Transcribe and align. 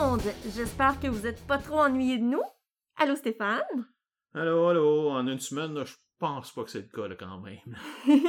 monde! 0.00 0.22
J'espère 0.54 0.98
que 0.98 1.08
vous 1.08 1.26
êtes 1.26 1.46
pas 1.46 1.58
trop 1.58 1.80
ennuyés 1.80 2.18
de 2.18 2.24
nous. 2.24 2.42
Allô 2.96 3.16
Stéphane? 3.16 3.86
Allô, 4.34 4.68
allô, 4.68 5.10
en 5.10 5.26
une 5.26 5.40
semaine, 5.40 5.74
là, 5.74 5.84
je 5.84 5.94
pense 6.18 6.52
pas 6.52 6.64
que 6.64 6.70
c'est 6.70 6.80
le 6.80 6.88
cas 6.88 7.06
là, 7.06 7.16
quand 7.16 7.38
même. 7.40 7.76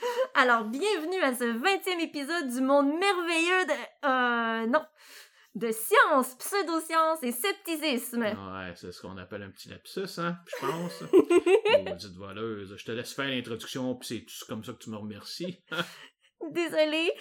Alors, 0.34 0.64
bienvenue 0.64 1.22
à 1.22 1.34
ce 1.34 1.44
20e 1.44 2.00
épisode 2.00 2.48
du 2.48 2.60
monde 2.60 2.88
merveilleux 2.98 3.64
de... 3.66 4.06
Euh, 4.06 4.66
non. 4.66 4.84
De 5.54 5.70
science, 5.70 6.34
pseudoscience 6.34 7.22
et 7.22 7.32
scepticisme. 7.32 8.22
Ouais, 8.22 8.72
c'est 8.74 8.92
ce 8.92 9.00
qu'on 9.00 9.16
appelle 9.16 9.44
un 9.44 9.50
petit 9.50 9.70
lapsus, 9.70 10.18
hein, 10.18 10.36
je 10.46 10.66
pense. 10.66 11.02
Maudite 11.86 12.16
voleuse, 12.16 12.76
je 12.76 12.84
te 12.84 12.92
laisse 12.92 13.14
faire 13.14 13.28
l'introduction, 13.28 13.94
puis 13.94 14.26
c'est 14.28 14.46
comme 14.46 14.64
ça 14.64 14.72
que 14.72 14.78
tu 14.78 14.90
me 14.90 14.96
remercies. 14.96 15.62
Désolée. 16.50 17.12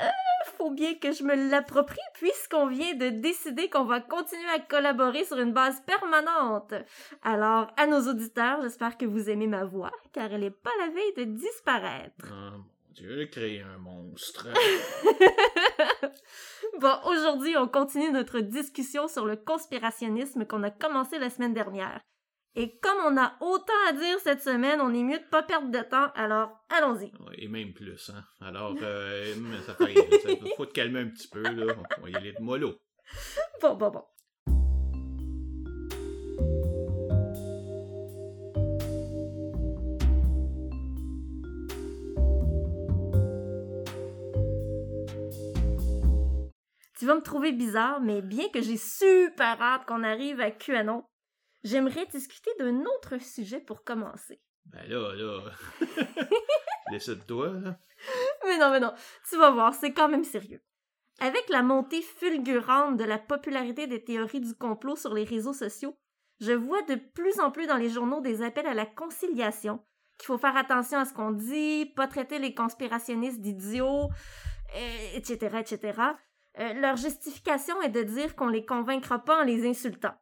Euh, 0.00 0.08
faut 0.56 0.70
bien 0.70 0.94
que 0.94 1.12
je 1.12 1.22
me 1.22 1.50
l'approprie 1.50 1.98
puisqu'on 2.14 2.66
vient 2.66 2.94
de 2.94 3.08
décider 3.10 3.68
qu'on 3.68 3.84
va 3.84 4.00
continuer 4.00 4.48
à 4.54 4.60
collaborer 4.60 5.24
sur 5.24 5.38
une 5.38 5.52
base 5.52 5.80
permanente. 5.82 6.74
Alors, 7.22 7.68
à 7.76 7.86
nos 7.86 8.08
auditeurs, 8.08 8.62
j'espère 8.62 8.96
que 8.96 9.06
vous 9.06 9.28
aimez 9.30 9.46
ma 9.46 9.64
voix, 9.64 9.92
car 10.12 10.32
elle 10.32 10.44
est 10.44 10.50
pas 10.50 10.70
la 10.80 10.88
veille 10.88 11.14
de 11.16 11.24
disparaître. 11.24 12.26
Oh 12.30 12.58
mon 12.58 12.64
Dieu, 12.94 13.26
créer 13.26 13.60
un 13.60 13.78
monstre. 13.78 14.48
bon, 16.80 16.94
aujourd'hui, 17.04 17.54
on 17.58 17.68
continue 17.68 18.10
notre 18.10 18.40
discussion 18.40 19.06
sur 19.06 19.26
le 19.26 19.36
conspirationnisme 19.36 20.46
qu'on 20.46 20.62
a 20.62 20.70
commencé 20.70 21.18
la 21.18 21.28
semaine 21.28 21.52
dernière. 21.52 22.00
Et 22.58 22.78
comme 22.78 22.96
on 23.04 23.18
a 23.18 23.36
autant 23.42 23.74
à 23.86 23.92
dire 23.92 24.18
cette 24.18 24.40
semaine, 24.40 24.80
on 24.80 24.94
est 24.94 25.02
mieux 25.02 25.18
de 25.18 25.24
pas 25.30 25.42
perdre 25.42 25.70
de 25.70 25.82
temps, 25.82 26.10
alors 26.14 26.64
allons-y. 26.70 27.12
Et 27.36 27.48
même 27.48 27.74
plus, 27.74 28.08
hein. 28.08 28.24
Alors, 28.40 28.74
euh, 28.80 29.34
ça 29.66 29.74
fait. 29.74 29.94
Ça, 29.94 30.30
faut 30.56 30.64
te 30.64 30.72
calmer 30.72 31.00
un 31.00 31.08
petit 31.08 31.28
peu, 31.28 31.42
là. 31.42 31.74
On 31.98 32.02
va 32.02 32.08
y 32.08 32.14
aller 32.14 32.32
de 32.32 32.42
mollo. 32.42 32.74
Bon, 33.60 33.74
bon, 33.74 33.90
bon. 33.90 34.04
Tu 46.98 47.04
vas 47.04 47.14
me 47.14 47.20
trouver 47.20 47.52
bizarre, 47.52 48.00
mais 48.00 48.22
bien 48.22 48.48
que 48.48 48.62
j'ai 48.62 48.78
super 48.78 49.60
hâte 49.60 49.84
qu'on 49.84 50.02
arrive 50.02 50.40
à 50.40 50.50
QAnon, 50.50 51.04
j'aimerais 51.66 52.06
discuter 52.06 52.50
d'un 52.58 52.80
autre 52.82 53.20
sujet 53.20 53.60
pour 53.60 53.84
commencer. 53.84 54.40
Ben 54.66 54.88
là, 54.88 55.14
là. 55.14 55.42
Laisse 56.90 57.08
de 57.08 57.14
toi, 57.14 57.48
là. 57.52 57.78
Mais 58.44 58.58
non, 58.58 58.70
mais 58.70 58.80
non, 58.80 58.92
tu 59.28 59.36
vas 59.36 59.50
voir, 59.50 59.74
c'est 59.74 59.92
quand 59.92 60.08
même 60.08 60.24
sérieux. 60.24 60.62
Avec 61.20 61.48
la 61.48 61.62
montée 61.62 62.02
fulgurante 62.02 62.96
de 62.96 63.04
la 63.04 63.18
popularité 63.18 63.86
des 63.86 64.04
théories 64.04 64.40
du 64.40 64.54
complot 64.54 64.96
sur 64.96 65.14
les 65.14 65.24
réseaux 65.24 65.54
sociaux, 65.54 65.96
je 66.40 66.52
vois 66.52 66.82
de 66.82 66.94
plus 66.94 67.40
en 67.40 67.50
plus 67.50 67.66
dans 67.66 67.76
les 67.76 67.88
journaux 67.88 68.20
des 68.20 68.42
appels 68.42 68.66
à 68.66 68.74
la 68.74 68.86
conciliation, 68.86 69.80
qu'il 70.18 70.26
faut 70.26 70.38
faire 70.38 70.56
attention 70.56 70.98
à 70.98 71.04
ce 71.04 71.14
qu'on 71.14 71.30
dit, 71.30 71.86
pas 71.96 72.06
traiter 72.06 72.38
les 72.38 72.54
conspirationnistes 72.54 73.40
d'idiots, 73.40 74.10
etc., 75.14 75.56
etc. 75.60 76.00
Euh, 76.58 76.72
leur 76.74 76.96
justification 76.96 77.80
est 77.82 77.90
de 77.90 78.02
dire 78.02 78.36
qu'on 78.36 78.48
les 78.48 78.64
convaincra 78.64 79.18
pas 79.18 79.40
en 79.40 79.44
les 79.44 79.66
insultant. 79.66 80.14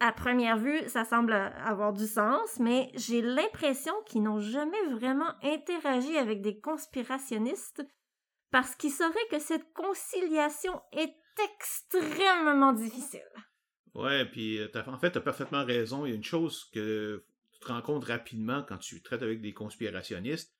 À 0.00 0.12
première 0.12 0.58
vue, 0.58 0.80
ça 0.88 1.04
semble 1.04 1.32
avoir 1.32 1.92
du 1.92 2.06
sens, 2.06 2.58
mais 2.58 2.90
j'ai 2.94 3.22
l'impression 3.22 3.92
qu'ils 4.06 4.22
n'ont 4.22 4.40
jamais 4.40 4.82
vraiment 4.90 5.32
interagi 5.42 6.16
avec 6.16 6.42
des 6.42 6.58
conspirationnistes 6.58 7.86
parce 8.50 8.74
qu'ils 8.74 8.90
sauraient 8.92 9.28
que 9.30 9.38
cette 9.38 9.72
conciliation 9.72 10.80
est 10.92 11.14
extrêmement 11.42 12.72
difficile. 12.72 13.20
Ouais, 13.94 14.24
puis 14.24 14.58
euh, 14.58 14.68
en 14.86 14.98
fait, 14.98 15.12
t'as 15.12 15.20
parfaitement 15.20 15.64
raison. 15.64 16.04
Il 16.04 16.10
y 16.10 16.12
a 16.12 16.16
une 16.16 16.24
chose 16.24 16.68
que 16.72 17.24
tu 17.52 17.60
te 17.60 17.68
rends 17.68 17.82
compte 17.82 18.04
rapidement 18.04 18.64
quand 18.68 18.78
tu 18.78 19.02
traites 19.02 19.22
avec 19.22 19.40
des 19.40 19.52
conspirationnistes 19.52 20.54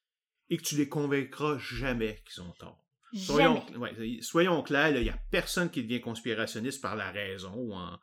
et 0.50 0.56
que 0.56 0.62
tu 0.62 0.76
les 0.76 0.88
convaincras 0.88 1.58
jamais 1.58 2.22
qu'ils 2.24 2.42
ont 2.42 2.52
tort. 2.52 2.84
Soyons, 3.12 3.64
ouais, 3.76 4.18
soyons 4.22 4.62
clairs, 4.62 4.96
il 4.96 5.02
n'y 5.02 5.08
a 5.08 5.18
personne 5.30 5.70
qui 5.70 5.82
devient 5.82 6.00
conspirationniste 6.00 6.82
par 6.82 6.96
la 6.96 7.12
raison 7.12 7.54
ou 7.54 7.72
en, 7.74 7.96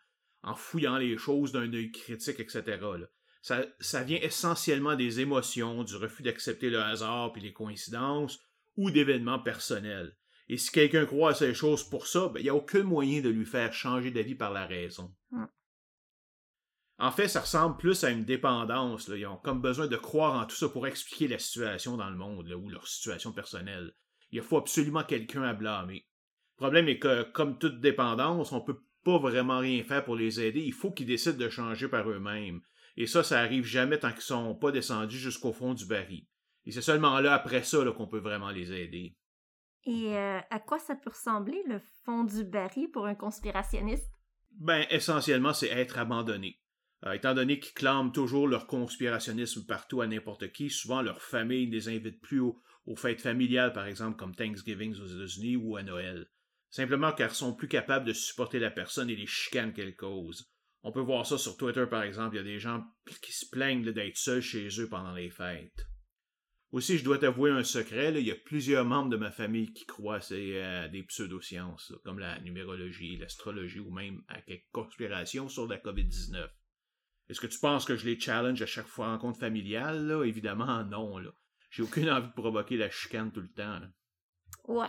en 0.43 0.55
fouillant 0.55 0.97
les 0.97 1.17
choses 1.17 1.51
d'un 1.51 1.71
œil 1.73 1.91
critique, 1.91 2.39
etc. 2.39 2.63
Là. 2.81 3.07
Ça, 3.41 3.65
ça 3.79 4.03
vient 4.03 4.19
essentiellement 4.21 4.95
des 4.95 5.19
émotions, 5.19 5.83
du 5.83 5.95
refus 5.95 6.23
d'accepter 6.23 6.69
le 6.69 6.81
hasard 6.81 7.33
puis 7.33 7.41
les 7.41 7.53
coïncidences, 7.53 8.39
ou 8.77 8.91
d'événements 8.91 9.39
personnels. 9.39 10.15
Et 10.47 10.57
si 10.57 10.71
quelqu'un 10.71 11.05
croit 11.05 11.31
à 11.31 11.33
ces 11.33 11.53
choses 11.53 11.83
pour 11.83 12.07
ça, 12.07 12.27
ben, 12.27 12.39
il 12.39 12.43
n'y 12.43 12.49
a 12.49 12.55
aucun 12.55 12.83
moyen 12.83 13.21
de 13.21 13.29
lui 13.29 13.45
faire 13.45 13.73
changer 13.73 14.11
d'avis 14.11 14.35
par 14.35 14.51
la 14.51 14.65
raison. 14.65 15.13
Mm. 15.31 15.45
En 16.99 17.11
fait, 17.11 17.27
ça 17.27 17.41
ressemble 17.41 17.77
plus 17.77 18.03
à 18.03 18.11
une 18.11 18.25
dépendance. 18.25 19.07
Là. 19.07 19.17
Ils 19.17 19.25
ont 19.25 19.37
comme 19.37 19.61
besoin 19.61 19.87
de 19.87 19.95
croire 19.95 20.39
en 20.39 20.45
tout 20.45 20.55
ça 20.55 20.69
pour 20.69 20.85
expliquer 20.85 21.27
la 21.27 21.39
situation 21.39 21.97
dans 21.97 22.09
le 22.09 22.17
monde, 22.17 22.47
là, 22.47 22.57
ou 22.57 22.69
leur 22.69 22.87
situation 22.87 23.31
personnelle. 23.31 23.93
Il 24.29 24.41
faut 24.43 24.57
absolument 24.57 25.03
quelqu'un 25.03 25.41
à 25.43 25.53
blâmer. 25.53 26.05
Le 26.57 26.57
problème 26.57 26.87
est 26.89 26.99
que, 26.99 27.23
comme 27.23 27.57
toute 27.57 27.79
dépendance, 27.79 28.51
on 28.51 28.61
peut 28.61 28.83
pas 29.03 29.17
vraiment 29.17 29.59
rien 29.59 29.83
faire 29.83 30.03
pour 30.03 30.15
les 30.15 30.39
aider. 30.39 30.61
Il 30.61 30.73
faut 30.73 30.91
qu'ils 30.91 31.07
décident 31.07 31.37
de 31.37 31.49
changer 31.49 31.87
par 31.87 32.09
eux-mêmes. 32.09 32.61
Et 32.97 33.07
ça, 33.07 33.23
ça 33.23 33.39
arrive 33.39 33.65
jamais 33.65 33.99
tant 33.99 34.11
qu'ils 34.11 34.21
sont 34.21 34.55
pas 34.55 34.71
descendus 34.71 35.17
jusqu'au 35.17 35.53
fond 35.53 35.73
du 35.73 35.85
baril. 35.85 36.25
Et 36.65 36.71
c'est 36.71 36.81
seulement 36.81 37.19
là, 37.19 37.33
après 37.33 37.63
ça, 37.63 37.83
qu'on 37.95 38.07
peut 38.07 38.19
vraiment 38.19 38.51
les 38.51 38.71
aider. 38.71 39.15
Et 39.85 40.15
euh, 40.15 40.39
à 40.49 40.59
quoi 40.59 40.77
ça 40.77 40.95
peut 40.95 41.09
ressembler, 41.09 41.63
le 41.67 41.79
fond 42.03 42.23
du 42.23 42.43
baril, 42.43 42.89
pour 42.91 43.07
un 43.07 43.15
conspirationniste? 43.15 44.11
Ben, 44.51 44.85
essentiellement, 44.91 45.53
c'est 45.53 45.69
être 45.69 45.97
abandonné. 45.97 46.59
Euh, 47.05 47.13
étant 47.13 47.33
donné 47.33 47.59
qu'ils 47.59 47.73
clament 47.73 48.11
toujours 48.11 48.47
leur 48.47 48.67
conspirationnisme 48.67 49.65
partout 49.65 50.01
à 50.01 50.07
n'importe 50.07 50.51
qui, 50.51 50.69
souvent 50.69 51.01
leur 51.01 51.21
famille 51.21 51.67
ne 51.67 51.71
les 51.71 51.89
invite 51.89 52.21
plus 52.21 52.41
aux, 52.41 52.61
aux 52.85 52.95
fêtes 52.95 53.21
familiales, 53.21 53.73
par 53.73 53.87
exemple, 53.87 54.17
comme 54.17 54.35
Thanksgiving 54.35 54.93
aux 54.99 55.07
États-Unis 55.07 55.55
ou 55.55 55.77
à 55.77 55.83
Noël 55.83 56.27
simplement 56.71 57.11
car 57.11 57.35
sont 57.35 57.53
plus 57.53 57.67
capables 57.67 58.05
de 58.05 58.13
supporter 58.13 58.57
la 58.57 58.71
personne 58.71 59.09
et 59.09 59.15
les 59.15 59.27
chicanes 59.27 59.73
qu'elle 59.73 59.95
cause. 59.95 60.51
On 60.83 60.91
peut 60.91 61.01
voir 61.01 61.27
ça 61.27 61.37
sur 61.37 61.57
Twitter, 61.57 61.85
par 61.87 62.01
exemple, 62.01 62.35
il 62.35 62.39
y 62.39 62.41
a 62.41 62.43
des 62.43 62.59
gens 62.59 62.83
qui 63.21 63.31
se 63.31 63.45
plaignent 63.47 63.91
d'être 63.91 64.17
seuls 64.17 64.41
chez 64.41 64.67
eux 64.79 64.89
pendant 64.89 65.13
les 65.13 65.29
fêtes. 65.29 65.85
Aussi, 66.71 66.97
je 66.97 67.03
dois 67.03 67.17
t'avouer 67.17 67.51
un 67.51 67.65
secret, 67.65 68.13
il 68.13 68.25
y 68.25 68.31
a 68.31 68.35
plusieurs 68.35 68.85
membres 68.85 69.09
de 69.09 69.17
ma 69.17 69.29
famille 69.29 69.73
qui 69.73 69.85
croient 69.85 70.21
à 70.31 70.87
des 70.87 71.03
pseudosciences, 71.03 71.93
comme 72.03 72.17
la 72.17 72.39
numérologie, 72.39 73.17
l'astrologie 73.17 73.81
ou 73.81 73.91
même 73.91 74.23
à 74.29 74.41
quelques 74.41 74.71
conspirations 74.71 75.49
sur 75.49 75.67
la 75.67 75.77
COVID-19. 75.77 76.49
Est-ce 77.27 77.41
que 77.41 77.47
tu 77.47 77.59
penses 77.59 77.85
que 77.85 77.97
je 77.97 78.05
les 78.05 78.19
challenge 78.19 78.61
à 78.61 78.65
chaque 78.65 78.87
fois 78.87 79.07
rencontre 79.07 79.39
familiale? 79.39 80.07
Là? 80.07 80.23
Évidemment, 80.23 80.83
non. 80.85 81.21
J'ai 81.69 81.83
aucune 81.83 82.09
envie 82.09 82.27
de 82.27 82.33
provoquer 82.33 82.77
la 82.77 82.89
chicane 82.89 83.31
tout 83.31 83.41
le 83.41 83.51
temps. 83.51 83.81
Ouais. 84.67 84.87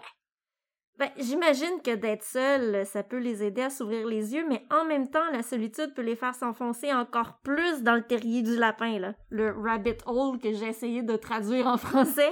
Ben, 0.98 1.08
j'imagine 1.18 1.80
que 1.82 1.94
d'être 1.94 2.22
seul, 2.22 2.84
ça 2.84 3.02
peut 3.02 3.18
les 3.18 3.42
aider 3.42 3.62
à 3.62 3.70
s'ouvrir 3.70 4.06
les 4.06 4.34
yeux, 4.34 4.46
mais 4.46 4.66
en 4.70 4.84
même 4.84 5.10
temps, 5.10 5.30
la 5.32 5.42
solitude 5.42 5.94
peut 5.94 6.02
les 6.02 6.16
faire 6.16 6.34
s'enfoncer 6.34 6.92
encore 6.92 7.40
plus 7.42 7.82
dans 7.82 7.94
le 7.94 8.06
terrier 8.06 8.42
du 8.42 8.56
lapin. 8.56 9.14
Le 9.30 9.50
rabbit 9.52 9.96
hole 10.04 10.38
que 10.38 10.52
j'ai 10.52 10.66
essayé 10.66 11.02
de 11.02 11.16
traduire 11.16 11.66
en 11.66 11.78
français. 11.78 12.30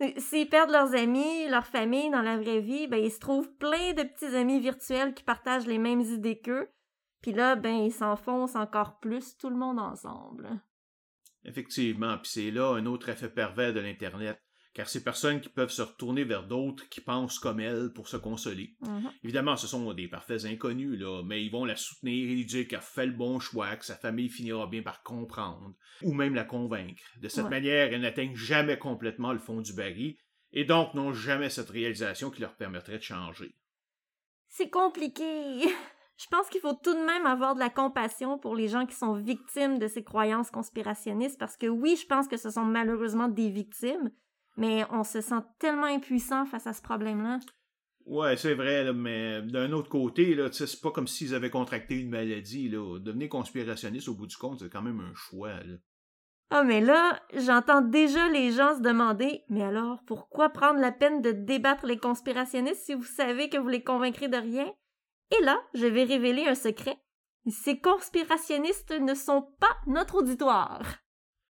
S'ils 0.18 0.48
perdent 0.48 0.70
leurs 0.70 0.94
amis, 0.94 1.48
leur 1.48 1.66
famille 1.66 2.10
dans 2.10 2.22
la 2.22 2.38
vraie 2.38 2.60
vie, 2.60 2.86
ben, 2.86 3.02
ils 3.02 3.10
se 3.10 3.18
trouvent 3.18 3.52
plein 3.56 3.92
de 3.92 4.04
petits 4.04 4.36
amis 4.36 4.60
virtuels 4.60 5.12
qui 5.12 5.24
partagent 5.24 5.66
les 5.66 5.78
mêmes 5.78 6.02
idées 6.02 6.38
qu'eux. 6.38 6.68
Puis 7.22 7.32
là, 7.32 7.56
ben, 7.56 7.74
ils 7.74 7.92
s'enfoncent 7.92 8.56
encore 8.56 9.00
plus 9.00 9.36
tout 9.36 9.50
le 9.50 9.56
monde 9.56 9.80
ensemble. 9.80 10.48
Effectivement, 11.44 12.16
puis 12.18 12.30
c'est 12.32 12.50
là 12.50 12.74
un 12.74 12.86
autre 12.86 13.08
effet 13.08 13.28
pervers 13.28 13.74
de 13.74 13.80
l'Internet 13.80 14.40
car 14.72 14.88
c'est 14.88 15.02
personnes 15.02 15.40
qui 15.40 15.48
peuvent 15.48 15.70
se 15.70 15.82
retourner 15.82 16.24
vers 16.24 16.46
d'autres 16.46 16.88
qui 16.88 17.00
pensent 17.00 17.38
comme 17.38 17.60
elles 17.60 17.92
pour 17.92 18.08
se 18.08 18.16
consoler. 18.16 18.76
Mhm. 18.80 19.10
Évidemment, 19.24 19.56
ce 19.56 19.66
sont 19.66 19.92
des 19.92 20.08
parfaits 20.08 20.44
inconnus, 20.44 20.98
là, 20.98 21.22
mais 21.24 21.44
ils 21.44 21.50
vont 21.50 21.64
la 21.64 21.76
soutenir 21.76 22.30
et 22.30 22.34
lui 22.34 22.44
dire 22.44 22.68
qu'elle 22.68 22.80
fait 22.80 23.06
le 23.06 23.12
bon 23.12 23.40
choix, 23.40 23.76
que 23.76 23.84
sa 23.84 23.96
famille 23.96 24.28
finira 24.28 24.66
bien 24.66 24.82
par 24.82 25.02
comprendre, 25.02 25.74
ou 26.02 26.14
même 26.14 26.34
la 26.34 26.44
convaincre. 26.44 27.02
De 27.20 27.28
cette 27.28 27.50
manière, 27.50 27.92
elles 27.92 28.00
n'atteignent 28.00 28.36
jamais 28.36 28.78
complètement 28.78 29.32
le 29.32 29.38
fond 29.38 29.60
du 29.60 29.72
baril, 29.72 30.16
et 30.52 30.64
donc 30.64 30.94
n'ont 30.94 31.12
jamais 31.12 31.50
cette 31.50 31.70
réalisation 31.70 32.30
qui 32.30 32.40
leur 32.40 32.56
permettrait 32.56 32.98
de 32.98 33.02
changer. 33.02 33.54
C'est 34.48 34.70
compliqué. 34.70 35.24
Je 36.16 36.26
pense 36.26 36.50
qu'il 36.50 36.60
faut 36.60 36.74
tout 36.74 36.92
de 36.92 37.06
même 37.06 37.24
avoir 37.24 37.54
de 37.54 37.60
la 37.60 37.70
compassion 37.70 38.38
pour 38.38 38.54
les 38.54 38.68
gens 38.68 38.84
qui 38.84 38.94
sont 38.94 39.14
victimes 39.14 39.78
de 39.78 39.88
ces 39.88 40.04
croyances 40.04 40.50
conspirationnistes, 40.50 41.38
parce 41.38 41.56
que 41.56 41.66
oui, 41.66 41.96
je 41.96 42.06
pense 42.06 42.28
que 42.28 42.36
ce 42.36 42.50
sont 42.50 42.66
malheureusement 42.66 43.28
des 43.28 43.48
victimes, 43.48 44.10
mais 44.56 44.84
on 44.90 45.04
se 45.04 45.20
sent 45.20 45.42
tellement 45.58 45.86
impuissant 45.86 46.44
face 46.46 46.66
à 46.66 46.72
ce 46.72 46.82
problème-là. 46.82 47.38
Ouais, 48.06 48.36
c'est 48.36 48.54
vrai, 48.54 48.92
mais 48.92 49.42
d'un 49.42 49.72
autre 49.72 49.88
côté, 49.88 50.34
là, 50.34 50.48
c'est 50.50 50.80
pas 50.80 50.90
comme 50.90 51.06
s'ils 51.06 51.34
avaient 51.34 51.50
contracté 51.50 51.96
une 51.96 52.10
maladie. 52.10 52.68
Là. 52.68 52.98
Devenir 52.98 53.28
conspirationniste 53.28 54.08
au 54.08 54.14
bout 54.14 54.26
du 54.26 54.36
compte, 54.36 54.60
c'est 54.60 54.70
quand 54.70 54.82
même 54.82 55.00
un 55.00 55.14
choix. 55.14 55.52
Là. 55.62 55.76
Ah, 56.50 56.64
mais 56.64 56.80
là, 56.80 57.20
j'entends 57.34 57.80
déjà 57.80 58.28
les 58.28 58.50
gens 58.50 58.76
se 58.76 58.82
demander 58.82 59.44
Mais 59.48 59.62
alors, 59.62 60.00
pourquoi 60.06 60.48
prendre 60.48 60.80
la 60.80 60.90
peine 60.90 61.22
de 61.22 61.30
débattre 61.30 61.86
les 61.86 61.98
conspirationnistes 61.98 62.84
si 62.84 62.94
vous 62.94 63.04
savez 63.04 63.48
que 63.48 63.58
vous 63.58 63.68
les 63.68 63.84
convaincrez 63.84 64.26
de 64.26 64.36
rien? 64.36 64.66
Et 65.30 65.44
là, 65.44 65.62
je 65.74 65.86
vais 65.86 66.02
révéler 66.02 66.46
un 66.46 66.56
secret. 66.56 66.98
Ces 67.48 67.80
conspirationnistes 67.80 68.90
ne 68.90 69.14
sont 69.14 69.42
pas 69.60 69.76
notre 69.86 70.16
auditoire. 70.16 70.82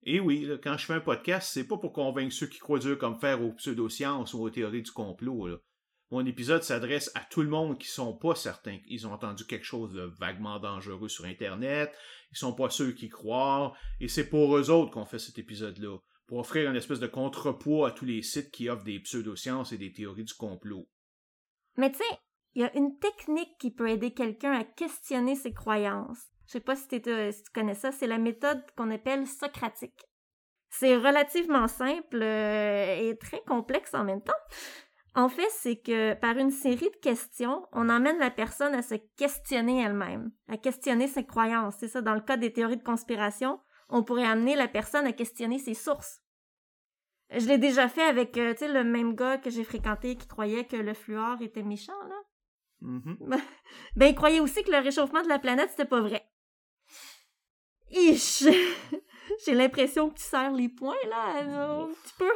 Et 0.09 0.21
oui, 0.21 0.49
quand 0.63 0.79
je 0.79 0.87
fais 0.87 0.95
un 0.95 1.01
podcast, 1.01 1.51
c'est 1.53 1.67
pas 1.67 1.79
pour 1.79 1.93
convaincre 1.93 2.33
ceux 2.33 2.47
qui 2.47 2.61
croient 2.61 2.79
dur 2.79 2.97
comme 2.97 3.19
faire 3.19 3.43
aux 3.43 3.53
pseudosciences 3.53 4.35
ou 4.35 4.41
aux 4.41 4.51
théories 4.51 4.83
du 4.83 4.93
complot. 4.93 5.49
Mon 6.13 6.25
épisode 6.25 6.63
s'adresse 6.63 7.11
à 7.17 7.21
tout 7.29 7.43
le 7.43 7.49
monde 7.49 7.77
qui 7.77 7.89
sont 7.89 8.17
pas 8.17 8.37
certains 8.37 8.79
qu'ils 8.79 9.09
ont 9.09 9.13
entendu 9.13 9.45
quelque 9.45 9.65
chose 9.65 9.93
de 9.93 10.03
vaguement 10.21 10.61
dangereux 10.61 11.09
sur 11.09 11.25
Internet, 11.25 11.93
ils 12.31 12.39
sont 12.39 12.55
pas 12.55 12.71
ceux 12.71 12.93
qui 12.93 13.09
croient, 13.09 13.75
et 13.99 14.07
c'est 14.07 14.29
pour 14.29 14.57
eux 14.57 14.71
autres 14.71 14.93
qu'on 14.93 15.07
fait 15.07 15.19
cet 15.19 15.41
épisode-là, 15.41 15.99
pour 16.29 16.39
offrir 16.39 16.71
une 16.71 16.77
espèce 16.77 17.01
de 17.01 17.09
contrepoids 17.09 17.89
à 17.89 17.91
tous 17.91 18.05
les 18.05 18.23
sites 18.23 18.53
qui 18.53 18.69
offrent 18.69 18.85
des 18.85 19.01
pseudosciences 19.01 19.73
et 19.73 19.79
des 19.79 19.93
théories 19.93 20.23
du 20.23 20.35
complot. 20.35 20.89
Mais 21.77 21.91
tu 21.91 21.99
sais, 21.99 22.19
il 22.55 22.63
y 22.63 22.65
a 22.65 22.77
une 22.77 22.97
technique 23.01 23.59
qui 23.59 23.73
peut 23.73 23.91
aider 23.91 24.13
quelqu'un 24.13 24.53
à 24.53 24.63
questionner 24.63 25.35
ses 25.35 25.53
croyances. 25.53 26.31
Je 26.47 26.53
sais 26.53 26.61
pas 26.61 26.77
si, 26.77 26.87
euh, 27.07 27.33
si 27.33 27.43
tu 27.43 27.51
connais 27.53 27.75
ça, 27.75 27.93
c'est 27.93 28.07
la 28.07 28.19
méthode 28.19 28.63
qu'on 28.77 28.91
appelle 28.91 29.27
socratique. 29.27 30.07
C'est 30.69 30.97
relativement 30.97 31.69
simple 31.69 32.21
euh, 32.23 32.97
et 32.99 33.17
très 33.19 33.41
complexe 33.47 33.95
en 33.95 34.05
même 34.05 34.23
temps. 34.23 34.33
En 35.15 35.31
fait, 35.31 35.49
c'est 35.51 35.77
que 35.77 36.13
par 36.15 36.37
une 36.37 36.51
série 36.51 36.91
de 36.91 37.01
questions, 37.01 37.67
on 37.73 37.89
emmène 37.89 38.19
la 38.19 38.31
personne 38.31 38.75
à 38.75 38.83
se 38.83 38.97
questionner 39.17 39.83
elle-même, 39.83 40.31
à 40.47 40.59
questionner 40.59 41.09
ses 41.09 41.25
croyances. 41.25 41.77
C'est 41.79 41.89
ça, 41.89 42.03
dans 42.03 42.15
le 42.15 42.21
cas 42.21 42.37
des 42.37 42.53
théories 42.53 42.77
de 42.77 42.83
conspiration, 42.83 43.59
on 43.89 44.03
pourrait 44.03 44.27
amener 44.27 44.57
la 44.57 44.69
personne 44.69 45.07
à 45.07 45.13
questionner 45.13 45.59
ses 45.59 45.75
sources. 45.75 46.21
Je 47.31 47.47
l'ai 47.47 47.59
déjà 47.59 47.89
fait 47.89 48.03
avec, 48.03 48.37
euh, 48.37 48.55
le 48.61 48.85
même 48.85 49.15
gars 49.15 49.39
que 49.39 49.51
j'ai 49.51 49.65
fréquenté 49.65 50.17
qui 50.17 50.29
croyait 50.29 50.67
que 50.67 50.77
le 50.77 50.93
fluor 50.93 51.41
était 51.41 51.63
méchant, 51.63 51.99
là. 52.09 52.23
Mm-hmm. 52.83 53.41
ben, 53.97 54.07
il 54.07 54.15
croyait 54.15 54.41
aussi 54.41 54.63
que 54.63 54.71
le 54.71 54.79
réchauffement 54.79 55.23
de 55.23 55.29
la 55.29 55.39
planète, 55.39 55.71
c'était 55.71 55.87
pas 55.87 56.03
vrai. 56.03 56.26
Ich! 57.91 58.45
J'ai 59.45 59.55
l'impression 59.55 60.11
que 60.11 60.17
tu 60.17 60.23
serres 60.23 60.53
les 60.53 60.69
poings, 60.69 60.95
là, 61.09 61.41
un 61.41 61.89
petit 61.89 62.15
peu. 62.19 62.31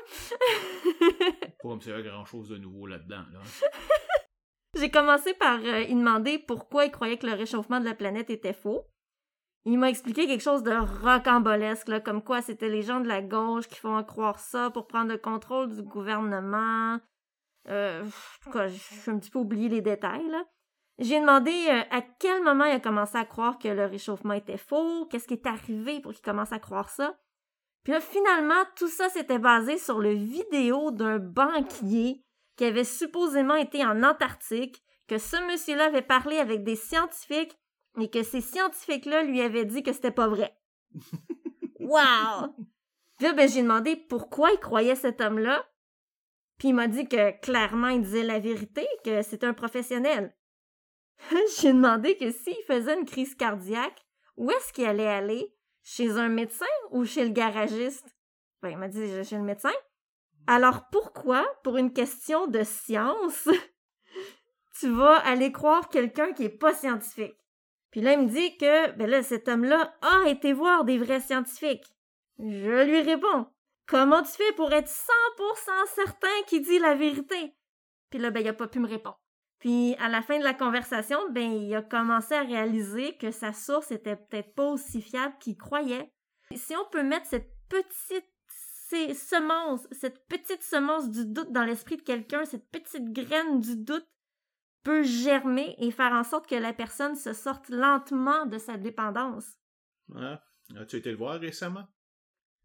Pas 1.62 1.74
me 1.74 1.80
servir 1.80 2.10
grand-chose 2.10 2.48
de 2.48 2.58
nouveau 2.58 2.86
là-dedans, 2.86 3.24
là. 3.32 3.40
J'ai 4.76 4.90
commencé 4.90 5.34
par 5.34 5.58
euh, 5.64 5.84
lui 5.84 5.94
demander 5.94 6.38
pourquoi 6.38 6.84
il 6.84 6.92
croyait 6.92 7.18
que 7.18 7.26
le 7.26 7.34
réchauffement 7.34 7.80
de 7.80 7.84
la 7.84 7.94
planète 7.94 8.30
était 8.30 8.52
faux. 8.52 8.86
Il 9.64 9.78
m'a 9.78 9.90
expliqué 9.90 10.26
quelque 10.26 10.42
chose 10.42 10.62
de 10.62 10.72
rocambolesque, 11.04 11.88
là, 11.88 12.00
comme 12.00 12.22
quoi 12.22 12.40
c'était 12.40 12.68
les 12.68 12.82
gens 12.82 13.00
de 13.00 13.08
la 13.08 13.20
gauche 13.20 13.68
qui 13.68 13.78
font 13.78 14.02
croire 14.04 14.38
ça 14.38 14.70
pour 14.70 14.86
prendre 14.86 15.10
le 15.10 15.18
contrôle 15.18 15.74
du 15.74 15.82
gouvernement. 15.82 16.98
Euh, 17.68 18.04
j'ai 18.44 19.10
un 19.10 19.18
petit 19.18 19.30
peu 19.30 19.38
oublié 19.38 19.68
les 19.68 19.82
détails, 19.82 20.28
là. 20.28 20.44
J'ai 21.00 21.18
demandé 21.18 21.50
euh, 21.50 21.80
à 21.90 22.02
quel 22.02 22.42
moment 22.42 22.66
il 22.66 22.72
a 22.72 22.80
commencé 22.80 23.16
à 23.16 23.24
croire 23.24 23.58
que 23.58 23.68
le 23.68 23.86
réchauffement 23.86 24.34
était 24.34 24.58
faux, 24.58 25.06
qu'est-ce 25.06 25.26
qui 25.26 25.34
est 25.34 25.46
arrivé 25.46 26.00
pour 26.00 26.12
qu'il 26.12 26.20
commence 26.20 26.52
à 26.52 26.58
croire 26.58 26.90
ça. 26.90 27.18
Puis 27.84 27.94
là, 27.94 28.00
finalement, 28.00 28.62
tout 28.76 28.88
ça 28.88 29.08
s'était 29.08 29.38
basé 29.38 29.78
sur 29.78 29.98
le 29.98 30.12
vidéo 30.12 30.90
d'un 30.90 31.18
banquier 31.18 32.22
qui 32.56 32.64
avait 32.66 32.84
supposément 32.84 33.54
été 33.54 33.82
en 33.82 34.02
Antarctique, 34.02 34.82
que 35.08 35.16
ce 35.16 35.36
monsieur-là 35.50 35.86
avait 35.86 36.02
parlé 36.02 36.36
avec 36.36 36.64
des 36.64 36.76
scientifiques 36.76 37.56
et 37.98 38.10
que 38.10 38.22
ces 38.22 38.42
scientifiques-là 38.42 39.22
lui 39.22 39.40
avaient 39.40 39.64
dit 39.64 39.82
que 39.82 39.94
c'était 39.94 40.10
pas 40.10 40.28
vrai. 40.28 40.54
wow! 41.80 42.54
Puis 43.16 43.26
là, 43.26 43.32
ben, 43.32 43.48
j'ai 43.48 43.62
demandé 43.62 43.96
pourquoi 43.96 44.50
il 44.52 44.60
croyait 44.60 44.96
cet 44.96 45.22
homme-là. 45.22 45.66
Puis 46.58 46.68
il 46.68 46.74
m'a 46.74 46.88
dit 46.88 47.08
que 47.08 47.40
clairement, 47.40 47.88
il 47.88 48.02
disait 48.02 48.22
la 48.22 48.38
vérité, 48.38 48.86
que 49.02 49.22
c'était 49.22 49.46
un 49.46 49.54
professionnel. 49.54 50.36
J'ai 51.58 51.72
demandé 51.72 52.16
que 52.16 52.30
s'il 52.30 52.62
faisait 52.66 52.98
une 52.98 53.04
crise 53.04 53.34
cardiaque, 53.34 54.04
où 54.36 54.50
est-ce 54.50 54.72
qu'il 54.72 54.86
allait 54.86 55.06
aller? 55.06 55.54
Chez 55.82 56.10
un 56.18 56.28
médecin 56.28 56.66
ou 56.90 57.04
chez 57.04 57.24
le 57.24 57.30
garagiste? 57.30 58.16
Ben, 58.62 58.70
il 58.70 58.76
m'a 58.76 58.88
dit 58.88 59.24
chez 59.24 59.36
le 59.36 59.42
médecin. 59.42 59.72
Alors 60.46 60.88
pourquoi, 60.90 61.46
pour 61.62 61.76
une 61.76 61.92
question 61.92 62.46
de 62.46 62.62
science, 62.62 63.48
tu 64.78 64.90
vas 64.90 65.16
aller 65.16 65.52
croire 65.52 65.88
quelqu'un 65.88 66.32
qui 66.32 66.44
est 66.44 66.48
pas 66.48 66.74
scientifique? 66.74 67.36
Puis 67.90 68.00
là, 68.00 68.12
il 68.12 68.20
me 68.20 68.28
dit 68.28 68.56
que, 68.56 68.92
ben 68.92 69.08
là, 69.08 69.22
cet 69.22 69.48
homme-là 69.48 69.94
a 70.02 70.28
été 70.28 70.52
voir 70.52 70.84
des 70.84 70.98
vrais 70.98 71.20
scientifiques. 71.20 71.92
Je 72.38 72.84
lui 72.84 73.00
réponds, 73.00 73.46
comment 73.86 74.22
tu 74.22 74.32
fais 74.32 74.52
pour 74.52 74.72
être 74.72 74.88
100% 74.88 75.86
certain 75.94 76.42
qu'il 76.46 76.62
dit 76.62 76.78
la 76.78 76.94
vérité? 76.94 77.54
Puis 78.10 78.18
là, 78.18 78.30
ben, 78.30 78.40
il 78.40 78.48
a 78.48 78.52
pas 78.52 78.68
pu 78.68 78.78
me 78.78 78.88
répondre. 78.88 79.20
Puis 79.60 79.94
à 79.98 80.08
la 80.08 80.22
fin 80.22 80.38
de 80.38 80.44
la 80.44 80.54
conversation, 80.54 81.18
ben 81.30 81.52
il 81.52 81.74
a 81.74 81.82
commencé 81.82 82.34
à 82.34 82.42
réaliser 82.42 83.16
que 83.18 83.30
sa 83.30 83.52
source 83.52 83.92
était 83.92 84.16
peut-être 84.16 84.54
pas 84.54 84.70
aussi 84.70 85.02
fiable 85.02 85.34
qu'il 85.38 85.56
croyait. 85.56 86.10
Si 86.56 86.74
on 86.74 86.90
peut 86.90 87.02
mettre 87.02 87.26
cette 87.26 87.52
petite 87.68 88.24
semence, 89.14 89.86
cette 89.92 90.26
petite 90.26 90.62
semence 90.62 91.10
du 91.10 91.26
doute 91.26 91.52
dans 91.52 91.64
l'esprit 91.64 91.98
de 91.98 92.02
quelqu'un, 92.02 92.44
cette 92.44 92.68
petite 92.70 93.12
graine 93.12 93.60
du 93.60 93.76
doute 93.76 94.08
peut 94.82 95.02
germer 95.02 95.76
et 95.78 95.90
faire 95.90 96.12
en 96.12 96.24
sorte 96.24 96.48
que 96.48 96.54
la 96.54 96.72
personne 96.72 97.14
se 97.14 97.34
sorte 97.34 97.68
lentement 97.68 98.46
de 98.46 98.56
sa 98.58 98.78
dépendance. 98.78 99.58
Ah, 100.16 100.42
as-tu 100.76 100.96
été 100.96 101.10
le 101.10 101.18
voir 101.18 101.38
récemment? 101.38 101.86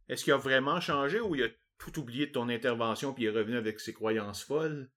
Est-ce 0.07 0.23
qu'il 0.23 0.33
a 0.33 0.37
vraiment 0.37 0.79
changé 0.79 1.19
ou 1.19 1.35
il 1.35 1.43
a 1.43 1.49
tout 1.77 1.99
oublié 1.99 2.27
de 2.27 2.31
ton 2.31 2.47
intervention 2.47 3.13
puis 3.13 3.25
il 3.25 3.27
est 3.27 3.37
revenu 3.37 3.57
avec 3.57 3.81
ses 3.81 3.93
croyances 3.93 4.43
folles? 4.43 4.89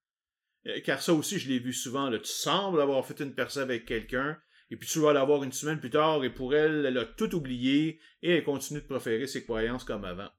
Euh, 0.68 0.80
car 0.84 1.02
ça 1.02 1.12
aussi, 1.14 1.38
je 1.38 1.48
l'ai 1.48 1.58
vu 1.58 1.72
souvent. 1.72 2.10
Là. 2.10 2.18
Tu 2.18 2.30
sembles 2.30 2.80
avoir 2.80 3.04
fait 3.04 3.20
une 3.20 3.34
personne 3.34 3.64
avec 3.64 3.86
quelqu'un, 3.86 4.38
et 4.70 4.76
puis 4.76 4.88
tu 4.88 5.00
vas 5.00 5.12
l'avoir 5.12 5.42
une 5.42 5.52
semaine 5.52 5.80
plus 5.80 5.90
tard, 5.90 6.24
et 6.24 6.30
pour 6.30 6.54
elle, 6.54 6.84
elle 6.86 6.98
a 6.98 7.04
tout 7.04 7.34
oublié, 7.34 8.00
et 8.22 8.36
elle 8.36 8.44
continue 8.44 8.80
de 8.80 8.86
proférer 8.86 9.26
ses 9.26 9.44
croyances 9.44 9.84
comme 9.84 10.04
avant. 10.04 10.30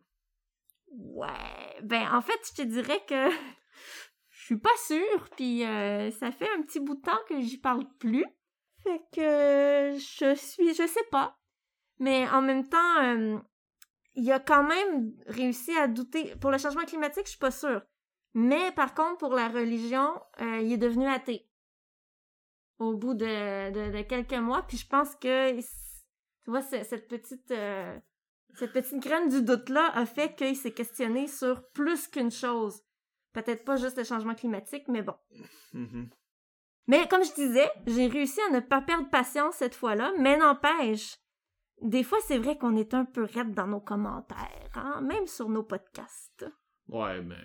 Ouais. 0.92 1.82
Ben, 1.84 2.08
en 2.14 2.22
fait, 2.22 2.40
je 2.50 2.64
te 2.64 2.68
dirais 2.68 3.02
que 3.08 3.30
je 4.30 4.46
suis 4.46 4.60
pas 4.60 4.70
sûre, 4.86 5.30
puis 5.36 5.66
euh, 5.66 6.12
ça 6.12 6.32
fait 6.32 6.50
un 6.58 6.62
petit 6.62 6.80
bout 6.80 6.96
de 6.96 7.02
temps 7.02 7.20
que 7.28 7.40
j'y 7.42 7.58
parle 7.58 7.86
plus. 8.00 8.26
Fait 8.84 9.02
que 9.14 9.98
je 9.98 10.36
suis, 10.36 10.74
je 10.74 10.88
sais 10.88 11.06
pas. 11.12 11.38
Mais 12.00 12.28
en 12.30 12.42
même 12.42 12.68
temps, 12.68 13.04
euh, 13.04 13.38
il 14.16 14.32
a 14.32 14.40
quand 14.40 14.64
même 14.64 15.12
réussi 15.28 15.72
à 15.78 15.88
douter. 15.88 16.34
Pour 16.40 16.50
le 16.50 16.58
changement 16.58 16.86
climatique, 16.86 17.26
je 17.26 17.32
suis 17.32 17.40
pas 17.40 17.52
sûre. 17.52 17.82
Mais 18.34 18.72
par 18.74 18.94
contre, 18.94 19.18
pour 19.18 19.34
la 19.34 19.48
religion, 19.48 20.14
euh, 20.42 20.60
il 20.62 20.74
est 20.74 20.78
devenu 20.78 21.08
athée. 21.08 21.48
Au 22.78 22.96
bout 22.96 23.14
de, 23.14 24.02
quelques 24.04 24.34
mois, 24.34 24.64
puis 24.64 24.78
je 24.78 24.88
pense 24.88 25.16
que, 25.16 25.60
tu 25.60 25.66
vois, 26.48 26.62
cette 26.62 27.08
petite, 27.08 27.52
euh, 27.52 28.00
cette 28.56 28.72
petite 28.72 29.00
graine 29.00 29.28
du 29.28 29.42
doute-là 29.42 29.92
a 29.94 30.06
fait 30.06 30.36
qu'il 30.36 30.56
s'est 30.56 30.74
questionné 30.74 31.28
sur 31.28 31.68
plus 31.72 32.08
qu'une 32.08 32.32
chose. 32.32 32.82
Peut-être 33.34 33.66
pas 33.66 33.76
juste 33.76 33.98
le 33.98 34.04
changement 34.04 34.36
climatique, 34.36 34.88
mais 34.88 35.02
bon. 35.02 35.16
Mm-hmm. 35.74 36.10
Mais 36.88 37.08
comme 37.08 37.24
je 37.24 37.34
disais, 37.34 37.70
j'ai 37.86 38.08
réussi 38.08 38.40
à 38.50 38.52
ne 38.52 38.62
pas 38.62 38.82
perdre 38.82 39.10
patience 39.10 39.56
cette 39.56 39.76
fois-là, 39.76 40.12
mais 40.18 40.38
n'empêche, 40.38 41.18
des 41.82 42.04
fois 42.04 42.18
c'est 42.26 42.40
vrai 42.40 42.58
qu'on 42.58 42.76
est 42.76 42.96
un 42.96 43.06
peu 43.06 43.24
raide 43.24 43.54
dans 43.54 43.68
nos 43.68 43.80
commentaires, 43.80 44.72
hein, 44.74 45.02
même 45.02 45.28
sur 45.28 45.50
nos 45.50 45.62
podcasts. 45.62 46.46
Ouais, 46.90 47.22
mais 47.22 47.36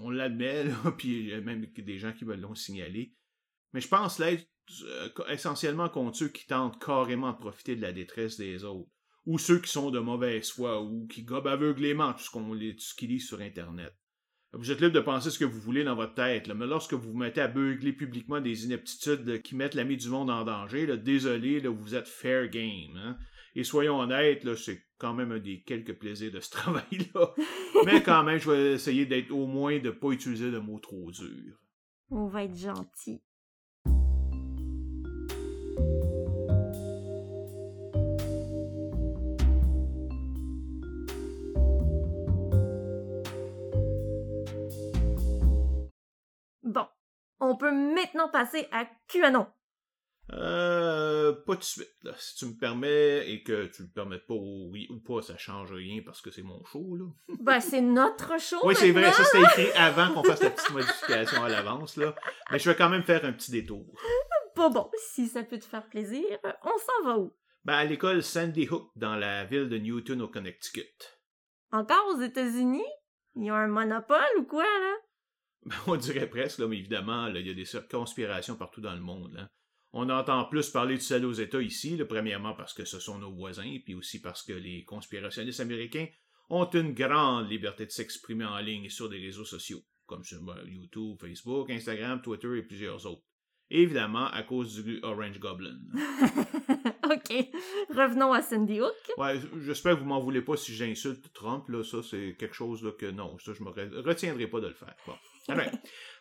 on, 0.00 0.10
l'admet, 0.10 0.64
là, 0.64 0.74
puis 0.98 1.34
même 1.40 1.66
des 1.66 1.98
gens 1.98 2.12
qui 2.12 2.24
me 2.24 2.36
l'ont 2.36 2.54
signalé. 2.54 3.14
Mais 3.72 3.80
je 3.80 3.88
pense 3.88 4.18
l'être 4.18 4.46
euh, 4.82 5.08
essentiellement 5.28 5.88
contre 5.88 6.18
ceux 6.18 6.28
qui 6.28 6.46
tentent 6.46 6.82
carrément 6.82 7.32
de 7.32 7.38
profiter 7.38 7.76
de 7.76 7.82
la 7.82 7.92
détresse 7.92 8.36
des 8.36 8.64
autres. 8.64 8.90
Ou 9.26 9.38
ceux 9.38 9.58
qui 9.58 9.70
sont 9.70 9.90
de 9.90 9.98
mauvaise 9.98 10.50
foi, 10.50 10.82
ou 10.82 11.06
qui 11.06 11.22
gobent 11.22 11.46
aveuglément 11.46 12.12
tout 12.12 12.22
ce 12.22 12.30
qu'on 12.30 12.56
qu'ils 12.58 13.08
lisent 13.08 13.26
sur 13.26 13.40
Internet. 13.40 13.94
Vous 14.52 14.70
êtes 14.70 14.80
libre 14.80 14.92
de 14.92 15.00
penser 15.00 15.30
ce 15.30 15.38
que 15.38 15.44
vous 15.44 15.58
voulez 15.58 15.82
dans 15.82 15.96
votre 15.96 16.14
tête, 16.14 16.46
mais 16.48 16.66
lorsque 16.66 16.92
vous 16.92 17.10
vous 17.10 17.18
mettez 17.18 17.40
à 17.40 17.48
beugler 17.48 17.92
publiquement 17.92 18.40
des 18.40 18.64
ineptitudes 18.64 19.42
qui 19.42 19.56
mettent 19.56 19.74
l'ami 19.74 19.96
du 19.96 20.08
monde 20.08 20.30
en 20.30 20.44
danger, 20.44 20.96
désolé, 20.96 21.60
là, 21.60 21.70
vous 21.70 21.94
êtes 21.94 22.06
fair 22.06 22.48
game. 22.48 22.96
Hein? 22.96 23.18
Et 23.56 23.62
soyons 23.62 24.00
honnêtes, 24.00 24.52
c'est 24.56 24.82
quand 24.98 25.14
même 25.14 25.30
un 25.30 25.38
des 25.38 25.62
quelques 25.62 25.94
plaisirs 25.94 26.32
de 26.32 26.40
ce 26.40 26.50
travail-là. 26.50 27.34
Mais 27.84 28.02
quand 28.02 28.24
même, 28.24 28.38
je 28.38 28.50
vais 28.50 28.72
essayer 28.72 29.06
d'être 29.06 29.30
au 29.30 29.46
moins 29.46 29.78
de 29.78 29.86
ne 29.86 29.90
pas 29.90 30.10
utiliser 30.10 30.50
de 30.50 30.58
mots 30.58 30.80
trop 30.80 31.10
durs. 31.10 31.60
On 32.10 32.26
va 32.26 32.44
être 32.44 32.56
gentil. 32.56 33.22
Bon, 46.64 46.86
on 47.40 47.56
peut 47.56 47.72
maintenant 47.72 48.28
passer 48.28 48.66
à 48.72 48.86
QAnon. 49.06 49.46
Euh, 50.32 51.32
pas 51.32 51.54
tout 51.54 51.60
de 51.60 51.64
suite. 51.64 51.96
Là. 52.02 52.12
Si 52.16 52.36
tu 52.36 52.46
me 52.46 52.58
permets 52.58 53.30
et 53.30 53.42
que 53.42 53.66
tu 53.66 53.82
le 53.82 53.88
permets 53.88 54.18
pas, 54.18 54.34
oui 54.34 54.86
ou 54.90 54.98
pas, 54.98 55.20
ça 55.20 55.36
change 55.36 55.72
rien 55.72 56.00
parce 56.04 56.22
que 56.22 56.30
c'est 56.30 56.42
mon 56.42 56.64
show, 56.64 56.96
là. 56.96 57.04
Ben, 57.40 57.60
c'est 57.60 57.82
notre 57.82 58.40
show. 58.40 58.56
oui, 58.64 58.74
c'est 58.74 58.92
vrai, 58.92 59.12
ça 59.12 59.24
c'était 59.24 59.42
écrit 59.44 59.72
avant 59.72 60.14
qu'on 60.14 60.24
fasse 60.24 60.42
la 60.42 60.50
petite 60.50 60.70
modification 60.70 61.44
à 61.44 61.48
l'avance, 61.48 61.96
là. 61.96 62.14
Mais 62.50 62.58
je 62.58 62.70
vais 62.70 62.76
quand 62.76 62.88
même 62.88 63.02
faire 63.02 63.24
un 63.24 63.32
petit 63.32 63.50
détour. 63.50 63.86
Bon, 64.56 64.70
bon, 64.70 64.88
si 65.10 65.26
ça 65.26 65.42
peut 65.42 65.58
te 65.58 65.64
faire 65.64 65.84
plaisir, 65.88 66.24
on 66.62 66.78
s'en 66.78 67.08
va 67.08 67.18
où? 67.18 67.36
Ben, 67.64 67.74
à 67.74 67.84
l'école 67.84 68.22
Sandy 68.22 68.68
Hook, 68.70 68.88
dans 68.94 69.16
la 69.16 69.44
ville 69.44 69.68
de 69.68 69.78
Newton, 69.78 70.22
au 70.22 70.28
Connecticut. 70.28 70.94
Encore 71.72 72.14
aux 72.14 72.20
États-Unis? 72.20 72.86
Ils 73.34 73.50
ont 73.50 73.56
un 73.56 73.66
monopole 73.66 74.38
ou 74.38 74.44
quoi, 74.44 74.62
là? 74.62 74.94
Ben, 75.66 75.76
on 75.88 75.96
dirait 75.96 76.28
presque, 76.28 76.60
là, 76.60 76.68
mais 76.68 76.78
évidemment, 76.78 77.26
il 77.26 77.44
y 77.44 77.50
a 77.50 77.54
des 77.54 77.64
conspirations 77.90 78.54
partout 78.54 78.80
dans 78.80 78.94
le 78.94 79.00
monde. 79.00 79.32
Là. 79.32 79.48
On 79.96 80.10
entend 80.10 80.44
plus 80.46 80.70
parler 80.70 80.96
de 80.96 81.00
celles 81.02 81.24
aux 81.24 81.32
États 81.32 81.62
ici, 81.62 81.96
là, 81.96 82.04
premièrement 82.04 82.52
parce 82.52 82.74
que 82.74 82.84
ce 82.84 82.98
sont 82.98 83.16
nos 83.18 83.32
voisins, 83.32 83.78
puis 83.84 83.94
aussi 83.94 84.20
parce 84.20 84.42
que 84.42 84.52
les 84.52 84.82
conspirationnistes 84.82 85.60
américains 85.60 86.08
ont 86.50 86.68
une 86.70 86.92
grande 86.92 87.48
liberté 87.48 87.86
de 87.86 87.92
s'exprimer 87.92 88.44
en 88.44 88.58
ligne 88.58 88.86
et 88.86 88.88
sur 88.88 89.08
des 89.08 89.20
réseaux 89.20 89.44
sociaux, 89.44 89.82
comme 90.06 90.24
sur 90.24 90.40
YouTube, 90.66 91.16
Facebook, 91.20 91.70
Instagram, 91.70 92.20
Twitter 92.20 92.58
et 92.58 92.62
plusieurs 92.62 93.06
autres. 93.06 93.22
évidemment, 93.70 94.26
à 94.26 94.42
cause 94.42 94.82
du 94.82 94.98
Orange 95.04 95.38
Goblin. 95.38 95.78
OK. 97.04 97.48
Revenons 97.90 98.32
à 98.32 98.42
Sandy 98.42 98.80
Hook. 98.80 98.94
Ouais, 99.16 99.40
j'espère 99.60 99.94
que 99.94 100.00
vous 100.00 100.06
m'en 100.06 100.20
voulez 100.20 100.42
pas 100.42 100.56
si 100.56 100.74
j'insulte 100.74 101.32
Trump, 101.32 101.68
là. 101.68 101.84
Ça, 101.84 102.02
c'est 102.02 102.34
quelque 102.36 102.56
chose 102.56 102.82
là, 102.82 102.90
que 102.90 103.06
non, 103.06 103.38
ça, 103.38 103.52
je 103.52 103.62
me 103.62 103.70
retiendrai 103.70 104.48
pas 104.48 104.60
de 104.60 104.66
le 104.66 104.74
faire. 104.74 104.96
Bon. 105.06 105.14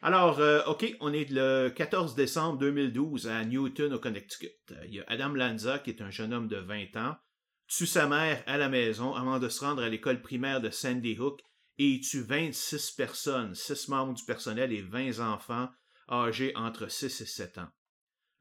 Alors, 0.01 0.39
euh, 0.39 0.63
OK, 0.65 0.95
on 0.99 1.13
est 1.13 1.29
le 1.29 1.69
14 1.69 2.15
décembre 2.15 2.59
2012 2.59 3.27
à 3.27 3.43
Newton, 3.45 3.93
au 3.93 3.99
Connecticut. 3.99 4.51
Il 4.85 4.95
y 4.95 4.99
a 4.99 5.05
Adam 5.07 5.29
Lanza, 5.29 5.79
qui 5.79 5.91
est 5.91 6.01
un 6.01 6.09
jeune 6.09 6.33
homme 6.33 6.47
de 6.47 6.57
20 6.57 6.97
ans, 6.97 7.15
tue 7.67 7.85
sa 7.85 8.07
mère 8.07 8.43
à 8.45 8.57
la 8.57 8.69
maison 8.69 9.13
avant 9.13 9.39
de 9.39 9.49
se 9.49 9.63
rendre 9.63 9.81
à 9.81 9.89
l'école 9.89 10.21
primaire 10.21 10.61
de 10.61 10.69
Sandy 10.69 11.17
Hook 11.17 11.41
et 11.77 11.87
il 11.87 12.01
tue 12.01 12.21
26 12.21 12.91
personnes, 12.91 13.55
6 13.55 13.87
membres 13.87 14.13
du 14.13 14.23
personnel 14.25 14.71
et 14.71 14.81
20 14.81 15.19
enfants 15.19 15.69
âgés 16.09 16.53
entre 16.55 16.89
6 16.89 17.21
et 17.21 17.25
7 17.25 17.57
ans. 17.59 17.69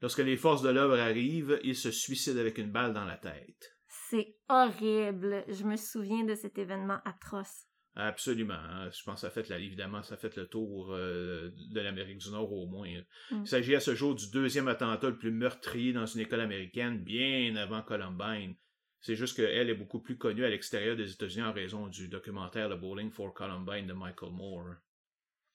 Lorsque 0.01 0.19
les 0.19 0.37
forces 0.37 0.61
de 0.61 0.69
l'œuvre 0.69 0.99
arrivent, 0.99 1.59
il 1.63 1.75
se 1.75 1.89
suicide 1.89 2.37
avec 2.37 2.57
une 2.57 2.71
balle 2.71 2.93
dans 2.93 3.05
la 3.05 3.17
tête. 3.17 3.77
C'est 3.87 4.35
horrible. 4.49 5.45
Je 5.47 5.63
me 5.63 5.77
souviens 5.77 6.25
de 6.25 6.35
cet 6.35 6.57
événement 6.57 6.99
atroce. 7.05 7.67
Absolument. 7.95 8.53
Hein. 8.53 8.89
Je 8.89 9.03
pense 9.03 9.21
que 9.21 9.27
ça 9.27 9.29
fait, 9.29 9.49
évidemment, 9.51 10.01
ça 10.01 10.17
fait 10.17 10.35
le 10.35 10.47
tour 10.47 10.93
euh, 10.93 11.51
de 11.71 11.79
l'Amérique 11.79 12.17
du 12.17 12.31
Nord 12.31 12.51
au 12.51 12.65
moins. 12.65 12.87
Hein. 12.87 13.03
Mm. 13.31 13.41
Il 13.41 13.47
s'agit 13.47 13.75
à 13.75 13.79
ce 13.79 13.93
jour 13.93 14.15
du 14.15 14.31
deuxième 14.31 14.67
attentat 14.67 15.09
le 15.09 15.17
plus 15.17 15.31
meurtrier 15.31 15.93
dans 15.93 16.05
une 16.05 16.21
école 16.21 16.41
américaine, 16.41 17.03
bien 17.03 17.55
avant 17.55 17.81
Columbine. 17.83 18.55
C'est 18.99 19.15
juste 19.15 19.35
qu'elle 19.35 19.69
est 19.69 19.75
beaucoup 19.75 19.99
plus 19.99 20.17
connue 20.17 20.45
à 20.45 20.49
l'extérieur 20.49 20.95
des 20.95 21.11
États-Unis 21.11 21.45
en 21.45 21.53
raison 21.53 21.87
du 21.87 22.07
documentaire 22.07 22.69
The 22.69 22.79
Bowling 22.79 23.11
for 23.11 23.33
Columbine 23.33 23.85
de 23.85 23.93
Michael 23.93 24.31
Moore. 24.31 24.75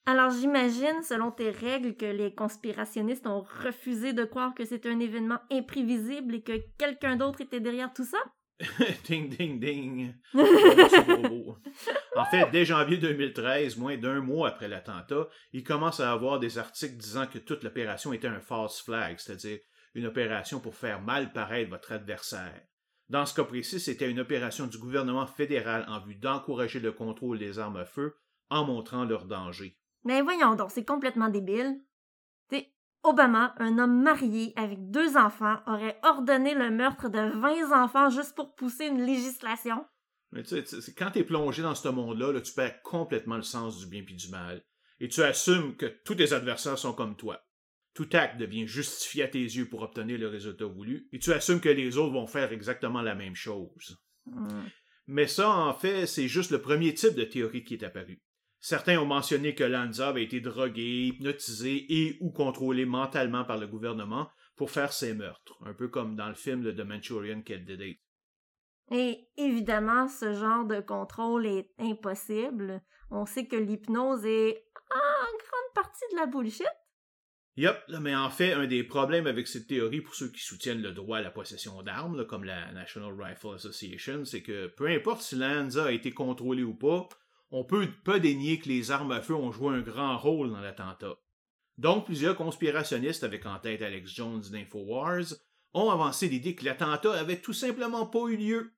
Alors 0.04 0.30
j'imagine, 0.30 1.02
selon 1.02 1.30
tes 1.30 1.50
règles, 1.50 1.94
que 1.94 2.06
les 2.06 2.34
conspirationnistes 2.34 3.26
ont 3.26 3.40
refusé 3.40 4.12
de 4.12 4.24
croire 4.24 4.54
que 4.54 4.64
c'était 4.64 4.90
un 4.90 5.00
événement 5.00 5.38
imprévisible 5.50 6.36
et 6.36 6.42
que 6.42 6.58
quelqu'un 6.78 7.16
d'autre 7.16 7.40
était 7.40 7.60
derrière 7.60 7.92
tout 7.92 8.04
ça? 8.04 8.18
ding, 9.04 9.28
ding, 9.28 9.60
ding. 9.60 10.14
en 12.16 12.24
fait, 12.24 12.50
dès 12.50 12.64
janvier 12.64 12.96
2013, 12.96 13.76
moins 13.76 13.96
d'un 13.96 14.20
mois 14.20 14.48
après 14.48 14.68
l'attentat, 14.68 15.28
il 15.52 15.62
commence 15.62 16.00
à 16.00 16.10
avoir 16.10 16.40
des 16.40 16.58
articles 16.58 16.96
disant 16.96 17.26
que 17.26 17.38
toute 17.38 17.62
l'opération 17.62 18.12
était 18.12 18.26
un 18.28 18.40
false 18.40 18.80
flag, 18.80 19.18
c'est-à-dire 19.18 19.60
une 19.94 20.06
opération 20.06 20.60
pour 20.60 20.74
faire 20.74 21.00
mal 21.00 21.32
paraître 21.32 21.70
votre 21.70 21.92
adversaire. 21.92 22.62
Dans 23.08 23.24
ce 23.24 23.34
cas 23.34 23.44
précis, 23.44 23.80
c'était 23.80 24.10
une 24.10 24.20
opération 24.20 24.66
du 24.66 24.76
gouvernement 24.76 25.26
fédéral 25.26 25.86
en 25.88 26.00
vue 26.00 26.16
d'encourager 26.16 26.80
le 26.80 26.92
contrôle 26.92 27.38
des 27.38 27.58
armes 27.58 27.76
à 27.76 27.84
feu 27.84 28.16
en 28.50 28.64
montrant 28.64 29.04
leur 29.04 29.24
danger. 29.24 29.78
Mais 30.04 30.20
voyons 30.20 30.54
donc, 30.56 30.70
c'est 30.70 30.84
complètement 30.84 31.28
débile. 31.28 31.80
T'sais, 32.48 32.72
Obama, 33.04 33.54
un 33.58 33.78
homme 33.78 34.02
marié 34.02 34.52
avec 34.56 34.90
deux 34.90 35.16
enfants, 35.16 35.58
aurait 35.66 35.98
ordonné 36.02 36.54
le 36.54 36.70
meurtre 36.70 37.08
de 37.08 37.18
20 37.38 37.84
enfants 37.84 38.10
juste 38.10 38.34
pour 38.34 38.54
pousser 38.54 38.86
une 38.86 39.04
législation. 39.04 39.84
Mais 40.32 40.42
tu 40.42 40.62
sais, 40.64 40.94
quand 40.94 41.10
t'es 41.12 41.24
plongé 41.24 41.62
dans 41.62 41.74
ce 41.74 41.88
monde-là, 41.88 42.32
là, 42.32 42.40
tu 42.40 42.52
perds 42.52 42.82
complètement 42.82 43.36
le 43.36 43.42
sens 43.42 43.78
du 43.78 43.86
bien 43.86 44.02
puis 44.04 44.14
du 44.14 44.28
mal. 44.28 44.62
Et 45.00 45.08
tu 45.08 45.22
assumes 45.22 45.76
que 45.76 45.86
tous 45.86 46.16
tes 46.16 46.32
adversaires 46.32 46.78
sont 46.78 46.92
comme 46.92 47.16
toi. 47.16 47.40
Tout 47.94 48.08
acte 48.12 48.38
devient 48.38 48.66
justifié 48.66 49.24
à 49.24 49.28
tes 49.28 49.42
yeux 49.42 49.68
pour 49.68 49.82
obtenir 49.82 50.18
le 50.18 50.28
résultat 50.28 50.66
voulu, 50.66 51.08
et 51.12 51.18
tu 51.18 51.32
assumes 51.32 51.60
que 51.60 51.68
les 51.68 51.96
autres 51.96 52.12
vont 52.12 52.26
faire 52.26 52.52
exactement 52.52 53.02
la 53.02 53.14
même 53.14 53.34
chose. 53.34 53.98
Hmm. 54.26 54.66
Mais 55.06 55.26
ça, 55.26 55.50
en 55.50 55.72
fait, 55.72 56.06
c'est 56.06 56.28
juste 56.28 56.50
le 56.50 56.60
premier 56.60 56.92
type 56.94 57.14
de 57.14 57.24
théorie 57.24 57.64
qui 57.64 57.74
est 57.74 57.82
apparu. 57.82 58.20
Certains 58.60 58.98
ont 58.98 59.06
mentionné 59.06 59.54
que 59.54 59.64
Lanza 59.64 60.08
avait 60.08 60.24
été 60.24 60.40
drogué, 60.40 61.06
hypnotisé 61.06 61.86
et 61.88 62.18
ou 62.20 62.30
contrôlé 62.30 62.84
mentalement 62.86 63.44
par 63.44 63.58
le 63.58 63.66
gouvernement 63.66 64.28
pour 64.56 64.70
faire 64.70 64.92
ses 64.92 65.14
meurtres, 65.14 65.56
un 65.64 65.74
peu 65.74 65.88
comme 65.88 66.16
dans 66.16 66.28
le 66.28 66.34
film 66.34 66.62
de 66.62 66.72
The 66.72 66.84
Manchurian 66.84 67.42
Candidate. 67.42 67.98
Et 68.90 69.28
évidemment, 69.36 70.08
ce 70.08 70.32
genre 70.32 70.64
de 70.64 70.80
contrôle 70.80 71.46
est 71.46 71.70
impossible. 71.78 72.82
On 73.10 73.26
sait 73.26 73.46
que 73.46 73.56
l'hypnose 73.56 74.24
est 74.24 74.64
en 74.90 75.36
grande 75.38 75.74
partie 75.74 76.04
de 76.12 76.16
la 76.16 76.26
bullshit. 76.26 76.66
Yup, 77.56 77.76
mais 78.00 78.14
en 78.14 78.30
fait, 78.30 78.52
un 78.52 78.66
des 78.66 78.84
problèmes 78.84 79.26
avec 79.26 79.48
cette 79.48 79.66
théorie 79.66 80.00
pour 80.00 80.14
ceux 80.14 80.30
qui 80.30 80.40
soutiennent 80.40 80.80
le 80.80 80.92
droit 80.92 81.18
à 81.18 81.22
la 81.22 81.30
possession 81.30 81.82
d'armes, 81.82 82.24
comme 82.24 82.44
la 82.44 82.72
National 82.72 83.12
Rifle 83.20 83.54
Association, 83.54 84.24
c'est 84.24 84.42
que 84.42 84.68
peu 84.68 84.86
importe 84.86 85.22
si 85.22 85.34
Lanza 85.34 85.86
a 85.86 85.92
été 85.92 86.12
contrôlé 86.12 86.62
ou 86.62 86.74
pas, 86.74 87.08
on 87.50 87.64
peut 87.64 87.88
pas 88.04 88.18
dénier 88.18 88.58
que 88.58 88.68
les 88.68 88.90
armes 88.90 89.12
à 89.12 89.20
feu 89.20 89.34
ont 89.34 89.52
joué 89.52 89.74
un 89.74 89.80
grand 89.80 90.18
rôle 90.18 90.50
dans 90.50 90.60
l'attentat. 90.60 91.16
Donc, 91.78 92.06
plusieurs 92.06 92.36
conspirationnistes, 92.36 93.24
avec 93.24 93.46
en 93.46 93.58
tête 93.58 93.82
Alex 93.82 94.10
Jones 94.10 94.40
d'InfoWars, 94.40 95.34
ont 95.74 95.90
avancé 95.90 96.28
l'idée 96.28 96.54
que 96.54 96.64
l'attentat 96.64 97.12
avait 97.12 97.40
tout 97.40 97.52
simplement 97.52 98.06
pas 98.06 98.26
eu 98.28 98.36
lieu. 98.36 98.72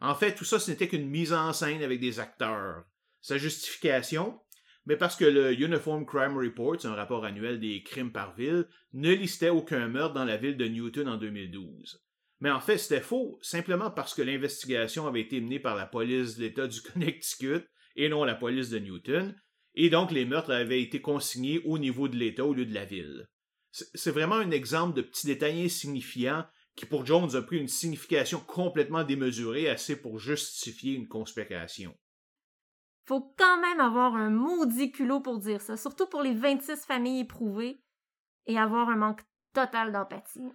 En 0.00 0.14
fait, 0.14 0.34
tout 0.34 0.44
ça, 0.44 0.58
ce 0.58 0.70
n'était 0.70 0.88
qu'une 0.88 1.08
mise 1.08 1.32
en 1.32 1.52
scène 1.52 1.82
avec 1.82 2.00
des 2.00 2.18
acteurs. 2.18 2.84
Sa 3.20 3.38
justification, 3.38 4.40
mais 4.86 4.96
parce 4.96 5.16
que 5.16 5.24
le 5.24 5.52
Uniform 5.52 6.06
Crime 6.06 6.38
Report, 6.38 6.84
un 6.84 6.94
rapport 6.94 7.24
annuel 7.24 7.58
des 7.58 7.82
crimes 7.82 8.12
par 8.12 8.34
ville, 8.34 8.66
ne 8.92 9.12
listait 9.12 9.50
aucun 9.50 9.88
meurtre 9.88 10.14
dans 10.14 10.24
la 10.24 10.36
ville 10.36 10.56
de 10.56 10.66
Newton 10.66 11.08
en 11.08 11.16
2012. 11.16 12.02
Mais 12.40 12.50
en 12.50 12.60
fait, 12.60 12.78
c'était 12.78 13.00
faux, 13.00 13.38
simplement 13.42 13.90
parce 13.90 14.14
que 14.14 14.22
l'investigation 14.22 15.06
avait 15.06 15.22
été 15.22 15.40
menée 15.40 15.58
par 15.58 15.74
la 15.74 15.86
police 15.86 16.36
de 16.36 16.42
l'État 16.42 16.68
du 16.68 16.80
Connecticut 16.92 17.64
et 17.96 18.08
non 18.08 18.24
la 18.24 18.34
police 18.34 18.70
de 18.70 18.78
Newton, 18.78 19.34
et 19.74 19.90
donc 19.90 20.10
les 20.10 20.24
meurtres 20.24 20.52
avaient 20.52 20.80
été 20.80 21.00
consignés 21.00 21.60
au 21.64 21.78
niveau 21.78 22.08
de 22.08 22.16
l'État 22.16 22.44
au 22.44 22.54
lieu 22.54 22.66
de 22.66 22.74
la 22.74 22.84
ville. 22.84 23.28
C'est 23.70 24.10
vraiment 24.10 24.36
un 24.36 24.50
exemple 24.50 24.96
de 24.96 25.02
petit 25.02 25.26
détail 25.26 25.62
insignifiant 25.62 26.46
qui 26.76 26.86
pour 26.86 27.04
Jones 27.04 27.34
a 27.34 27.42
pris 27.42 27.58
une 27.58 27.68
signification 27.68 28.38
complètement 28.38 29.02
démesurée, 29.02 29.68
assez 29.68 30.00
pour 30.00 30.18
justifier 30.18 30.94
une 30.94 31.08
conspiration. 31.08 31.96
Faut 33.06 33.34
quand 33.38 33.60
même 33.60 33.80
avoir 33.80 34.14
un 34.14 34.30
maudit 34.30 34.92
culot 34.92 35.20
pour 35.20 35.38
dire 35.38 35.60
ça, 35.60 35.76
surtout 35.76 36.06
pour 36.06 36.22
les 36.22 36.34
26 36.34 36.84
familles 36.84 37.20
éprouvées, 37.20 37.80
et 38.46 38.58
avoir 38.58 38.90
un 38.90 38.96
manque 38.96 39.22
total 39.54 39.92
d'empathie. 39.92 40.52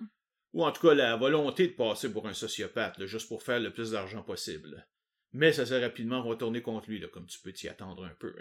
Ou 0.54 0.64
en 0.64 0.72
tout 0.72 0.88
cas 0.88 0.94
la 0.94 1.16
volonté 1.16 1.68
de 1.68 1.74
passer 1.74 2.12
pour 2.12 2.28
un 2.28 2.34
sociopathe, 2.34 3.06
juste 3.06 3.28
pour 3.28 3.42
faire 3.42 3.60
le 3.60 3.74
plus 3.74 3.92
d'argent 3.92 4.22
possible. 4.22 4.88
Mais 5.34 5.54
ça 5.54 5.66
s'est 5.66 5.82
rapidement 5.82 6.22
retourné 6.22 6.62
contre 6.62 6.90
lui, 6.90 7.00
là, 7.00 7.08
comme 7.08 7.26
tu 7.26 7.40
peux 7.40 7.54
t'y 7.54 7.68
attendre 7.68 8.04
un 8.06 8.16
peu. 8.20 8.34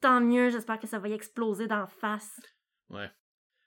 Tant 0.00 0.20
mieux, 0.20 0.50
j'espère 0.50 0.80
que 0.80 0.86
ça 0.86 0.98
va 0.98 1.08
y 1.08 1.12
exploser 1.12 1.66
d'en 1.66 1.86
face. 1.86 2.40
Ouais. 2.90 3.10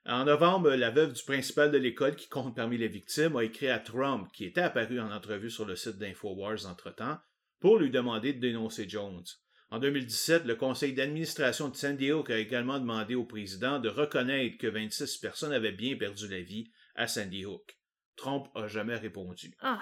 En 0.05 0.25
novembre, 0.25 0.69
la 0.71 0.91
veuve 0.91 1.13
du 1.13 1.23
principal 1.23 1.71
de 1.71 1.77
l'école 1.77 2.15
qui 2.15 2.29
compte 2.29 2.55
parmi 2.55 2.77
les 2.77 2.87
victimes 2.87 3.35
a 3.35 3.43
écrit 3.43 3.69
à 3.69 3.79
Trump, 3.79 4.29
qui 4.33 4.45
était 4.45 4.61
apparu 4.61 4.99
en 4.99 5.11
entrevue 5.11 5.49
sur 5.49 5.65
le 5.65 5.75
site 5.75 5.97
d'InfoWars 5.97 6.67
entre-temps, 6.67 7.17
pour 7.59 7.79
lui 7.79 7.89
demander 7.89 8.33
de 8.33 8.39
dénoncer 8.39 8.87
Jones. 8.87 9.23
En 9.71 9.79
2017, 9.79 10.45
le 10.45 10.55
conseil 10.55 10.93
d'administration 10.93 11.69
de 11.69 11.75
San 11.75 11.97
Diego 11.97 12.23
a 12.29 12.37
également 12.37 12.79
demandé 12.79 13.15
au 13.15 13.25
président 13.25 13.79
de 13.79 13.89
reconnaître 13.89 14.57
que 14.59 14.67
26 14.67 15.17
personnes 15.17 15.53
avaient 15.53 15.71
bien 15.71 15.97
perdu 15.97 16.27
la 16.27 16.41
vie 16.41 16.71
à 16.95 17.07
Sandy 17.07 17.45
Hook. 17.45 17.77
Trump 18.15 18.47
a 18.53 18.67
jamais 18.67 18.95
répondu. 18.95 19.55
Ah. 19.61 19.81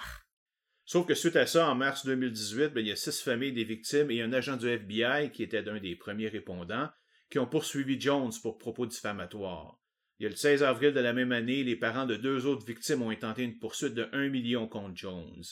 Sauf 0.86 1.08
que 1.08 1.14
suite 1.14 1.38
à 1.38 1.46
ça, 1.46 1.70
en 1.70 1.76
mars 1.76 2.06
2018, 2.06 2.74
ben, 2.74 2.82
il 2.82 2.88
y 2.88 2.92
a 2.92 2.96
six 2.96 3.22
familles 3.22 3.54
des 3.54 3.64
victimes 3.64 4.12
et 4.12 4.22
un 4.22 4.34
agent 4.34 4.58
du 4.58 4.68
FBI, 4.68 5.32
qui 5.32 5.44
était 5.44 5.68
un 5.70 5.80
des 5.80 5.96
premiers 5.96 6.28
répondants, 6.28 6.90
qui 7.30 7.40
ont 7.40 7.48
poursuivi 7.48 8.00
Jones 8.00 8.34
pour 8.42 8.58
propos 8.58 8.86
diffamatoires. 8.86 9.80
Il 10.20 10.24
y 10.24 10.26
a 10.28 10.30
le 10.30 10.36
16 10.36 10.64
avril 10.64 10.94
de 10.94 11.00
la 11.00 11.14
même 11.14 11.32
année, 11.32 11.64
les 11.64 11.76
parents 11.76 12.06
de 12.06 12.16
deux 12.16 12.46
autres 12.46 12.66
victimes 12.66 13.02
ont 13.02 13.10
intenté 13.10 13.44
une 13.44 13.58
poursuite 13.58 13.94
de 13.94 14.10
1 14.12 14.30
million 14.30 14.68
contre 14.68 14.96
Jones. 14.96 15.44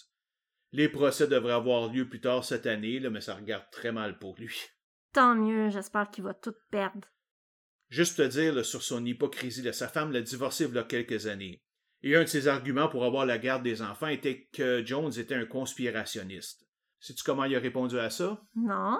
Les 0.74 0.90
procès 0.90 1.28
devraient 1.28 1.54
avoir 1.54 1.92
lieu 1.92 2.08
plus 2.08 2.22
tard 2.22 2.46
cette 2.46 2.66
année, 2.66 3.00
mais 3.10 3.22
ça 3.22 3.36
regarde 3.36 3.66
très 3.72 3.92
mal 3.92 4.20
pour 4.20 4.36
lui. 4.38 4.56
Tant 5.14 5.36
mieux, 5.36 5.70
j'espère 5.70 6.10
qu'il 6.10 6.24
va 6.24 6.34
tout 6.34 6.54
perdre. 6.70 7.08
Juste 7.90 8.18
te 8.18 8.22
dire 8.22 8.66
sur 8.66 8.82
son 8.82 9.06
hypocrisie, 9.06 9.74
sa 9.74 9.90
femme 9.90 10.14
l'a 10.14 10.22
divorcé 10.22 10.66
il 10.66 10.74
y 10.74 10.78
a 10.78 10.84
quelques 10.84 11.28
années. 11.28 11.62
Et 12.03 12.15
un 12.15 12.22
de 12.22 12.27
ses 12.27 12.48
arguments 12.48 12.88
pour 12.88 13.05
avoir 13.05 13.25
la 13.25 13.38
garde 13.38 13.63
des 13.63 13.81
enfants 13.81 14.08
était 14.08 14.48
que 14.53 14.84
Jones 14.86 15.12
était 15.17 15.36
un 15.36 15.46
conspirationniste. 15.46 16.65
Sais-tu 17.00 17.24
comment 17.24 17.46
il 17.46 17.55
a 17.55 17.60
répondu 17.60 18.00
à 18.00 18.10
ça? 18.10 18.41
Non. 18.55 19.00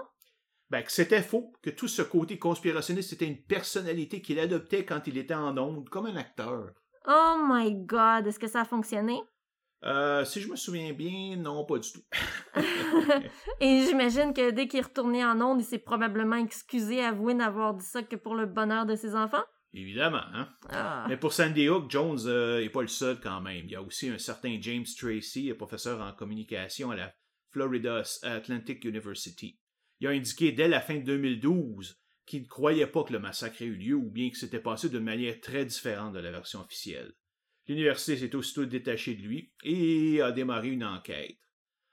Ben, 0.70 0.84
que 0.84 0.92
c'était 0.92 1.22
faux, 1.22 1.52
que 1.62 1.70
tout 1.70 1.88
ce 1.88 2.02
côté 2.02 2.40
conspirationniste 2.40 3.14
était 3.14 3.28
une 3.28 3.44
personnalité 3.44 4.22
qu'il 4.22 4.40
adoptait 4.40 4.86
quand 4.86 5.06
il 5.08 5.18
était 5.18 5.34
en 5.34 5.58
ondes, 5.58 5.90
comme 5.90 6.06
un 6.06 6.16
acteur. 6.16 6.72
Oh 7.08 7.36
my 7.48 7.74
god, 7.86 8.28
est-ce 8.28 8.40
que 8.40 8.48
ça 8.48 8.62
a 8.62 8.66
fonctionné? 8.66 9.20
Euh, 9.84 10.24
si 10.26 10.40
je 10.40 10.50
me 10.50 10.56
souviens 10.56 10.94
bien, 10.94 11.38
non, 11.38 11.66
pas 11.66 11.80
du 11.80 11.92
tout. 11.92 12.04
Et 13.60 13.84
j'imagine 13.88 14.32
que 14.32 14.52
dès 14.52 14.68
qu'il 14.68 14.80
est 14.80 14.84
retourné 14.84 15.26
en 15.26 15.42
onde, 15.42 15.60
il 15.60 15.66
s'est 15.66 15.80
probablement 15.80 16.36
excusé, 16.36 17.04
avoué 17.04 17.34
n'avoir 17.34 17.74
dit 17.74 17.86
ça 17.86 18.04
que 18.04 18.16
pour 18.16 18.36
le 18.36 18.46
bonheur 18.46 18.86
de 18.86 18.96
ses 18.96 19.16
enfants? 19.16 19.44
Évidemment, 19.74 20.24
hein? 20.34 20.50
Ah. 20.70 21.06
Mais 21.08 21.18
pour 21.18 21.32
Sandy 21.32 21.70
Hook, 21.70 21.90
Jones 21.90 22.20
n'est 22.60 22.70
pas 22.70 22.82
le 22.82 22.88
seul 22.88 23.20
quand 23.22 23.40
même. 23.40 23.66
Il 23.66 23.72
y 23.72 23.76
a 23.76 23.82
aussi 23.82 24.10
un 24.10 24.18
certain 24.18 24.58
James 24.60 24.86
Tracy, 24.98 25.54
professeur 25.54 26.02
en 26.02 26.12
communication 26.14 26.92
à 26.92 26.96
la 26.96 27.14
Florida 27.52 28.04
Atlantic 28.24 28.84
University. 28.84 29.58
Il 30.00 30.08
a 30.08 30.12
indiqué 30.12 30.52
dès 30.52 30.68
la 30.68 30.82
fin 30.82 30.96
de 30.96 31.04
2012 31.04 31.98
qu'il 32.26 32.44
ne 32.44 32.48
croyait 32.48 32.88
pas 32.88 33.04
que 33.04 33.14
le 33.14 33.20
massacre 33.20 33.62
ait 33.62 33.66
eu 33.66 33.76
lieu 33.76 33.96
ou 33.96 34.10
bien 34.10 34.30
que 34.30 34.38
c'était 34.38 34.60
passé 34.60 34.90
d'une 34.90 35.04
manière 35.04 35.40
très 35.40 35.66
différente 35.66 36.14
de 36.14 36.20
la 36.20 36.32
version 36.32 36.62
officielle. 36.62 37.14
L'université 37.68 38.18
s'est 38.18 38.36
aussitôt 38.36 38.66
détachée 38.66 39.16
de 39.16 39.22
lui 39.22 39.54
et 39.64 40.22
a 40.22 40.32
démarré 40.32 40.70
une 40.70 40.84
enquête. 40.84 41.38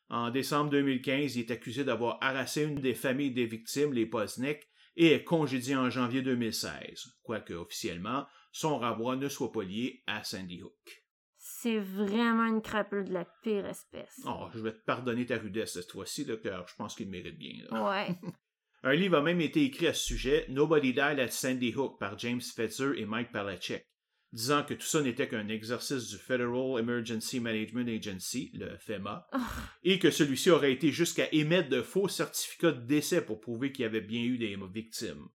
En 0.08 0.30
décembre 0.30 0.70
2015, 0.70 1.36
il 1.36 1.40
est 1.40 1.50
accusé 1.50 1.84
d'avoir 1.84 2.18
harassé 2.22 2.64
une 2.64 2.80
des 2.80 2.94
familles 2.94 3.32
des 3.32 3.46
victimes, 3.46 3.92
les 3.92 4.06
Posnick, 4.06 4.67
et 4.98 5.12
est 5.12 5.24
congédié 5.24 5.76
en 5.76 5.88
janvier 5.90 6.22
2016, 6.22 7.20
quoique 7.22 7.54
officiellement, 7.54 8.26
son 8.50 8.80
renvoi 8.80 9.14
ne 9.14 9.28
soit 9.28 9.52
pas 9.52 9.62
lié 9.62 10.02
à 10.08 10.24
Sandy 10.24 10.60
Hook. 10.60 11.04
C'est 11.36 11.78
vraiment 11.78 12.46
une 12.46 12.60
crapule 12.60 13.04
de 13.04 13.14
la 13.14 13.24
pire 13.24 13.64
espèce. 13.64 14.20
Oh, 14.26 14.48
je 14.52 14.58
vais 14.58 14.72
te 14.72 14.84
pardonner 14.84 15.24
ta 15.24 15.38
rudesse 15.38 15.74
cette 15.74 15.92
fois-ci, 15.92 16.26
car 16.42 16.66
je 16.66 16.74
pense 16.74 16.96
qu'il 16.96 17.08
mérite 17.08 17.38
bien. 17.38 17.64
Ouais. 17.70 18.08
Un 18.82 18.94
livre 18.94 19.18
a 19.18 19.22
même 19.22 19.40
été 19.40 19.62
écrit 19.64 19.86
à 19.86 19.94
ce 19.94 20.04
sujet, 20.04 20.46
Nobody 20.48 20.92
Died 20.92 21.20
at 21.20 21.28
Sandy 21.28 21.72
Hook, 21.74 21.98
par 21.98 22.18
James 22.18 22.40
Fetzer 22.40 22.92
et 22.96 23.06
Mike 23.06 23.32
Palachek 23.32 23.86
disant 24.32 24.62
que 24.62 24.74
tout 24.74 24.86
ça 24.86 25.00
n'était 25.00 25.28
qu'un 25.28 25.48
exercice 25.48 26.08
du 26.08 26.16
Federal 26.16 26.80
Emergency 26.80 27.40
Management 27.40 27.88
Agency, 27.88 28.50
le 28.54 28.76
FEMA, 28.78 29.26
Oh. 29.32 29.38
et 29.82 29.98
que 29.98 30.10
celui-ci 30.10 30.50
aurait 30.50 30.72
été 30.72 30.90
jusqu'à 30.90 31.28
émettre 31.32 31.68
de 31.68 31.82
faux 31.82 32.08
certificats 32.08 32.72
de 32.72 32.86
décès 32.86 33.24
pour 33.24 33.40
prouver 33.40 33.72
qu'il 33.72 33.84
y 33.84 33.86
avait 33.86 34.00
bien 34.00 34.22
eu 34.22 34.38
des 34.38 34.56
victimes. 34.72 35.28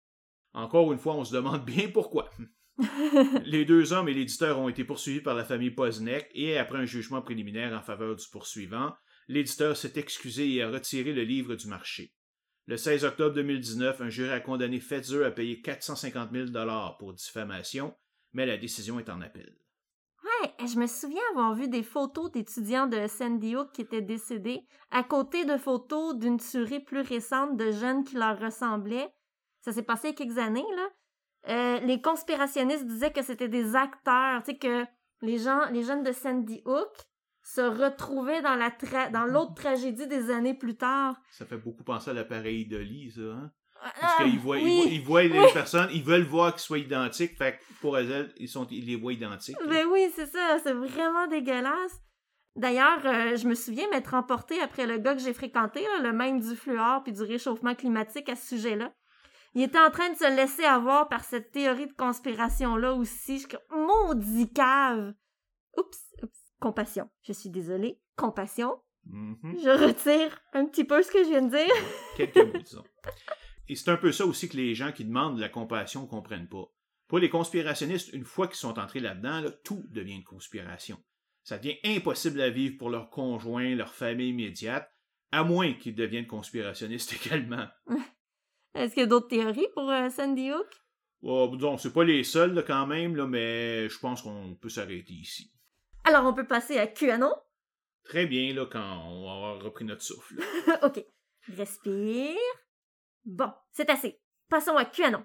Encore 0.52 0.92
une 0.92 0.98
fois, 0.98 1.14
on 1.14 1.24
se 1.24 1.34
demande 1.34 1.64
bien 1.66 1.88
pourquoi. 1.88 2.30
les 3.44 3.64
deux 3.64 3.92
hommes 3.92 4.08
et 4.08 4.14
l'éditeur 4.14 4.58
ont 4.58 4.68
été 4.68 4.84
poursuivis 4.84 5.20
par 5.20 5.34
la 5.34 5.44
famille 5.44 5.70
Posneck 5.70 6.28
et 6.34 6.58
après 6.58 6.78
un 6.78 6.86
jugement 6.86 7.22
préliminaire 7.22 7.78
en 7.78 7.82
faveur 7.82 8.16
du 8.16 8.24
poursuivant, 8.32 8.94
l'éditeur 9.28 9.76
s'est 9.76 9.92
excusé 9.96 10.50
et 10.50 10.62
a 10.62 10.70
retiré 10.70 11.12
le 11.12 11.22
livre 11.22 11.54
du 11.54 11.66
marché. 11.66 12.14
Le 12.66 12.76
16 12.76 13.04
octobre 13.04 13.34
2019, 13.34 14.00
un 14.00 14.08
jury 14.08 14.30
a 14.30 14.40
condamné 14.40 14.80
Fetzer 14.80 15.24
à 15.24 15.30
payer 15.30 15.60
450 15.60 16.30
000 16.32 16.46
pour 16.98 17.12
diffamation 17.12 17.94
mais 18.32 18.46
la 18.46 18.56
décision 18.56 18.98
est 18.98 19.08
en 19.10 19.20
appel. 19.20 19.56
Ouais, 20.22 20.66
je 20.66 20.78
me 20.78 20.86
souviens 20.86 21.22
avoir 21.32 21.54
vu 21.54 21.68
des 21.68 21.82
photos 21.82 22.30
d'étudiants 22.30 22.86
de 22.86 23.06
Sandy 23.06 23.56
Hook 23.56 23.72
qui 23.72 23.82
étaient 23.82 24.02
décédés, 24.02 24.60
à 24.90 25.02
côté 25.02 25.44
de 25.44 25.56
photos 25.56 26.16
d'une 26.16 26.38
tuerie 26.38 26.80
plus 26.80 27.00
récente 27.00 27.56
de 27.56 27.70
jeunes 27.70 28.04
qui 28.04 28.16
leur 28.16 28.38
ressemblaient. 28.38 29.08
Ça 29.62 29.72
s'est 29.72 29.82
passé 29.82 30.08
il 30.08 30.10
y 30.10 30.14
a 30.14 30.16
quelques 30.16 30.38
années, 30.38 30.64
là. 30.76 30.88
Euh, 31.48 31.80
les 31.86 32.02
conspirationnistes 32.02 32.86
disaient 32.86 33.12
que 33.12 33.22
c'était 33.22 33.48
des 33.48 33.74
acteurs, 33.74 34.42
tu 34.42 34.52
sais, 34.52 34.58
que 34.58 34.84
les 35.22 35.38
gens, 35.38 35.70
les 35.70 35.82
jeunes 35.82 36.02
de 36.02 36.12
Sandy 36.12 36.60
Hook 36.66 36.88
se 37.42 37.62
retrouvaient 37.62 38.42
dans 38.42 38.56
la 38.56 38.68
tra- 38.68 39.10
dans 39.10 39.24
l'autre 39.24 39.54
tragédie 39.56 40.06
des 40.06 40.30
années 40.30 40.54
plus 40.54 40.76
tard. 40.76 41.16
Ça 41.30 41.46
fait 41.46 41.56
beaucoup 41.56 41.82
penser 41.82 42.10
à 42.10 42.12
l'appareil 42.12 42.66
de 42.66 42.76
Lee, 42.76 43.10
ça, 43.10 43.22
hein? 43.22 43.50
Ah, 43.82 43.92
Parce 44.00 44.16
qu'ils 44.24 44.38
voient, 44.38 44.58
ils 44.58 45.00
voient, 45.02 45.22
ils 45.22 45.30
voient 45.30 45.46
les 45.46 45.52
personnes, 45.52 45.88
ils 45.92 46.02
veulent 46.02 46.22
voir 46.22 46.52
qu'ils 46.52 46.62
soient 46.62 46.78
identiques, 46.78 47.36
fait 47.36 47.52
que 47.52 47.58
pour 47.80 47.96
elles, 47.96 48.32
ils, 48.36 48.48
sont, 48.48 48.66
ils 48.70 48.86
les 48.86 48.96
voient 48.96 49.12
identiques. 49.12 49.56
Ben 49.68 49.86
oui, 49.90 50.10
c'est 50.14 50.26
ça, 50.26 50.58
c'est 50.62 50.72
vraiment 50.72 51.26
dégueulasse. 51.26 52.00
D'ailleurs, 52.56 53.06
euh, 53.06 53.36
je 53.36 53.46
me 53.48 53.54
souviens 53.54 53.88
m'être 53.90 54.14
emportée 54.14 54.60
après 54.60 54.86
le 54.86 54.98
gars 54.98 55.14
que 55.14 55.22
j'ai 55.22 55.32
fréquenté, 55.32 55.82
là, 55.82 56.02
le 56.02 56.12
même 56.12 56.40
du 56.40 56.56
fluor 56.56 57.02
puis 57.02 57.12
du 57.12 57.22
réchauffement 57.22 57.74
climatique 57.74 58.28
à 58.28 58.36
ce 58.36 58.56
sujet-là. 58.56 58.92
Il 59.54 59.62
était 59.62 59.80
en 59.80 59.90
train 59.90 60.10
de 60.10 60.16
se 60.16 60.36
laisser 60.36 60.64
avoir 60.64 61.08
par 61.08 61.24
cette 61.24 61.50
théorie 61.50 61.86
de 61.86 61.92
conspiration-là 61.92 62.92
aussi. 62.94 63.38
Je 63.40 63.56
maudit 63.74 64.52
cave! 64.52 65.14
Oups, 65.76 65.98
oups, 66.22 66.38
compassion. 66.60 67.08
Je 67.22 67.32
suis 67.32 67.50
désolée. 67.50 68.00
Compassion. 68.16 68.80
Mhm. 69.06 69.56
Je 69.62 69.86
retire 69.86 70.38
un 70.52 70.66
petit 70.66 70.84
peu 70.84 71.02
ce 71.02 71.10
que 71.10 71.24
je 71.24 71.30
viens 71.30 71.42
de 71.42 71.50
dire. 71.50 71.74
Quelques 72.16 72.36
mots, 72.36 72.60
disons. 72.62 72.84
Et 73.70 73.76
c'est 73.76 73.92
un 73.92 73.96
peu 73.96 74.10
ça 74.10 74.26
aussi 74.26 74.48
que 74.48 74.56
les 74.56 74.74
gens 74.74 74.90
qui 74.90 75.04
demandent 75.04 75.36
de 75.36 75.40
la 75.40 75.48
compassion 75.48 76.04
comprennent 76.04 76.48
pas. 76.48 76.74
Pour 77.06 77.20
les 77.20 77.28
conspirationnistes, 77.30 78.12
une 78.12 78.24
fois 78.24 78.48
qu'ils 78.48 78.56
sont 78.56 78.80
entrés 78.80 78.98
là-dedans, 78.98 79.42
là, 79.42 79.52
tout 79.62 79.86
devient 79.90 80.16
une 80.16 80.24
conspiration. 80.24 81.00
Ça 81.44 81.56
devient 81.56 81.76
impossible 81.84 82.40
à 82.40 82.50
vivre 82.50 82.76
pour 82.78 82.90
leurs 82.90 83.10
conjoints, 83.10 83.76
leur 83.76 83.94
famille 83.94 84.30
immédiate, 84.30 84.92
à 85.30 85.44
moins 85.44 85.72
qu'ils 85.74 85.94
deviennent 85.94 86.26
conspirationnistes 86.26 87.12
également. 87.24 87.68
Est-ce 88.74 88.94
qu'il 88.94 89.02
y 89.02 89.04
a 89.04 89.06
d'autres 89.06 89.28
théories 89.28 89.68
pour 89.72 89.88
euh, 89.88 90.10
Sandy 90.10 90.50
Hook? 90.50 90.66
Oh, 91.22 91.48
disons, 91.54 91.78
c'est 91.78 91.92
pas 91.92 92.02
les 92.02 92.24
seuls 92.24 92.54
là, 92.54 92.64
quand 92.64 92.88
même, 92.88 93.14
là, 93.14 93.28
mais 93.28 93.88
je 93.88 93.98
pense 94.00 94.22
qu'on 94.22 94.56
peut 94.56 94.68
s'arrêter 94.68 95.12
ici. 95.12 95.52
Alors, 96.02 96.26
on 96.26 96.34
peut 96.34 96.48
passer 96.48 96.76
à 96.76 96.88
QAnon? 96.88 97.36
Très 98.02 98.26
bien, 98.26 98.52
là, 98.52 98.66
quand 98.66 99.04
on 99.06 99.26
va 99.26 99.32
avoir 99.32 99.62
repris 99.62 99.84
notre 99.84 100.02
souffle. 100.02 100.42
ok. 100.82 101.04
Respire. 101.56 102.34
Bon, 103.24 103.52
c'est 103.70 103.90
assez. 103.90 104.20
Passons 104.48 104.76
à 104.76 104.84
QAnon. 104.84 105.24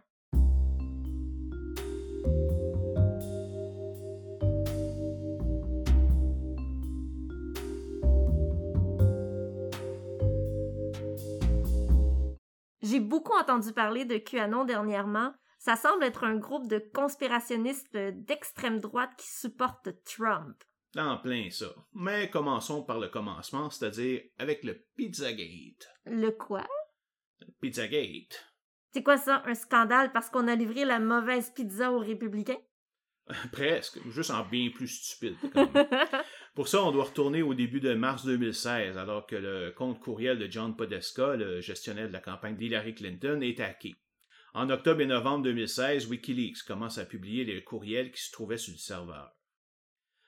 J'ai 12.81 12.99
beaucoup 12.99 13.33
entendu 13.33 13.73
parler 13.73 14.05
de 14.05 14.17
QAnon 14.17 14.65
dernièrement. 14.65 15.33
Ça 15.57 15.75
semble 15.75 16.03
être 16.03 16.23
un 16.23 16.35
groupe 16.35 16.67
de 16.67 16.77
conspirationnistes 16.77 17.97
d'extrême 17.97 18.79
droite 18.79 19.09
qui 19.17 19.27
supportent 19.27 19.89
Trump. 20.03 20.63
En 20.95 21.17
plein 21.17 21.49
ça. 21.49 21.73
Mais 21.93 22.29
commençons 22.29 22.83
par 22.83 22.99
le 22.99 23.07
commencement, 23.07 23.69
c'est-à-dire 23.69 24.21
avec 24.37 24.63
le 24.63 24.85
Pizzagate. 24.95 25.89
Le 26.05 26.29
quoi? 26.29 26.65
Pizzagate. 27.61 28.45
C'est 28.93 29.03
quoi 29.03 29.17
ça, 29.17 29.43
un 29.45 29.55
scandale 29.55 30.11
parce 30.11 30.29
qu'on 30.29 30.47
a 30.47 30.55
livré 30.55 30.85
la 30.85 30.99
mauvaise 30.99 31.51
pizza 31.51 31.91
aux 31.91 31.99
républicains? 31.99 32.59
Presque, 33.51 33.99
juste 34.09 34.31
en 34.31 34.45
bien 34.45 34.69
plus 34.69 34.87
stupide. 34.87 35.35
quand 35.53 35.73
même. 35.73 35.87
Pour 36.55 36.67
ça, 36.67 36.83
on 36.83 36.91
doit 36.91 37.05
retourner 37.05 37.41
au 37.41 37.53
début 37.53 37.81
de 37.81 37.93
mars 37.93 38.25
2016, 38.25 38.97
alors 38.97 39.25
que 39.25 39.35
le 39.35 39.71
compte 39.71 39.99
courriel 39.99 40.39
de 40.39 40.49
John 40.49 40.75
Podesta, 40.75 41.35
le 41.35 41.59
gestionnaire 41.59 42.07
de 42.07 42.13
la 42.13 42.21
campagne 42.21 42.55
d'Hillary 42.55 42.95
Clinton, 42.95 43.41
est 43.41 43.59
hacké. 43.59 43.95
En 44.53 44.69
octobre 44.69 45.01
et 45.01 45.05
novembre 45.05 45.43
2016, 45.43 46.07
Wikileaks 46.07 46.63
commence 46.65 46.97
à 46.97 47.05
publier 47.05 47.43
les 47.43 47.61
courriels 47.61 48.11
qui 48.11 48.21
se 48.21 48.31
trouvaient 48.31 48.57
sur 48.57 48.71
le 48.71 48.77
serveur. 48.77 49.34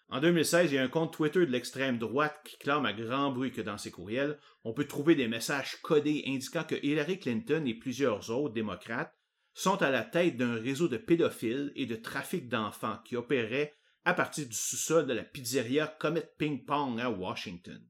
En 0.10 0.22
2016, 0.22 0.72
il 0.72 0.76
y 0.76 0.78
a 0.78 0.84
un 0.84 0.88
compte 0.88 1.14
Twitter 1.14 1.46
de 1.46 1.52
l'extrême 1.52 1.98
droite 1.98 2.40
qui 2.46 2.58
clame 2.58 2.86
à 2.86 2.94
grand 2.94 3.32
bruit 3.32 3.52
que 3.52 3.62
dans 3.62 3.78
ses 3.78 3.92
courriels, 3.92 4.40
on 4.64 4.74
peut 4.74 4.88
trouver 4.88 5.16
des 5.16 5.28
messages 5.28 5.76
codés 5.82 6.24
indiquant 6.28 6.64
que 6.64 6.76
Hillary 6.82 7.20
Clinton 7.20 7.66
et 7.66 7.74
plusieurs 7.74 8.30
autres 8.30 8.54
démocrates 8.54 9.14
sont 9.54 9.82
à 9.82 9.90
la 9.90 10.04
tête 10.04 10.38
d'un 10.38 10.56
réseau 10.56 10.88
de 10.88 10.98
pédophiles 10.98 11.74
et 11.76 11.86
de 11.86 11.96
trafic 11.96 12.48
d'enfants 12.48 13.00
qui 13.04 13.18
opérait 13.18 13.76
à 14.06 14.14
partir 14.14 14.48
du 14.48 14.54
sous-sol 14.54 15.08
de 15.08 15.14
la 15.14 15.24
pizzeria 15.24 15.88
Comet 15.88 16.32
Ping 16.38 16.64
Pong 16.64 17.02
à 17.02 17.10
Washington. 17.10 17.84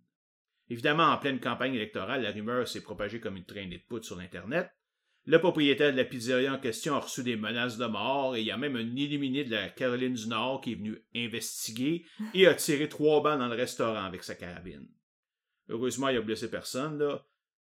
Évidemment, 0.70 1.12
en 1.12 1.18
pleine 1.18 1.40
campagne 1.40 1.76
électorale, 1.76 2.24
la 2.24 2.32
rumeur 2.32 2.68
s'est 2.68 2.82
propagée 2.82 3.20
comme 3.20 3.38
une 3.38 3.46
traînée 3.46 3.78
de 3.78 3.84
poudre 3.84 4.06
sur 4.06 4.16
l'Internet. 4.16 4.72
Le 5.30 5.40
propriétaire 5.40 5.92
de 5.92 5.98
la 5.98 6.06
pizzeria 6.06 6.54
en 6.54 6.58
question 6.58 6.96
a 6.96 7.00
reçu 7.00 7.22
des 7.22 7.36
menaces 7.36 7.78
de 7.78 7.86
mort 7.86 8.38
et 8.38 8.40
il 8.40 8.48
y 8.48 8.52
a 8.52 8.56
même 8.56 8.78
un 8.78 8.96
illuminé 8.96 9.44
de 9.44 9.52
la 9.52 9.68
Caroline 9.68 10.14
du 10.14 10.30
Nord 10.30 10.62
qui 10.62 10.72
est 10.72 10.76
venu 10.76 11.04
investiguer 11.14 12.06
et 12.34 12.48
a 12.48 12.54
tiré 12.54 12.88
trois 12.88 13.22
balles 13.22 13.40
dans 13.40 13.50
le 13.50 13.56
restaurant 13.56 14.06
avec 14.06 14.24
sa 14.24 14.36
carabine. 14.36 14.88
Heureusement, 15.68 16.08
il 16.08 16.16
a 16.16 16.22
blessé 16.22 16.50
personne, 16.50 16.98
là. 16.98 17.26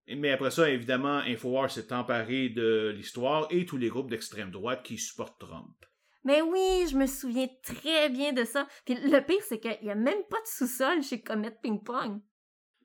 Mais 0.09 0.31
après 0.31 0.51
ça, 0.51 0.71
évidemment, 0.71 1.19
Infowars 1.19 1.71
s'est 1.71 1.93
emparé 1.93 2.49
de 2.49 2.95
l'histoire 2.97 3.47
et 3.51 3.67
tous 3.67 3.77
les 3.77 3.91
groupes 3.91 4.09
d'extrême 4.09 4.51
droite 4.51 4.83
qui 4.83 4.97
supportent 4.97 5.39
Trump. 5.39 5.77
Mais 6.25 6.41
oui, 6.41 6.87
je 6.91 6.97
me 6.97 7.07
souviens 7.07 7.49
très 7.63 8.09
bien 8.09 8.33
de 8.33 8.45
ça. 8.45 8.67
Puis 8.87 8.95
le 8.95 9.21
pire, 9.21 9.43
c'est 9.47 9.61
qu'il 9.61 9.79
n'y 9.83 9.91
a 9.91 9.95
même 9.95 10.25
pas 10.31 10.41
de 10.41 10.47
sous-sol 10.47 11.03
chez 11.03 11.21
Comet 11.21 11.55
Ping 11.63 11.83
Pong. 11.85 12.23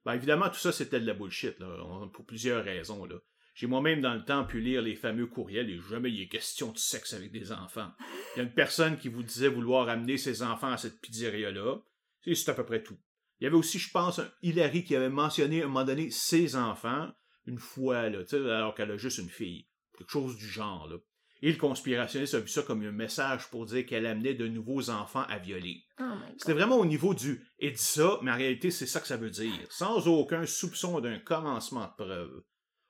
Ben, 0.04 0.16
évidemment, 0.16 0.50
tout 0.50 0.60
ça, 0.60 0.74
c'était 0.74 1.00
de 1.00 1.08
la 1.08 1.14
bullshit, 1.14 1.58
là, 1.60 2.10
pour 2.12 2.26
plusieurs 2.26 2.64
raisons, 2.64 3.06
là. 3.06 3.16
J'ai 3.56 3.68
moi-même 3.68 4.02
dans 4.02 4.14
le 4.14 4.26
temps 4.26 4.44
pu 4.44 4.60
lire 4.60 4.82
les 4.82 4.96
fameux 4.96 5.28
courriels 5.28 5.70
et 5.70 5.80
jamais 5.90 6.12
il 6.12 6.22
est 6.22 6.28
question 6.28 6.74
de 6.74 6.78
sexe 6.78 7.14
avec 7.14 7.32
des 7.32 7.54
enfants. 7.54 7.90
Il 8.36 8.40
y 8.40 8.42
a 8.42 8.44
une 8.44 8.54
personne 8.54 8.98
qui 8.98 9.08
vous 9.08 9.24
disait 9.24 9.48
vouloir 9.48 9.88
amener 9.88 10.18
ses 10.18 10.44
enfants 10.44 10.74
à 10.74 10.78
cette 10.78 11.00
pizzeria-là. 11.00 11.78
Et 12.26 12.36
c'est 12.36 12.52
à 12.52 12.54
peu 12.54 12.66
près 12.66 12.84
tout. 12.84 12.98
Il 13.40 13.46
y 13.46 13.48
avait 13.48 13.56
aussi, 13.56 13.80
je 13.80 13.90
pense, 13.92 14.20
un 14.20 14.30
Hillary 14.42 14.84
qui 14.84 14.94
avait 14.94 15.10
mentionné 15.10 15.62
à 15.62 15.66
un 15.66 15.68
moment 15.70 15.86
donné 15.86 16.12
ses 16.12 16.58
enfants, 16.58 17.10
une 17.46 17.60
fois, 17.60 18.10
là, 18.10 18.20
alors 18.32 18.76
qu'elle 18.76 18.92
a 18.92 18.98
juste 18.98 19.20
une 19.20 19.30
fille. 19.30 19.68
Quelque 19.98 20.12
chose 20.12 20.36
du 20.36 20.48
genre, 20.48 20.88
là. 20.90 20.98
Et 21.42 21.52
le 21.52 21.58
conspirationniste 21.58 22.34
a 22.34 22.40
vu 22.40 22.48
ça 22.48 22.64
comme 22.64 22.84
un 22.84 22.92
message 22.92 23.50
pour 23.50 23.66
dire 23.66 23.86
qu'elle 23.86 24.06
amenait 24.06 24.34
de 24.34 24.48
nouveaux 24.48 24.90
enfants 24.90 25.26
à 25.30 25.38
violer. 25.38 25.84
Oh 26.00 26.04
C'était 26.38 26.54
vraiment 26.54 26.78
au 26.78 26.86
niveau 26.86 27.14
du 27.14 27.46
«et 27.60 27.72
dit 27.72 27.78
ça», 27.78 28.20
mais 28.22 28.32
en 28.32 28.38
réalité, 28.38 28.72
c'est 28.72 28.88
ça 28.88 29.00
que 29.00 29.08
ça 29.08 29.18
veut 29.18 29.30
dire, 29.30 29.54
sans 29.70 30.08
aucun 30.08 30.46
soupçon 30.46 31.00
d'un 31.00 31.20
commencement 31.20 31.86
de 31.86 32.04
preuve. 32.04 32.44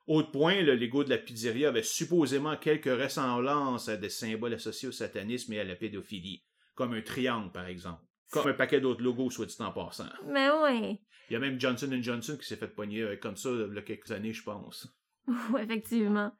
Autre 0.06 0.30
point, 0.30 0.62
le 0.62 0.76
Lego 0.76 1.02
de 1.02 1.10
la 1.10 1.18
pizzeria 1.18 1.68
avait 1.68 1.82
supposément 1.82 2.56
quelques 2.56 2.84
ressemblances 2.84 3.88
à 3.88 3.96
des 3.96 4.08
symboles 4.08 4.54
associés 4.54 4.88
au 4.88 4.92
satanisme 4.92 5.52
et 5.52 5.60
à 5.60 5.64
la 5.64 5.74
pédophilie, 5.74 6.44
comme 6.74 6.94
un 6.94 7.02
triangle, 7.02 7.50
par 7.50 7.66
exemple. 7.66 8.02
Comme 8.30 8.48
un 8.48 8.54
paquet 8.54 8.80
d'autres 8.80 9.02
logos, 9.02 9.30
soit 9.30 9.46
dit 9.46 9.56
en 9.60 9.72
passant. 9.72 10.08
Mais 10.26 10.48
oui. 10.50 11.00
Il 11.28 11.32
y 11.32 11.36
a 11.36 11.38
même 11.40 11.60
Johnson 11.60 11.90
Johnson 12.00 12.36
qui 12.38 12.46
s'est 12.46 12.56
fait 12.56 12.68
pogner 12.68 13.02
euh, 13.02 13.16
comme 13.16 13.36
ça 13.36 13.50
il 13.50 13.74
y 13.74 13.78
a 13.78 13.82
quelques 13.82 14.10
années, 14.10 14.32
je 14.32 14.42
pense. 14.42 14.88
Oui, 15.52 15.60
effectivement. 15.60 16.30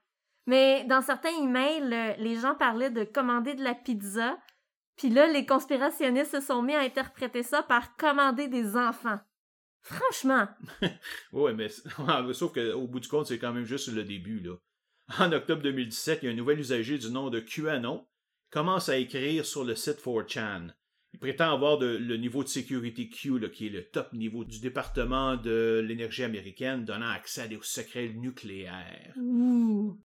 Mais 0.46 0.84
dans 0.84 1.02
certains 1.02 1.36
emails, 1.42 1.92
euh, 1.92 2.14
les 2.18 2.36
gens 2.36 2.54
parlaient 2.54 2.90
de 2.90 3.02
commander 3.02 3.54
de 3.54 3.64
la 3.64 3.74
pizza, 3.74 4.38
puis 4.96 5.10
là, 5.10 5.26
les 5.26 5.44
conspirationnistes 5.44 6.40
se 6.40 6.40
sont 6.40 6.62
mis 6.62 6.74
à 6.74 6.80
interpréter 6.80 7.42
ça 7.42 7.64
par 7.64 7.96
commander 7.96 8.46
des 8.46 8.76
enfants. 8.76 9.18
Franchement. 9.86 10.48
Ouais, 11.32 11.54
mais 11.54 11.68
sauf 12.32 12.52
qu'au 12.52 12.86
bout 12.88 13.00
du 13.00 13.08
compte, 13.08 13.26
c'est 13.26 13.38
quand 13.38 13.52
même 13.52 13.64
juste 13.64 13.88
le 13.92 14.04
début, 14.04 14.40
là. 14.40 14.54
En 15.18 15.30
octobre 15.32 15.62
2017, 15.62 16.20
il 16.22 16.26
y 16.26 16.28
a 16.28 16.32
un 16.32 16.36
nouvel 16.36 16.58
usager 16.58 16.98
du 16.98 17.10
nom 17.10 17.30
de 17.30 17.38
QAnon 17.40 18.06
commence 18.50 18.88
à 18.88 18.96
écrire 18.96 19.44
sur 19.46 19.64
le 19.64 19.76
site 19.76 20.00
4chan. 20.04 20.72
Il 21.12 21.20
prétend 21.20 21.52
avoir 21.54 21.78
de- 21.78 21.96
le 21.96 22.16
niveau 22.16 22.42
de 22.42 22.48
sécurité 22.48 23.08
Q, 23.08 23.38
là, 23.38 23.48
qui 23.48 23.66
est 23.68 23.70
le 23.70 23.88
top 23.88 24.12
niveau 24.12 24.44
du 24.44 24.60
département 24.60 25.36
de 25.36 25.84
l'énergie 25.86 26.24
américaine, 26.24 26.84
donnant 26.84 27.08
accès 27.08 27.42
à 27.42 27.48
des 27.48 27.58
secrets 27.62 28.08
nucléaires. 28.08 29.14
Ouh. 29.16 30.00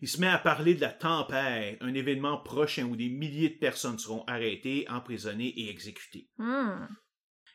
Il 0.00 0.06
se 0.08 0.20
met 0.20 0.28
à 0.28 0.38
parler 0.38 0.74
de 0.76 0.80
la 0.80 0.92
tempête, 0.92 1.76
un 1.80 1.92
événement 1.92 2.38
prochain 2.38 2.84
où 2.84 2.94
des 2.94 3.08
milliers 3.08 3.50
de 3.50 3.58
personnes 3.58 3.98
seront 3.98 4.22
arrêtées, 4.26 4.86
emprisonnées 4.88 5.48
et 5.60 5.70
exécutées. 5.70 6.28
Hmm. 6.38 6.86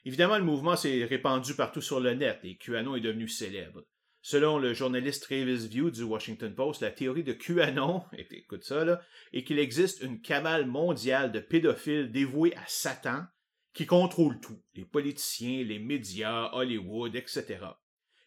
Évidemment, 0.05 0.37
le 0.37 0.43
mouvement 0.43 0.75
s'est 0.75 1.05
répandu 1.05 1.55
partout 1.55 1.81
sur 1.81 1.99
le 1.99 2.13
net 2.13 2.39
et 2.43 2.57
QAnon 2.57 2.95
est 2.95 3.01
devenu 3.01 3.27
célèbre. 3.27 3.83
Selon 4.21 4.57
le 4.57 4.73
journaliste 4.73 5.23
Travis 5.23 5.67
View 5.67 5.91
du 5.91 6.03
Washington 6.03 6.53
Post, 6.55 6.81
la 6.81 6.91
théorie 6.91 7.23
de 7.23 7.33
QAnon, 7.33 8.03
écoute 8.31 8.63
ça, 8.63 8.85
là, 8.85 9.01
est 9.33 9.43
qu'il 9.43 9.59
existe 9.59 10.01
une 10.01 10.21
cabale 10.21 10.65
mondiale 10.65 11.31
de 11.31 11.39
pédophiles 11.39 12.11
dévoués 12.11 12.55
à 12.55 12.63
Satan 12.67 13.25
qui 13.73 13.85
contrôle 13.85 14.39
tout, 14.39 14.61
les 14.75 14.85
politiciens, 14.85 15.63
les 15.63 15.79
médias, 15.79 16.51
Hollywood, 16.53 17.15
etc. 17.15 17.57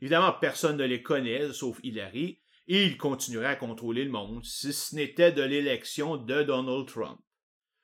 Évidemment, 0.00 0.32
personne 0.32 0.76
ne 0.76 0.84
les 0.84 1.02
connaît, 1.02 1.52
sauf 1.52 1.78
Hillary, 1.82 2.40
et 2.68 2.84
il 2.84 2.96
continuerait 2.96 3.46
à 3.46 3.56
contrôler 3.56 4.04
le 4.04 4.10
monde 4.10 4.44
si 4.44 4.72
ce 4.72 4.94
n'était 4.94 5.32
de 5.32 5.42
l'élection 5.42 6.16
de 6.16 6.42
Donald 6.42 6.86
Trump. 6.86 7.20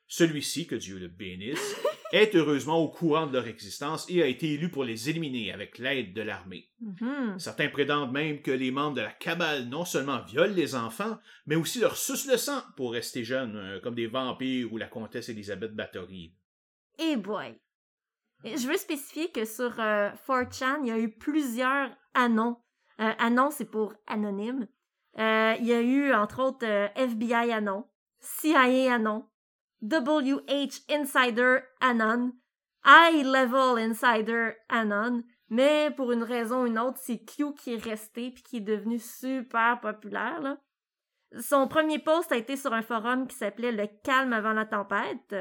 Celui-ci, 0.09 0.67
que 0.67 0.75
Dieu 0.75 0.99
le 0.99 1.09
bénisse, 1.09 1.77
est 2.13 2.37
heureusement 2.37 2.79
au 2.79 2.89
courant 2.89 3.27
de 3.27 3.33
leur 3.33 3.47
existence 3.47 4.07
et 4.09 4.23
a 4.23 4.27
été 4.27 4.53
élu 4.53 4.71
pour 4.71 4.85
les 4.85 5.11
éliminer 5.11 5.53
avec 5.53 5.79
l'aide 5.79 6.13
de 6.13 6.23
l'armée. 6.23 6.69
Mhm. 6.81 7.39
Certains 7.39 7.69
prétendent 7.69 8.13
même 8.13 8.43
que 8.43 8.51
les 8.51 8.71
membres 8.71 8.97
de 8.97 9.01
la 9.01 9.11
cabale 9.11 9.65
non 9.69 9.85
seulement 9.85 10.23
violent 10.23 10.55
les 10.55 10.75
enfants, 10.75 11.19
mais 11.47 11.57
aussi 11.57 11.81
leur 11.81 11.97
sucent 11.97 12.31
le 12.31 12.37
sang 12.37 12.63
pour 12.77 12.93
rester 12.93 13.25
jeunes, 13.25 13.57
euh, 13.57 13.81
comme 13.81 13.95
des 13.95 14.07
vampires 14.07 14.73
ou 14.73 14.77
la 14.77 14.87
comtesse 14.87 15.29
Elisabeth 15.29 15.75
Bathory. 15.75 16.35
Eh 16.99 17.17
boy. 17.17 17.59
Et 18.45 18.57
Je 18.57 18.69
veux 18.69 18.77
spécifier 18.77 19.31
que 19.31 19.45
sur 19.45 19.79
euh, 19.81 20.11
4chan, 20.29 20.81
il 20.83 20.89
y 20.89 20.91
a 20.91 20.99
eu 20.99 21.11
plusieurs 21.11 21.91
anons. 22.15 22.57
Euh, 23.01 23.13
anon, 23.19 23.51
c'est 23.51 23.71
pour 23.71 23.95
anonyme. 24.07 24.67
Euh, 25.19 25.55
il 25.61 25.67
y 25.67 25.73
a 25.73 25.81
eu, 25.81 26.13
entre 26.13 26.43
autres, 26.43 26.67
euh, 26.67 26.89
FBI 26.95 27.53
anon, 27.53 27.85
CIA 28.21 28.95
anon, 28.95 29.27
WH 29.83 30.83
Insider 30.89 31.59
anon, 31.81 32.33
High 32.85 33.25
Level 33.25 33.79
Insider 33.79 34.53
anon, 34.69 35.25
mais 35.51 35.91
pour 35.97 36.13
une 36.13 36.23
raison 36.23 36.63
ou 36.63 36.67
une 36.67 36.79
autre, 36.79 36.99
c'est 37.01 37.25
Q 37.25 37.55
qui 37.55 37.75
est 37.75 37.83
resté 37.83 38.31
puis 38.31 38.43
qui 38.43 38.57
est 38.59 38.61
devenu 38.61 38.99
super 38.99 39.81
populaire. 39.81 40.57
Son 41.41 41.67
premier 41.67 41.99
post 41.99 42.31
a 42.31 42.37
été 42.37 42.57
sur 42.57 42.73
un 42.73 42.83
forum 42.83 43.27
qui 43.27 43.37
s'appelait 43.37 43.73
Le 43.73 43.89
calme 44.05 44.33
avant 44.33 44.53
la 44.53 44.67
tempête. 44.67 45.35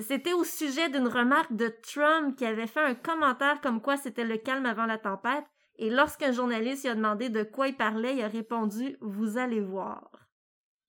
C'était 0.00 0.32
au 0.32 0.44
sujet 0.44 0.88
d'une 0.88 1.08
remarque 1.08 1.54
de 1.54 1.72
Trump 1.82 2.36
qui 2.36 2.46
avait 2.46 2.66
fait 2.66 2.80
un 2.80 2.94
commentaire 2.94 3.60
comme 3.60 3.80
quoi 3.80 3.96
c'était 3.96 4.24
le 4.24 4.36
calme 4.36 4.66
avant 4.66 4.86
la 4.86 4.98
tempête, 4.98 5.44
et 5.76 5.90
lorsqu'un 5.90 6.32
journaliste 6.32 6.84
lui 6.84 6.90
a 6.90 6.94
demandé 6.94 7.28
de 7.28 7.42
quoi 7.42 7.68
il 7.68 7.76
parlait, 7.76 8.16
il 8.16 8.22
a 8.22 8.28
répondu 8.28 8.96
Vous 9.00 9.38
allez 9.38 9.60
voir. 9.60 10.10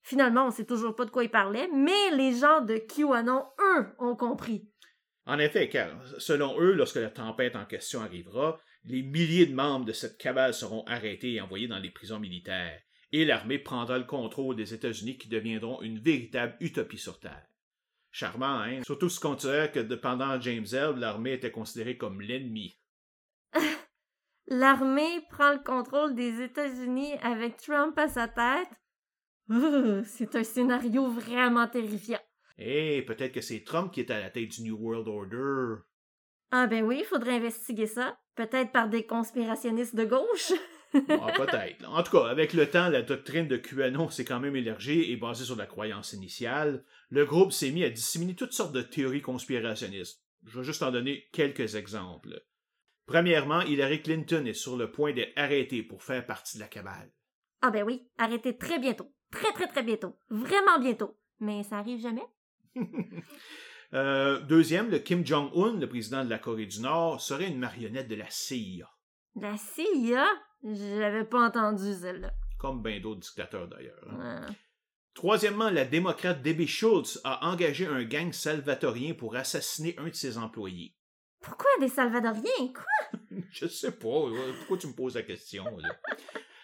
Finalement, 0.04 0.48
on 0.48 0.52
sait 0.52 0.66
toujours 0.66 0.96
pas 0.96 1.06
de 1.06 1.12
quoi 1.12 1.24
il 1.24 1.30
parlait, 1.30 1.70
mais 1.74 2.12
les 2.16 2.34
gens 2.34 2.62
de 2.62 2.78
QAnon, 2.78 3.46
eux, 3.60 3.88
ont 4.00 4.16
compris. 4.16 4.68
En 5.26 5.38
effet, 5.38 5.70
car 5.70 5.96
selon 6.18 6.60
eux, 6.60 6.74
lorsque 6.74 6.96
la 6.96 7.10
tempête 7.10 7.56
en 7.56 7.66
question 7.66 8.02
arrivera, 8.02 8.60
les 8.84 9.04
milliers 9.04 9.46
de 9.46 9.54
membres 9.54 9.86
de 9.86 9.94
cette 9.94 10.18
cabale 10.18 10.54
seront 10.54 10.84
arrêtés 10.86 11.34
et 11.34 11.42
envoyés 11.42 11.68
dans 11.68 11.78
les 11.78 11.92
prisons 11.92 12.20
militaires, 12.20 12.82
et 13.12 13.26
l'armée 13.26 13.60
prendra 13.60 13.98
le 13.98 14.06
contrôle 14.06 14.56
des 14.56 14.74
États-Unis 14.74 15.18
qui 15.18 15.30
deviendront 15.30 15.82
une 15.82 16.00
véritable 16.00 16.56
utopie 16.60 16.98
sur 16.98 17.20
Terre. 17.20 17.46
Charmant, 18.12 18.60
hein? 18.62 18.82
Surtout 18.84 19.10
ce 19.10 19.20
qu'on 19.20 19.36
dirait 19.36 19.72
que 19.72 19.80
pendant 19.96 20.40
James 20.42 20.66
L., 20.74 20.96
l'armée 20.98 21.34
était 21.34 21.52
considérée 21.52 21.98
comme 21.98 22.22
l'ennemi. 22.22 22.78
L'armée 24.48 25.22
prend 25.30 25.54
le 25.54 25.64
contrôle 25.64 26.16
des 26.16 26.42
États-Unis 26.42 27.14
avec 27.22 27.58
Trump 27.58 27.98
à 27.98 28.10
sa 28.10 28.28
tête. 28.28 28.81
C'est 29.50 30.36
un 30.36 30.44
scénario 30.44 31.10
vraiment 31.10 31.68
terrifiant. 31.68 32.20
Et 32.58 33.02
peut-être 33.02 33.34
que 33.34 33.42
c'est 33.42 33.64
Trump 33.64 33.92
qui 33.92 34.02
est 34.02 34.12
à 34.12 34.20
la 34.20 34.30
tête 34.30 34.50
du 34.50 34.64
New 34.64 34.78
World 34.78 35.08
Order. 35.08 35.82
Ah 36.52 36.68
ben 36.68 36.84
oui, 36.84 36.98
il 37.00 37.06
faudrait 37.06 37.36
investiguer 37.36 37.88
ça. 37.88 38.18
Peut-être 38.36 38.72
par 38.72 38.90
des 38.90 39.06
conspirationnistes 39.06 39.96
de 39.96 40.06
gauche. 40.06 40.54
Ah, 40.94 41.32
peut-être. 41.36 41.90
En 41.90 42.04
tout 42.04 42.12
cas, 42.12 42.28
avec 42.28 42.54
le 42.54 42.70
temps, 42.70 42.90
la 42.90 43.02
doctrine 43.02 43.48
de 43.48 43.58
QAnon 43.58 44.10
s'est 44.10 44.26
quand 44.26 44.40
même 44.40 44.56
élargie 44.56 45.12
et 45.12 45.18
basée 45.18 45.46
sur 45.46 45.56
la 45.56 45.66
croyance 45.66 46.14
initiale. 46.14 46.84
Le 47.10 47.26
groupe 47.26 47.52
s'est 47.52 47.72
mis 47.72 47.84
à 47.84 47.90
disséminer 47.90 48.36
toutes 48.36 48.54
sortes 48.54 48.74
de 48.74 48.82
théories 48.82 49.22
conspirationnistes. 49.22 50.22
Je 50.46 50.60
vais 50.60 50.66
juste 50.66 50.84
en 50.84 50.92
donner 50.92 51.30
quelques 51.32 51.76
exemples. 51.76 52.44
Premièrement, 53.06 53.62
Hillary 53.62 54.02
Clinton 54.02 54.46
est 54.46 54.54
sur 54.54 54.78
le 54.78 54.92
point 54.92 55.14
d'être 55.14 55.34
arrêtée 55.36 55.84
pour 55.84 56.04
faire 56.04 56.26
partie 56.26 56.58
de 56.58 56.62
la 56.62 56.68
cabale. 56.68 57.12
Ah 57.62 57.72
ben 57.72 57.84
oui, 57.84 58.08
arrêtez 58.18 58.58
très 58.58 58.80
bientôt. 58.80 59.14
Très 59.32 59.52
très 59.54 59.68
très 59.68 59.84
bientôt. 59.84 60.16
Vraiment 60.30 60.80
bientôt. 60.80 61.18
Mais 61.40 61.64
ça 61.64 61.78
arrive 61.78 62.00
jamais. 62.02 62.26
Euh, 63.94 64.40
deuxième, 64.40 64.90
le 64.90 65.00
Kim 65.00 65.26
Jong-un, 65.26 65.78
le 65.78 65.86
président 65.90 66.24
de 66.24 66.30
la 66.30 66.40
Corée 66.40 66.66
du 66.66 66.80
Nord, 66.80 67.20
serait 67.20 67.50
une 67.50 67.60
marionnette 67.60 68.08
de 68.08 68.16
la 68.16 68.30
CIA, 68.30 68.90
La 69.36 69.58
CIA? 69.58 70.26
J'avais 70.64 71.26
pas 71.26 71.46
entendu 71.48 71.94
celle-là. 71.94 72.32
comme 72.58 72.82
bien 72.82 73.02
d'autres 73.02 73.20
dictateurs 73.20 73.68
d'ailleurs. 73.68 74.02
hein. 74.10 74.46
Ah. 74.48 74.54
Troisièmement, 75.14 75.70
la 75.70 75.84
démocrate 75.84 76.42
Debbie 76.42 76.68
Schultz 76.68 77.20
a 77.26 77.50
engagé 77.52 77.86
un 77.86 78.06
gang 78.06 78.32
salvatorien 78.32 79.14
pour 79.14 79.36
assassiner 79.36 79.94
un 79.98 80.08
de 80.08 80.14
ses 80.16 80.38
employés. 80.38 80.96
Pourquoi 81.42 81.68
des 81.82 81.90
Salvadoriens? 81.90 82.72
Quoi? 82.74 83.20
Je 83.52 83.68
sais 83.68 83.92
pas, 83.92 84.22
pourquoi 84.60 84.78
tu 84.80 84.88
me 84.88 84.94
poses 84.94 85.16
la 85.16 85.24
question, 85.24 85.66
là? 85.80 85.90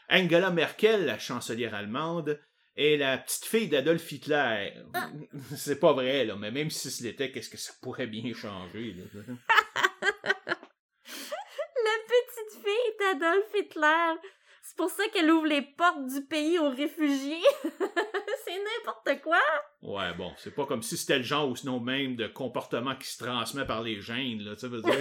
Angela 0.10 0.50
Merkel, 0.50 1.06
la 1.06 1.20
chancelière 1.20 1.76
allemande, 1.76 2.40
est 2.78 2.98
la 2.98 3.18
petite 3.18 3.46
fille 3.46 3.68
d'Adolf 3.68 4.12
Hitler. 4.12 4.74
C'est 5.56 5.80
pas 5.80 5.94
vrai, 5.94 6.26
là, 6.26 6.36
mais 6.36 6.52
même 6.52 6.70
si 6.70 6.90
ce 6.90 7.04
l'était, 7.04 7.32
qu'est-ce 7.32 7.50
que 7.50 7.58
ça 7.58 7.74
pourrait 7.82 8.08
bien 8.08 8.34
changer, 8.34 8.94
là? 8.94 9.04
La 11.84 11.98
petite 12.06 12.64
fille 12.64 12.98
d'Adolf 13.00 13.46
Hitler. 13.56 14.16
C'est 14.62 14.76
pour 14.76 14.90
ça 14.90 15.04
qu'elle 15.14 15.32
ouvre 15.32 15.48
les 15.48 15.62
portes 15.62 16.08
du 16.08 16.26
pays 16.26 16.60
aux 16.60 16.70
réfugiés. 16.70 17.42
C'est 17.64 18.58
n'importe 18.58 19.22
quoi. 19.24 19.40
Ouais, 19.82 20.14
bon, 20.14 20.34
c'est 20.38 20.56
pas 20.56 20.66
comme 20.66 20.82
si 20.82 20.96
c'était 20.96 21.18
le 21.18 21.24
genre 21.24 21.50
ou 21.50 21.56
sinon 21.56 21.80
même 21.80 22.16
de 22.16 22.28
comportement 22.28 22.96
qui 22.96 23.08
se 23.08 23.24
transmet 23.24 23.66
par 23.66 23.82
les 23.82 24.02
gènes, 24.02 24.42
là, 24.42 24.56
tu 24.56 24.68
veux 24.68 24.82
dire. 24.82 24.94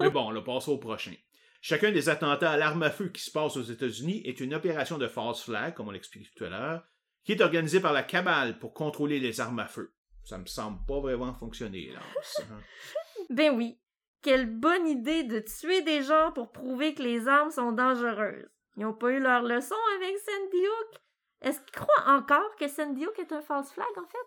Mais 0.00 0.10
bon, 0.10 0.30
là, 0.30 0.40
passons 0.40 0.72
au 0.72 0.78
prochain. 0.78 1.14
Chacun 1.60 1.92
des 1.92 2.08
attentats 2.08 2.52
à 2.52 2.56
l'arme 2.56 2.82
à 2.82 2.90
feu 2.90 3.10
qui 3.10 3.22
se 3.22 3.30
passent 3.30 3.56
aux 3.56 3.62
États-Unis 3.62 4.22
est 4.24 4.40
une 4.40 4.54
opération 4.54 4.96
de 4.96 5.08
false 5.08 5.42
flag, 5.42 5.74
comme 5.74 5.88
on 5.88 5.92
l'explique 5.92 6.34
tout 6.34 6.44
à 6.44 6.48
l'heure, 6.48 6.82
qui 7.24 7.32
est 7.32 7.40
organisée 7.40 7.80
par 7.80 7.92
la 7.92 8.02
cabale 8.02 8.58
pour 8.58 8.74
contrôler 8.74 9.20
les 9.20 9.40
armes 9.40 9.58
à 9.58 9.66
feu. 9.66 9.94
Ça 10.24 10.38
me 10.38 10.46
semble 10.46 10.84
pas 10.86 11.00
vraiment 11.00 11.34
fonctionner, 11.34 11.90
là. 11.92 12.00
ça. 12.22 12.42
Ben 13.30 13.54
oui. 13.54 13.78
Quelle 14.22 14.46
bonne 14.46 14.86
idée 14.86 15.24
de 15.24 15.38
tuer 15.38 15.82
des 15.82 16.02
gens 16.02 16.32
pour 16.32 16.52
prouver 16.52 16.94
que 16.94 17.02
les 17.02 17.26
armes 17.28 17.50
sont 17.50 17.72
dangereuses. 17.72 18.48
Ils 18.76 18.84
ont 18.84 18.94
pas 18.94 19.10
eu 19.10 19.20
leur 19.20 19.42
leçon 19.42 19.76
avec 19.96 20.16
Sandy 20.18 20.66
Hook. 20.66 21.00
Est-ce 21.42 21.60
qu'ils 21.60 21.72
croient 21.72 22.08
encore 22.08 22.56
que 22.58 22.68
Sandy 22.68 23.06
Hook 23.06 23.18
est 23.18 23.32
un 23.32 23.40
false 23.40 23.72
flag, 23.72 23.86
en 23.96 24.06
fait? 24.06 24.18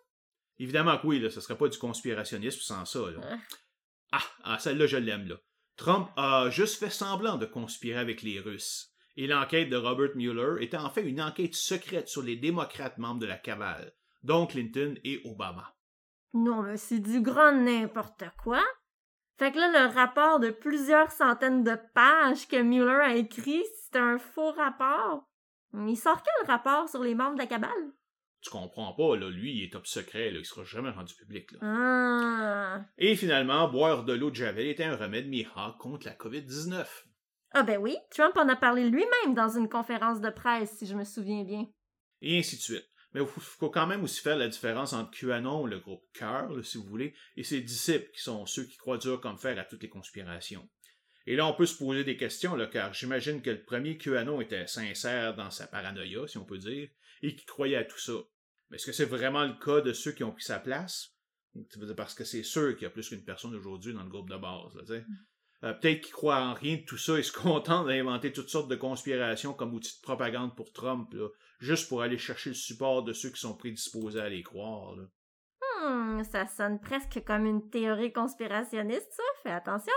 Évidemment 0.60 0.98
que 0.98 1.08
oui, 1.08 1.20
là, 1.20 1.30
ce 1.30 1.42
serait 1.42 1.58
pas 1.58 1.68
du 1.68 1.78
conspirationnisme 1.78 2.62
sans 2.62 2.86
ça, 2.86 3.00
là. 3.00 3.20
Euh. 3.24 3.36
Ah, 4.12 4.24
ah 4.44 4.60
celle-là, 4.60 4.88
je 4.88 4.98
l'aime, 4.98 5.28
là. 5.28 5.36
Trump 5.76 6.10
a 6.16 6.50
juste 6.50 6.80
fait 6.80 6.90
semblant 6.90 7.38
de 7.38 7.46
conspirer 7.46 8.00
avec 8.00 8.22
les 8.22 8.40
Russes. 8.40 8.93
Et 9.16 9.28
l'enquête 9.28 9.70
de 9.70 9.78
Robert 9.78 10.16
Mueller 10.16 10.64
était 10.64 10.78
en 10.78 10.90
fait 10.90 11.04
une 11.04 11.22
enquête 11.22 11.54
secrète 11.54 12.08
sur 12.08 12.24
les 12.24 12.36
démocrates 12.36 12.98
membres 12.98 13.20
de 13.20 13.28
la 13.28 13.38
cabale, 13.38 13.94
dont 14.24 14.48
Clinton 14.48 14.96
et 15.04 15.22
Obama. 15.26 15.76
Non, 16.34 16.64
mais 16.64 16.78
c'est 16.78 17.00
du 17.00 17.22
grand 17.22 17.52
n'importe 17.52 18.24
quoi. 18.44 18.64
Fait 19.38 19.52
que 19.52 19.58
là, 19.58 19.88
le 19.88 19.94
rapport 19.94 20.40
de 20.40 20.50
plusieurs 20.50 21.12
centaines 21.12 21.64
de 21.64 21.78
pages 21.94 22.48
que 22.48 22.62
Mueller 22.62 23.04
a 23.04 23.16
écrit, 23.16 23.64
c'est 23.76 24.00
un 24.00 24.18
faux 24.18 24.52
rapport. 24.52 25.28
Il 25.74 25.98
sort 25.98 26.22
quel 26.24 26.48
rapport 26.48 26.88
sur 26.90 27.04
les 27.04 27.16
membres 27.16 27.34
de 27.34 27.40
la 27.40 27.48
cabale? 27.48 27.94
Tu 28.42 28.50
comprends 28.50 28.94
pas, 28.94 29.16
là, 29.16 29.30
lui, 29.30 29.56
il 29.56 29.64
est 29.64 29.72
top 29.72 29.88
secret, 29.88 30.30
là, 30.30 30.40
il 30.40 30.46
sera 30.46 30.64
jamais 30.64 30.90
rendu 30.90 31.16
public. 31.16 31.52
Là. 31.54 31.60
Ah. 31.62 32.86
Et 32.98 33.16
finalement, 33.16 33.70
boire 33.70 34.04
de 34.04 34.14
l'eau 34.14 34.30
de 34.30 34.36
Javel 34.36 34.68
était 34.68 34.84
un 34.84 34.98
remède 34.98 35.30
miracle 35.30 35.78
contre 35.80 36.08
la 36.08 36.14
COVID-19. 36.14 36.86
Ah 37.54 37.64
ben 37.64 37.78
oui, 37.78 37.96
Trump 38.10 38.36
en 38.36 38.50
a 38.50 38.56
parlé 38.56 38.90
lui-même 38.90 39.36
dans 39.36 39.50
une 39.50 39.70
conférence 39.70 40.22
de 40.22 40.30
presse, 40.30 40.78
si 40.78 40.88
je 40.88 40.96
me 40.96 41.04
souviens 41.04 41.44
bien. 41.44 41.68
Et 42.22 42.40
ainsi 42.40 42.58
de 42.58 42.62
suite. 42.62 42.90
Mais 43.14 43.22
il 43.22 43.28
faut, 43.28 43.70
quand 43.70 43.86
même 43.86 44.04
aussi 44.04 44.22
faire 44.22 44.38
la 44.38 44.48
différence 44.48 44.94
entre 44.94 45.12
QAnon, 45.12 45.68
le 45.68 45.80
groupe 45.80 46.04
cœur, 46.14 46.50
si 46.66 46.78
vous 46.80 46.86
voulez, 46.86 47.14
et 47.38 47.44
ses 47.44 47.62
disciples, 47.62 48.10
qui 48.12 48.22
sont 48.22 48.48
ceux 48.48 48.64
qui 48.64 48.78
croient 48.78 48.98
dur 48.98 49.22
comme 49.22 49.38
fer 49.38 49.58
à 49.60 49.66
toutes 49.66 49.84
les 49.84 49.90
conspirations. 49.90 50.68
Et 51.28 51.36
là, 51.36 51.46
on 51.46 51.54
peut 51.54 51.68
se 51.68 51.78
poser 51.78 52.04
des 52.04 52.18
questions, 52.18 52.56
là, 52.56 52.66
car 52.66 52.94
j'imagine 52.94 53.42
que 53.42 53.52
le 53.52 53.64
premier 53.64 53.98
QAnon 53.98 54.42
était 54.42 54.66
sincère 54.66 55.36
dans 55.36 55.52
sa 55.52 55.68
paranoïa, 55.68 56.28
si 56.28 56.40
on 56.40 56.46
peut 56.46 56.58
dire, 56.58 56.90
et 57.22 57.36
qui 57.36 57.46
croyait 57.46 57.78
à 57.78 57.86
tout 57.86 58.00
ça. 58.00 58.14
Mais 58.70 58.78
est-ce 58.78 58.88
que 58.88 58.92
c'est 58.92 59.06
vraiment 59.06 59.46
le 59.46 59.54
cas 59.54 59.82
de 59.82 59.94
ceux 59.94 60.12
qui 60.12 60.24
ont 60.24 60.32
pris 60.32 60.44
sa 60.44 60.60
place? 60.60 61.16
Parce 61.96 62.16
que 62.16 62.24
c'est 62.24 62.42
sûr 62.42 62.74
qu'il 62.74 62.84
y 62.84 62.88
a 62.88 62.90
plus 62.90 63.10
qu'une 63.10 63.24
personne 63.24 63.54
aujourd'hui 63.54 63.94
dans 63.94 64.04
le 64.04 64.10
groupe 64.10 64.30
de 64.30 64.38
base. 64.38 64.76
Là, 64.76 65.00
mm. 65.00 65.06
Euh, 65.64 65.74
Peut-être 65.74 66.02
qu'ils 66.02 66.14
croient 66.14 66.42
en 66.42 66.54
rien 66.54 66.78
de 66.78 66.82
tout 66.82 66.98
ça 66.98 67.18
et 67.18 67.24
se 67.24 67.32
contentent 67.38 67.88
d'inventer 67.88 68.32
toutes 68.32 68.50
sortes 68.50 68.70
de 68.70 68.76
conspirations 68.76 69.54
comme 69.54 69.74
outil 69.74 69.98
de 69.98 70.02
propagande 70.02 70.56
pour 70.56 70.72
Trump, 70.74 71.14
juste 71.60 71.90
pour 71.90 72.02
aller 72.02 72.18
chercher 72.18 72.50
le 72.52 72.56
support 72.56 73.04
de 73.04 73.14
ceux 73.14 73.30
qui 73.30 73.40
sont 73.40 73.56
prédisposés 73.56 74.20
à 74.20 74.30
les 74.30 74.44
croire. 74.44 74.96
Hmm, 75.84 76.24
ça 76.24 76.46
sonne 76.48 76.80
presque 76.80 77.24
comme 77.26 77.46
une 77.46 77.70
théorie 77.70 78.14
conspirationniste, 78.14 79.12
ça. 79.12 79.24
Fais 79.44 79.52
attention! 79.52 79.94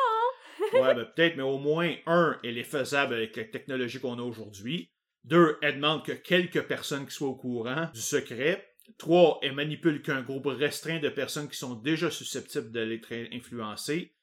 ouais, 0.72 0.80
ben, 0.94 1.04
peut-être, 1.04 1.36
mais 1.36 1.42
au 1.42 1.58
moins, 1.58 1.94
un, 2.06 2.38
elle 2.42 2.58
est 2.58 2.64
faisable 2.64 3.14
avec 3.14 3.36
la 3.36 3.44
technologie 3.44 4.00
qu'on 4.00 4.18
a 4.18 4.22
aujourd'hui. 4.22 4.90
Deux, 5.24 5.58
elle 5.62 5.76
demande 5.76 6.04
que 6.04 6.12
quelques 6.12 6.62
personnes 6.62 7.06
qui 7.06 7.14
soient 7.14 7.28
au 7.28 7.34
courant 7.34 7.88
du 7.92 8.00
secret. 8.00 8.72
Trois, 8.98 9.40
elle 9.42 9.54
manipule 9.54 10.00
qu'un 10.00 10.22
groupe 10.22 10.46
restreint 10.46 11.00
de 11.00 11.08
personnes 11.08 11.48
qui 11.48 11.56
sont 11.56 11.74
déjà 11.74 12.10
susceptibles 12.10 12.70
de 12.70 12.80
l'être 12.80 13.12
influencées. 13.32 14.15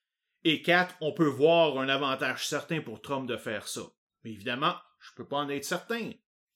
Et 0.44 0.62
quatre, 0.62 0.96
on 1.02 1.14
peut 1.14 1.28
voir 1.28 1.78
un 1.78 1.88
avantage 1.90 2.48
certain 2.48 2.82
pour 2.82 3.02
Trump 3.02 3.28
de 3.28 3.38
faire 3.38 3.68
ça. 3.68 3.82
Mais 4.24 4.32
évidemment, 4.32 4.76
je 5.00 5.12
peux 5.16 5.26
pas 5.26 5.38
en 5.38 5.50
être 5.50 5.64
certain. 5.64 6.12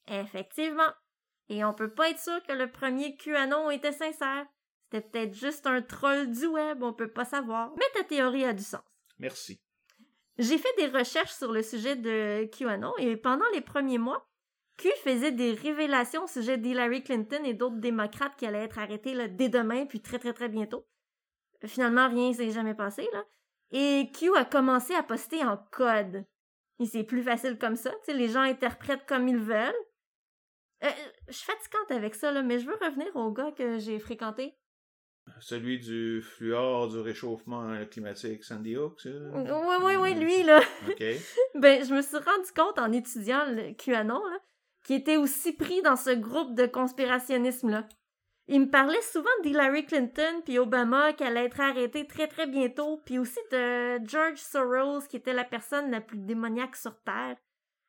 Effectivement. 0.07 0.91
Et 1.49 1.63
on 1.63 1.73
peut 1.73 1.93
pas 1.93 2.09
être 2.09 2.19
sûr 2.19 2.41
que 2.43 2.53
le 2.53 2.69
premier 2.69 3.15
QAnon 3.15 3.69
était 3.69 3.93
sincère. 3.93 4.45
C'était 4.83 5.07
peut-être 5.07 5.33
juste 5.33 5.67
un 5.67 5.81
troll 5.81 6.31
du 6.31 6.47
web, 6.47 6.83
on 6.83 6.93
peut 6.93 7.11
pas 7.11 7.25
savoir. 7.25 7.71
Mais 7.77 7.85
ta 7.93 8.03
théorie 8.03 8.45
a 8.45 8.53
du 8.53 8.63
sens. 8.63 8.83
Merci. 9.19 9.61
J'ai 10.37 10.57
fait 10.57 10.73
des 10.77 10.87
recherches 10.87 11.33
sur 11.33 11.51
le 11.51 11.63
sujet 11.63 11.95
de 11.95 12.45
QAnon 12.45 12.93
et 12.97 13.17
pendant 13.17 13.47
les 13.53 13.61
premiers 13.61 13.97
mois, 13.97 14.29
Q 14.77 14.89
faisait 15.03 15.31
des 15.31 15.53
révélations 15.53 16.25
au 16.25 16.27
sujet 16.27 16.57
d'Hillary 16.57 17.03
Clinton 17.03 17.43
et 17.43 17.55
d'autres 17.55 17.79
démocrates 17.79 18.35
qui 18.37 18.45
allaient 18.45 18.65
être 18.65 18.77
arrêtés 18.77 19.15
là, 19.15 19.27
dès 19.27 19.49
demain, 19.49 19.85
puis 19.87 20.01
très 20.01 20.19
très 20.19 20.33
très 20.33 20.49
bientôt. 20.49 20.87
Finalement, 21.65 22.07
rien 22.07 22.31
s'est 22.33 22.51
jamais 22.51 22.75
passé, 22.75 23.07
là. 23.11 23.25
Et 23.71 24.11
Q 24.13 24.35
a 24.35 24.45
commencé 24.45 24.93
à 24.93 25.03
poster 25.03 25.43
en 25.43 25.57
code. 25.71 26.25
Et 26.79 26.85
c'est 26.85 27.03
plus 27.03 27.23
facile 27.23 27.57
comme 27.57 27.75
ça, 27.75 27.91
tu 28.05 28.13
les 28.13 28.29
gens 28.29 28.41
interprètent 28.41 29.05
comme 29.07 29.27
ils 29.27 29.37
veulent. 29.37 29.73
Euh, 30.83 30.89
je 31.27 31.33
suis 31.33 31.45
fatigante 31.45 31.89
avec 31.89 32.13
ça, 32.13 32.31
là, 32.31 32.43
mais 32.43 32.59
je 32.59 32.67
veux 32.67 32.75
revenir 32.75 33.15
au 33.15 33.31
gars 33.31 33.51
que 33.51 33.79
j'ai 33.79 33.97
fréquenté. 33.97 34.53
Celui 35.39 35.79
du 35.79 36.21
fluor 36.21 36.87
du 36.87 36.99
réchauffement 36.99 37.85
climatique 37.91 38.43
Sandy 38.43 38.77
Hook, 38.77 39.01
ça? 39.01 39.09
Oui, 39.09 39.75
oui, 39.83 39.95
oui, 39.95 40.13
lui, 40.13 40.43
là. 40.43 40.61
OK. 40.87 41.03
ben, 41.55 41.83
je 41.83 41.93
me 41.93 42.01
suis 42.01 42.17
rendu 42.17 42.51
compte 42.55 42.79
en 42.79 42.91
étudiant 42.91 43.45
le 43.45 43.73
QAnon, 43.73 44.23
là, 44.25 44.39
qu'il 44.85 44.95
était 44.95 45.17
aussi 45.17 45.53
pris 45.53 45.81
dans 45.81 45.95
ce 45.95 46.11
groupe 46.11 46.55
de 46.55 46.65
conspirationnisme-là. 46.65 47.87
Il 48.49 48.61
me 48.61 48.69
parlait 48.69 49.01
souvent 49.01 49.29
d'Hillary 49.43 49.85
Clinton 49.85 50.41
puis 50.45 50.57
Obama 50.57 51.11
qui 51.13 51.23
allait 51.23 51.45
être 51.45 51.59
arrêté 51.59 52.07
très 52.07 52.27
très 52.27 52.47
bientôt, 52.47 53.01
puis 53.05 53.19
aussi 53.19 53.39
de 53.51 53.97
George 54.05 54.37
Soros 54.37 55.01
qui 55.09 55.17
était 55.17 55.33
la 55.33 55.43
personne 55.43 55.91
la 55.91 55.99
plus 55.99 56.17
démoniaque 56.17 56.77
sur 56.77 56.97
Terre. 57.01 57.35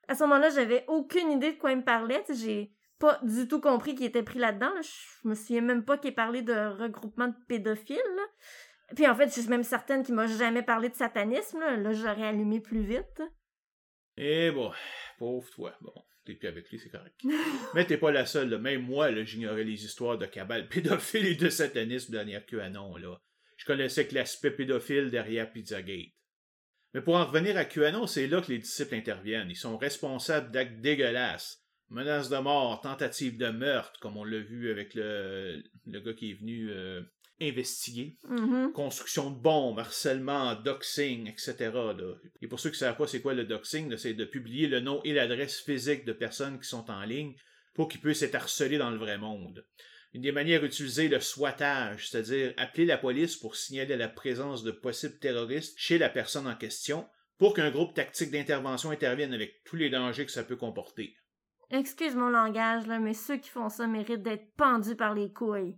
À 0.08 0.14
ce 0.14 0.24
moment-là, 0.24 0.50
j'avais 0.50 0.84
aucune 0.88 1.30
idée 1.30 1.52
de 1.52 1.58
quoi 1.58 1.72
il 1.72 1.78
me 1.78 1.84
parlait. 1.84 2.24
J'ai 2.30 2.72
pas 2.98 3.20
du 3.22 3.46
tout 3.46 3.60
compris 3.60 3.94
qu'il 3.94 4.06
était 4.06 4.22
pris 4.22 4.38
là-dedans. 4.38 4.72
Je 4.82 5.28
me 5.28 5.34
souviens 5.34 5.60
même 5.60 5.84
pas 5.84 5.96
qu'il 5.96 6.10
ait 6.10 6.14
parlé 6.14 6.42
de 6.42 6.54
regroupement 6.54 7.28
de 7.28 7.36
pédophiles. 7.46 7.96
Puis 8.96 9.06
en 9.06 9.14
fait, 9.14 9.26
je 9.26 9.40
suis 9.40 9.48
même 9.48 9.62
certaine 9.62 10.02
qu'il 10.02 10.14
m'a 10.14 10.26
jamais 10.26 10.62
parlé 10.62 10.88
de 10.88 10.94
satanisme. 10.94 11.60
Là, 11.60 11.92
j'aurais 11.92 12.26
allumé 12.26 12.60
plus 12.60 12.80
vite. 12.80 13.22
Eh 14.16 14.50
bon, 14.50 14.72
pauvre 15.18 15.48
toi. 15.50 15.74
Bon, 15.80 15.92
t'es 16.28 16.38
plus 16.38 16.48
avec 16.48 16.70
lui, 16.70 16.78
c'est 16.78 16.90
correct. 16.90 17.20
Mais 17.74 17.86
t'es 17.86 17.96
pas 17.96 18.12
la 18.12 18.26
seule. 18.26 18.56
Même 18.58 18.82
moi, 18.82 19.12
j'ignorais 19.24 19.64
les 19.64 19.84
histoires 19.84 20.18
de 20.18 20.26
cabale 20.26 20.68
pédophile 20.68 21.26
et 21.26 21.34
de 21.34 21.48
satanisme 21.48 22.12
derrière 22.12 22.44
QAnon. 22.44 22.96
Là. 22.96 23.20
Je 23.56 23.64
connaissais 23.64 24.06
que 24.06 24.14
l'aspect 24.14 24.50
pédophile 24.50 25.10
derrière 25.10 25.50
Pizzagate. 25.50 26.12
Mais 26.94 27.00
pour 27.00 27.16
en 27.16 27.26
revenir 27.26 27.56
à 27.56 27.64
QAnon, 27.64 28.06
c'est 28.06 28.26
là 28.26 28.40
que 28.40 28.52
les 28.52 28.58
disciples 28.58 28.94
interviennent. 28.94 29.50
Ils 29.50 29.56
sont 29.56 29.76
responsables 29.76 30.50
d'actes 30.50 30.80
dégueulasses 30.80 31.64
menaces 31.90 32.28
de 32.28 32.36
mort, 32.36 32.80
tentative 32.80 33.38
de 33.38 33.48
meurtre, 33.48 33.98
comme 34.00 34.16
on 34.16 34.24
l'a 34.24 34.40
vu 34.40 34.70
avec 34.70 34.94
le, 34.94 35.62
le 35.86 36.00
gars 36.00 36.12
qui 36.12 36.30
est 36.30 36.34
venu 36.34 36.70
euh, 36.70 37.02
investiguer, 37.40 38.18
mm-hmm. 38.28 38.72
construction 38.72 39.30
de 39.30 39.36
bombes, 39.38 39.78
harcèlement, 39.78 40.54
doxing, 40.56 41.28
etc. 41.28 41.70
Et 42.40 42.48
pour 42.48 42.60
ceux 42.60 42.70
qui 42.70 42.74
ne 42.74 42.78
savent 42.78 42.96
pas 42.96 43.06
c'est 43.06 43.22
quoi 43.22 43.34
le 43.34 43.44
doxing, 43.44 43.96
c'est 43.96 44.14
de 44.14 44.24
publier 44.24 44.66
le 44.66 44.80
nom 44.80 45.00
et 45.04 45.12
l'adresse 45.12 45.60
physique 45.60 46.04
de 46.04 46.12
personnes 46.12 46.58
qui 46.58 46.68
sont 46.68 46.90
en 46.90 47.04
ligne 47.04 47.34
pour 47.74 47.88
qu'ils 47.88 48.00
puissent 48.00 48.22
être 48.22 48.34
harcelés 48.34 48.78
dans 48.78 48.90
le 48.90 48.98
vrai 48.98 49.18
monde. 49.18 49.64
Une 50.14 50.22
des 50.22 50.32
manières 50.32 50.64
utilisées 50.64 51.08
le 51.08 51.20
swattage, 51.20 52.08
c'est-à-dire 52.08 52.54
appeler 52.56 52.86
la 52.86 52.98
police 52.98 53.36
pour 53.36 53.56
signaler 53.56 53.96
la 53.96 54.08
présence 54.08 54.62
de 54.62 54.70
possibles 54.70 55.18
terroristes 55.18 55.78
chez 55.78 55.98
la 55.98 56.08
personne 56.08 56.46
en 56.46 56.56
question, 56.56 57.06
pour 57.38 57.54
qu'un 57.54 57.70
groupe 57.70 57.94
tactique 57.94 58.30
d'intervention 58.30 58.90
intervienne 58.90 59.32
avec 59.32 59.62
tous 59.64 59.76
les 59.76 59.90
dangers 59.90 60.26
que 60.26 60.32
ça 60.32 60.42
peut 60.42 60.56
comporter. 60.56 61.14
Excuse 61.70 62.16
mon 62.16 62.30
langage, 62.30 62.86
là, 62.86 62.98
mais 62.98 63.14
ceux 63.14 63.36
qui 63.36 63.50
font 63.50 63.68
ça 63.68 63.86
méritent 63.86 64.22
d'être 64.22 64.50
pendus 64.56 64.96
par 64.96 65.14
les 65.14 65.30
couilles. 65.30 65.76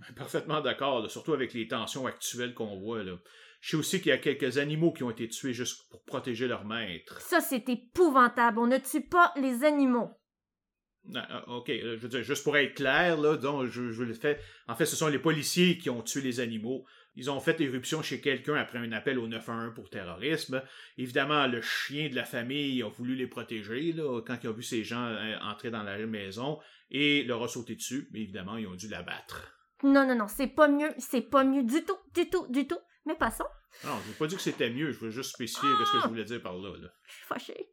Parfaitement 0.16 0.60
d'accord, 0.60 1.10
surtout 1.10 1.32
avec 1.32 1.52
les 1.54 1.68
tensions 1.68 2.06
actuelles 2.06 2.54
qu'on 2.54 2.78
voit. 2.78 3.02
Là. 3.02 3.16
Je 3.60 3.70
sais 3.70 3.76
aussi 3.76 3.98
qu'il 4.00 4.10
y 4.10 4.12
a 4.12 4.18
quelques 4.18 4.58
animaux 4.58 4.92
qui 4.92 5.02
ont 5.02 5.10
été 5.10 5.28
tués 5.28 5.52
juste 5.52 5.90
pour 5.90 6.04
protéger 6.04 6.46
leur 6.46 6.64
maître. 6.64 7.20
Ça, 7.20 7.40
c'est 7.40 7.68
épouvantable. 7.68 8.60
On 8.60 8.66
ne 8.66 8.78
tue 8.78 9.06
pas 9.06 9.32
les 9.36 9.64
animaux. 9.64 10.10
Ah, 11.14 11.26
ah, 11.30 11.48
ok, 11.48 11.68
je 11.68 11.96
veux 11.96 12.08
dire, 12.08 12.22
juste 12.22 12.44
pour 12.44 12.56
être 12.56 12.74
clair, 12.74 13.18
là, 13.18 13.36
donc, 13.36 13.66
je, 13.66 13.90
je 13.90 14.02
le 14.02 14.12
fais. 14.12 14.38
En 14.66 14.76
fait, 14.76 14.84
ce 14.84 14.94
sont 14.94 15.08
les 15.08 15.18
policiers 15.18 15.78
qui 15.78 15.88
ont 15.88 16.02
tué 16.02 16.20
les 16.20 16.40
animaux. 16.40 16.84
Ils 17.16 17.30
ont 17.30 17.40
fait 17.40 17.60
éruption 17.60 18.02
chez 18.02 18.20
quelqu'un 18.20 18.54
après 18.54 18.78
un 18.78 18.92
appel 18.92 19.18
au 19.18 19.26
911 19.26 19.74
pour 19.74 19.90
terrorisme. 19.90 20.62
Évidemment, 20.98 21.46
le 21.46 21.60
chien 21.62 22.08
de 22.10 22.14
la 22.14 22.24
famille 22.24 22.80
a 22.82 22.88
voulu 22.88 23.16
les 23.16 23.26
protéger 23.26 23.92
là, 23.92 24.20
quand 24.24 24.38
ils 24.42 24.48
ont 24.48 24.52
vu 24.52 24.62
ces 24.62 24.84
gens 24.84 25.04
euh, 25.04 25.36
entrer 25.42 25.70
dans 25.70 25.82
la 25.82 25.98
maison 26.06 26.60
et 26.90 27.24
leur 27.24 27.42
a 27.42 27.48
sauté 27.48 27.74
dessus, 27.74 28.08
mais 28.12 28.20
évidemment, 28.20 28.56
ils 28.56 28.68
ont 28.68 28.76
dû 28.76 28.88
l'abattre. 28.88 29.57
Non, 29.82 30.06
non, 30.06 30.14
non, 30.14 30.28
c'est 30.28 30.48
pas 30.48 30.68
mieux, 30.68 30.90
c'est 30.98 31.22
pas 31.22 31.44
mieux 31.44 31.62
du 31.62 31.84
tout, 31.84 31.96
du 32.14 32.28
tout, 32.28 32.46
du 32.48 32.66
tout. 32.66 32.78
Mais 33.06 33.14
passons. 33.14 33.46
Non, 33.84 33.92
je 34.04 34.08
veux 34.08 34.14
pas 34.14 34.26
dire 34.26 34.38
que 34.38 34.44
c'était 34.44 34.70
mieux, 34.70 34.92
je 34.92 34.98
veux 34.98 35.10
juste 35.10 35.32
spécifier 35.34 35.68
ce 35.86 35.92
que 35.92 36.02
je 36.02 36.08
voulais 36.08 36.24
dire 36.24 36.42
par 36.42 36.54
là. 36.54 36.70
là. 36.80 36.88
Je 37.06 37.12
suis 37.12 37.24
fâchée. 37.24 37.70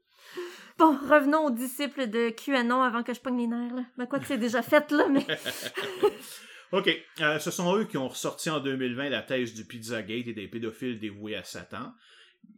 Bon, 0.78 0.98
revenons 0.98 1.46
aux 1.46 1.52
disciples 1.52 2.08
de 2.08 2.30
QAnon 2.30 2.82
avant 2.82 3.04
que 3.04 3.14
je 3.14 3.20
pogne 3.20 3.38
les 3.38 3.48
nerfs. 3.48 3.74
Là. 3.74 3.86
Ben, 3.98 4.06
quoi 4.06 4.20
que 4.20 4.26
c'est 4.28 4.38
déjà 4.38 4.62
fait, 4.62 4.92
là, 4.92 5.08
mais... 5.08 5.26
OK. 6.72 6.90
Euh, 7.22 7.40
ce 7.40 7.52
sont 7.52 7.76
eux 7.78 7.86
qui 7.86 7.98
ont 7.98 8.10
ressorti 8.10 8.50
en 8.50 8.60
2020 8.60 9.10
la 9.10 9.22
thèse 9.22 9.54
du 9.54 9.66
Pizzagate 9.66 10.28
et 10.28 10.34
des 10.34 10.48
pédophiles 10.48 11.00
dévoués 11.00 11.36
à 11.36 11.44
Satan, 11.44 11.94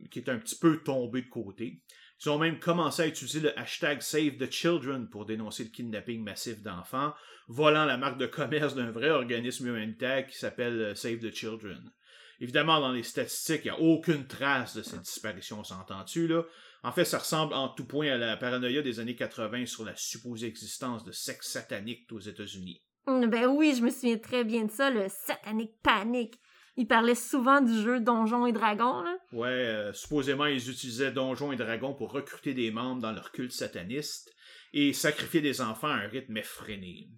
qui 0.09 0.19
est 0.19 0.29
un 0.29 0.39
petit 0.39 0.57
peu 0.57 0.77
tombé 0.77 1.21
de 1.21 1.29
côté. 1.29 1.81
Ils 2.25 2.29
ont 2.29 2.39
même 2.39 2.59
commencé 2.59 3.03
à 3.03 3.07
utiliser 3.07 3.39
le 3.39 3.57
hashtag 3.59 4.01
Save 4.01 4.37
the 4.37 4.51
Children 4.51 5.07
pour 5.09 5.25
dénoncer 5.25 5.65
le 5.65 5.69
kidnapping 5.69 6.23
massif 6.23 6.61
d'enfants, 6.63 7.13
volant 7.47 7.85
la 7.85 7.97
marque 7.97 8.17
de 8.17 8.25
commerce 8.25 8.75
d'un 8.75 8.91
vrai 8.91 9.09
organisme 9.09 9.67
humanitaire 9.67 10.27
qui 10.27 10.37
s'appelle 10.37 10.79
euh, 10.79 10.95
Save 10.95 11.19
the 11.19 11.33
Children. 11.33 11.91
Évidemment, 12.39 12.79
dans 12.79 12.91
les 12.91 13.03
statistiques, 13.03 13.61
il 13.65 13.71
n'y 13.71 13.77
a 13.77 13.79
aucune 13.79 14.27
trace 14.27 14.75
de 14.75 14.83
cette 14.83 15.01
disparition, 15.01 15.63
s'entend-tu, 15.63 16.27
là? 16.27 16.43
En 16.83 16.91
fait, 16.91 17.05
ça 17.05 17.17
ressemble 17.17 17.53
en 17.53 17.69
tout 17.69 17.85
point 17.85 18.11
à 18.11 18.17
la 18.17 18.37
paranoïa 18.37 18.83
des 18.83 18.99
années 18.99 19.15
80 19.15 19.65
sur 19.65 19.83
la 19.83 19.95
supposée 19.95 20.47
existence 20.47 21.03
de 21.03 21.11
sexe 21.11 21.49
satanique 21.49 22.11
aux 22.11 22.19
États-Unis. 22.19 22.83
Mm, 23.07 23.25
ben 23.25 23.47
oui, 23.47 23.73
je 23.75 23.81
me 23.81 23.89
souviens 23.89 24.17
très 24.17 24.43
bien 24.43 24.65
de 24.65 24.71
ça, 24.71 24.91
le 24.91 25.07
satanic 25.09 25.71
panic. 25.81 26.39
Ils 26.75 26.87
parlaient 26.87 27.15
souvent 27.15 27.59
du 27.61 27.73
jeu 27.81 27.99
Donjons 27.99 28.45
et 28.45 28.51
Dragons, 28.51 29.01
là. 29.01 29.17
Ouais, 29.31 29.47
euh, 29.47 29.93
supposément, 29.93 30.45
ils 30.45 30.69
utilisaient 30.69 31.11
Donjons 31.11 31.51
et 31.51 31.55
Dragons 31.55 31.95
pour 31.95 32.11
recruter 32.11 32.53
des 32.53 32.69
membres 32.69 33.01
dans 33.01 33.11
leur 33.11 33.31
culte 33.31 33.51
sataniste 33.51 34.31
et 34.79 34.93
sacrifier 34.93 35.41
des 35.41 35.59
enfants 35.59 35.87
à 35.87 35.95
un 35.95 36.07
rythme 36.07 36.37
effréné. 36.37 37.09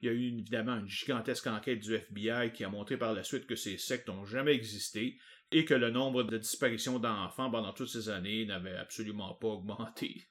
Il 0.00 0.08
y 0.08 0.10
a 0.10 0.12
eu 0.12 0.32
évidemment 0.32 0.74
une 0.74 0.88
gigantesque 0.88 1.46
enquête 1.46 1.78
du 1.78 1.94
FBI 1.94 2.52
qui 2.52 2.64
a 2.64 2.68
montré 2.68 2.96
par 2.96 3.12
la 3.12 3.22
suite 3.22 3.46
que 3.46 3.54
ces 3.54 3.78
sectes 3.78 4.08
n'ont 4.08 4.24
jamais 4.24 4.52
existé 4.52 5.16
et 5.52 5.64
que 5.64 5.74
le 5.74 5.90
nombre 5.90 6.24
de 6.24 6.36
disparitions 6.38 6.98
d'enfants 6.98 7.52
pendant 7.52 7.72
toutes 7.72 7.88
ces 7.88 8.08
années 8.08 8.44
n'avait 8.46 8.76
absolument 8.76 9.32
pas 9.34 9.46
augmenté. 9.46 10.26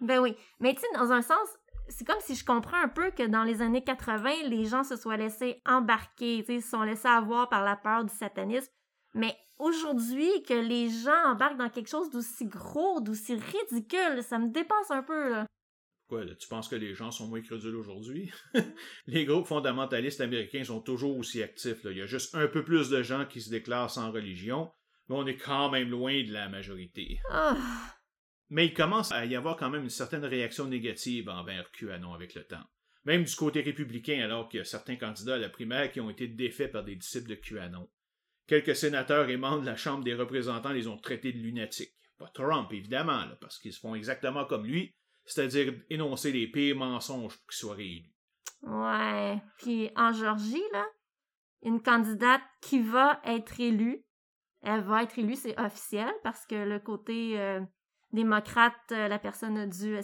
Ben 0.00 0.20
oui. 0.20 0.36
Mais 0.60 0.74
tu 0.74 0.82
sais, 0.82 0.86
dans 0.94 1.10
un 1.10 1.22
sens, 1.22 1.48
c'est 1.88 2.06
comme 2.06 2.20
si 2.20 2.36
je 2.36 2.44
comprends 2.44 2.80
un 2.80 2.88
peu 2.88 3.10
que 3.10 3.26
dans 3.26 3.42
les 3.42 3.60
années 3.60 3.82
80, 3.82 4.48
les 4.48 4.64
gens 4.64 4.84
se 4.84 4.94
soient 4.94 5.16
laissés 5.16 5.60
embarquer, 5.66 6.44
sais, 6.44 6.60
se 6.60 6.70
sont 6.70 6.82
laissés 6.82 7.08
avoir 7.08 7.48
par 7.48 7.64
la 7.64 7.74
peur 7.74 8.04
du 8.04 8.14
satanisme. 8.14 8.70
Mais 9.14 9.36
aujourd'hui, 9.58 10.30
que 10.44 10.54
les 10.54 10.88
gens 10.88 11.32
embarquent 11.32 11.58
dans 11.58 11.68
quelque 11.68 11.90
chose 11.90 12.10
d'aussi 12.10 12.46
gros, 12.46 13.00
d'aussi 13.00 13.34
ridicule, 13.34 14.22
ça 14.22 14.38
me 14.38 14.52
dépasse 14.52 14.92
un 14.92 15.02
peu, 15.02 15.30
là. 15.30 15.46
Quoi, 16.12 16.26
tu 16.38 16.46
penses 16.46 16.68
que 16.68 16.76
les 16.76 16.94
gens 16.94 17.10
sont 17.10 17.26
moins 17.26 17.40
crédules 17.40 17.74
aujourd'hui? 17.74 18.30
les 19.06 19.24
groupes 19.24 19.46
fondamentalistes 19.46 20.20
américains 20.20 20.62
sont 20.62 20.82
toujours 20.82 21.16
aussi 21.16 21.42
actifs. 21.42 21.86
Il 21.86 21.96
y 21.96 22.02
a 22.02 22.06
juste 22.06 22.34
un 22.34 22.48
peu 22.48 22.62
plus 22.62 22.90
de 22.90 23.02
gens 23.02 23.24
qui 23.24 23.40
se 23.40 23.48
déclarent 23.48 23.90
sans 23.90 24.12
religion, 24.12 24.70
mais 25.08 25.16
on 25.16 25.26
est 25.26 25.38
quand 25.38 25.70
même 25.70 25.88
loin 25.88 26.22
de 26.22 26.30
la 26.30 26.50
majorité. 26.50 27.18
Ah. 27.30 27.56
Mais 28.50 28.66
il 28.66 28.74
commence 28.74 29.10
à 29.10 29.24
y 29.24 29.34
avoir 29.34 29.56
quand 29.56 29.70
même 29.70 29.84
une 29.84 29.88
certaine 29.88 30.26
réaction 30.26 30.66
négative 30.66 31.30
envers 31.30 31.72
QAnon 31.72 32.12
avec 32.12 32.34
le 32.34 32.44
temps. 32.44 32.68
Même 33.06 33.24
du 33.24 33.34
côté 33.34 33.62
républicain, 33.62 34.20
alors 34.22 34.50
qu'il 34.50 34.58
y 34.58 34.60
a 34.60 34.66
certains 34.66 34.96
candidats 34.96 35.36
à 35.36 35.38
la 35.38 35.48
primaire 35.48 35.90
qui 35.90 36.00
ont 36.02 36.10
été 36.10 36.28
défaits 36.28 36.72
par 36.72 36.84
des 36.84 36.96
disciples 36.96 37.30
de 37.30 37.36
QAnon. 37.36 37.88
Quelques 38.46 38.76
sénateurs 38.76 39.30
et 39.30 39.38
membres 39.38 39.62
de 39.62 39.66
la 39.66 39.76
Chambre 39.76 40.04
des 40.04 40.12
représentants 40.12 40.74
les 40.74 40.88
ont 40.88 40.98
traités 40.98 41.32
de 41.32 41.38
lunatiques. 41.38 41.96
Pas 42.18 42.28
Trump, 42.34 42.70
évidemment, 42.70 43.24
parce 43.40 43.58
qu'ils 43.58 43.72
se 43.72 43.80
font 43.80 43.94
exactement 43.94 44.44
comme 44.44 44.66
lui, 44.66 44.94
c'est-à-dire 45.24 45.74
énoncer 45.90 46.32
les 46.32 46.46
pires 46.46 46.76
mensonges 46.76 47.36
pour 47.36 47.46
qu'il 47.46 47.56
soit 47.56 47.74
réélu. 47.74 48.12
Ouais. 48.62 49.42
Puis 49.58 49.90
en 49.96 50.12
Georgie, 50.12 50.62
là, 50.72 50.84
une 51.62 51.82
candidate 51.82 52.42
qui 52.60 52.80
va 52.80 53.20
être 53.24 53.60
élue, 53.60 54.04
elle 54.62 54.82
va 54.82 55.02
être 55.02 55.18
élue, 55.18 55.36
c'est 55.36 55.58
officiel, 55.60 56.12
parce 56.22 56.46
que 56.46 56.54
le 56.54 56.78
côté 56.78 57.40
euh, 57.40 57.60
démocrate, 58.12 58.74
euh, 58.92 59.08
la 59.08 59.18
personne 59.18 59.58
a 59.58 59.66
dû 59.66 59.98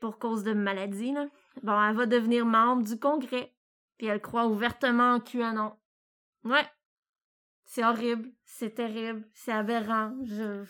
pour 0.00 0.18
cause 0.18 0.44
de 0.44 0.52
maladie. 0.52 1.12
Là. 1.12 1.26
Bon, 1.62 1.80
elle 1.82 1.96
va 1.96 2.06
devenir 2.06 2.46
membre 2.46 2.84
du 2.84 2.98
Congrès. 2.98 3.54
Puis 3.98 4.06
elle 4.06 4.20
croit 4.20 4.46
ouvertement 4.46 5.14
en 5.14 5.20
QAnon. 5.20 5.76
Ouais. 6.44 6.66
C'est 7.64 7.84
horrible, 7.84 8.30
c'est 8.44 8.74
terrible, 8.74 9.26
c'est 9.32 9.52
aberrant. 9.52 10.14
Je... 10.24 10.64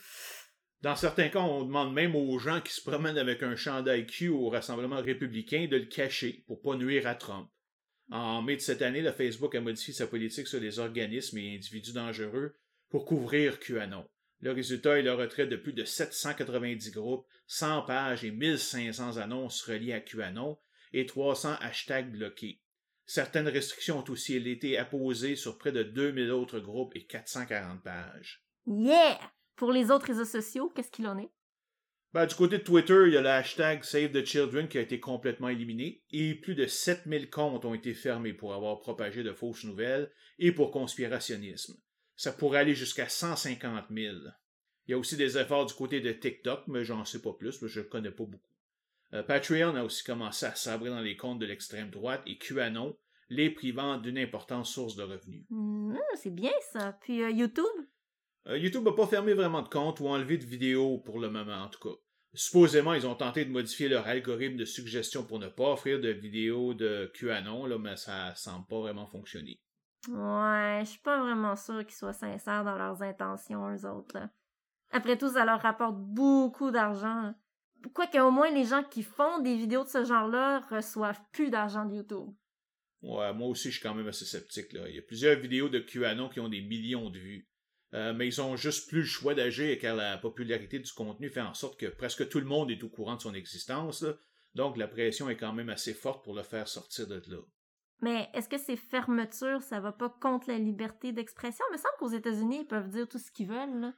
Dans 0.85 0.97
certains 0.97 1.31
cas, 1.31 1.40
on 1.40 1.64
demande 1.64 1.94
même 1.94 2.14
aux 2.14 2.38
gens 2.38 2.61
qui 2.61 2.75
se 2.75 2.83
promènent 2.83 3.16
avec 3.16 3.42
un 3.42 3.57
chandail 3.57 4.07
Q 4.07 4.29
au 4.29 4.51
Rassemblement 4.51 5.01
républicain 5.01 5.66
de 5.66 5.79
le 5.79 5.87
cacher 5.87 6.44
pour 6.47 6.61
pas 6.61 6.77
nuire 6.77 7.07
à 7.07 7.14
Trump. 7.14 7.49
En 8.11 8.42
mai 8.42 8.57
de 8.57 8.61
cette 8.61 8.83
année, 8.83 9.01
le 9.01 9.11
Facebook 9.11 9.55
a 9.55 9.62
modifié 9.62 9.94
sa 9.94 10.07
politique 10.07 10.47
sur 10.47 10.61
les 10.61 10.79
organismes 10.79 11.38
et 11.38 11.55
individus 11.55 11.94
dangereux 11.94 12.59
pour 12.90 13.07
couvrir 13.07 13.61
QAnon. 13.61 14.07
Le 14.40 14.53
résultat 14.53 14.99
est 14.99 15.03
le 15.03 15.14
retrait 15.14 15.47
de 15.47 15.57
plus 15.57 15.73
de 15.73 15.85
790 15.87 16.90
groupes, 16.90 17.27
100 17.47 17.85
pages 17.87 18.23
et 18.23 18.31
1500 18.31 19.16
annonces 19.16 19.62
reliées 19.62 19.94
à 19.94 20.01
QAnon 20.01 20.59
et 20.92 21.07
300 21.07 21.57
hashtags 21.62 22.12
bloqués. 22.12 22.61
Certaines 23.07 23.49
restrictions 23.49 24.01
ont 24.01 24.11
aussi 24.11 24.37
été 24.37 24.77
apposées 24.77 25.37
sur 25.37 25.57
près 25.57 25.73
de 25.73 25.83
2000 25.83 26.31
autres 26.31 26.61
groupes 26.61 26.94
et 26.94 27.07
440 27.07 27.83
pages. 27.83 28.44
Yeah! 28.66 29.18
Pour 29.57 29.73
les 29.73 29.90
autres 29.90 30.07
réseaux 30.07 30.25
sociaux, 30.25 30.71
qu'est-ce 30.75 30.90
qu'il 30.90 31.07
en 31.07 31.19
est? 31.19 31.31
Ben, 32.12 32.27
du 32.27 32.35
côté 32.37 32.59
de 32.59 32.62
Twitter, 32.62 33.05
il 33.07 33.12
y 33.12 33.17
a 33.17 33.21
le 33.21 33.29
hashtag 33.29 33.83
Save 33.83 34.12
the 34.12 34.25
Children 34.25 34.69
qui 34.69 34.79
a 34.79 34.83
été 34.83 35.01
complètement 35.01 35.49
éliminé 35.49 36.05
et 36.12 36.37
plus 36.37 36.55
de 36.55 36.64
7000 36.64 37.29
comptes 37.29 37.64
ont 37.64 37.75
été 37.75 37.93
fermés 37.93 38.33
pour 38.33 38.55
avoir 38.55 38.79
propagé 38.79 39.25
de 39.25 39.33
fausses 39.33 39.64
nouvelles 39.64 40.12
et 40.38 40.53
pour 40.53 40.71
conspirationnisme. 40.71 41.75
Ça 42.14 42.33
pourrait 42.33 42.61
aller 42.61 42.75
jusqu'à 42.75 43.09
150 43.09 43.87
000. 43.90 44.17
Il 44.87 44.90
y 44.93 44.95
a 44.95 44.99
aussi 44.99 45.17
des 45.17 45.37
efforts 45.38 45.67
du 45.67 45.75
côté 45.75 46.01
de 46.01 46.12
TikTok, 46.12 46.69
mais 46.69 46.85
j'en 46.85 47.05
sais 47.05 47.21
pas 47.21 47.33
plus, 47.33 47.59
je 47.67 47.81
ne 47.81 47.85
connais 47.85 48.12
pas 48.12 48.25
beaucoup. 48.25 48.55
Euh, 49.12 49.23
Patreon 49.23 49.75
a 49.75 49.83
aussi 49.83 50.05
commencé 50.05 50.47
à 50.47 50.55
sabrer 50.55 50.90
dans 50.90 51.01
les 51.01 51.17
comptes 51.17 51.40
de 51.40 51.47
l'extrême 51.47 51.90
droite 51.90 52.23
et 52.27 52.38
QAnon, 52.38 52.97
les 53.29 53.51
privant 53.51 53.97
d'une 53.97 54.19
importante 54.19 54.67
source 54.67 54.95
de 54.95 55.03
revenus. 55.03 55.45
Hmm, 55.51 55.97
c'est 56.14 56.35
bien 56.35 56.53
ça. 56.73 56.97
Puis 57.01 57.23
euh, 57.23 57.31
YouTube? 57.31 57.64
Euh, 58.47 58.59
YouTube 58.59 58.85
n'a 58.85 58.93
pas 58.93 59.07
fermé 59.07 59.33
vraiment 59.33 59.63
de 59.63 59.69
compte 59.69 60.01
ou 60.01 60.09
enlevé 60.09 60.39
de 60.39 60.45
vidéos 60.45 60.99
pour 60.99 61.19
le 61.19 61.31
moment, 61.31 61.63
en 61.63 61.69
tout 61.69 61.81
cas. 61.81 61.97
Supposément, 62.35 62.95
ils 62.95 63.07
ont 63.07 63.15
tenté 63.15 63.45
de 63.45 63.51
modifier 63.51 63.89
leur 63.89 64.07
algorithme 64.07 64.57
de 64.57 64.65
suggestion 64.65 65.25
pour 65.25 65.39
ne 65.39 65.49
pas 65.49 65.73
offrir 65.73 66.01
de 66.01 66.09
vidéos 66.09 66.75
de 66.75 67.11
QAnon, 67.15 67.67
là, 67.67 67.79
mais 67.79 67.97
ça 67.97 68.35
semble 68.35 68.67
pas 68.67 68.81
vraiment 68.81 69.07
fonctionner. 69.07 69.61
Ouais, 70.09 70.81
je 70.81 70.91
suis 70.91 71.01
pas 71.01 71.21
vraiment 71.21 71.57
sûr 71.57 71.87
qu'ils 71.87 71.97
soient 71.97 72.13
sincères 72.13 72.65
dans 72.65 72.77
leurs 72.77 73.03
intentions, 73.03 73.71
eux 73.71 73.87
autres. 73.87 74.19
Après 74.91 75.17
tout, 75.17 75.31
ça 75.31 75.45
leur 75.45 75.61
rapporte 75.61 75.97
beaucoup 75.97 76.71
d'argent. 76.71 77.35
Quoique 77.95 78.19
au 78.19 78.31
moins 78.31 78.51
les 78.51 78.65
gens 78.65 78.83
qui 78.83 79.03
font 79.03 79.41
des 79.41 79.57
vidéos 79.57 79.85
de 79.85 79.89
ce 79.89 80.05
genre-là 80.05 80.61
reçoivent 80.71 81.21
plus 81.33 81.51
d'argent 81.51 81.85
de 81.85 81.97
YouTube? 81.97 82.29
Ouais, 83.03 83.33
moi 83.35 83.49
aussi 83.49 83.69
je 83.69 83.79
suis 83.79 83.83
quand 83.83 83.95
même 83.95 84.09
assez 84.09 84.25
sceptique. 84.25 84.73
Là. 84.73 84.89
Il 84.89 84.95
y 84.97 84.99
a 84.99 85.03
plusieurs 85.03 85.39
vidéos 85.39 85.69
de 85.69 85.79
QAnon 85.79 86.29
qui 86.29 86.41
ont 86.41 86.49
des 86.49 86.63
millions 86.63 87.11
de 87.11 87.19
vues. 87.19 87.49
Euh, 87.95 88.13
mais 88.13 88.27
ils 88.27 88.41
ont 88.41 88.57
juste 88.57 88.89
plus 88.89 89.01
le 89.01 89.07
choix 89.07 89.35
d'agir 89.35 89.79
car 89.79 89.95
la 89.95 90.19
popularité 90.19 90.81
du 90.81 90.93
contenu 90.93 91.31
fait 91.31 91.41
en 91.41 91.55
sorte 91.55 91.79
que 91.79 91.87
presque 91.87 92.29
tout 92.29 92.41
le 92.41 92.47
monde 92.47 92.71
est 92.71 92.83
au 92.83 92.89
courant 92.89 93.15
de 93.15 93.21
son 93.21 93.35
existence. 93.35 94.05
Donc 94.55 94.77
la 94.77 94.89
pression 94.89 95.31
est 95.31 95.37
quand 95.37 95.53
même 95.53 95.69
assez 95.71 95.95
forte 95.95 96.25
pour 96.25 96.35
le 96.35 96.43
faire 96.43 96.67
sortir 96.67 97.07
de 97.07 97.23
là. 97.29 97.39
Mais 98.01 98.29
est-ce 98.35 98.49
que 98.49 98.59
ces 98.59 98.77
fermetures, 98.77 99.63
ça 99.63 99.81
va 99.81 99.93
pas 99.93 100.09
contre 100.21 100.49
la 100.49 100.59
liberté 100.59 101.13
d'expression? 101.13 101.65
Il 101.71 101.75
me 101.75 101.79
semble 101.79 101.95
qu'aux 101.99 102.09
États-Unis, 102.09 102.59
ils 102.63 102.67
peuvent 102.67 102.91
dire 102.91 103.09
tout 103.09 103.19
ce 103.19 103.31
qu'ils 103.31 103.47
veulent. 103.47 103.81
Là. 103.81 103.95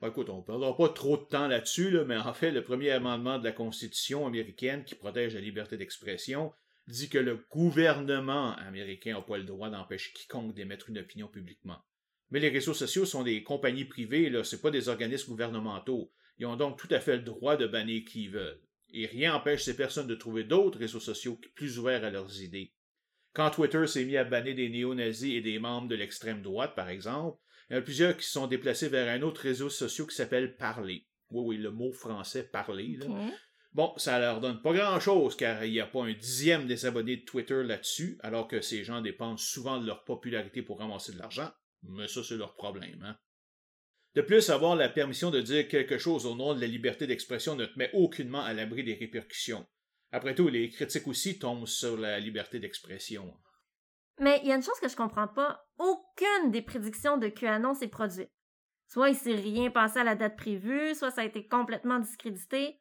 Ben, 0.00 0.08
écoute, 0.08 0.30
on 0.30 0.38
ne 0.38 0.42
perdra 0.42 0.74
pas 0.76 0.88
trop 0.88 1.16
de 1.16 1.24
temps 1.24 1.48
là-dessus, 1.48 1.98
mais 2.06 2.16
en 2.16 2.32
fait, 2.32 2.52
le 2.52 2.62
premier 2.62 2.90
amendement 2.90 3.38
de 3.38 3.44
la 3.44 3.52
Constitution 3.52 4.26
américaine 4.26 4.84
qui 4.84 4.94
protège 4.94 5.34
la 5.34 5.40
liberté 5.40 5.76
d'expression 5.76 6.52
dit 6.86 7.08
que 7.08 7.18
le 7.18 7.44
gouvernement 7.50 8.54
américain 8.56 9.14
n'a 9.14 9.20
pas 9.20 9.36
le 9.36 9.44
droit 9.44 9.68
d'empêcher 9.68 10.12
quiconque 10.12 10.54
d'émettre 10.54 10.88
une 10.88 10.98
opinion 10.98 11.28
publiquement. 11.28 11.82
Mais 12.30 12.40
les 12.40 12.48
réseaux 12.48 12.74
sociaux 12.74 13.04
sont 13.04 13.22
des 13.22 13.42
compagnies 13.42 13.84
privées, 13.84 14.30
là, 14.30 14.44
c'est 14.44 14.60
pas 14.60 14.70
des 14.70 14.88
organismes 14.88 15.32
gouvernementaux. 15.32 16.12
Ils 16.38 16.46
ont 16.46 16.56
donc 16.56 16.78
tout 16.78 16.88
à 16.90 17.00
fait 17.00 17.16
le 17.16 17.22
droit 17.22 17.56
de 17.56 17.66
bannir 17.66 18.02
qui 18.06 18.24
ils 18.24 18.30
veulent. 18.30 18.60
Et 18.92 19.06
rien 19.06 19.32
n'empêche 19.32 19.62
ces 19.62 19.76
personnes 19.76 20.06
de 20.06 20.14
trouver 20.14 20.44
d'autres 20.44 20.78
réseaux 20.78 21.00
sociaux 21.00 21.38
plus 21.54 21.78
ouverts 21.78 22.04
à 22.04 22.10
leurs 22.10 22.40
idées. 22.42 22.72
Quand 23.32 23.50
Twitter 23.50 23.86
s'est 23.86 24.04
mis 24.04 24.16
à 24.16 24.24
bannir 24.24 24.56
des 24.56 24.68
néo-nazis 24.68 25.34
et 25.34 25.40
des 25.40 25.58
membres 25.58 25.88
de 25.88 25.94
l'extrême 25.94 26.42
droite, 26.42 26.74
par 26.74 26.88
exemple, 26.88 27.38
il 27.68 27.74
y 27.74 27.76
en 27.76 27.78
a 27.80 27.82
plusieurs 27.82 28.16
qui 28.16 28.24
se 28.24 28.32
sont 28.32 28.48
déplacés 28.48 28.88
vers 28.88 29.08
un 29.08 29.22
autre 29.22 29.42
réseau 29.42 29.68
social 29.68 30.08
qui 30.08 30.16
s'appelle 30.16 30.56
Parler. 30.56 31.06
Oui, 31.30 31.42
oui, 31.46 31.56
le 31.58 31.70
mot 31.70 31.92
français 31.92 32.42
parler. 32.42 32.98
Bon, 33.72 33.92
ça 33.98 34.18
leur 34.18 34.40
donne 34.40 34.60
pas 34.62 34.72
grand-chose 34.72 35.36
car 35.36 35.64
il 35.64 35.70
n'y 35.70 35.80
a 35.80 35.86
pas 35.86 36.02
un 36.02 36.12
dixième 36.12 36.66
des 36.66 36.86
abonnés 36.86 37.18
de 37.18 37.24
Twitter 37.24 37.62
là-dessus, 37.62 38.18
alors 38.20 38.48
que 38.48 38.60
ces 38.60 38.82
gens 38.82 39.00
dépendent 39.00 39.38
souvent 39.38 39.78
de 39.78 39.86
leur 39.86 40.02
popularité 40.02 40.62
pour 40.62 40.80
ramasser 40.80 41.12
de 41.12 41.18
l'argent. 41.18 41.50
Mais 41.82 42.08
ça, 42.08 42.22
c'est 42.22 42.36
leur 42.36 42.54
problème. 42.54 43.02
Hein? 43.02 43.16
De 44.14 44.22
plus, 44.22 44.50
avoir 44.50 44.74
la 44.74 44.88
permission 44.88 45.30
de 45.30 45.40
dire 45.40 45.68
quelque 45.68 45.98
chose 45.98 46.26
au 46.26 46.34
nom 46.34 46.54
de 46.54 46.60
la 46.60 46.66
liberté 46.66 47.06
d'expression 47.06 47.54
ne 47.54 47.66
te 47.66 47.78
met 47.78 47.90
aucunement 47.92 48.42
à 48.42 48.52
l'abri 48.52 48.82
des 48.82 48.94
répercussions. 48.94 49.66
Après 50.12 50.34
tout, 50.34 50.48
les 50.48 50.68
critiques 50.68 51.06
aussi 51.06 51.38
tombent 51.38 51.66
sur 51.66 51.96
la 51.96 52.18
liberté 52.18 52.58
d'expression. 52.58 53.32
Mais 54.18 54.40
il 54.42 54.48
y 54.48 54.52
a 54.52 54.56
une 54.56 54.62
chose 54.62 54.78
que 54.80 54.88
je 54.88 54.96
comprends 54.96 55.28
pas. 55.28 55.64
Aucune 55.78 56.50
des 56.50 56.62
prédictions 56.62 57.16
de 57.16 57.28
QAnon 57.28 57.74
s'est 57.74 57.88
produite. 57.88 58.30
Soit 58.88 59.10
il 59.10 59.16
s'est 59.16 59.36
rien 59.36 59.70
passé 59.70 60.00
à 60.00 60.04
la 60.04 60.16
date 60.16 60.36
prévue, 60.36 60.94
soit 60.96 61.12
ça 61.12 61.20
a 61.20 61.24
été 61.24 61.46
complètement 61.46 62.00
discrédité. 62.00 62.80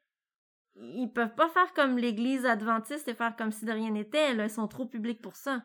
Ils 0.76 1.12
peuvent 1.14 1.36
pas 1.36 1.50
faire 1.50 1.72
comme 1.74 1.98
l'Église 1.98 2.46
adventiste 2.46 3.08
et 3.08 3.14
faire 3.14 3.36
comme 3.36 3.52
si 3.52 3.66
de 3.66 3.72
rien 3.72 3.92
n'était. 3.92 4.34
Ils 4.34 4.50
sont 4.50 4.68
trop 4.68 4.88
publics 4.88 5.22
pour 5.22 5.36
ça. 5.36 5.62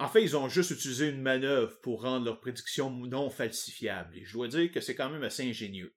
En 0.00 0.08
fait, 0.08 0.22
ils 0.22 0.36
ont 0.36 0.48
juste 0.48 0.70
utilisé 0.70 1.08
une 1.08 1.22
manœuvre 1.22 1.80
pour 1.80 2.02
rendre 2.02 2.24
leurs 2.24 2.40
prédictions 2.40 2.90
non 2.90 3.30
falsifiables. 3.30 4.16
Et 4.16 4.24
je 4.24 4.32
dois 4.32 4.48
dire 4.48 4.70
que 4.70 4.80
c'est 4.80 4.94
quand 4.94 5.10
même 5.10 5.24
assez 5.24 5.42
ingénieux. 5.42 5.94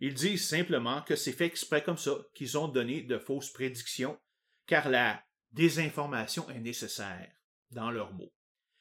Ils 0.00 0.14
disent 0.14 0.48
simplement 0.48 1.02
que 1.02 1.16
c'est 1.16 1.32
fait 1.32 1.46
exprès 1.46 1.82
comme 1.82 1.98
ça 1.98 2.16
qu'ils 2.34 2.56
ont 2.56 2.66
donné 2.66 3.02
de 3.02 3.18
fausses 3.18 3.52
prédictions, 3.52 4.18
car 4.66 4.88
la 4.88 5.22
désinformation 5.52 6.48
est 6.50 6.60
nécessaire, 6.60 7.30
dans 7.70 7.90
leurs 7.90 8.14
mots. 8.14 8.32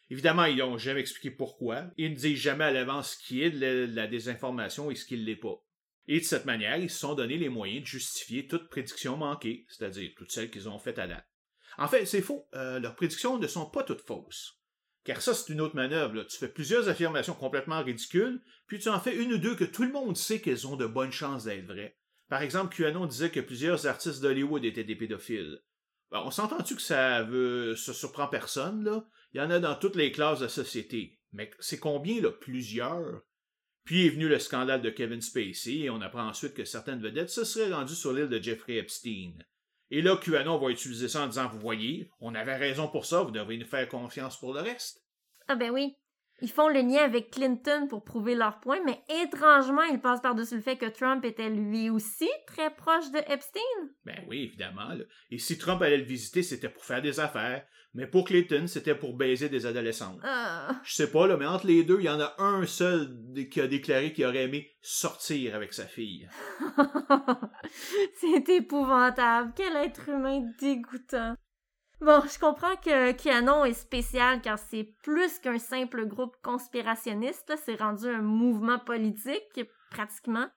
Évidemment, 0.10 0.46
ils 0.46 0.58
n'ont 0.58 0.78
jamais 0.78 1.02
expliqué 1.02 1.32
pourquoi. 1.32 1.86
Ils 1.98 2.12
ne 2.12 2.16
disent 2.16 2.40
jamais 2.40 2.64
à 2.64 2.72
l'avance 2.72 3.14
ce 3.14 3.28
qui 3.28 3.44
est 3.44 3.52
de 3.52 3.94
la, 3.94 4.08
désinformation 4.08 4.90
et 4.90 4.96
ce 4.96 5.06
qui 5.06 5.18
ne 5.18 5.24
l'est 5.24 5.36
pas. 5.36 5.64
Et 6.08 6.20
de 6.20 6.26
cette 6.26 6.46
manière, 6.46 6.78
ils 6.78 6.90
se 6.90 7.00
sont 7.00 7.14
donné 7.14 7.38
les 7.38 7.50
moyens 7.50 7.82
de 7.82 7.88
justifier 7.88 8.48
toute 8.48 8.70
prédiction 8.70 9.16
manquée, 9.16 9.66
c'est-à-dire 9.70 10.12
toutes 10.18 10.32
celles 10.32 10.50
qu'ils 10.50 10.68
ont 10.68 10.80
faites 10.80 11.00
à 11.00 11.08
date. 11.08 11.28
En 11.78 11.88
fait, 11.88 12.06
c'est 12.06 12.22
faux. 12.22 12.48
Euh, 12.56 12.80
leurs 12.80 12.96
prédictions 12.96 13.38
ne 13.38 13.48
sont 13.48 13.70
pas 13.70 13.84
toutes 13.84 14.02
fausses. 14.02 14.61
Car 15.04 15.22
ça, 15.22 15.34
c'est 15.34 15.52
une 15.52 15.62
autre 15.62 15.76
manœuvre. 15.76 16.24
Tu 16.24 16.38
fais 16.38 16.48
plusieurs 16.48 16.88
affirmations 16.88 17.34
complètement 17.34 17.84
ridicules, 17.84 18.42
puis 18.68 18.80
tu 18.80 18.90
en 18.90 19.00
fais 19.00 19.16
une 19.16 19.34
ou 19.34 19.38
deux 19.38 19.56
que 19.56 19.64
tout 19.64 19.84
le 19.84 19.92
monde 19.92 20.16
sait 20.16 20.40
qu'elles 20.40 20.68
ont 20.68 20.76
de 20.76 20.86
bonnes 20.86 21.12
chances 21.12 21.46
d'être 21.46 21.66
vraies. 21.66 21.98
Par 22.30 22.42
exemple, 22.42 22.76
QAnon 22.76 23.08
disait 23.08 23.32
que 23.32 23.40
plusieurs 23.40 23.88
artistes 23.88 24.22
d'Hollywood 24.22 24.64
étaient 24.64 24.84
des 24.84 24.96
pédophiles. 24.96 25.60
On 26.12 26.32
s'entend-tu 26.32 26.76
que 26.76 26.82
ça 26.82 27.24
veut 27.24 27.76
se 27.76 27.94
surprend 27.94 28.28
personne, 28.28 28.84
là? 28.84 29.06
Il 29.34 29.38
y 29.38 29.42
en 29.42 29.50
a 29.50 29.60
dans 29.60 29.76
toutes 29.76 29.96
les 29.96 30.12
classes 30.12 30.40
de 30.40 30.48
société. 30.48 31.20
Mais 31.32 31.50
c'est 31.60 31.80
combien, 31.80 32.22
là? 32.22 32.32
Plusieurs? 32.32 33.22
Puis 33.86 34.06
est 34.06 34.10
venu 34.10 34.28
le 34.28 34.40
scandale 34.40 34.82
de 34.82 34.90
Kevin 34.90 35.22
Spacey 35.22 35.80
et 35.80 35.90
on 35.90 36.02
apprend 36.02 36.28
ensuite 36.28 36.54
que 36.54 36.66
certaines 36.66 37.02
vedettes 37.02 37.30
se 37.30 37.44
seraient 37.44 37.74
rendues 37.74 37.96
sur 37.96 38.14
l'île 38.14 38.30
de 38.30 38.42
Jeffrey 38.42 38.76
Epstein. 38.76 39.34
Et 39.94 40.02
là, 40.02 40.16
QAnon 40.16 40.58
va 40.58 40.70
utiliser 40.70 41.10
ça 41.10 41.24
en 41.24 41.28
disant, 41.28 41.50
vous 41.50 41.60
voyez, 41.60 42.10
on 42.22 42.34
avait 42.34 42.56
raison 42.56 42.88
pour 42.88 43.06
ça, 43.06 43.24
vous 43.24 43.32
devez 43.32 43.58
nous 43.58 43.66
faire 43.66 43.90
confiance 43.90 44.40
pour 44.40 44.54
le 44.54 44.62
reste. 44.62 45.04
Ah 45.50 45.56
ben 45.56 45.70
oui. 45.70 45.98
Ils 46.42 46.52
font 46.52 46.68
le 46.68 46.82
lien 46.82 47.04
avec 47.04 47.32
Clinton 47.32 47.88
pour 47.88 48.04
prouver 48.04 48.36
leur 48.36 48.60
point, 48.60 48.80
mais 48.86 49.02
étrangement, 49.24 49.84
ils 49.84 50.02
passent 50.02 50.22
par-dessus 50.22 50.56
le 50.56 50.62
fait 50.62 50.76
que 50.78 50.88
Trump 50.88 51.24
était 51.24 51.50
lui 51.50 51.90
aussi 51.90 52.30
très 52.48 52.74
proche 52.74 53.12
de 53.12 53.20
Epstein. 53.32 53.62
Ben 54.06 54.24
oui, 54.28 54.44
évidemment. 54.44 54.90
là. 54.90 55.04
Et 55.30 55.38
si 55.38 55.58
Trump 55.58 55.82
allait 55.82 55.98
le 55.98 56.04
visiter, 56.04 56.44
c'était 56.44 56.70
pour 56.70 56.84
faire 56.84 57.02
des 57.02 57.20
affaires. 57.20 57.64
Mais 57.94 58.08
pour 58.08 58.24
Clinton, 58.24 58.68
c'était 58.68 58.96
pour 58.96 59.16
baiser 59.18 59.50
des 59.50 59.66
adolescentes. 59.66 60.20
Ah. 60.24 60.80
Je 60.84 60.94
sais 60.94 61.12
pas, 61.12 61.28
là, 61.28 61.36
mais 61.36 61.46
entre 61.46 61.68
les 61.68 61.84
deux, 61.84 62.00
il 62.00 62.06
y 62.06 62.10
en 62.10 62.22
a 62.22 62.34
un 62.40 62.66
seul 62.66 63.18
qui 63.52 63.60
a 63.60 63.68
déclaré 63.68 64.14
qu'il 64.14 64.26
aurait 64.26 64.44
aimé 64.44 64.72
sortir 64.82 65.56
avec 65.56 65.74
sa 65.74 65.86
fille. 65.86 66.30
C'est 68.16 68.48
épouvantable. 68.48 69.52
Quel 69.58 69.76
être 69.76 70.08
humain 70.08 70.42
dégoûtant. 70.60 71.36
Bon, 72.02 72.20
je 72.22 72.40
comprends 72.40 72.76
que 72.78 73.12
QAnon 73.12 73.64
est 73.64 73.74
spécial 73.74 74.42
car 74.42 74.58
c'est 74.58 74.86
plus 75.04 75.38
qu'un 75.38 75.60
simple 75.60 76.08
groupe 76.08 76.36
conspirationniste, 76.42 77.54
c'est 77.64 77.76
rendu 77.76 78.08
un 78.08 78.24
mouvement 78.24 78.80
politique, 78.80 79.62
pratiquement. 79.92 80.48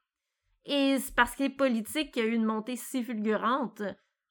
Et 0.64 0.96
c'est 0.98 1.14
parce 1.14 1.36
qu'il 1.36 1.46
est 1.46 1.50
politique 1.50 2.12
qu'il 2.12 2.24
y 2.24 2.26
a 2.26 2.30
eu 2.30 2.34
une 2.34 2.46
montée 2.46 2.76
si 2.76 3.04
fulgurante. 3.04 3.82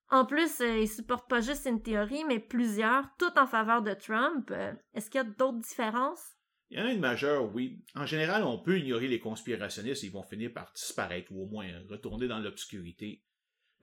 En 0.09 0.25
plus, 0.25 0.59
euh, 0.61 0.79
il 0.79 0.89
supporte 0.89 1.29
pas 1.29 1.39
juste 1.39 1.67
une 1.67 1.83
théorie, 1.83 2.23
mais 2.27 2.39
plusieurs, 2.39 3.05
toutes 3.19 3.37
en 3.37 3.45
faveur 3.45 3.83
de 3.83 3.93
Trump. 3.93 4.49
Euh, 4.49 4.73
Est-ce 4.95 5.11
qu'il 5.11 5.19
y 5.19 5.23
a 5.23 5.27
d'autres 5.27 5.59
différences? 5.59 6.33
Il 6.71 6.79
y 6.79 6.81
en 6.81 6.87
a 6.87 6.91
une 6.91 6.99
majeure, 6.99 7.53
oui. 7.53 7.79
En 7.93 8.07
général, 8.07 8.43
on 8.43 8.57
peut 8.57 8.79
ignorer 8.79 9.07
les 9.07 9.19
conspirationnistes 9.19 10.01
ils 10.01 10.11
vont 10.11 10.23
finir 10.23 10.51
par 10.51 10.71
disparaître 10.73 11.31
ou 11.31 11.43
au 11.43 11.47
moins 11.47 11.67
retourner 11.91 12.27
dans 12.27 12.39
l'obscurité. 12.39 13.21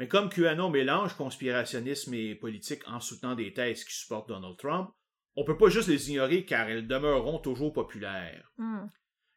Mais 0.00 0.08
comme 0.08 0.30
QAnon 0.30 0.70
mélange 0.70 1.12
conspirationnisme 1.12 2.14
et 2.14 2.34
politique 2.34 2.88
en 2.88 3.00
soutenant 3.00 3.34
des 3.34 3.52
thèses 3.52 3.84
qui 3.84 3.94
supportent 3.94 4.30
Donald 4.30 4.56
Trump, 4.56 4.88
on 5.36 5.44
peut 5.44 5.58
pas 5.58 5.68
juste 5.68 5.88
les 5.88 6.08
ignorer 6.08 6.46
car 6.46 6.70
elles 6.70 6.86
demeureront 6.86 7.38
toujours 7.38 7.74
populaires. 7.74 8.50
Hmm. 8.56 8.86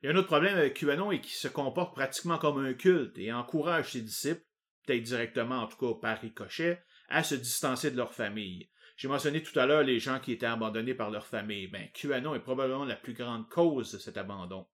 Il 0.01 0.05
y 0.05 0.09
a 0.09 0.13
un 0.13 0.15
autre 0.15 0.27
problème 0.27 0.57
avec 0.57 0.75
QAnon 0.75 1.11
et 1.11 1.19
qui 1.19 1.33
se 1.33 1.49
comporte 1.49 1.93
pratiquement 1.93 2.37
comme 2.37 2.63
un 2.63 2.73
culte 2.75 3.17
et 3.17 3.33
encourage 3.33 3.91
ses 3.91 4.03
disciples, 4.03 4.45
peut-être 4.87 5.03
directement 5.03 5.63
en 5.63 5.67
tout 5.67 5.75
cas 5.75 5.99
par 5.99 6.21
ricochet, 6.21 6.81
à 7.09 7.23
se 7.23 7.35
distancer 7.35 7.91
de 7.91 7.97
leur 7.97 8.13
famille. 8.13 8.69
J'ai 8.95 9.09
mentionné 9.09 9.43
tout 9.43 9.59
à 9.59 9.65
l'heure 9.65 9.83
les 9.83 9.99
gens 9.99 10.21
qui 10.21 10.31
étaient 10.31 10.45
abandonnés 10.45 10.95
par 10.95 11.11
leur 11.11 11.25
famille. 11.25 11.67
Ben, 11.67 11.89
QAnon 11.93 12.35
est 12.35 12.39
probablement 12.39 12.85
la 12.85 12.95
plus 12.95 13.15
grande 13.15 13.49
cause 13.49 13.91
de 13.91 13.97
cet 13.97 14.15
abandon. 14.15 14.65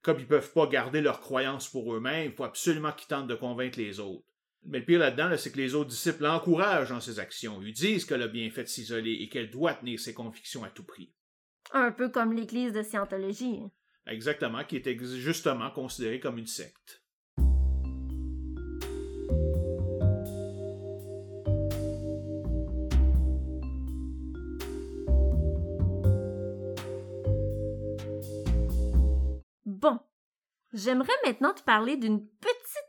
Comme 0.00 0.18
ils 0.18 0.26
peuvent 0.26 0.54
pas 0.54 0.66
garder 0.66 1.02
leurs 1.02 1.20
croyances 1.20 1.68
pour 1.68 1.94
eux-mêmes, 1.94 2.30
il 2.30 2.34
faut 2.34 2.44
absolument 2.44 2.92
qu'ils 2.92 3.08
tentent 3.08 3.28
de 3.28 3.34
convaincre 3.34 3.78
les 3.78 4.00
autres. 4.00 4.24
Mais 4.64 4.80
le 4.80 4.84
pire 4.84 4.98
là-dedans, 4.98 5.28
là, 5.28 5.36
c'est 5.36 5.52
que 5.52 5.58
les 5.58 5.74
autres 5.74 5.90
disciples 5.90 6.24
l'encouragent 6.24 6.90
dans 6.90 7.00
ses 7.00 7.20
actions. 7.20 7.60
Ils 7.62 7.72
disent 7.72 8.04
qu'elle 8.04 8.22
a 8.22 8.28
bien 8.28 8.50
fait 8.50 8.64
de 8.64 8.68
s'isoler 8.68 9.18
et 9.20 9.28
qu'elle 9.28 9.50
doit 9.50 9.74
tenir 9.74 10.00
ses 10.00 10.14
convictions 10.14 10.64
à 10.64 10.70
tout 10.70 10.84
prix. 10.84 11.12
Un 11.72 11.92
peu 11.92 12.08
comme 12.08 12.32
l'Église 12.32 12.72
de 12.72 12.82
Scientologie. 12.82 13.60
Exactement, 14.06 14.64
qui 14.64 14.76
est 14.76 15.04
justement 15.16 15.70
considérée 15.70 16.20
comme 16.20 16.38
une 16.38 16.46
secte. 16.46 17.02
Bon, 29.64 29.98
j'aimerais 30.72 31.12
maintenant 31.24 31.52
te 31.52 31.62
parler 31.62 31.96
d'une 31.96 32.26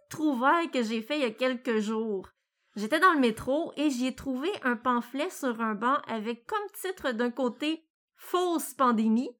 trouvaille 0.09 0.69
que 0.71 0.83
j'ai 0.83 1.01
fait 1.01 1.17
il 1.17 1.21
y 1.21 1.25
a 1.25 1.31
quelques 1.31 1.79
jours. 1.79 2.29
J'étais 2.75 2.99
dans 2.99 3.13
le 3.13 3.19
métro 3.19 3.73
et 3.75 3.89
j'y 3.89 4.07
ai 4.07 4.15
trouvé 4.15 4.49
un 4.63 4.75
pamphlet 4.75 5.29
sur 5.29 5.61
un 5.61 5.73
banc 5.73 5.97
avec 6.07 6.45
comme 6.45 6.59
titre 6.79 7.11
d'un 7.11 7.31
côté 7.31 7.83
Fausse 8.15 8.73
pandémie 8.73 9.35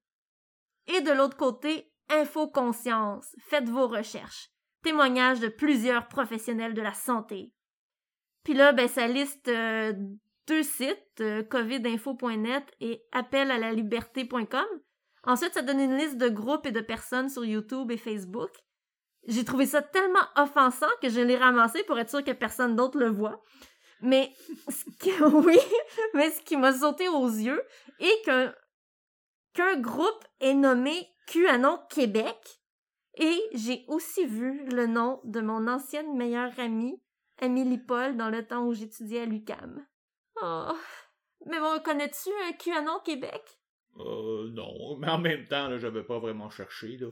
et 0.88 1.02
de 1.02 1.12
l'autre 1.12 1.38
côté 1.38 1.92
Infoconscience. 2.10 3.36
Faites 3.40 3.70
vos 3.70 3.88
recherches. 3.88 4.50
Témoignages 4.82 5.40
de 5.40 5.50
plusieurs 5.50 6.08
professionnels 6.08 6.74
de 6.74 6.82
la 6.82 6.94
santé. 6.94 7.54
Puis 8.44 8.54
là, 8.54 8.72
ben, 8.72 8.88
ça 8.88 9.08
liste 9.08 9.50
euh, 9.50 9.94
deux 10.48 10.64
sites, 10.64 11.20
euh, 11.20 11.44
covidinfo.net 11.44 12.64
et 12.80 13.04
appelalaLiberté.com. 13.12 14.66
Ensuite, 15.24 15.54
ça 15.54 15.62
donne 15.62 15.82
une 15.82 15.98
liste 15.98 16.18
de 16.18 16.30
groupes 16.30 16.66
et 16.66 16.72
de 16.72 16.80
personnes 16.80 17.30
sur 17.30 17.44
YouTube 17.44 17.92
et 17.92 17.98
Facebook. 17.98 18.52
J'ai 19.28 19.44
trouvé 19.44 19.66
ça 19.66 19.82
tellement 19.82 20.26
offensant 20.36 20.88
que 21.02 21.10
je 21.10 21.20
l'ai 21.20 21.38
ramassé 21.38 21.84
pour 21.84 22.00
être 22.00 22.10
sûr 22.10 22.24
que 22.24 22.32
personne 22.32 22.76
d'autre 22.76 22.98
le 22.98 23.10
voit. 23.10 23.42
Mais 24.02 24.32
ce 24.70 24.86
qui, 25.00 25.12
oui, 25.46 25.58
mais 26.14 26.32
ce 26.32 26.42
qui 26.42 26.56
m'a 26.56 26.74
sauté 26.74 27.08
aux 27.10 27.28
yeux 27.28 27.62
est 28.00 28.26
qu'un 29.54 29.80
groupe 29.80 30.24
est 30.40 30.54
nommé 30.54 31.08
QAnon 31.28 31.80
Québec 31.90 32.38
et 33.20 33.42
j'ai 33.54 33.84
aussi 33.88 34.26
vu 34.26 34.66
le 34.70 34.86
nom 34.86 35.20
de 35.24 35.42
mon 35.42 35.68
ancienne 35.68 36.16
meilleure 36.16 36.58
amie, 36.60 37.02
Amélie 37.42 37.80
Paul, 37.80 38.16
dans 38.16 38.30
le 38.30 38.46
temps 38.46 38.66
où 38.66 38.74
j'étudiais 38.74 39.22
à 39.22 39.26
l'UCAM. 39.26 39.86
Oh. 40.42 40.72
Mais 41.48 41.60
bon, 41.60 41.80
connais-tu 41.84 42.30
un 42.48 42.54
QAnon 42.54 43.00
Québec? 43.04 43.42
Euh, 44.00 44.50
non, 44.52 44.98
mais 44.98 45.10
en 45.10 45.18
même 45.18 45.46
temps, 45.46 45.68
là, 45.68 45.80
j'avais 45.80 46.04
pas 46.04 46.20
vraiment 46.20 46.50
cherché. 46.52 46.98
Là. 46.98 47.08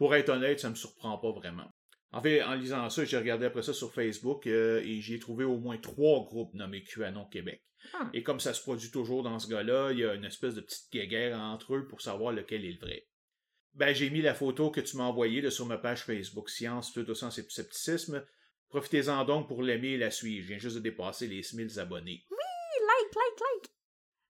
Pour 0.00 0.14
être 0.14 0.30
honnête, 0.30 0.60
ça 0.60 0.70
me 0.70 0.76
surprend 0.76 1.18
pas 1.18 1.30
vraiment. 1.30 1.70
En 2.10 2.22
fait, 2.22 2.42
en 2.42 2.54
lisant 2.54 2.88
ça, 2.88 3.04
j'ai 3.04 3.18
regardé 3.18 3.44
après 3.44 3.62
ça 3.62 3.74
sur 3.74 3.92
Facebook 3.92 4.46
euh, 4.46 4.80
et 4.82 5.02
j'ai 5.02 5.18
trouvé 5.18 5.44
au 5.44 5.58
moins 5.58 5.76
trois 5.76 6.24
groupes 6.24 6.54
nommés 6.54 6.82
QAnon 6.84 7.26
Québec. 7.26 7.62
Hmm. 7.92 8.06
Et 8.14 8.22
comme 8.22 8.40
ça 8.40 8.54
se 8.54 8.62
produit 8.62 8.90
toujours 8.90 9.22
dans 9.22 9.38
ce 9.38 9.46
gars-là, 9.50 9.92
il 9.92 9.98
y 9.98 10.04
a 10.06 10.14
une 10.14 10.24
espèce 10.24 10.54
de 10.54 10.62
petite 10.62 10.90
guéguerre 10.90 11.38
entre 11.38 11.74
eux 11.74 11.86
pour 11.86 12.00
savoir 12.00 12.32
lequel 12.32 12.64
est 12.64 12.72
le 12.72 12.78
vrai. 12.78 13.08
Ben, 13.74 13.94
j'ai 13.94 14.08
mis 14.08 14.22
la 14.22 14.32
photo 14.32 14.70
que 14.70 14.80
tu 14.80 14.96
m'as 14.96 15.04
envoyée 15.04 15.50
sur 15.50 15.66
ma 15.66 15.76
page 15.76 16.04
Facebook 16.04 16.48
Science, 16.48 16.94
Tout 16.94 17.08
au 17.10 17.14
sens 17.14 17.36
et 17.36 17.44
scepticisme. 17.46 18.24
Profitez-en 18.70 19.26
donc 19.26 19.48
pour 19.48 19.62
l'aimer 19.62 19.90
et 19.90 19.98
la 19.98 20.10
suivre. 20.10 20.44
Je 20.44 20.48
viens 20.48 20.58
juste 20.58 20.76
de 20.76 20.80
dépasser 20.80 21.26
les 21.26 21.42
1000 21.52 21.78
abonnés. 21.78 22.24
Like, 22.30 23.14
like, 23.14 23.38
like! 23.38 23.70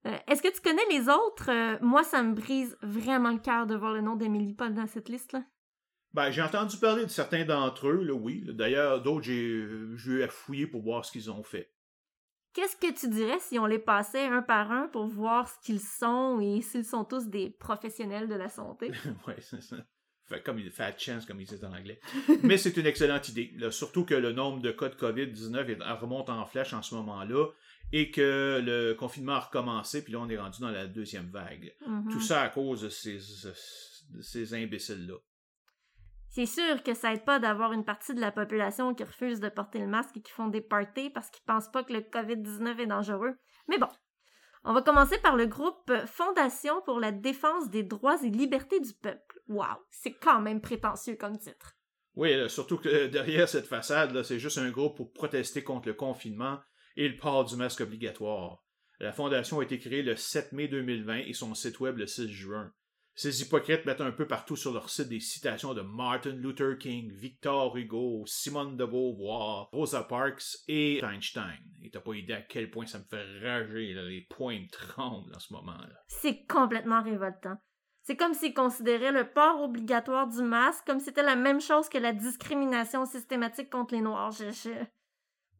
Euh, 0.06 0.32
Est-ce 0.32 0.42
que 0.42 0.52
tu 0.52 0.62
connais 0.62 0.86
les 0.90 1.08
autres? 1.08 1.48
Euh, 1.48 1.78
moi, 1.80 2.02
ça 2.02 2.24
me 2.24 2.34
brise 2.34 2.76
vraiment 2.82 3.30
le 3.30 3.38
cœur 3.38 3.68
de 3.68 3.76
voir 3.76 3.92
le 3.92 4.00
nom 4.00 4.16
d'Amélie 4.16 4.54
Paul 4.54 4.74
dans 4.74 4.88
cette 4.88 5.08
liste-là. 5.08 5.44
Ben, 6.12 6.30
j'ai 6.30 6.42
entendu 6.42 6.76
parler 6.78 7.04
de 7.04 7.10
certains 7.10 7.44
d'entre 7.44 7.88
eux, 7.88 8.02
là, 8.02 8.12
oui. 8.14 8.42
D'ailleurs, 8.48 9.00
d'autres, 9.02 9.22
j'ai 9.24 9.64
j'ai 9.96 10.10
eu 10.10 10.22
à 10.22 10.28
fouiller 10.28 10.66
pour 10.66 10.82
voir 10.82 11.04
ce 11.04 11.12
qu'ils 11.12 11.30
ont 11.30 11.42
fait. 11.42 11.70
Qu'est-ce 12.52 12.76
que 12.76 12.92
tu 12.92 13.08
dirais 13.08 13.38
si 13.38 13.60
on 13.60 13.66
les 13.66 13.78
passait 13.78 14.26
un 14.26 14.42
par 14.42 14.72
un 14.72 14.88
pour 14.88 15.06
voir 15.06 15.48
ce 15.48 15.54
qu'ils 15.64 15.78
sont 15.80 16.40
et 16.40 16.62
s'ils 16.62 16.84
sont 16.84 17.04
tous 17.04 17.28
des 17.28 17.48
professionnels 17.50 18.28
de 18.28 18.34
la 18.34 18.48
santé? 18.48 18.90
ouais, 19.28 19.36
c'est 19.40 19.62
ça. 19.62 19.76
Fait 20.26 20.42
comme 20.42 20.58
il 20.58 20.70
fat 20.72 20.96
chance, 20.98 21.26
comme 21.26 21.40
ils 21.40 21.46
disent 21.46 21.64
en 21.64 21.72
anglais. 21.72 22.00
Mais 22.42 22.56
c'est 22.56 22.76
une 22.76 22.86
excellente 22.86 23.28
idée. 23.28 23.52
là. 23.56 23.70
surtout 23.70 24.04
que 24.04 24.14
le 24.14 24.32
nombre 24.32 24.60
de 24.60 24.72
cas 24.72 24.88
de 24.88 24.94
COVID-19 24.96 25.68
est- 25.70 25.82
remonte 26.00 26.28
en 26.28 26.44
flèche 26.44 26.72
en 26.72 26.82
ce 26.82 26.94
moment-là 26.96 27.46
et 27.92 28.10
que 28.10 28.60
le 28.64 28.94
confinement 28.94 29.32
a 29.34 29.40
recommencé, 29.40 30.02
puis 30.04 30.12
là, 30.12 30.20
on 30.20 30.28
est 30.28 30.38
rendu 30.38 30.60
dans 30.60 30.70
la 30.70 30.86
deuxième 30.86 31.28
vague. 31.30 31.74
Mhm. 31.86 32.08
Tout 32.10 32.20
ça 32.20 32.42
à 32.42 32.48
cause 32.48 32.82
de 32.82 32.88
ces, 32.88 33.18
de 34.10 34.20
ces 34.22 34.54
imbéciles-là. 34.54 35.14
C'est 36.30 36.46
sûr 36.46 36.82
que 36.84 36.94
ça 36.94 37.12
aide 37.12 37.24
pas 37.24 37.40
d'avoir 37.40 37.72
une 37.72 37.84
partie 37.84 38.14
de 38.14 38.20
la 38.20 38.30
population 38.30 38.94
qui 38.94 39.02
refuse 39.02 39.40
de 39.40 39.48
porter 39.48 39.80
le 39.80 39.88
masque 39.88 40.16
et 40.16 40.22
qui 40.22 40.30
font 40.30 40.46
des 40.46 40.60
parties 40.60 41.10
parce 41.10 41.28
qu'ils 41.28 41.44
pensent 41.44 41.70
pas 41.70 41.82
que 41.82 41.92
le 41.92 42.00
COVID-19 42.00 42.78
est 42.78 42.86
dangereux. 42.86 43.34
Mais 43.68 43.78
bon. 43.78 43.88
On 44.62 44.74
va 44.74 44.82
commencer 44.82 45.18
par 45.18 45.36
le 45.36 45.46
groupe 45.46 45.90
Fondation 46.06 46.82
pour 46.82 47.00
la 47.00 47.12
défense 47.12 47.70
des 47.70 47.82
droits 47.82 48.22
et 48.22 48.28
libertés 48.28 48.78
du 48.78 48.92
peuple. 48.92 49.40
Waouh, 49.48 49.78
c'est 49.90 50.12
quand 50.12 50.40
même 50.40 50.60
prétentieux 50.60 51.16
comme 51.16 51.38
titre. 51.38 51.76
Oui, 52.14 52.48
surtout 52.48 52.76
que 52.76 53.06
derrière 53.08 53.48
cette 53.48 53.66
façade, 53.66 54.22
c'est 54.22 54.38
juste 54.38 54.58
un 54.58 54.70
groupe 54.70 54.98
pour 54.98 55.12
protester 55.12 55.64
contre 55.64 55.88
le 55.88 55.94
confinement 55.94 56.60
et 56.96 57.08
le 57.08 57.16
port 57.16 57.44
du 57.44 57.56
masque 57.56 57.80
obligatoire. 57.80 58.62
La 59.00 59.12
fondation 59.12 59.60
a 59.60 59.64
été 59.64 59.78
créée 59.78 60.02
le 60.02 60.14
7 60.14 60.52
mai 60.52 60.68
2020 60.68 61.20
et 61.26 61.32
son 61.32 61.54
site 61.54 61.80
web 61.80 61.96
le 61.96 62.06
6 62.06 62.28
juin. 62.28 62.70
Ces 63.20 63.42
hypocrites 63.42 63.84
mettent 63.84 64.00
un 64.00 64.12
peu 64.12 64.26
partout 64.26 64.56
sur 64.56 64.72
leur 64.72 64.88
site 64.88 65.10
des 65.10 65.20
citations 65.20 65.74
de 65.74 65.82
Martin 65.82 66.30
Luther 66.30 66.78
King, 66.78 67.12
Victor 67.12 67.76
Hugo, 67.76 68.24
Simone 68.24 68.78
de 68.78 68.86
Beauvoir, 68.86 69.68
Rosa 69.72 70.04
Parks 70.04 70.56
et 70.68 71.04
Einstein. 71.04 71.58
Et 71.82 71.90
t'as 71.90 72.00
pas 72.00 72.14
idée 72.14 72.32
à 72.32 72.40
quel 72.40 72.70
point 72.70 72.86
ça 72.86 72.98
me 72.98 73.04
fait 73.04 73.22
rager, 73.46 73.92
là, 73.92 74.04
les 74.04 74.22
poings 74.22 74.60
me 74.60 74.70
tremblent 74.70 75.34
en 75.34 75.38
ce 75.38 75.52
moment-là. 75.52 76.02
C'est 76.06 76.46
complètement 76.46 77.02
révoltant. 77.02 77.58
C'est 78.00 78.16
comme 78.16 78.32
s'ils 78.32 78.54
considéraient 78.54 79.12
le 79.12 79.30
port 79.30 79.60
obligatoire 79.60 80.26
du 80.26 80.40
masque 80.40 80.86
comme 80.86 80.98
si 80.98 81.04
c'était 81.04 81.22
la 81.22 81.36
même 81.36 81.60
chose 81.60 81.90
que 81.90 81.98
la 81.98 82.14
discrimination 82.14 83.04
systématique 83.04 83.68
contre 83.68 83.92
les 83.92 84.00
Noirs. 84.00 84.30
Je, 84.30 84.50
je, 84.50 84.70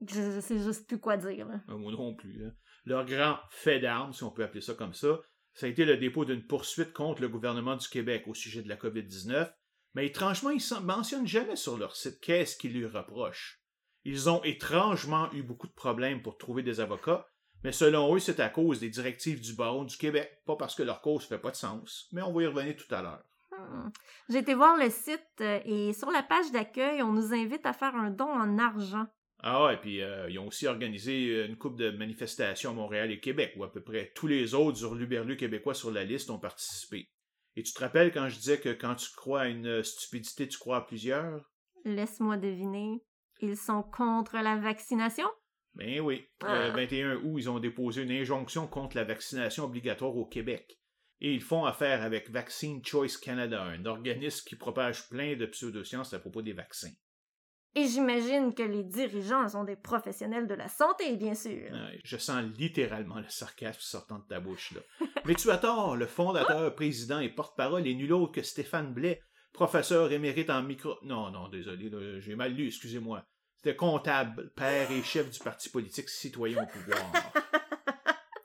je, 0.09 0.41
sais 0.41 0.59
juste 0.59 0.89
plus 0.89 0.99
quoi 0.99 1.19
dire. 1.19 1.47
là. 1.47 1.61
Euh, 1.69 1.77
Moi 1.77 1.93
non 1.93 2.15
plus. 2.15 2.39
là. 2.39 2.53
Leur 2.87 3.05
grand 3.05 3.37
fait 3.51 3.81
d'armes, 3.81 4.15
si 4.15 4.25
on 4.25 4.31
peut 4.31 4.45
appeler 4.45 4.63
ça 4.63 4.73
comme 4.73 4.95
ça, 4.95 5.21
ça 5.61 5.67
a 5.67 5.69
été 5.69 5.85
le 5.85 5.99
dépôt 5.99 6.25
d'une 6.25 6.47
poursuite 6.47 6.95
contre 6.95 7.21
le 7.21 7.29
gouvernement 7.29 7.77
du 7.77 7.87
Québec 7.87 8.25
au 8.27 8.33
sujet 8.33 8.63
de 8.63 8.69
la 8.71 8.77
COVID-19, 8.77 9.53
mais 9.93 10.07
étrangement, 10.07 10.49
ils 10.49 10.57
ne 10.57 10.81
mentionnent 10.81 11.27
jamais 11.27 11.55
sur 11.55 11.77
leur 11.77 11.97
site 11.97 12.19
qu'est-ce 12.23 12.57
qu'ils 12.57 12.73
lui 12.73 12.87
reprochent? 12.87 13.61
Ils 14.05 14.31
ont 14.31 14.43
étrangement 14.43 15.31
eu 15.35 15.43
beaucoup 15.43 15.67
de 15.67 15.75
problèmes 15.75 16.23
pour 16.23 16.39
trouver 16.39 16.63
des 16.63 16.81
avocats, 16.81 17.29
mais 17.63 17.73
selon 17.73 18.15
eux, 18.15 18.21
c'est 18.21 18.41
à 18.41 18.49
cause 18.49 18.81
des 18.81 18.89
directives 18.89 19.43
du 19.43 19.53
barreau 19.53 19.85
du 19.85 19.99
Québec, 19.99 20.41
pas 20.47 20.57
parce 20.57 20.75
que 20.75 20.83
leur 20.83 21.03
cause 21.03 21.27
fait 21.27 21.37
pas 21.37 21.51
de 21.51 21.57
sens, 21.57 22.09
mais 22.13 22.23
on 22.23 22.33
va 22.33 22.43
y 22.43 22.47
revenir 22.47 22.75
tout 22.75 22.95
à 22.95 23.03
l'heure. 23.03 23.23
Hmm. 23.51 23.91
J'ai 24.31 24.39
été 24.39 24.55
voir 24.55 24.79
le 24.79 24.89
site 24.89 25.21
euh, 25.43 25.61
et 25.67 25.93
sur 25.93 26.11
la 26.11 26.23
page 26.23 26.51
d'accueil, 26.53 27.03
on 27.03 27.13
nous 27.13 27.35
invite 27.35 27.67
à 27.67 27.75
faire 27.75 27.95
un 27.97 28.09
don 28.09 28.31
en 28.31 28.57
argent. 28.57 29.09
Ah 29.43 29.65
ouais, 29.65 29.77
puis 29.79 30.03
euh, 30.03 30.29
ils 30.29 30.39
ont 30.39 30.47
aussi 30.47 30.67
organisé 30.67 31.47
une 31.47 31.57
coupe 31.57 31.77
de 31.77 31.91
manifestations 31.91 32.71
à 32.71 32.75
Montréal 32.75 33.11
et 33.11 33.21
Québec, 33.21 33.55
où 33.57 33.65
à 33.65 33.73
peu 33.73 33.83
près 33.83 34.13
tous 34.15 34.27
les 34.27 34.55
autres 34.55 34.83
hurluberlus 34.83 35.37
québécois 35.37 35.75
sur 35.75 35.91
la 35.91 36.05
liste 36.05 36.31
ont 36.31 36.39
participé. 36.39 37.09
Et 37.57 37.63
tu 37.63 37.73
te 37.73 37.81
rappelles 37.81 38.13
quand 38.13 38.29
je 38.29 38.37
disais 38.37 38.61
que 38.61 38.69
quand 38.71 38.95
tu 38.95 39.09
crois 39.17 39.43
à 39.43 39.49
une 39.49 39.83
stupidité, 39.83 40.47
tu 40.47 40.59
crois 40.59 40.79
à 40.79 40.81
plusieurs? 40.83 41.51
Laisse-moi 41.85 42.37
deviner. 42.37 43.03
Ils 43.41 43.57
sont 43.57 43.83
contre 43.83 44.37
la 44.37 44.57
vaccination? 44.57 45.27
Ben 45.75 46.01
oui. 46.01 46.27
Le 46.43 46.71
21 46.73 47.17
août, 47.17 47.39
ils 47.39 47.51
ont 47.51 47.59
déposé 47.59 48.03
une 48.03 48.11
injonction 48.11 48.67
contre 48.67 48.97
la 48.97 49.05
vaccination 49.05 49.65
obligatoire 49.65 50.17
au 50.17 50.27
Québec. 50.27 50.79
Et 51.21 51.33
ils 51.33 51.43
font 51.43 51.65
affaire 51.65 52.03
avec 52.03 52.31
Vaccine 52.31 52.85
Choice 52.85 53.19
Canada, 53.21 53.63
un 53.63 53.85
organisme 53.85 54.45
qui 54.47 54.57
propage 54.57 55.09
plein 55.09 55.37
de 55.37 55.47
pseudosciences 55.47 56.15
à 56.15 56.19
propos 56.19 56.43
des 56.43 56.53
vaccins. 56.53 56.93
Et 57.77 57.87
j'imagine 57.87 58.53
que 58.53 58.65
les 58.65 58.83
dirigeants 58.83 59.49
sont 59.49 59.65
des 59.65 59.77
professionnels 59.77 60.49
de 60.49 60.55
la 60.55 60.69
santé, 60.69 61.17
bien 61.17 61.35
sûr. 61.35 61.71
je 62.03 62.17
sens 62.17 62.43
littéralement 62.59 63.21
le 63.21 63.29
sarcasme 63.29 63.79
sortant 63.81 64.19
de 64.19 64.25
ta 64.25 64.41
bouche, 64.41 64.73
là. 64.73 64.81
Mais 65.25 65.35
tu 65.35 65.51
as 65.51 65.59
tort, 65.59 65.97
le 65.97 66.07
fondateur, 66.07 66.75
président 66.75 67.21
et 67.21 67.29
porte-parole 67.29 67.87
est 67.87 67.95
nul 67.95 68.13
autre 68.13 68.33
que 68.33 68.43
Stéphane 68.43 68.93
Blais, 68.93 69.23
professeur 69.53 70.11
émérite 70.11 70.51
en 70.51 70.63
micro... 70.63 70.97
Non, 71.03 71.31
non, 71.31 71.49
désolé, 71.49 71.91
j'ai 72.21 72.35
mal 72.35 72.53
lu, 72.53 72.67
excusez-moi. 72.67 73.25
C'était 73.57 73.77
comptable, 73.77 74.51
père 74.57 74.91
et 74.91 75.03
chef 75.03 75.31
du 75.31 75.39
parti 75.39 75.69
politique 75.69 76.09
citoyen 76.09 76.63
au 76.63 76.67
pouvoir. 76.67 77.13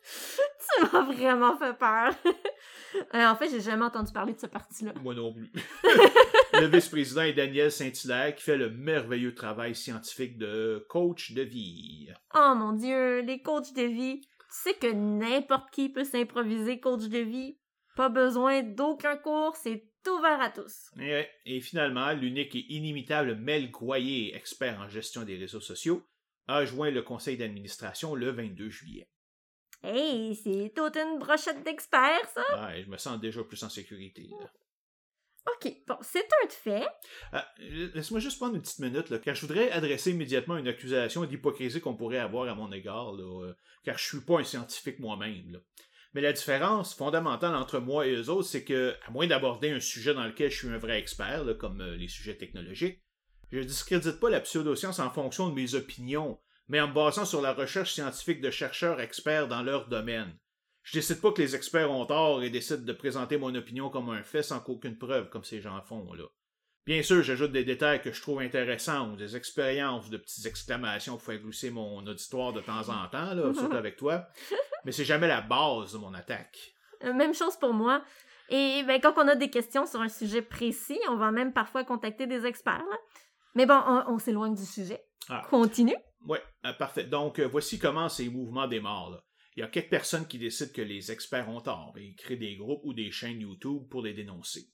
tu 0.03 0.83
m'as 0.91 1.01
vraiment 1.03 1.57
fait 1.57 1.77
peur. 1.77 2.13
Euh, 3.13 3.27
en 3.27 3.35
fait, 3.35 3.49
j'ai 3.49 3.59
jamais 3.59 3.83
entendu 3.83 4.13
parler 4.13 4.33
de 4.33 4.39
ce 4.39 4.45
parti-là. 4.45 4.93
Moi 5.01 5.13
non 5.13 5.33
plus. 5.33 5.51
le 6.61 6.67
vice-président 6.67 7.21
est 7.21 7.33
Daniel 7.33 7.71
Saint-Hilaire 7.71 8.35
qui 8.35 8.43
fait 8.43 8.57
le 8.57 8.69
merveilleux 8.69 9.35
travail 9.35 9.75
scientifique 9.75 10.37
de 10.37 10.85
coach 10.89 11.31
de 11.33 11.41
vie. 11.41 12.09
Oh 12.33 12.53
mon 12.55 12.73
Dieu, 12.73 13.21
les 13.21 13.41
coachs 13.41 13.73
de 13.73 13.83
vie. 13.83 14.21
Tu 14.21 14.45
sais 14.49 14.73
que 14.73 14.91
n'importe 14.91 15.71
qui 15.71 15.89
peut 15.89 16.03
s'improviser 16.03 16.79
coach 16.79 17.03
de 17.03 17.19
vie. 17.19 17.57
Pas 17.95 18.09
besoin 18.09 18.61
d'aucun 18.61 19.17
cours, 19.17 19.55
c'est 19.55 19.89
ouvert 20.07 20.41
à 20.41 20.49
tous. 20.49 20.91
Et, 20.99 21.25
et 21.45 21.61
finalement, 21.61 22.11
l'unique 22.13 22.55
et 22.55 22.73
inimitable 22.73 23.35
Mel 23.35 23.71
Goyer, 23.71 24.35
expert 24.35 24.79
en 24.79 24.87
gestion 24.87 25.23
des 25.23 25.37
réseaux 25.37 25.61
sociaux, 25.61 26.03
a 26.47 26.65
joint 26.65 26.91
le 26.91 27.01
conseil 27.01 27.37
d'administration 27.37 28.15
le 28.15 28.31
22 28.31 28.69
juillet. 28.69 29.09
Hey, 29.83 30.35
c'est 30.35 30.73
toute 30.75 30.97
une 30.97 31.19
brochette 31.19 31.63
d'experts, 31.63 32.27
ça! 32.33 32.67
Ouais, 32.67 32.83
je 32.83 32.89
me 32.89 32.97
sens 32.97 33.19
déjà 33.19 33.43
plus 33.43 33.61
en 33.63 33.69
sécurité. 33.69 34.29
OK, 35.47 35.71
bon, 35.87 35.97
c'est 36.01 36.27
un 36.43 36.49
fait. 36.49 36.85
Ah, 37.31 37.47
laisse-moi 37.59 38.19
juste 38.19 38.37
prendre 38.37 38.55
une 38.55 38.61
petite 38.61 38.79
minute, 38.79 39.21
car 39.21 39.35
je 39.35 39.41
voudrais 39.41 39.69
adresser 39.71 40.11
immédiatement 40.11 40.57
une 40.57 40.67
accusation 40.67 41.23
d'hypocrisie 41.25 41.81
qu'on 41.81 41.95
pourrait 41.95 42.17
avoir 42.17 42.49
à 42.49 42.55
mon 42.55 42.71
égard, 42.71 43.15
euh, 43.15 43.55
car 43.83 43.97
je 43.97 44.07
suis 44.07 44.21
pas 44.21 44.39
un 44.39 44.43
scientifique 44.43 44.99
moi-même. 44.99 45.59
Mais 46.13 46.21
la 46.21 46.33
différence 46.33 46.95
fondamentale 46.95 47.55
entre 47.55 47.79
moi 47.79 48.07
et 48.07 48.15
eux 48.15 48.29
autres, 48.29 48.47
c'est 48.47 48.63
que, 48.63 48.95
à 49.05 49.11
moins 49.11 49.27
d'aborder 49.27 49.69
un 49.69 49.79
sujet 49.79 50.13
dans 50.13 50.25
lequel 50.25 50.49
je 50.49 50.57
suis 50.57 50.69
un 50.69 50.77
vrai 50.77 50.97
expert, 50.97 51.45
comme 51.59 51.81
euh, 51.81 51.95
les 51.95 52.07
sujets 52.07 52.37
technologiques, 52.37 53.01
je 53.51 53.59
discrédite 53.59 54.19
pas 54.19 54.29
la 54.29 54.41
pseudoscience 54.41 54.99
en 54.99 55.11
fonction 55.11 55.49
de 55.49 55.53
mes 55.53 55.75
opinions, 55.75 56.39
mais 56.67 56.81
en 56.81 56.87
me 56.87 56.93
basant 56.93 57.25
sur 57.25 57.41
la 57.41 57.53
recherche 57.53 57.93
scientifique 57.93 58.41
de 58.41 58.49
chercheurs 58.49 58.99
experts 58.99 59.47
dans 59.47 59.61
leur 59.61 59.87
domaine. 59.87 60.35
Je 60.85 60.93
décide 60.93 61.19
pas 61.19 61.31
que 61.31 61.41
les 61.41 61.55
experts 61.55 61.91
ont 61.91 62.05
tort 62.05 62.43
et 62.43 62.51
décide 62.51 62.85
de 62.85 62.93
présenter 62.93 63.37
mon 63.37 63.53
opinion 63.55 63.89
comme 63.89 64.09
un 64.09 64.21
fait 64.21 64.43
sans 64.43 64.59
qu'aucune 64.59 64.97
preuve, 64.97 65.29
comme 65.29 65.43
ces 65.43 65.59
gens 65.59 65.81
font, 65.81 66.13
là. 66.13 66.25
Bien 66.85 67.01
sûr, 67.01 67.23
j'ajoute 67.23 67.51
des 67.51 67.63
détails 67.63 67.99
que 67.99 68.11
je 68.11 68.21
trouve 68.21 68.41
intéressants 68.41 69.11
ou 69.11 69.15
des 69.15 69.35
expériences, 69.35 70.11
de 70.11 70.17
petites 70.17 70.45
exclamations 70.45 71.13
pour 71.13 71.23
faire 71.23 71.39
glisser 71.39 71.71
mon 71.71 72.05
auditoire 72.05 72.53
de 72.53 72.61
temps 72.61 72.89
en 72.89 73.07
temps, 73.07 73.33
là, 73.33 73.51
surtout 73.57 73.75
avec 73.75 73.95
toi. 73.95 74.27
Mais 74.85 74.91
c'est 74.91 75.05
jamais 75.05 75.27
la 75.27 75.41
base 75.41 75.93
de 75.93 75.97
mon 75.97 76.13
attaque. 76.13 76.75
Euh, 77.03 77.13
même 77.13 77.33
chose 77.33 77.57
pour 77.57 77.73
moi. 77.73 78.03
Et 78.49 78.83
ben, 78.83 79.01
quand 79.01 79.13
on 79.17 79.27
a 79.27 79.33
des 79.33 79.49
questions 79.49 79.87
sur 79.87 79.99
un 79.99 80.09
sujet 80.09 80.43
précis, 80.43 80.99
on 81.09 81.15
va 81.15 81.31
même 81.31 81.51
parfois 81.51 81.83
contacter 81.83 82.27
des 82.27 82.45
experts. 82.45 82.85
Mais 83.55 83.65
bon, 83.65 83.81
on, 84.07 84.19
s'éloigne 84.19 84.53
du 84.53 84.65
sujet. 84.65 85.03
Ah. 85.29 85.41
Continue. 85.49 85.95
Oui, 86.27 86.37
euh, 86.65 86.73
parfait. 86.73 87.05
Donc, 87.05 87.39
euh, 87.39 87.47
voici 87.47 87.79
comment 87.79 88.09
ces 88.09 88.29
mouvements 88.29 88.67
démarrent. 88.67 89.23
Il 89.55 89.61
y 89.61 89.63
a 89.63 89.67
quelques 89.67 89.89
personnes 89.89 90.27
qui 90.27 90.37
décident 90.37 90.71
que 90.73 90.81
les 90.81 91.11
experts 91.11 91.49
ont 91.49 91.61
tort 91.61 91.93
et 91.97 92.13
créent 92.15 92.35
des 92.35 92.57
groupes 92.57 92.81
ou 92.83 92.93
des 92.93 93.11
chaînes 93.11 93.39
YouTube 93.39 93.87
pour 93.89 94.01
les 94.01 94.13
dénoncer. 94.13 94.67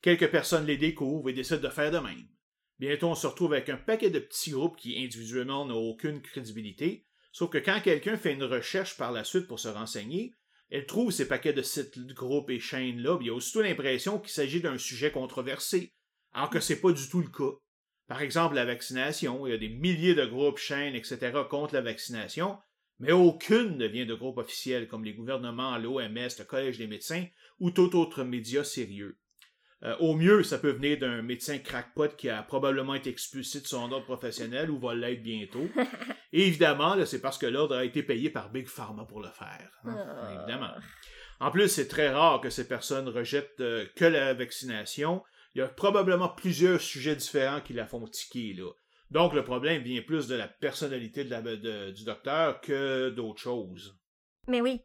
Quelques 0.00 0.30
personnes 0.30 0.66
les 0.66 0.78
découvrent 0.78 1.28
et 1.28 1.34
décident 1.34 1.60
de 1.60 1.68
faire 1.68 1.90
de 1.90 1.98
même. 1.98 2.28
Bientôt, 2.78 3.08
on 3.08 3.14
se 3.14 3.26
retrouve 3.26 3.52
avec 3.52 3.68
un 3.68 3.76
paquet 3.76 4.10
de 4.10 4.18
petits 4.18 4.50
groupes 4.50 4.76
qui 4.76 5.02
individuellement 5.02 5.66
n'ont 5.66 5.76
aucune 5.76 6.22
crédibilité, 6.22 7.06
sauf 7.32 7.50
que 7.50 7.58
quand 7.58 7.80
quelqu'un 7.82 8.16
fait 8.16 8.32
une 8.32 8.44
recherche 8.44 8.96
par 8.96 9.12
la 9.12 9.24
suite 9.24 9.46
pour 9.46 9.60
se 9.60 9.68
renseigner, 9.68 10.34
elle 10.70 10.86
trouve 10.86 11.12
ces 11.12 11.28
paquets 11.28 11.52
de 11.52 11.62
sites, 11.62 11.98
groupes 12.14 12.50
et 12.50 12.58
chaînes-là, 12.58 13.18
il 13.20 13.26
y 13.26 13.30
a 13.30 13.34
aussitôt 13.34 13.62
l'impression 13.62 14.18
qu'il 14.18 14.30
s'agit 14.30 14.60
d'un 14.60 14.78
sujet 14.78 15.12
controversé, 15.12 15.92
alors 16.32 16.50
que 16.50 16.60
c'est 16.60 16.80
pas 16.80 16.92
du 16.92 17.08
tout 17.08 17.20
le 17.20 17.28
cas. 17.28 17.56
Par 18.08 18.22
exemple, 18.22 18.56
la 18.56 18.64
vaccination, 18.64 19.46
il 19.46 19.50
y 19.50 19.54
a 19.54 19.58
des 19.58 19.68
milliers 19.68 20.14
de 20.14 20.26
groupes, 20.26 20.58
chaînes, 20.58 20.94
etc. 20.94 21.32
contre 21.48 21.74
la 21.74 21.80
vaccination, 21.80 22.58
mais 22.98 23.12
aucune 23.12 23.76
ne 23.76 23.86
vient 23.86 24.06
de 24.06 24.14
groupes 24.14 24.38
officiels 24.38 24.88
comme 24.88 25.04
les 25.04 25.14
gouvernements, 25.14 25.76
l'OMS, 25.78 26.14
le 26.38 26.44
Collège 26.44 26.78
des 26.78 26.86
médecins 26.86 27.26
ou 27.60 27.70
tout 27.70 27.96
autre 27.96 28.24
média 28.24 28.64
sérieux. 28.64 29.18
Euh, 29.82 29.96
au 29.98 30.14
mieux, 30.14 30.42
ça 30.42 30.58
peut 30.58 30.70
venir 30.70 30.98
d'un 30.98 31.20
médecin 31.20 31.58
crackpot 31.58 32.08
qui 32.16 32.30
a 32.30 32.42
probablement 32.42 32.94
été 32.94 33.10
expulsé 33.10 33.60
de 33.60 33.66
son 33.66 33.92
ordre 33.92 34.04
professionnel 34.04 34.70
ou 34.70 34.78
va 34.78 34.94
l'être 34.94 35.22
bientôt. 35.22 35.68
Et 36.32 36.46
évidemment, 36.46 36.96
c'est 37.04 37.20
parce 37.20 37.36
que 37.36 37.46
l'ordre 37.46 37.76
a 37.76 37.84
été 37.84 38.02
payé 38.02 38.30
par 38.30 38.50
Big 38.50 38.66
Pharma 38.66 39.04
pour 39.04 39.20
le 39.20 39.28
faire. 39.28 39.70
Hein, 39.84 39.96
ah. 39.96 40.34
Évidemment. 40.34 40.70
En 41.40 41.50
plus, 41.50 41.68
c'est 41.68 41.88
très 41.88 42.08
rare 42.08 42.40
que 42.40 42.48
ces 42.48 42.66
personnes 42.66 43.08
rejettent 43.08 43.60
euh, 43.60 43.86
que 43.94 44.04
la 44.06 44.32
vaccination. 44.32 45.22
Il 45.54 45.58
y 45.58 45.62
a 45.62 45.68
probablement 45.68 46.28
plusieurs 46.28 46.80
sujets 46.80 47.14
différents 47.14 47.60
qui 47.60 47.74
la 47.74 47.86
font 47.86 48.06
tiquer, 48.06 48.54
là. 48.54 48.70
Donc, 49.14 49.32
le 49.32 49.44
problème 49.44 49.80
vient 49.80 50.02
plus 50.02 50.26
de 50.26 50.34
la 50.34 50.48
personnalité 50.48 51.22
du 51.22 52.04
docteur 52.04 52.60
que 52.60 53.10
d'autres 53.10 53.40
choses. 53.40 53.96
Mais 54.48 54.60
oui. 54.60 54.80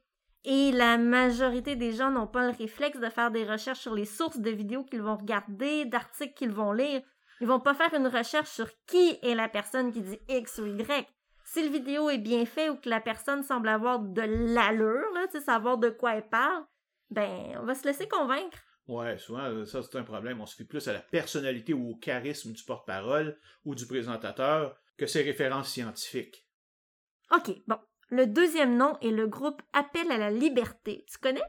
Et 0.46 0.72
la 0.72 1.00
majorité 1.00 1.76
des 1.76 1.92
gens 1.92 2.12
n'ont 2.12 2.28
pas 2.28 2.46
le 2.46 2.56
réflexe 2.56 3.00
de 3.00 3.10
faire 3.10 3.32
des 3.32 3.44
recherches 3.44 3.80
sur 3.80 3.96
les 3.96 4.06
sources 4.06 4.40
de 4.40 4.52
vidéos 4.52 4.84
qu'ils 4.84 5.02
vont 5.02 5.18
regarder, 5.18 5.86
d'articles 5.86 6.36
qu'ils 6.36 6.52
vont 6.52 6.74
lire. 6.74 7.02
Ils 7.42 7.48
vont 7.48 7.60
pas 7.60 7.74
faire 7.74 7.92
une 7.96 8.06
recherche 8.06 8.50
sur 8.50 8.68
qui 8.86 9.18
est 9.24 9.34
la 9.34 9.50
personne 9.50 9.92
qui 9.92 10.04
dit 10.04 10.20
X 10.30 10.60
ou 10.60 10.68
Y. 10.68 11.08
Si 11.44 11.64
le 11.64 11.70
vidéo 11.70 12.12
est 12.12 12.20
bien 12.20 12.46
fait 12.46 12.70
ou 12.70 12.76
que 12.76 12.88
la 12.88 13.02
personne 13.02 13.42
semble 13.42 13.68
avoir 13.68 14.00
de 14.00 14.22
l'allure, 14.22 15.12
là, 15.16 15.40
savoir 15.40 15.80
de 15.80 15.90
quoi 15.90 16.14
elle 16.14 16.30
parle, 16.30 16.66
ben, 17.10 17.58
on 17.60 17.66
va 17.66 17.74
se 17.74 17.88
laisser 17.88 18.08
convaincre. 18.08 18.60
Ouais, 18.90 19.20
souvent, 19.20 19.44
euh, 19.44 19.66
ça, 19.66 19.84
c'est 19.84 20.00
un 20.00 20.04
problème. 20.04 20.42
On 20.42 20.48
se 20.48 20.56
fait 20.56 20.66
plus 20.66 20.88
à 20.88 20.94
la 20.94 21.00
personnalité 21.00 21.76
ou 21.76 21.92
au 21.92 21.96
charisme 21.96 22.54
du 22.54 22.64
porte-parole 22.64 23.38
ou 23.64 23.76
du 23.76 23.86
présentateur 23.86 24.76
que 24.98 25.06
ses 25.06 25.22
références 25.22 25.70
scientifiques. 25.70 26.48
OK, 27.32 27.52
bon. 27.68 27.78
Le 28.10 28.26
deuxième 28.26 28.76
nom 28.76 28.98
est 29.02 29.12
le 29.12 29.28
groupe 29.28 29.62
Appel 29.74 30.12
à 30.12 30.18
la 30.18 30.32
liberté. 30.32 31.06
Tu 31.08 31.20
connais? 31.20 31.44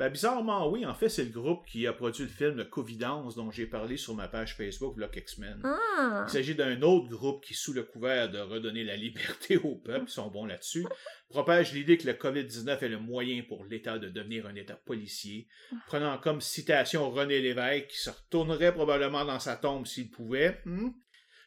Ben, 0.00 0.08
bizarrement, 0.08 0.66
oui. 0.70 0.86
En 0.86 0.94
fait, 0.94 1.10
c'est 1.10 1.24
le 1.24 1.30
groupe 1.30 1.66
qui 1.66 1.86
a 1.86 1.92
produit 1.92 2.22
le 2.22 2.30
film 2.30 2.64
Covidence 2.64 3.34
dont 3.34 3.50
j'ai 3.50 3.66
parlé 3.66 3.98
sur 3.98 4.14
ma 4.14 4.28
page 4.28 4.56
Facebook 4.56 4.96
Block 4.96 5.14
X-Men. 5.14 5.60
Ah. 5.62 6.24
Il 6.26 6.32
s'agit 6.32 6.54
d'un 6.54 6.80
autre 6.80 7.10
groupe 7.10 7.44
qui, 7.44 7.52
sous 7.52 7.74
le 7.74 7.82
couvert 7.82 8.30
de 8.30 8.38
redonner 8.38 8.82
la 8.82 8.96
liberté 8.96 9.58
au 9.58 9.74
peuple, 9.74 10.06
ils 10.08 10.10
sont 10.10 10.30
bons 10.30 10.46
là-dessus, 10.46 10.86
propage 11.28 11.74
l'idée 11.74 11.98
que 11.98 12.06
le 12.06 12.14
COVID-19 12.14 12.78
est 12.82 12.88
le 12.88 12.98
moyen 12.98 13.42
pour 13.46 13.66
l'État 13.66 13.98
de 13.98 14.08
devenir 14.08 14.46
un 14.46 14.54
État 14.54 14.74
policier, 14.74 15.48
prenant 15.86 16.16
comme 16.16 16.40
citation 16.40 17.10
René 17.10 17.42
Lévesque, 17.42 17.88
qui 17.88 17.98
se 17.98 18.08
retournerait 18.08 18.72
probablement 18.72 19.26
dans 19.26 19.38
sa 19.38 19.56
tombe 19.56 19.86
s'il 19.86 20.10
pouvait. 20.10 20.62
Hmm? 20.64 20.92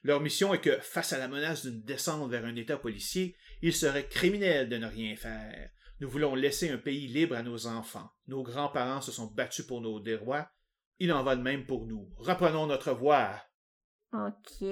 Leur 0.04 0.22
mission 0.22 0.54
est 0.54 0.62
que, 0.62 0.78
face 0.80 1.12
à 1.12 1.18
la 1.18 1.28
menace 1.28 1.66
d'une 1.66 1.82
descente 1.82 2.30
vers 2.30 2.45
un 2.45 2.56
État 2.56 2.78
policier, 2.78 3.36
il 3.64 3.74
serait 3.74 4.06
criminel 4.06 4.70
de 4.70 4.78
ne 4.78 4.86
rien 4.86 5.16
faire. 5.16 5.72
Nous 6.01 6.10
voulons 6.10 6.36
laisser 6.36 6.70
un 6.70 6.78
pays 6.78 7.08
libre 7.08 7.36
à 7.36 7.41
nos 7.41 7.66
enfants. 7.66 8.12
Nos 8.28 8.43
grands-parents 8.43 9.01
se 9.01 9.11
sont 9.11 9.28
battus 9.28 9.65
pour 9.65 9.82
nos 9.82 9.99
droits. 9.99 10.47
Il 10.99 11.11
en 11.11 11.24
va 11.24 11.36
de 11.36 11.41
même 11.41 11.65
pour 11.65 11.86
nous. 11.86 12.09
Reprenons 12.17 12.67
notre 12.67 12.93
voix. 12.93 13.36
OK. 14.13 14.67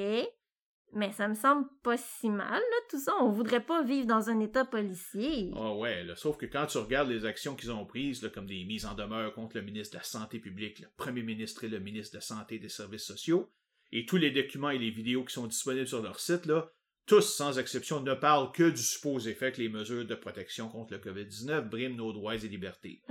Mais 0.94 1.12
ça 1.14 1.28
me 1.28 1.36
semble 1.36 1.68
pas 1.84 1.98
si 1.98 2.30
mal, 2.30 2.60
là, 2.60 2.78
tout 2.90 3.00
ça. 3.00 3.14
On 3.22 3.30
voudrait 3.30 3.64
pas 3.64 3.82
vivre 3.84 4.08
dans 4.08 4.30
un 4.30 4.40
état 4.42 4.66
policier. 4.66 5.52
Ah 5.56 5.74
ouais, 5.74 6.04
là, 6.04 6.16
sauf 6.16 6.38
que 6.38 6.46
quand 6.46 6.66
tu 6.66 6.78
regardes 6.80 7.10
les 7.10 7.26
actions 7.26 7.56
qu'ils 7.56 7.72
ont 7.72 7.86
prises, 7.86 8.22
là, 8.22 8.30
comme 8.30 8.46
des 8.46 8.66
mises 8.66 8.86
en 8.86 8.94
demeure 8.94 9.34
contre 9.34 9.56
le 9.56 9.64
ministre 9.64 9.94
de 9.94 10.00
la 10.00 10.04
Santé 10.04 10.40
publique, 10.40 10.80
le 10.80 10.90
premier 10.98 11.24
ministre 11.24 11.64
et 11.64 11.70
le 11.70 11.80
ministre 11.80 12.14
de 12.14 12.18
la 12.18 12.22
Santé 12.22 12.56
et 12.56 12.60
des 12.60 12.70
Services 12.70 13.06
sociaux, 13.06 13.50
et 13.94 14.06
tous 14.06 14.18
les 14.18 14.32
documents 14.32 14.70
et 14.70 14.78
les 14.78 14.92
vidéos 14.92 15.24
qui 15.24 15.34
sont 15.34 15.48
disponibles 15.48 15.88
sur 15.88 16.02
leur 16.02 16.20
site, 16.20 16.46
là, 16.46 16.70
tous, 17.06 17.22
sans 17.22 17.58
exception, 17.58 18.02
ne 18.02 18.14
parlent 18.14 18.52
que 18.52 18.70
du 18.70 18.82
supposé 18.82 19.34
fait 19.34 19.54
que 19.54 19.62
les 19.62 19.70
mesures 19.70 20.06
de 20.06 20.16
protection 20.16 20.70
contre 20.70 20.94
le 20.94 21.00
COVID-19 21.00 21.70
briment 21.70 21.96
nos 21.96 22.14
droits 22.14 22.36
et 22.36 22.48
libertés. 22.48 23.02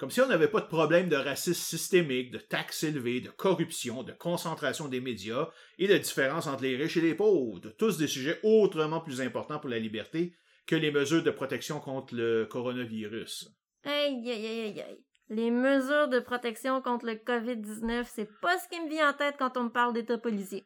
Comme 0.00 0.10
si 0.10 0.22
on 0.22 0.28
n'avait 0.28 0.48
pas 0.48 0.62
de 0.62 0.66
problème 0.66 1.10
de 1.10 1.16
racisme 1.16 1.60
systémique, 1.60 2.30
de 2.30 2.38
taxes 2.38 2.84
élevées, 2.84 3.20
de 3.20 3.28
corruption, 3.28 4.02
de 4.02 4.12
concentration 4.12 4.88
des 4.88 5.02
médias 5.02 5.50
et 5.78 5.88
de 5.88 5.98
différence 5.98 6.46
entre 6.46 6.62
les 6.62 6.74
riches 6.74 6.96
et 6.96 7.02
les 7.02 7.14
pauvres, 7.14 7.68
tous 7.76 7.98
des 7.98 8.06
sujets 8.06 8.40
autrement 8.42 9.00
plus 9.00 9.20
importants 9.20 9.58
pour 9.58 9.68
la 9.68 9.78
liberté 9.78 10.32
que 10.66 10.74
les 10.74 10.90
mesures 10.90 11.22
de 11.22 11.30
protection 11.30 11.80
contre 11.80 12.14
le 12.14 12.46
coronavirus. 12.46 13.50
Aïe, 13.84 14.30
aïe, 14.30 14.46
aïe, 14.46 14.80
aïe. 14.80 15.04
Les 15.28 15.50
mesures 15.50 16.08
de 16.08 16.20
protection 16.20 16.80
contre 16.80 17.04
le 17.04 17.16
COVID-19, 17.16 18.06
c'est 18.08 18.30
pas 18.40 18.56
ce 18.56 18.68
qui 18.70 18.80
me 18.82 18.88
vient 18.88 19.10
en 19.10 19.12
tête 19.12 19.36
quand 19.38 19.58
on 19.58 19.64
me 19.64 19.70
parle 19.70 19.92
d'État 19.92 20.16
policier. 20.16 20.64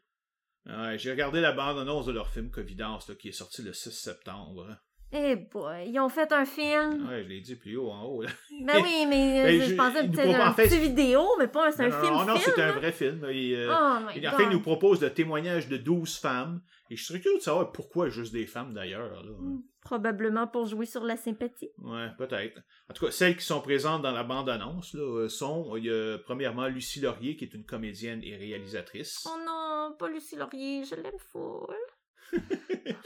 Ouais, 0.67 0.97
J'ai 0.97 1.11
regardé 1.11 1.41
la 1.41 1.51
bande-annonce 1.51 2.07
de 2.07 2.13
leur 2.13 2.29
film 2.29 2.53
Covidence 2.53 3.09
là, 3.09 3.17
qui 3.17 3.31
est 3.31 3.33
sorti 3.33 3.63
le 3.63 3.73
6 3.73 3.91
septembre. 3.91 4.79
Eh 5.13 5.37
boy, 5.37 5.89
ils 5.91 6.01
ont 6.01 6.09
fait 6.09 6.33
un 6.33 6.45
film. 6.45 7.09
Ouais, 7.09 7.23
je 7.23 7.29
l'ai 7.29 7.41
dit 7.41 7.55
plus 7.55 7.77
haut 7.77 7.91
en 7.91 8.03
haut. 8.05 8.23
Là. 8.23 8.31
Ben 8.63 8.81
oui, 8.83 9.07
mais 9.09 9.41
euh, 9.41 9.45
Ben, 9.45 9.61
je, 9.63 9.71
je- 9.71 9.75
pensais 9.77 10.01
que 10.09 10.17
c'était 10.17 10.35
un 10.35 10.53
fait, 10.53 10.65
petit 10.69 10.79
vidéo, 10.81 11.25
mais 11.39 11.47
pas 11.47 11.69
un, 11.69 11.71
c'est 11.71 11.85
un 11.85 11.89
non, 11.89 12.01
film. 12.01 12.15
non, 12.15 12.25
non, 12.27 12.37
c'est 12.39 12.61
un 12.61 12.67
là. 12.67 12.73
vrai 12.73 12.91
film. 12.93 13.25
Il, 13.31 13.55
euh, 13.55 13.73
Oh 13.73 14.09
il- 14.17 14.27
en 14.29 14.33
fait, 14.33 14.43
il 14.45 14.49
nous 14.51 14.61
propose 14.61 15.01
le 15.01 15.11
témoignage 15.15 15.69
de 15.69 15.77
12 15.77 16.19
femmes. 16.19 16.61
Et 16.91 16.97
je 16.97 17.05
serais 17.05 17.21
curieux 17.21 17.39
de 17.39 17.43
savoir 17.43 17.73
pourquoi 17.73 18.09
juste 18.09 18.33
des 18.33 18.47
femmes 18.47 18.75
d'ailleurs. 18.75 19.23
Hmm. 19.41 19.61
Probablement 19.83 20.47
pour 20.47 20.67
jouer 20.67 20.87
sur 20.87 21.03
la 21.05 21.17
sympathie. 21.17 21.71
Ouais, 21.79 22.09
peut-être. 22.19 22.61
En 22.91 22.95
tout 22.95 23.07
cas, 23.07 23.11
celles 23.13 23.37
qui 23.37 23.45
sont 23.45 23.61
présentes 23.61 24.03
dans 24.03 24.13
la 24.13 24.23
bande-annonce 24.25 24.95
euh, 24.97 25.29
sont, 25.29 25.77
il 25.77 25.85
y 25.87 25.91
a 25.91 26.19
premièrement 26.19 26.67
Lucie 26.69 27.01
Laurier, 27.01 27.37
qui 27.37 27.45
est 27.45 27.55
une 27.55 27.65
comédienne 27.65 28.21
et 28.23 28.37
réalisatrice. 28.37 29.27
Oh 29.27 29.39
non, 29.47 29.95
pas 29.99 30.09
Lucie 30.09 30.37
Laurier, 30.37 30.85
je 30.85 30.95
l'aime 30.97 31.19
full. 31.33 31.75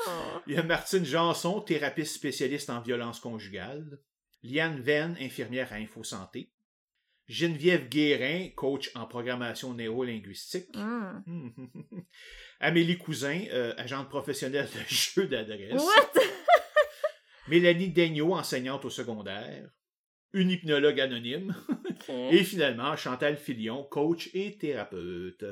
Oh. 0.06 0.40
Il 0.46 0.54
y 0.54 0.56
a 0.56 0.62
Martine 0.62 1.04
Janson, 1.04 1.60
thérapeute 1.60 2.06
spécialiste 2.06 2.70
en 2.70 2.80
violence 2.80 3.20
conjugale. 3.20 3.98
Liane 4.42 4.80
Venn, 4.80 5.16
infirmière 5.20 5.72
à 5.72 5.76
InfoSanté. 5.76 6.50
Geneviève 7.28 7.88
Guérin, 7.88 8.48
coach 8.56 8.90
en 8.94 9.06
programmation 9.06 9.74
neurolinguistique. 9.74 10.74
Hmm. 10.74 11.50
Amélie 12.60 12.96
Cousin, 12.96 13.44
euh, 13.52 13.74
agente 13.76 14.08
professionnelle 14.08 14.68
de 14.74 14.80
jeu 14.88 15.26
d'adresse. 15.26 15.82
What? 15.82 16.12
Mélanie 17.48 17.90
Daigneault, 17.90 18.34
enseignante 18.34 18.84
au 18.84 18.90
secondaire. 18.90 19.68
Une 20.32 20.50
hypnologue 20.50 21.00
anonyme. 21.00 21.54
Et 22.30 22.44
finalement, 22.44 22.96
Chantal 22.96 23.36
Filion, 23.36 23.82
coach 23.84 24.28
et 24.34 24.58
thérapeute. 24.58 25.44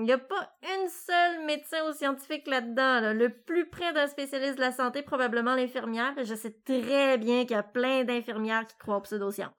Hmm, 0.00 0.06
y 0.06 0.12
a 0.12 0.18
pas 0.18 0.52
une 0.62 0.88
seule 0.88 1.44
médecin 1.46 1.88
ou 1.88 1.92
scientifique 1.92 2.46
là-dedans. 2.46 3.00
là. 3.00 3.14
Le 3.14 3.28
plus 3.28 3.68
près 3.68 3.92
d'un 3.92 4.06
spécialiste 4.06 4.56
de 4.56 4.60
la 4.60 4.72
santé, 4.72 5.02
probablement 5.02 5.54
l'infirmière. 5.54 6.16
et 6.18 6.24
Je 6.24 6.34
sais 6.34 6.54
très 6.64 7.18
bien 7.18 7.42
qu'il 7.42 7.52
y 7.52 7.58
a 7.58 7.62
plein 7.62 8.04
d'infirmières 8.04 8.66
qui 8.66 8.76
croient 8.78 8.96
aux 8.96 9.02
pseudosciences. 9.02 9.54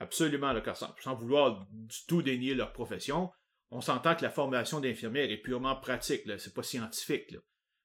Absolument, 0.00 0.58
car 0.62 0.76
sans, 0.76 0.94
sans 1.00 1.14
vouloir 1.14 1.66
du 1.72 2.06
tout 2.08 2.22
dénier 2.22 2.54
leur 2.54 2.72
profession, 2.72 3.30
on 3.70 3.80
s'entend 3.80 4.14
que 4.14 4.22
la 4.22 4.30
formation 4.30 4.80
d'infirmière 4.80 5.30
est 5.30 5.36
purement 5.36 5.76
pratique, 5.76 6.22
c'est 6.38 6.54
pas 6.54 6.62
scientifique. 6.62 7.30
Là. 7.32 7.38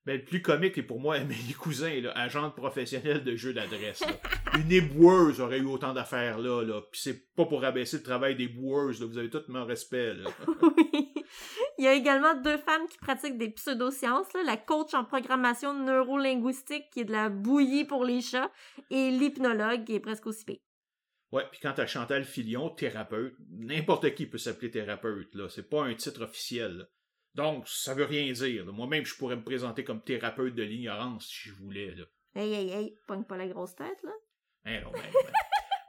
Mais 0.06 0.18
le 0.18 0.24
plus 0.24 0.42
comique 0.42 0.78
est 0.78 0.84
pour 0.84 1.00
moi 1.00 1.16
Amélie 1.20 1.54
Cousin, 1.54 2.02
là, 2.02 2.12
agente 2.12 2.56
professionnelle 2.56 3.24
de 3.24 3.36
jeu 3.36 3.54
d'adresse. 3.54 4.04
Une 4.54 4.72
éboueuse 4.72 5.42
aurait 5.42 5.60
eu 5.60 5.66
autant 5.66 5.94
d'affaires 5.94 6.38
là, 6.40 6.64
là. 6.64 6.82
Puis 6.92 7.02
c'est 7.02 7.34
pas 7.36 7.46
pour 7.46 7.64
abaisser 7.66 7.98
le 7.98 8.04
travail 8.04 8.36
des 8.36 8.48
boueuses, 8.48 9.02
là. 9.02 9.08
vous 9.08 9.18
avez 9.18 9.30
tout 9.30 9.42
mon 9.48 9.66
respect. 9.66 10.14
Là. 10.14 10.30
Oui. 10.62 11.15
Il 11.78 11.86
y 11.86 11.88
a 11.88 11.94
également 11.94 12.36
deux 12.36 12.58
femmes 12.58 12.88
qui 12.88 12.98
pratiquent 12.98 13.38
des 13.38 13.50
pseudosciences, 13.50 14.32
là, 14.34 14.44
la 14.44 14.58
coach 14.58 14.94
en 14.94 15.04
programmation 15.04 15.74
neurolinguistique 15.74 16.90
qui 16.92 17.02
est 17.02 17.06
de 17.06 17.12
la 17.12 17.30
bouillie 17.30 17.86
pour 17.86 18.06
les 18.06 18.22
chats 18.22 18.52
et 18.90 19.12
l'hypnologue 19.12 19.84
qui 19.84 19.96
est 19.96 20.00
presque 20.00 20.26
aussi 20.28 20.46
pire. 20.46 20.60
Ouais, 21.32 21.44
puis 21.52 21.60
quant 21.60 21.74
à 21.74 21.86
Chantal 21.86 22.24
Filion, 22.24 22.70
thérapeute, 22.70 23.36
n'importe 23.50 24.14
qui 24.14 24.26
peut 24.26 24.38
s'appeler 24.38 24.72
thérapeute, 24.72 25.34
là. 25.36 25.50
C'est 25.50 25.70
pas 25.70 25.84
un 25.84 25.94
titre 25.94 26.24
officiel. 26.24 26.78
là. 26.78 26.86
Donc, 27.34 27.68
ça 27.68 27.94
veut 27.94 28.06
rien 28.06 28.32
dire. 28.32 28.66
Moi-même, 28.72 29.06
je 29.06 29.16
pourrais 29.16 29.36
me 29.36 29.44
présenter 29.44 29.84
comme 29.84 30.02
thérapeute 30.02 30.56
de 30.56 30.64
l'ignorance 30.64 31.28
si 31.28 31.50
je 31.50 31.54
voulais, 31.54 31.94
là. 31.94 32.06
Hey, 32.36 32.54
hey, 32.54 32.70
hey, 32.70 32.98
pogne 33.08 33.26
pas 33.26 33.38
la 33.38 33.48
grosse 33.48 33.76
tête, 33.76 34.02
là. 34.04 34.12
Hein, 34.66 34.82
non, 34.82 34.92
ben, 34.92 35.02
ben. 35.02 35.32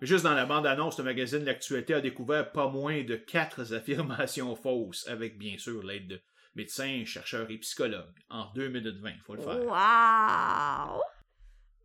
Juste 0.03 0.25
dans 0.25 0.35
la 0.35 0.45
bande-annonce, 0.45 0.99
le 0.99 1.05
magazine 1.05 1.45
L'Actualité 1.45 1.95
a 1.95 2.01
découvert 2.01 2.53
pas 2.53 2.69
moins 2.69 3.03
de 3.03 3.17
quatre 3.17 3.73
affirmations 3.75 4.55
fausses, 4.55 5.07
avec 5.09 5.39
bien 5.39 5.57
sûr 5.59 5.83
l'aide 5.83 6.09
de 6.09 6.21
médecins, 6.55 7.05
chercheurs 7.05 7.51
et 7.51 7.59
psychologues, 7.59 8.19
en 8.31 8.47
2 8.55 8.69
minutes 8.69 9.01
20, 9.01 9.11
faut 9.25 9.35
le 9.35 9.43
faire. 9.43 9.59
Wow! 9.65 11.03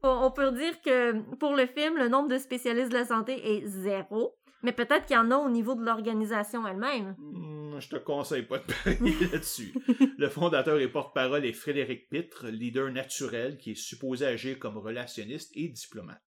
On 0.04 0.26
on 0.26 0.32
peut 0.32 0.52
dire 0.52 0.82
que 0.82 1.36
pour 1.36 1.56
le 1.56 1.68
film, 1.68 1.98
le 1.98 2.10
nombre 2.10 2.30
de 2.30 2.38
spécialistes 2.38 2.90
de 2.90 2.98
la 2.98 3.06
santé 3.06 3.56
est 3.56 3.68
zéro, 3.68 4.36
mais 4.64 4.72
peut-être 4.72 5.06
qu'il 5.06 5.16
y 5.16 5.20
en 5.20 5.32
a 5.32 5.38
au 5.38 5.50
niveau 5.50 5.76
de 5.76 5.84
l'organisation 5.84 6.66
elle-même. 6.68 7.16
Hmm, 7.18 7.80
je 7.80 7.90
te 7.90 7.96
conseille 7.98 8.44
pas 8.44 8.60
de 8.60 8.64
parier 8.64 9.28
là-dessus. 9.32 9.74
Le 10.18 10.30
fondateur 10.30 10.80
et 10.80 10.88
porte-parole 10.88 11.46
est 11.46 11.54
Frédéric 11.54 12.10
Pitre, 12.10 12.48
leader 12.48 12.92
naturel 12.92 13.58
qui 13.58 13.72
est 13.72 13.76
supposé 13.76 14.26
agir 14.26 14.60
comme 14.60 14.78
relationniste 14.78 15.52
et 15.56 15.68
diplomate. 15.70 16.22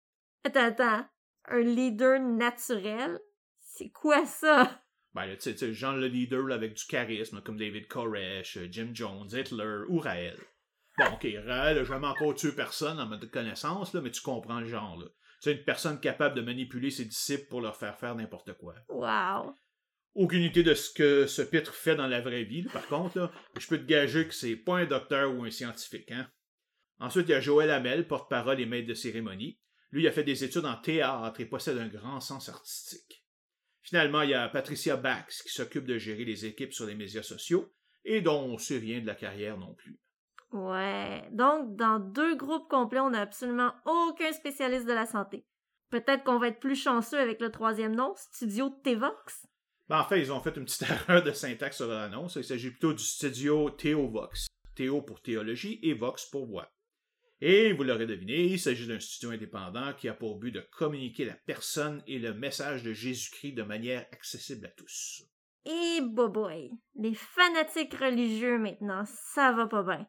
Attends, 0.44 0.60
attends. 0.60 1.04
Un 1.46 1.60
leader 1.60 2.20
naturel? 2.20 3.18
C'est 3.60 3.90
quoi 3.90 4.24
ça? 4.24 4.80
Ben, 5.14 5.26
là, 5.26 5.36
tu 5.36 5.56
sais, 5.56 5.72
genre 5.72 5.96
le 5.96 6.08
leader 6.08 6.42
là, 6.42 6.56
avec 6.56 6.74
du 6.74 6.84
charisme, 6.86 7.40
comme 7.40 7.56
David 7.56 7.86
Koresh, 7.86 8.56
euh, 8.56 8.66
Jim 8.70 8.90
Jones, 8.92 9.28
Hitler 9.32 9.82
ou 9.88 9.98
Raël. 10.00 10.36
Bon, 10.98 11.06
ok, 11.12 11.26
Raël 11.46 11.78
a 11.78 11.84
jamais 11.84 12.06
encore 12.06 12.34
tué 12.34 12.52
personne 12.52 12.98
en 12.98 13.06
mode 13.06 13.30
connaissance, 13.30 13.92
là, 13.94 14.00
mais 14.00 14.10
tu 14.10 14.22
comprends 14.22 14.60
le 14.60 14.66
genre. 14.66 14.96
là. 14.98 15.06
C'est 15.40 15.52
une 15.52 15.64
personne 15.64 16.00
capable 16.00 16.36
de 16.36 16.40
manipuler 16.40 16.90
ses 16.90 17.04
disciples 17.04 17.48
pour 17.48 17.60
leur 17.60 17.76
faire 17.76 17.98
faire 17.98 18.14
n'importe 18.14 18.54
quoi. 18.54 18.74
Wow. 18.88 19.54
Aucune 20.14 20.42
idée 20.42 20.62
de 20.62 20.74
ce 20.74 20.92
que 20.92 21.26
ce 21.26 21.42
pitre 21.42 21.74
fait 21.74 21.96
dans 21.96 22.06
la 22.06 22.20
vraie 22.20 22.44
vie, 22.44 22.62
là, 22.62 22.70
par 22.72 22.86
contre, 22.86 23.18
là, 23.18 23.32
je 23.58 23.66
peux 23.66 23.78
te 23.78 23.84
gager 23.84 24.26
que 24.26 24.34
c'est 24.34 24.56
pas 24.56 24.78
un 24.78 24.86
docteur 24.86 25.34
ou 25.34 25.44
un 25.44 25.50
scientifique. 25.50 26.10
Hein? 26.12 26.28
Ensuite, 26.98 27.28
il 27.28 27.32
y 27.32 27.34
a 27.34 27.40
Joël 27.40 27.70
Hamel, 27.70 28.06
porte-parole 28.06 28.60
et 28.60 28.66
maître 28.66 28.88
de 28.88 28.94
cérémonie. 28.94 29.58
Lui, 29.94 30.02
il 30.02 30.08
a 30.08 30.12
fait 30.12 30.24
des 30.24 30.42
études 30.42 30.66
en 30.66 30.74
théâtre 30.74 31.40
et 31.40 31.46
possède 31.46 31.78
un 31.78 31.86
grand 31.86 32.18
sens 32.18 32.48
artistique. 32.48 33.24
Finalement, 33.80 34.22
il 34.22 34.30
y 34.30 34.34
a 34.34 34.48
Patricia 34.48 34.96
Bax 34.96 35.40
qui 35.44 35.50
s'occupe 35.50 35.86
de 35.86 35.98
gérer 35.98 36.24
les 36.24 36.46
équipes 36.46 36.72
sur 36.72 36.84
les 36.84 36.96
médias 36.96 37.22
sociaux 37.22 37.72
et 38.04 38.20
dont 38.20 38.42
on 38.42 38.58
sait 38.58 38.78
rien 38.78 39.00
de 39.00 39.06
la 39.06 39.14
carrière 39.14 39.56
non 39.56 39.72
plus. 39.72 40.00
Ouais. 40.50 41.22
Donc, 41.30 41.76
dans 41.76 42.00
deux 42.00 42.34
groupes 42.34 42.68
complets, 42.68 42.98
on 42.98 43.10
n'a 43.10 43.20
absolument 43.20 43.72
aucun 43.84 44.32
spécialiste 44.32 44.88
de 44.88 44.92
la 44.92 45.06
santé. 45.06 45.46
Peut-être 45.90 46.24
qu'on 46.24 46.40
va 46.40 46.48
être 46.48 46.58
plus 46.58 46.74
chanceux 46.74 47.20
avec 47.20 47.40
le 47.40 47.52
troisième 47.52 47.94
nom, 47.94 48.14
Studio 48.16 48.70
Tevox. 48.82 49.46
Ben, 49.88 50.00
en 50.00 50.04
fait, 50.04 50.18
ils 50.18 50.32
ont 50.32 50.40
fait 50.40 50.56
une 50.56 50.64
petite 50.64 50.82
erreur 50.90 51.22
de 51.22 51.30
syntaxe 51.30 51.76
sur 51.76 51.86
l'annonce. 51.86 52.34
Il 52.34 52.42
s'agit 52.42 52.70
plutôt 52.70 52.94
du 52.94 53.04
studio 53.04 53.70
Théovox. 53.70 54.46
Théo 54.74 55.02
pour 55.02 55.22
théologie 55.22 55.78
et 55.84 55.94
Vox 55.94 56.26
pour 56.26 56.46
voix. 56.46 56.73
Et 57.46 57.74
vous 57.74 57.82
l'aurez 57.82 58.06
deviné, 58.06 58.44
il 58.44 58.58
s'agit 58.58 58.86
d'un 58.86 58.98
studio 58.98 59.32
indépendant 59.32 59.92
qui 59.92 60.08
a 60.08 60.14
pour 60.14 60.38
but 60.38 60.50
de 60.50 60.66
communiquer 60.78 61.26
la 61.26 61.34
personne 61.34 62.02
et 62.06 62.18
le 62.18 62.32
message 62.32 62.82
de 62.82 62.94
Jésus-Christ 62.94 63.52
de 63.52 63.62
manière 63.62 64.06
accessible 64.12 64.64
à 64.64 64.70
tous. 64.70 65.24
Et 65.66 66.00
boboy, 66.00 66.70
les 66.94 67.12
fanatiques 67.12 67.96
religieux 67.96 68.56
maintenant, 68.56 69.04
ça 69.34 69.52
va 69.52 69.66
pas 69.66 69.82
bien. 69.82 70.06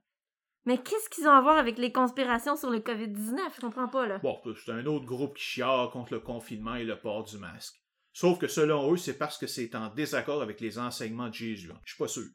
Mais 0.63 0.77
qu'est-ce 0.77 1.09
qu'ils 1.09 1.27
ont 1.27 1.31
à 1.31 1.41
voir 1.41 1.57
avec 1.57 1.77
les 1.77 1.91
conspirations 1.91 2.55
sur 2.55 2.69
le 2.69 2.79
COVID-19? 2.79 3.37
Je 3.53 3.59
comprends 3.59 3.89
pas, 3.89 4.07
là. 4.07 4.19
Bon, 4.19 4.41
c'est 4.55 4.71
un 4.71 4.85
autre 4.85 5.05
groupe 5.05 5.35
qui 5.35 5.43
chiale 5.43 5.89
contre 5.89 6.13
le 6.13 6.21
confinement 6.21 6.75
et 6.75 6.85
le 6.85 6.97
port 6.97 7.25
du 7.25 7.37
masque. 7.37 7.75
Sauf 8.13 8.39
que 8.39 8.47
selon 8.47 8.93
eux, 8.93 8.97
c'est 8.97 9.17
parce 9.17 9.37
que 9.37 9.45
c'est 9.47 9.75
en 9.75 9.93
désaccord 9.93 10.41
avec 10.41 10.61
les 10.61 10.79
enseignements 10.79 11.27
de 11.27 11.33
Jésus. 11.33 11.69
Je 11.83 11.95
suis 11.95 12.01
pas 12.01 12.07
sûr. 12.07 12.29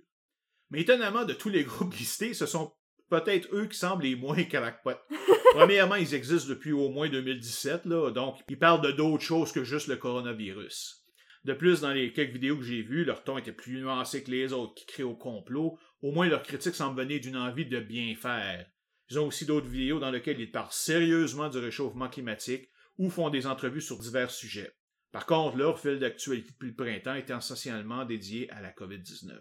Mais 0.68 0.82
étonnamment, 0.82 1.24
de 1.24 1.32
tous 1.32 1.48
les 1.48 1.64
groupes 1.64 1.94
listés, 1.94 2.34
ce 2.34 2.44
sont 2.44 2.74
peut-être 3.10 3.48
eux 3.52 3.66
qui 3.66 3.76
semblent 3.76 4.04
les 4.04 4.16
moins 4.16 4.42
crackpots. 4.44 4.92
Premièrement, 5.52 5.96
ils 5.96 6.14
existent 6.14 6.48
depuis 6.48 6.72
au 6.72 6.88
moins 6.88 7.08
2017, 7.08 7.84
là, 7.84 8.10
donc 8.10 8.38
ils 8.48 8.58
parlent 8.58 8.80
de 8.80 8.92
d'autres 8.92 9.22
choses 9.22 9.52
que 9.52 9.64
juste 9.64 9.88
le 9.88 9.96
coronavirus. 9.96 11.04
De 11.44 11.54
plus, 11.54 11.80
dans 11.80 11.92
les 11.92 12.12
quelques 12.12 12.34
vidéos 12.34 12.56
que 12.56 12.62
j'ai 12.62 12.82
vues, 12.82 13.04
leur 13.04 13.24
ton 13.24 13.38
était 13.38 13.52
plus 13.52 13.80
nuancé 13.80 14.22
que 14.22 14.30
les 14.30 14.52
autres 14.52 14.74
qui 14.74 14.86
créent 14.86 15.02
au 15.02 15.14
complot. 15.14 15.78
Au 16.02 16.12
moins, 16.12 16.28
leur 16.28 16.42
critique 16.42 16.74
semble 16.74 17.00
venir 17.00 17.20
d'une 17.20 17.36
envie 17.36 17.66
de 17.66 17.80
bien 17.80 18.14
faire. 18.14 18.66
Ils 19.08 19.18
ont 19.18 19.26
aussi 19.26 19.46
d'autres 19.46 19.66
vidéos 19.66 19.98
dans 19.98 20.10
lesquelles 20.10 20.40
ils 20.40 20.50
parlent 20.50 20.70
sérieusement 20.70 21.48
du 21.48 21.58
réchauffement 21.58 22.08
climatique 22.08 22.68
ou 22.98 23.10
font 23.10 23.30
des 23.30 23.46
entrevues 23.46 23.80
sur 23.80 23.98
divers 23.98 24.30
sujets. 24.30 24.72
Par 25.12 25.26
contre, 25.26 25.56
leur 25.56 25.80
fil 25.80 25.98
d'actualité 25.98 26.52
depuis 26.52 26.68
le 26.68 26.76
printemps 26.76 27.14
est 27.14 27.30
essentiellement 27.30 28.04
dédié 28.04 28.50
à 28.52 28.60
la 28.60 28.70
COVID-19. 28.70 29.40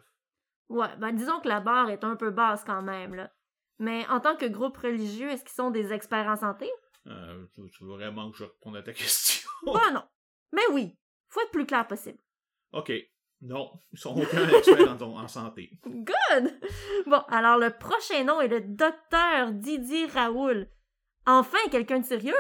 Ouais, 0.70 0.97
ben 0.97 1.11
disons 1.11 1.39
que 1.41 1.47
la 1.47 1.59
barre 1.59 1.89
est 1.89 2.03
un 2.03 2.15
peu 2.15 2.32
basse 2.32 2.63
quand 2.63 2.82
même, 2.82 3.13
là. 3.13 3.32
Mais 3.80 4.05
en 4.07 4.19
tant 4.19 4.36
que 4.36 4.45
groupe 4.45 4.77
religieux, 4.77 5.30
est-ce 5.30 5.43
qu'ils 5.43 5.53
sont 5.53 5.71
des 5.71 5.93
experts 5.93 6.27
en 6.27 6.36
santé? 6.36 6.69
Euh, 7.07 7.45
tu, 7.55 7.61
tu 7.71 7.84
veux 7.86 7.91
vraiment 7.91 8.30
que 8.32 8.38
je 8.38 8.43
réponde 8.43 8.75
à 8.77 8.84
ta 8.84 8.93
question? 8.93 9.49
Ben 9.65 9.93
non. 9.93 10.03
Mais 10.51 10.61
oui, 10.71 10.97
faut 11.30 11.41
être 11.41 11.51
plus 11.51 11.65
clair 11.65 11.88
possible. 11.88 12.19
OK. 12.73 12.91
Non, 13.41 13.71
ils 13.93 13.99
sont 13.99 14.21
aucun 14.21 14.47
expert 14.49 15.01
en, 15.01 15.01
en 15.01 15.27
santé. 15.30 15.71
Good! 15.86 16.59
Bon, 17.07 17.21
alors 17.30 17.57
le 17.57 17.69
prochain 17.69 18.25
nom 18.25 18.41
est 18.41 18.49
le 18.49 18.59
docteur 18.59 19.53
Didier 19.53 20.07
Raoul. 20.07 20.67
Enfin, 21.25 21.57
quelqu'un 21.71 21.99
de 21.99 22.05
sérieux? 22.05 22.34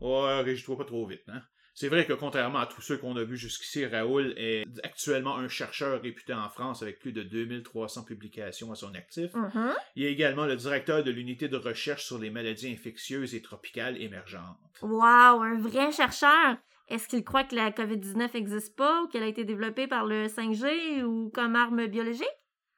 Ouais, 0.00 0.42
régis-toi 0.42 0.76
pas 0.76 0.84
trop 0.84 1.06
vite, 1.06 1.24
hein? 1.28 1.42
C'est 1.74 1.88
vrai 1.88 2.06
que 2.06 2.12
contrairement 2.12 2.60
à 2.60 2.66
tous 2.66 2.82
ceux 2.82 2.96
qu'on 2.96 3.16
a 3.16 3.24
vus 3.24 3.36
jusqu'ici, 3.36 3.84
Raoul 3.84 4.32
est 4.36 4.64
actuellement 4.84 5.36
un 5.36 5.48
chercheur 5.48 6.00
réputé 6.00 6.32
en 6.32 6.48
France 6.48 6.82
avec 6.82 7.00
plus 7.00 7.12
de 7.12 7.24
2300 7.24 8.04
publications 8.04 8.70
à 8.70 8.76
son 8.76 8.94
actif. 8.94 9.34
Mhm. 9.34 9.72
Il 9.96 10.04
est 10.04 10.12
également 10.12 10.46
le 10.46 10.54
directeur 10.54 11.02
de 11.02 11.10
l'unité 11.10 11.48
de 11.48 11.56
recherche 11.56 12.06
sur 12.06 12.18
les 12.18 12.30
maladies 12.30 12.70
infectieuses 12.72 13.34
et 13.34 13.42
tropicales 13.42 14.00
émergentes. 14.00 14.56
Wow, 14.82 15.42
un 15.42 15.58
vrai 15.58 15.90
chercheur! 15.90 16.56
Est-ce 16.88 17.08
qu'il 17.08 17.24
croit 17.24 17.44
que 17.44 17.56
la 17.56 17.70
COVID-19 17.70 18.34
n'existe 18.34 18.76
pas 18.76 19.02
ou 19.02 19.08
qu'elle 19.08 19.22
a 19.24 19.26
été 19.26 19.44
développée 19.44 19.88
par 19.88 20.04
le 20.04 20.26
5G 20.26 21.02
ou 21.02 21.30
comme 21.34 21.56
arme 21.56 21.86
biologique? 21.86 22.28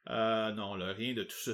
Euh, 0.08 0.52
non, 0.52 0.74
là, 0.76 0.92
rien 0.92 1.12
de 1.14 1.24
tout 1.24 1.36
ça. 1.36 1.52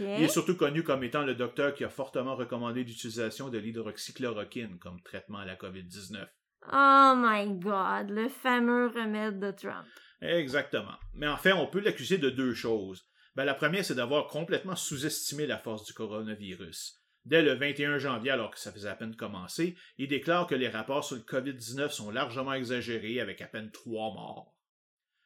Il 0.00 0.24
est 0.24 0.28
surtout 0.28 0.56
connu 0.56 0.82
comme 0.82 1.04
étant 1.04 1.22
le 1.22 1.34
docteur 1.34 1.74
qui 1.74 1.84
a 1.84 1.90
fortement 1.90 2.34
recommandé 2.34 2.82
l'utilisation 2.82 3.50
de 3.50 3.58
l'hydroxychloroquine 3.58 4.78
comme 4.78 5.00
traitement 5.02 5.38
à 5.38 5.44
la 5.44 5.56
COVID-19. 5.56 6.26
Oh 6.70 7.14
my 7.16 7.58
god, 7.58 8.10
le 8.10 8.28
fameux 8.28 8.88
remède 8.88 9.40
de 9.40 9.50
Trump. 9.50 9.86
Exactement. 10.20 10.96
Mais 11.14 11.26
en 11.26 11.36
fait, 11.36 11.52
on 11.52 11.66
peut 11.66 11.80
l'accuser 11.80 12.18
de 12.18 12.30
deux 12.30 12.54
choses. 12.54 13.04
Ben, 13.34 13.44
la 13.44 13.54
première, 13.54 13.84
c'est 13.84 13.94
d'avoir 13.94 14.28
complètement 14.28 14.76
sous-estimé 14.76 15.46
la 15.46 15.58
force 15.58 15.84
du 15.84 15.94
coronavirus. 15.94 17.02
Dès 17.24 17.42
le 17.42 17.54
21 17.54 17.98
janvier, 17.98 18.30
alors 18.30 18.50
que 18.50 18.58
ça 18.58 18.72
faisait 18.72 18.88
à 18.88 18.94
peine 18.94 19.16
commencer, 19.16 19.76
il 19.96 20.08
déclare 20.08 20.46
que 20.46 20.54
les 20.54 20.68
rapports 20.68 21.04
sur 21.04 21.16
le 21.16 21.22
COVID-19 21.22 21.90
sont 21.90 22.10
largement 22.10 22.52
exagérés 22.52 23.20
avec 23.20 23.40
à 23.40 23.46
peine 23.46 23.70
trois 23.70 24.12
morts. 24.12 24.54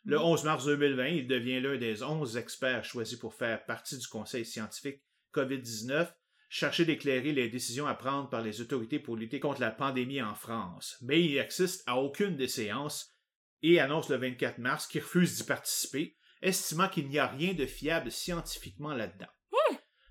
Le 0.04 0.20
11 0.20 0.44
mars 0.44 0.66
2020, 0.66 1.06
il 1.08 1.26
devient 1.26 1.60
l'un 1.60 1.78
des 1.78 2.02
11 2.02 2.36
experts 2.36 2.84
choisis 2.84 3.18
pour 3.18 3.34
faire 3.34 3.64
partie 3.64 3.98
du 3.98 4.06
conseil 4.06 4.44
scientifique 4.44 5.02
COVID-19, 5.34 6.08
chercher 6.48 6.84
d'éclairer 6.84 7.32
les 7.32 7.48
décisions 7.48 7.86
à 7.86 7.94
prendre 7.94 8.28
par 8.28 8.42
les 8.42 8.60
autorités 8.60 8.98
pour 8.98 9.16
lutter 9.16 9.40
contre 9.40 9.60
la 9.60 9.70
pandémie 9.70 10.22
en 10.22 10.34
France. 10.34 10.96
Mais 11.02 11.22
il 11.22 11.36
n'assiste 11.36 11.82
à 11.86 11.96
aucune 11.96 12.36
des 12.36 12.48
séances 12.48 13.14
et 13.62 13.80
annonce 13.80 14.08
le 14.08 14.16
24 14.16 14.58
mars 14.58 14.86
qu'il 14.86 15.02
refuse 15.02 15.36
d'y 15.36 15.44
participer, 15.44 16.16
estimant 16.42 16.88
qu'il 16.88 17.08
n'y 17.08 17.18
a 17.18 17.26
rien 17.26 17.54
de 17.54 17.66
fiable 17.66 18.10
scientifiquement 18.10 18.94
là-dedans. 18.94 19.26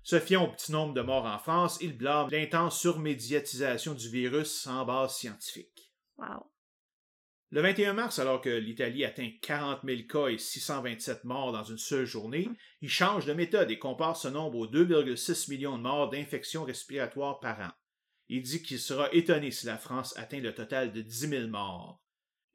Se 0.02 0.20
fiant 0.20 0.44
au 0.44 0.52
petit 0.52 0.70
nombre 0.70 0.94
de 0.94 1.00
morts 1.00 1.26
en 1.26 1.40
France, 1.40 1.78
il 1.80 1.96
blâme 1.98 2.30
l'intense 2.30 2.80
surmédiatisation 2.80 3.92
du 3.92 4.08
virus 4.08 4.62
sans 4.62 4.84
base 4.84 5.16
scientifique. 5.16 5.92
Wow. 6.16 6.48
Le 7.52 7.60
21 7.60 7.92
mars, 7.92 8.18
alors 8.18 8.40
que 8.40 8.50
l'Italie 8.50 9.04
atteint 9.04 9.30
40 9.40 9.82
000 9.84 10.02
cas 10.08 10.26
et 10.28 10.38
627 10.38 11.22
morts 11.24 11.52
dans 11.52 11.62
une 11.62 11.78
seule 11.78 12.04
journée, 12.04 12.48
il 12.80 12.88
change 12.88 13.24
de 13.24 13.32
méthode 13.32 13.70
et 13.70 13.78
compare 13.78 14.16
ce 14.16 14.26
nombre 14.26 14.58
aux 14.58 14.66
2,6 14.66 15.50
millions 15.50 15.78
de 15.78 15.82
morts 15.82 16.10
d'infections 16.10 16.64
respiratoires 16.64 17.38
par 17.38 17.60
an. 17.60 17.70
Il 18.28 18.42
dit 18.42 18.62
qu'il 18.62 18.80
sera 18.80 19.12
étonné 19.12 19.52
si 19.52 19.66
la 19.66 19.78
France 19.78 20.16
atteint 20.18 20.40
le 20.40 20.54
total 20.54 20.92
de 20.92 21.02
10 21.02 21.28
000 21.28 21.46
morts. 21.46 22.02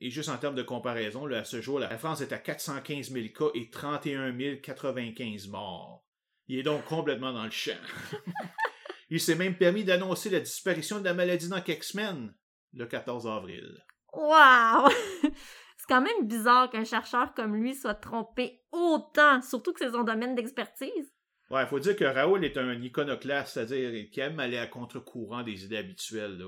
Et 0.01 0.09
juste 0.09 0.27
en 0.27 0.37
termes 0.37 0.55
de 0.55 0.63
comparaison, 0.63 1.25
à 1.31 1.45
ce 1.45 1.61
jour, 1.61 1.79
la 1.79 1.97
France 1.97 2.19
est 2.19 2.33
à 2.33 2.37
415 2.37 3.11
000 3.11 3.27
cas 3.29 3.51
et 3.53 3.69
31 3.69 4.35
095 4.57 5.47
morts. 5.47 6.03
Il 6.47 6.59
est 6.59 6.63
donc 6.63 6.83
complètement 6.83 7.31
dans 7.31 7.45
le 7.45 7.51
champ. 7.51 7.77
il 9.09 9.21
s'est 9.21 9.35
même 9.35 9.55
permis 9.55 9.85
d'annoncer 9.85 10.29
la 10.29 10.41
disparition 10.41 10.99
de 10.99 11.05
la 11.05 11.13
maladie 11.13 11.47
dans 11.47 11.61
quelques 11.61 11.85
semaines, 11.85 12.33
le 12.73 12.85
14 12.87 13.25
avril. 13.27 13.85
Wow! 14.13 14.89
C'est 15.77 15.87
quand 15.87 16.01
même 16.01 16.27
bizarre 16.27 16.69
qu'un 16.69 16.83
chercheur 16.83 17.33
comme 17.33 17.55
lui 17.55 17.73
soit 17.73 17.95
trompé 17.95 18.61
autant, 18.71 19.41
surtout 19.41 19.73
que 19.73 19.79
c'est 19.79 19.91
son 19.91 20.03
domaine 20.03 20.35
d'expertise. 20.35 21.11
Ouais, 21.49 21.65
faut 21.65 21.79
dire 21.79 21.95
que 21.95 22.05
Raoul 22.05 22.45
est 22.45 22.57
un 22.57 22.79
iconoclaste, 22.81 23.53
c'est-à-dire 23.55 24.09
qu'il 24.11 24.23
aime 24.23 24.39
aller 24.39 24.57
à 24.57 24.67
contre-courant 24.67 25.43
des 25.43 25.65
idées 25.65 25.77
habituelles. 25.77 26.39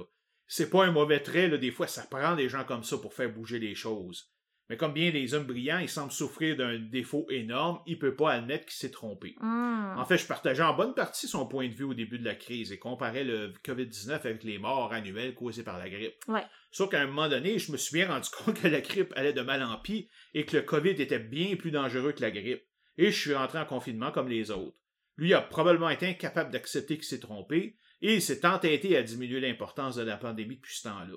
C'est 0.45 0.69
pas 0.69 0.85
un 0.85 0.91
mauvais 0.91 1.21
trait, 1.21 1.49
des 1.57 1.71
fois 1.71 1.87
ça 1.87 2.03
prend 2.03 2.35
des 2.35 2.47
gens 2.47 2.63
comme 2.63 2.83
ça 2.83 2.97
pour 2.97 3.13
faire 3.13 3.33
bouger 3.33 3.59
les 3.59 3.75
choses. 3.75 4.32
Mais 4.69 4.77
comme 4.77 4.93
bien 4.93 5.11
des 5.11 5.33
hommes 5.33 5.45
brillants, 5.45 5.79
il 5.79 5.89
semble 5.89 6.11
souffrir 6.11 6.55
d'un 6.55 6.79
défaut 6.79 7.27
énorme, 7.29 7.81
il 7.85 7.99
peut 7.99 8.15
pas 8.15 8.31
admettre 8.31 8.65
qu'il 8.65 8.75
s'est 8.75 8.91
trompé. 8.91 9.35
Hmm. 9.39 9.97
En 9.97 10.05
fait, 10.05 10.17
je 10.17 10.25
partageais 10.25 10.63
en 10.63 10.73
bonne 10.73 10.93
partie 10.93 11.27
son 11.27 11.45
point 11.45 11.67
de 11.67 11.73
vue 11.73 11.83
au 11.83 11.93
début 11.93 12.17
de 12.17 12.25
la 12.25 12.35
crise 12.35 12.71
et 12.71 12.79
comparais 12.79 13.23
le 13.23 13.53
COVID-19 13.65 14.11
avec 14.11 14.43
les 14.43 14.57
morts 14.57 14.93
annuelles 14.93 15.35
causées 15.35 15.63
par 15.63 15.77
la 15.77 15.89
grippe. 15.89 16.15
Ouais. 16.27 16.45
Sauf 16.71 16.89
qu'à 16.89 17.01
un 17.01 17.07
moment 17.07 17.27
donné, 17.27 17.59
je 17.59 17.71
me 17.71 17.77
suis 17.77 17.93
bien 17.93 18.07
rendu 18.07 18.29
compte 18.37 18.61
que 18.61 18.67
la 18.67 18.81
grippe 18.81 19.13
allait 19.15 19.33
de 19.33 19.41
mal 19.41 19.61
en 19.61 19.77
pis 19.77 20.09
et 20.33 20.45
que 20.45 20.57
le 20.57 20.63
COVID 20.63 20.91
était 20.91 21.19
bien 21.19 21.55
plus 21.55 21.71
dangereux 21.71 22.13
que 22.13 22.21
la 22.21 22.31
grippe. 22.31 22.63
Et 22.97 23.11
je 23.11 23.19
suis 23.19 23.35
rentré 23.35 23.59
en 23.59 23.65
confinement 23.65 24.11
comme 24.11 24.29
les 24.29 24.49
autres. 24.49 24.77
Lui 25.17 25.33
a 25.33 25.41
probablement 25.41 25.89
été 25.89 26.07
incapable 26.07 26.51
d'accepter 26.51 26.95
qu'il 26.95 27.05
s'est 27.05 27.19
trompé 27.19 27.77
et 28.01 28.15
il 28.15 28.21
s'est 28.21 28.45
entêté 28.45 28.97
à 28.97 29.03
diminuer 29.03 29.39
l'importance 29.39 29.95
de 29.95 30.03
la 30.03 30.17
pandémie 30.17 30.55
depuis 30.55 30.75
ce 30.75 30.83
temps-là. 30.83 31.15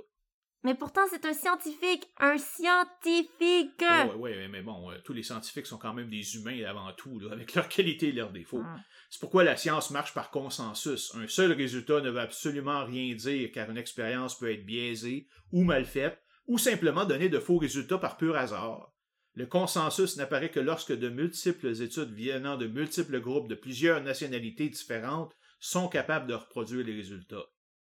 Mais 0.65 0.75
pourtant, 0.75 1.03
c'est 1.11 1.25
un 1.25 1.33
scientifique! 1.33 2.11
Un 2.19 2.39
scientifique! 2.39 3.81
Ouais, 3.81 4.15
ouais, 4.15 4.49
mais 4.49 4.63
bon, 4.63 4.91
euh, 4.91 4.97
tous 5.05 5.13
les 5.13 5.23
scientifiques 5.23 5.67
sont 5.67 5.79
quand 5.79 5.95
même 5.95 6.11
des 6.11 6.37
humains 6.37 6.65
avant 6.65 6.93
tout, 6.93 7.21
là, 7.21 7.33
avec 7.33 7.55
leurs 7.55 7.69
qualités 7.69 8.09
et 8.09 8.13
leurs 8.13 8.33
défauts. 8.33 8.65
C'est 9.11 9.21
pourquoi 9.21 9.45
la 9.45 9.57
science 9.57 9.91
marche 9.91 10.15
par 10.15 10.31
consensus. 10.31 11.15
Un 11.15 11.29
seul 11.29 11.53
résultat 11.53 12.01
ne 12.01 12.11
veut 12.11 12.21
absolument 12.21 12.85
rien 12.85 13.15
dire 13.15 13.51
car 13.53 13.71
une 13.71 13.79
expérience 13.79 14.39
peut 14.39 14.53
être 14.53 14.67
biaisée 14.67 15.29
ou 15.53 15.63
mal 15.63 15.85
faite 15.85 16.21
ou 16.47 16.59
simplement 16.59 17.05
donner 17.05 17.29
de 17.29 17.39
faux 17.39 17.59
résultats 17.59 17.99
par 17.99 18.17
pur 18.17 18.37
hasard. 18.37 18.93
Le 19.35 19.47
consensus 19.47 20.17
n'apparaît 20.17 20.51
que 20.51 20.61
lorsque 20.61 20.97
de 20.97 21.09
multiples 21.09 21.83
études 21.83 22.13
vienant 22.13 22.57
de 22.57 22.67
multiples 22.67 23.21
groupes 23.21 23.49
de 23.49 23.55
plusieurs 23.55 24.03
nationalités 24.03 24.69
différentes 24.69 25.37
sont 25.61 25.89
capables 25.89 26.27
de 26.27 26.35
reproduire 26.35 26.87
les 26.87 26.95
résultats. 26.95 27.45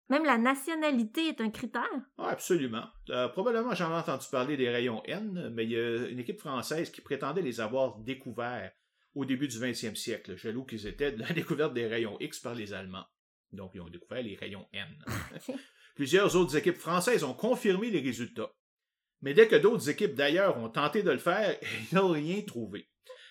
Même 0.09 0.25
la 0.25 0.37
nationalité 0.37 1.29
est 1.29 1.41
un 1.41 1.49
critère. 1.49 1.89
Ah, 2.17 2.29
absolument. 2.29 2.85
Euh, 3.09 3.27
probablement 3.27 3.73
j'en 3.73 3.89
ai 3.89 3.99
entendu 3.99 4.25
parler 4.31 4.55
des 4.55 4.69
rayons 4.69 5.01
N, 5.05 5.49
mais 5.53 5.63
il 5.63 5.71
y 5.71 5.77
a 5.77 6.07
une 6.07 6.19
équipe 6.19 6.39
française 6.39 6.91
qui 6.91 7.01
prétendait 7.01 7.41
les 7.41 7.59
avoir 7.59 7.97
découverts 7.99 8.71
au 9.15 9.25
début 9.25 9.47
du 9.47 9.57
20e 9.57 9.95
siècle, 9.95 10.35
jaloux 10.35 10.65
qu'ils 10.65 10.85
étaient 10.85 11.11
de 11.11 11.21
la 11.21 11.29
découverte 11.33 11.73
des 11.73 11.87
rayons 11.87 12.17
X 12.19 12.39
par 12.39 12.53
les 12.53 12.73
Allemands. 12.73 13.05
Donc 13.51 13.71
ils 13.73 13.81
ont 13.81 13.89
découvert 13.89 14.21
les 14.21 14.35
rayons 14.35 14.67
N. 14.73 14.87
Plusieurs 15.95 16.35
autres 16.35 16.55
équipes 16.57 16.77
françaises 16.77 17.23
ont 17.23 17.33
confirmé 17.33 17.89
les 17.89 18.01
résultats. 18.01 18.51
Mais 19.21 19.33
dès 19.33 19.47
que 19.47 19.55
d'autres 19.55 19.89
équipes 19.89 20.13
d'ailleurs 20.13 20.57
ont 20.57 20.69
tenté 20.69 21.01
de 21.01 21.11
le 21.11 21.17
faire, 21.17 21.57
ils 21.91 21.95
n'ont 21.95 22.09
rien 22.09 22.41
trouvé. 22.41 22.89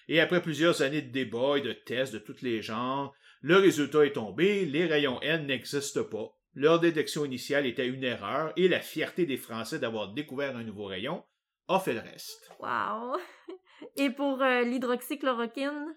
Et 0.09 0.21
après 0.21 0.43
plusieurs 0.43 0.83
années 0.83 1.03
de 1.03 1.13
débats 1.13 1.57
et 1.57 1.63
de 1.63 1.73
tests 1.73 2.15
de 2.15 2.19
tous 2.19 2.43
les 2.43 2.63
genres, 2.63 3.15
le 3.43 3.57
résultat 3.59 4.07
est 4.07 4.13
tombé, 4.13 4.65
les 4.65 4.87
rayons 4.87 5.21
N 5.23 5.47
n'existent 5.47 6.05
pas. 6.05 6.35
Leur 6.57 6.79
détection 6.79 7.25
initiale 7.25 7.67
était 7.67 7.89
une 7.89 8.05
erreur 8.05 8.53
et 8.57 8.69
la 8.69 8.81
fierté 8.81 9.27
des 9.27 9.37
Français 9.37 9.81
d'avoir 9.81 10.13
découvert 10.13 10.57
un 10.57 10.63
nouveau 10.63 10.85
rayon 10.85 11.25
a 11.67 11.81
fait 11.81 11.95
le 11.95 12.01
reste. 12.01 12.51
Wow! 12.61 13.19
Et 13.97 14.11
pour 14.11 14.41
euh, 14.41 14.63
l'hydroxychloroquine? 14.63 15.97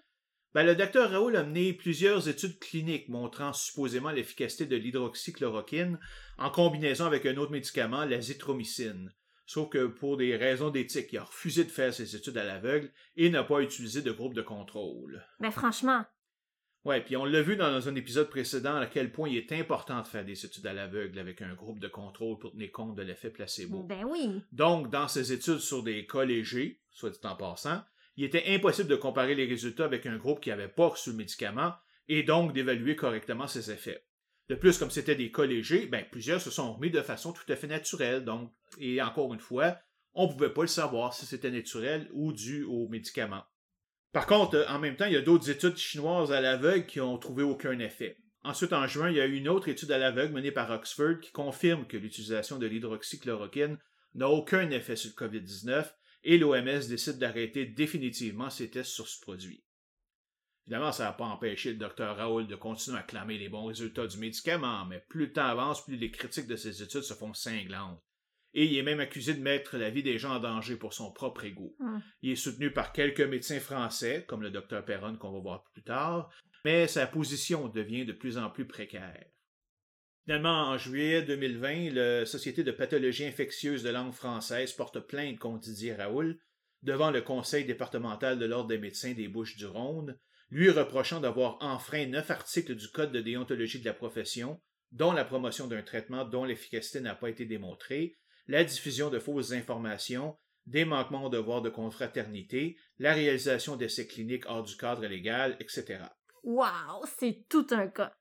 Ben, 0.54 0.64
le 0.64 0.74
docteur 0.74 1.10
Raoul 1.10 1.36
a 1.36 1.44
mené 1.44 1.72
plusieurs 1.74 2.28
études 2.28 2.58
cliniques 2.58 3.08
montrant 3.08 3.52
supposément 3.52 4.10
l'efficacité 4.10 4.66
de 4.66 4.76
l'hydroxychloroquine 4.76 5.98
en 6.38 6.50
combinaison 6.50 7.06
avec 7.06 7.26
un 7.26 7.36
autre 7.36 7.52
médicament, 7.52 8.04
l'azithromycine. 8.04 9.12
Sauf 9.46 9.68
que 9.68 9.86
pour 9.86 10.16
des 10.16 10.36
raisons 10.36 10.70
d'éthique, 10.70 11.12
il 11.12 11.18
a 11.18 11.24
refusé 11.24 11.64
de 11.64 11.70
faire 11.70 11.94
ses 11.94 12.16
études 12.16 12.36
à 12.36 12.44
l'aveugle 12.44 12.90
et 13.16 13.30
n'a 13.30 13.44
pas 13.44 13.60
utilisé 13.60 14.02
de 14.02 14.12
groupe 14.12 14.34
de 14.34 14.42
contrôle. 14.42 15.24
Ben 15.38 15.50
franchement, 15.50 16.04
Ouais, 16.84 17.02
puis 17.02 17.16
on 17.16 17.24
l'a 17.24 17.42
vu 17.42 17.56
dans 17.56 17.88
un 17.88 17.94
épisode 17.96 18.30
précédent 18.30 18.76
à 18.76 18.86
quel 18.86 19.12
point 19.12 19.28
il 19.28 19.36
est 19.36 19.52
important 19.52 20.00
de 20.00 20.06
faire 20.06 20.24
des 20.24 20.44
études 20.44 20.66
à 20.66 20.72
l'aveugle 20.72 21.18
avec 21.18 21.42
un 21.42 21.54
groupe 21.54 21.80
de 21.80 21.88
contrôle 21.88 22.38
pour 22.38 22.52
tenir 22.52 22.70
compte 22.72 22.94
de 22.94 23.02
l'effet 23.02 23.30
placebo. 23.30 23.82
ben 23.82 24.04
oui. 24.04 24.42
Donc, 24.52 24.90
dans 24.90 25.08
ces 25.08 25.32
études 25.32 25.58
sur 25.58 25.82
des 25.82 26.06
cas 26.06 26.24
légers, 26.24 26.80
soit 26.90 27.10
dit 27.10 27.18
en 27.24 27.36
passant, 27.36 27.82
il 28.16 28.24
était 28.24 28.44
impossible 28.48 28.88
de 28.88 28.96
comparer 28.96 29.34
les 29.34 29.46
résultats 29.46 29.84
avec 29.84 30.06
un 30.06 30.16
groupe 30.16 30.40
qui 30.40 30.50
n'avait 30.50 30.68
pas 30.68 30.88
reçu 30.88 31.10
le 31.10 31.16
médicament 31.16 31.74
et 32.08 32.22
donc 32.22 32.52
d'évaluer 32.52 32.96
correctement 32.96 33.46
ses 33.46 33.70
effets. 33.70 34.04
De 34.48 34.54
plus, 34.54 34.78
comme 34.78 34.90
c'était 34.90 35.14
des 35.14 35.30
cas 35.30 35.44
légers, 35.44 35.86
ben, 35.86 36.04
plusieurs 36.10 36.40
se 36.40 36.50
sont 36.50 36.72
remis 36.72 36.90
de 36.90 37.02
façon 37.02 37.32
tout 37.32 37.52
à 37.52 37.56
fait 37.56 37.66
naturelle, 37.66 38.24
donc, 38.24 38.50
et 38.78 39.02
encore 39.02 39.34
une 39.34 39.40
fois, 39.40 39.76
on 40.14 40.26
ne 40.26 40.32
pouvait 40.32 40.52
pas 40.52 40.62
le 40.62 40.68
savoir 40.68 41.12
si 41.12 41.26
c'était 41.26 41.50
naturel 41.50 42.08
ou 42.12 42.32
dû 42.32 42.64
au 42.64 42.88
médicament. 42.88 43.44
Par 44.12 44.26
contre, 44.26 44.56
euh, 44.56 44.66
en 44.68 44.78
même 44.78 44.96
temps, 44.96 45.06
il 45.06 45.12
y 45.12 45.16
a 45.16 45.22
d'autres 45.22 45.50
études 45.50 45.76
chinoises 45.76 46.32
à 46.32 46.40
l'aveugle 46.40 46.86
qui 46.86 47.00
ont 47.00 47.18
trouvé 47.18 47.42
aucun 47.42 47.78
effet. 47.78 48.16
Ensuite, 48.42 48.72
en 48.72 48.86
juin, 48.86 49.10
il 49.10 49.16
y 49.16 49.20
a 49.20 49.26
eu 49.26 49.36
une 49.36 49.48
autre 49.48 49.68
étude 49.68 49.90
à 49.90 49.98
l'aveugle 49.98 50.34
menée 50.34 50.52
par 50.52 50.70
Oxford 50.70 51.20
qui 51.20 51.32
confirme 51.32 51.86
que 51.86 51.96
l'utilisation 51.96 52.58
de 52.58 52.66
l'hydroxychloroquine 52.66 53.78
n'a 54.14 54.28
aucun 54.28 54.70
effet 54.70 54.96
sur 54.96 55.10
le 55.10 55.26
COVID-19 55.26 55.92
et 56.24 56.38
l'OMS 56.38 56.88
décide 56.88 57.18
d'arrêter 57.18 57.66
définitivement 57.66 58.50
ses 58.50 58.70
tests 58.70 58.90
sur 58.90 59.08
ce 59.08 59.20
produit. 59.20 59.64
Évidemment, 60.66 60.92
ça 60.92 61.04
n'a 61.04 61.12
pas 61.12 61.24
empêché 61.24 61.70
le 61.70 61.78
docteur 61.78 62.16
Raoul 62.16 62.46
de 62.46 62.56
continuer 62.56 62.98
à 62.98 63.02
clamer 63.02 63.38
les 63.38 63.48
bons 63.48 63.64
résultats 63.64 64.06
du 64.06 64.18
médicament, 64.18 64.84
mais 64.84 65.04
plus 65.08 65.26
le 65.26 65.32
temps 65.32 65.46
avance, 65.46 65.84
plus 65.84 65.96
les 65.96 66.10
critiques 66.10 66.46
de 66.46 66.56
ses 66.56 66.82
études 66.82 67.02
se 67.02 67.14
font 67.14 67.32
cinglantes. 67.32 68.02
Et 68.54 68.64
il 68.64 68.76
est 68.76 68.82
même 68.82 69.00
accusé 69.00 69.34
de 69.34 69.40
mettre 69.40 69.76
la 69.76 69.90
vie 69.90 70.02
des 70.02 70.18
gens 70.18 70.36
en 70.36 70.40
danger 70.40 70.76
pour 70.76 70.94
son 70.94 71.12
propre 71.12 71.44
ego. 71.44 71.76
Hmm. 71.78 71.98
Il 72.22 72.30
est 72.30 72.36
soutenu 72.36 72.72
par 72.72 72.92
quelques 72.92 73.20
médecins 73.20 73.60
français, 73.60 74.24
comme 74.26 74.42
le 74.42 74.50
docteur 74.50 74.84
Perron 74.84 75.16
qu'on 75.16 75.32
va 75.32 75.40
voir 75.40 75.64
plus 75.72 75.82
tard, 75.82 76.30
mais 76.64 76.86
sa 76.86 77.06
position 77.06 77.68
devient 77.68 78.04
de 78.04 78.12
plus 78.12 78.38
en 78.38 78.50
plus 78.50 78.66
précaire. 78.66 79.26
Finalement, 80.24 80.68
en 80.68 80.76
juillet 80.76 81.22
2020, 81.22 81.90
la 81.94 82.26
Société 82.26 82.62
de 82.62 82.70
pathologie 82.70 83.24
infectieuse 83.24 83.82
de 83.82 83.90
langue 83.90 84.12
française 84.12 84.72
porte 84.72 85.00
plainte 85.00 85.38
contre 85.38 85.60
Didier 85.60 85.94
Raoul 85.94 86.38
devant 86.82 87.10
le 87.10 87.22
Conseil 87.22 87.64
départemental 87.64 88.38
de 88.38 88.44
l'Ordre 88.44 88.68
des 88.68 88.78
médecins 88.78 89.12
des 89.12 89.28
Bouches-du-Rhône, 89.28 90.18
lui 90.50 90.70
reprochant 90.70 91.20
d'avoir 91.20 91.56
enfreint 91.62 92.06
neuf 92.06 92.30
articles 92.30 92.74
du 92.74 92.88
Code 92.88 93.12
de 93.12 93.20
déontologie 93.20 93.80
de 93.80 93.84
la 93.84 93.94
profession, 93.94 94.60
dont 94.92 95.12
la 95.12 95.24
promotion 95.24 95.66
d'un 95.66 95.82
traitement 95.82 96.24
dont 96.24 96.44
l'efficacité 96.44 97.00
n'a 97.00 97.14
pas 97.14 97.30
été 97.30 97.44
démontrée, 97.44 98.18
la 98.48 98.64
diffusion 98.64 99.10
de 99.10 99.18
fausses 99.18 99.52
informations, 99.52 100.36
des 100.66 100.84
manquements 100.84 101.24
au 101.24 101.28
devoir 101.28 101.62
de 101.62 101.70
confraternité, 101.70 102.76
la 102.98 103.14
réalisation 103.14 103.76
d'essais 103.76 104.06
cliniques 104.06 104.46
hors 104.46 104.62
du 104.62 104.76
cadre 104.76 105.06
légal, 105.06 105.56
etc. 105.60 106.00
Wow, 106.42 107.04
c'est 107.18 107.46
tout 107.48 107.66
un 107.70 107.88
cas. 107.88 108.14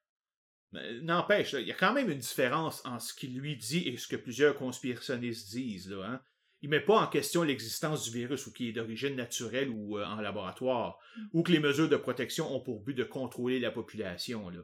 N'empêche, 1.02 1.54
il 1.54 1.68
y 1.68 1.72
a 1.72 1.76
quand 1.76 1.94
même 1.94 2.10
une 2.10 2.20
différence 2.20 2.86
en 2.86 3.00
ce 3.00 3.14
qu'il 3.14 3.40
lui 3.40 3.56
dit 3.56 3.88
et 3.88 3.98
ce 3.98 4.08
que 4.08 4.18
plusieurs 4.18 4.56
conspirationnistes 4.56 5.50
disent. 5.50 5.90
Là, 5.90 6.06
hein. 6.06 6.22
Il 6.62 6.70
met 6.70 6.82
pas 6.82 7.00
en 7.00 7.08
question 7.08 7.44
l'existence 7.44 8.04
du 8.04 8.18
virus 8.18 8.48
ou 8.48 8.52
qu'il 8.52 8.68
est 8.68 8.74
d'origine 8.74 9.16
naturelle 9.16 9.70
ou 9.70 9.98
euh, 9.98 10.06
en 10.06 10.20
laboratoire, 10.20 10.98
ou 11.32 11.44
que 11.44 11.52
les 11.52 11.60
mesures 11.60 11.88
de 11.88 11.98
protection 11.98 12.52
ont 12.54 12.62
pour 12.62 12.82
but 12.82 12.96
de 12.96 13.04
contrôler 13.04 13.60
la 13.60 13.72
population. 13.72 14.50
Là. 14.50 14.62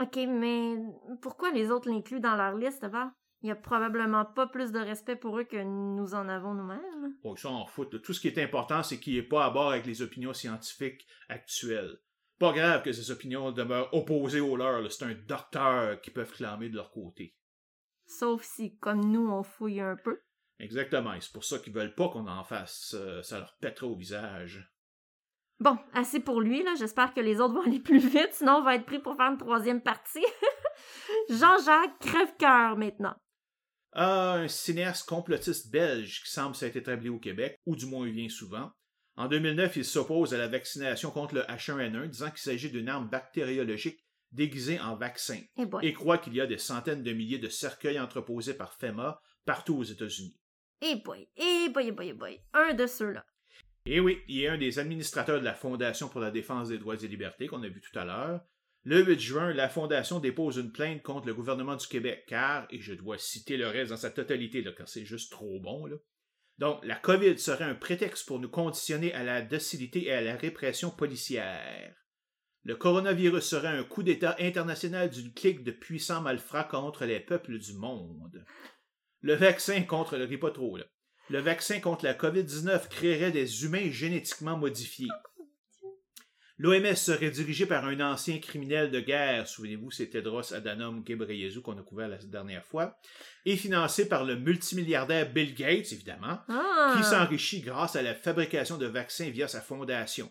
Ok, 0.00 0.16
mais 0.16 0.76
pourquoi 1.20 1.50
les 1.50 1.70
autres 1.70 1.90
l'incluent 1.90 2.20
dans 2.20 2.36
leur 2.36 2.56
liste, 2.56 2.86
va? 2.86 3.12
Il 3.42 3.48
y 3.48 3.52
a 3.52 3.56
probablement 3.56 4.26
pas 4.26 4.46
plus 4.46 4.70
de 4.70 4.78
respect 4.78 5.16
pour 5.16 5.38
eux 5.38 5.44
que 5.44 5.62
nous 5.62 6.14
en 6.14 6.28
avons 6.28 6.52
nous-mêmes. 6.52 7.14
Bon, 7.22 7.34
ça, 7.36 7.48
on 7.48 7.64
fout. 7.66 8.02
Tout 8.02 8.12
ce 8.12 8.20
qui 8.20 8.28
est 8.28 8.38
important, 8.38 8.82
c'est 8.82 9.00
qu'il 9.00 9.14
n'est 9.14 9.22
pas 9.22 9.46
à 9.46 9.50
bord 9.50 9.70
avec 9.70 9.86
les 9.86 10.02
opinions 10.02 10.34
scientifiques 10.34 11.06
actuelles. 11.28 11.98
Pas 12.38 12.52
grave 12.52 12.82
que 12.82 12.92
ces 12.92 13.10
opinions 13.10 13.50
demeurent 13.52 13.92
opposées 13.94 14.40
aux 14.40 14.56
leurs. 14.56 14.90
C'est 14.92 15.04
un 15.04 15.14
docteur 15.26 16.00
qui 16.02 16.10
peuvent 16.10 16.32
clamer 16.32 16.68
de 16.68 16.76
leur 16.76 16.90
côté. 16.90 17.34
Sauf 18.06 18.42
si, 18.42 18.76
comme 18.78 19.10
nous, 19.10 19.30
on 19.30 19.42
fouille 19.42 19.80
un 19.80 19.96
peu. 19.96 20.20
Exactement. 20.58 21.14
C'est 21.20 21.32
pour 21.32 21.44
ça 21.44 21.58
qu'ils 21.58 21.72
veulent 21.72 21.94
pas 21.94 22.08
qu'on 22.10 22.26
en 22.26 22.44
fasse. 22.44 22.94
euh, 22.98 23.22
ça 23.22 23.38
leur 23.38 23.56
pètera 23.60 23.86
au 23.86 23.94
visage. 23.94 24.70
Bon, 25.60 25.78
assez 25.92 26.20
pour 26.20 26.40
lui, 26.40 26.62
là. 26.62 26.74
J'espère 26.78 27.14
que 27.14 27.20
les 27.20 27.40
autres 27.40 27.54
vont 27.54 27.62
aller 27.66 27.80
plus 27.80 27.98
vite, 27.98 28.32
sinon 28.32 28.56
on 28.56 28.62
va 28.62 28.74
être 28.74 28.86
pris 28.86 28.98
pour 28.98 29.16
faire 29.16 29.30
une 29.30 29.38
troisième 29.38 29.82
partie. 29.82 30.24
Jean-Jacques 31.30 31.98
crève-cœur 32.00 32.76
maintenant. 32.76 33.14
Ah, 33.92 34.34
un 34.34 34.48
cinéaste 34.48 35.08
complotiste 35.08 35.70
belge 35.70 36.22
qui 36.24 36.30
semble 36.30 36.54
s'être 36.54 36.76
établi 36.76 37.08
au 37.08 37.18
Québec, 37.18 37.58
ou 37.66 37.74
du 37.74 37.86
moins 37.86 38.06
il 38.06 38.14
vient 38.14 38.28
souvent. 38.28 38.70
En 39.16 39.28
2009, 39.28 39.76
il 39.76 39.84
s'oppose 39.84 40.32
à 40.32 40.38
la 40.38 40.48
vaccination 40.48 41.10
contre 41.10 41.34
le 41.34 41.42
H1N1, 41.42 42.08
disant 42.08 42.30
qu'il 42.30 42.38
s'agit 42.38 42.70
d'une 42.70 42.88
arme 42.88 43.08
bactériologique 43.08 44.04
déguisée 44.32 44.78
en 44.80 44.96
vaccin, 44.96 45.40
Eh 45.56 45.66
et 45.82 45.92
croit 45.92 46.18
qu'il 46.18 46.34
y 46.34 46.40
a 46.40 46.46
des 46.46 46.58
centaines 46.58 47.02
de 47.02 47.12
milliers 47.12 47.38
de 47.38 47.48
cercueils 47.48 47.98
entreposés 47.98 48.54
par 48.54 48.74
FEMA 48.74 49.20
partout 49.44 49.76
aux 49.76 49.84
États-Unis. 49.84 50.38
Eh 50.82 50.96
boy, 50.96 51.28
eh 51.36 51.68
boy, 51.68 51.88
eh 51.88 51.92
boy, 51.92 52.08
eh 52.08 52.12
boy. 52.12 52.40
Un 52.54 52.74
de 52.74 52.86
ceux-là. 52.86 53.26
Et 53.86 53.98
oui, 53.98 54.20
il 54.28 54.42
est 54.42 54.48
un 54.48 54.58
des 54.58 54.78
administrateurs 54.78 55.40
de 55.40 55.44
la 55.44 55.54
Fondation 55.54 56.08
pour 56.08 56.20
la 56.20 56.30
défense 56.30 56.68
des 56.68 56.78
droits 56.78 57.02
et 57.02 57.08
libertés 57.08 57.46
qu'on 57.46 57.62
a 57.62 57.68
vu 57.68 57.80
tout 57.80 57.98
à 57.98 58.04
l'heure. 58.04 58.40
Le 58.84 59.04
8 59.04 59.20
juin, 59.20 59.52
la 59.52 59.68
Fondation 59.68 60.20
dépose 60.20 60.56
une 60.56 60.72
plainte 60.72 61.02
contre 61.02 61.26
le 61.26 61.34
gouvernement 61.34 61.76
du 61.76 61.86
Québec 61.86 62.24
car, 62.26 62.66
et 62.70 62.80
je 62.80 62.94
dois 62.94 63.18
citer 63.18 63.56
le 63.56 63.68
reste 63.68 63.90
dans 63.90 63.96
sa 63.98 64.10
totalité, 64.10 64.64
car 64.76 64.88
c'est 64.88 65.04
juste 65.04 65.30
trop 65.30 65.60
bon, 65.60 65.86
là. 65.86 65.96
Donc, 66.58 66.84
la 66.84 66.96
COVID 66.96 67.38
serait 67.38 67.64
un 67.64 67.74
prétexte 67.74 68.26
pour 68.26 68.38
nous 68.38 68.50
conditionner 68.50 69.14
à 69.14 69.22
la 69.22 69.40
docilité 69.40 70.06
et 70.06 70.12
à 70.12 70.20
la 70.20 70.36
répression 70.36 70.90
policière. 70.90 71.94
Le 72.64 72.76
coronavirus 72.76 73.42
serait 73.42 73.68
un 73.68 73.82
coup 73.82 74.02
d'État 74.02 74.36
international 74.38 75.08
d'une 75.08 75.32
clique 75.32 75.64
de 75.64 75.70
puissants 75.70 76.20
malfrats 76.20 76.64
contre 76.64 77.06
les 77.06 77.20
peuples 77.20 77.58
du 77.58 77.72
monde. 77.72 78.44
Le 79.22 79.34
vaccin 79.34 79.82
contre 79.82 80.18
le 80.18 80.26
là. 80.26 80.84
Le 81.30 81.40
vaccin 81.40 81.80
contre 81.80 82.04
la 82.04 82.12
COVID-19 82.12 82.88
créerait 82.88 83.30
des 83.30 83.64
humains 83.64 83.90
génétiquement 83.90 84.58
modifiés. 84.58 85.08
L'OMS 86.62 86.94
serait 86.94 87.30
dirigé 87.30 87.64
par 87.64 87.86
un 87.86 87.98
ancien 88.00 88.38
criminel 88.38 88.90
de 88.90 89.00
guerre, 89.00 89.48
souvenez-vous, 89.48 89.90
c'est 89.90 90.08
Tedros 90.08 90.52
Adhanom 90.52 91.00
Ghebreyesus 91.00 91.62
qu'on 91.62 91.78
a 91.78 91.82
couvert 91.82 92.08
la 92.08 92.18
dernière 92.18 92.66
fois, 92.66 92.98
et 93.46 93.56
financé 93.56 94.06
par 94.06 94.24
le 94.24 94.36
multimilliardaire 94.36 95.32
Bill 95.32 95.54
Gates, 95.54 95.90
évidemment, 95.90 96.38
Ah! 96.50 96.96
qui 96.98 97.02
s'enrichit 97.02 97.62
grâce 97.62 97.96
à 97.96 98.02
la 98.02 98.14
fabrication 98.14 98.76
de 98.76 98.84
vaccins 98.84 99.30
via 99.30 99.48
sa 99.48 99.62
fondation, 99.62 100.30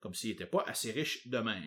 comme 0.00 0.12
s'il 0.12 0.30
n'était 0.30 0.44
pas 0.44 0.64
assez 0.66 0.90
riche 0.90 1.28
de 1.28 1.38
même. 1.38 1.62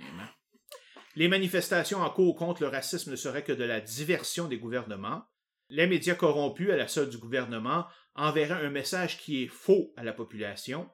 Les 1.15 1.29
manifestations 1.29 2.01
en 2.01 2.09
cours 2.09 2.35
contre 2.35 2.61
le 2.63 2.67
racisme 2.67 3.11
ne 3.11 3.15
seraient 3.15 3.45
que 3.45 3.53
de 3.53 3.63
la 3.63 3.79
diversion 3.79 4.49
des 4.49 4.57
gouvernements. 4.57 5.23
Les 5.69 5.87
médias 5.87 6.15
corrompus 6.15 6.71
à 6.71 6.75
la 6.75 6.89
solde 6.89 7.09
du 7.09 7.19
gouvernement 7.19 7.85
enverraient 8.15 8.65
un 8.65 8.69
message 8.69 9.17
qui 9.17 9.43
est 9.43 9.47
faux 9.47 9.93
à 9.95 10.03
la 10.03 10.11
population. 10.11 10.89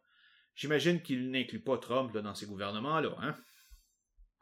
J'imagine 0.60 1.02
qu'il 1.02 1.32
n'inclut 1.32 1.62
pas 1.62 1.78
Trump 1.78 2.14
là, 2.14 2.22
dans 2.22 2.36
ces 2.36 2.46
gouvernements-là, 2.46 3.16
hein? 3.22 3.34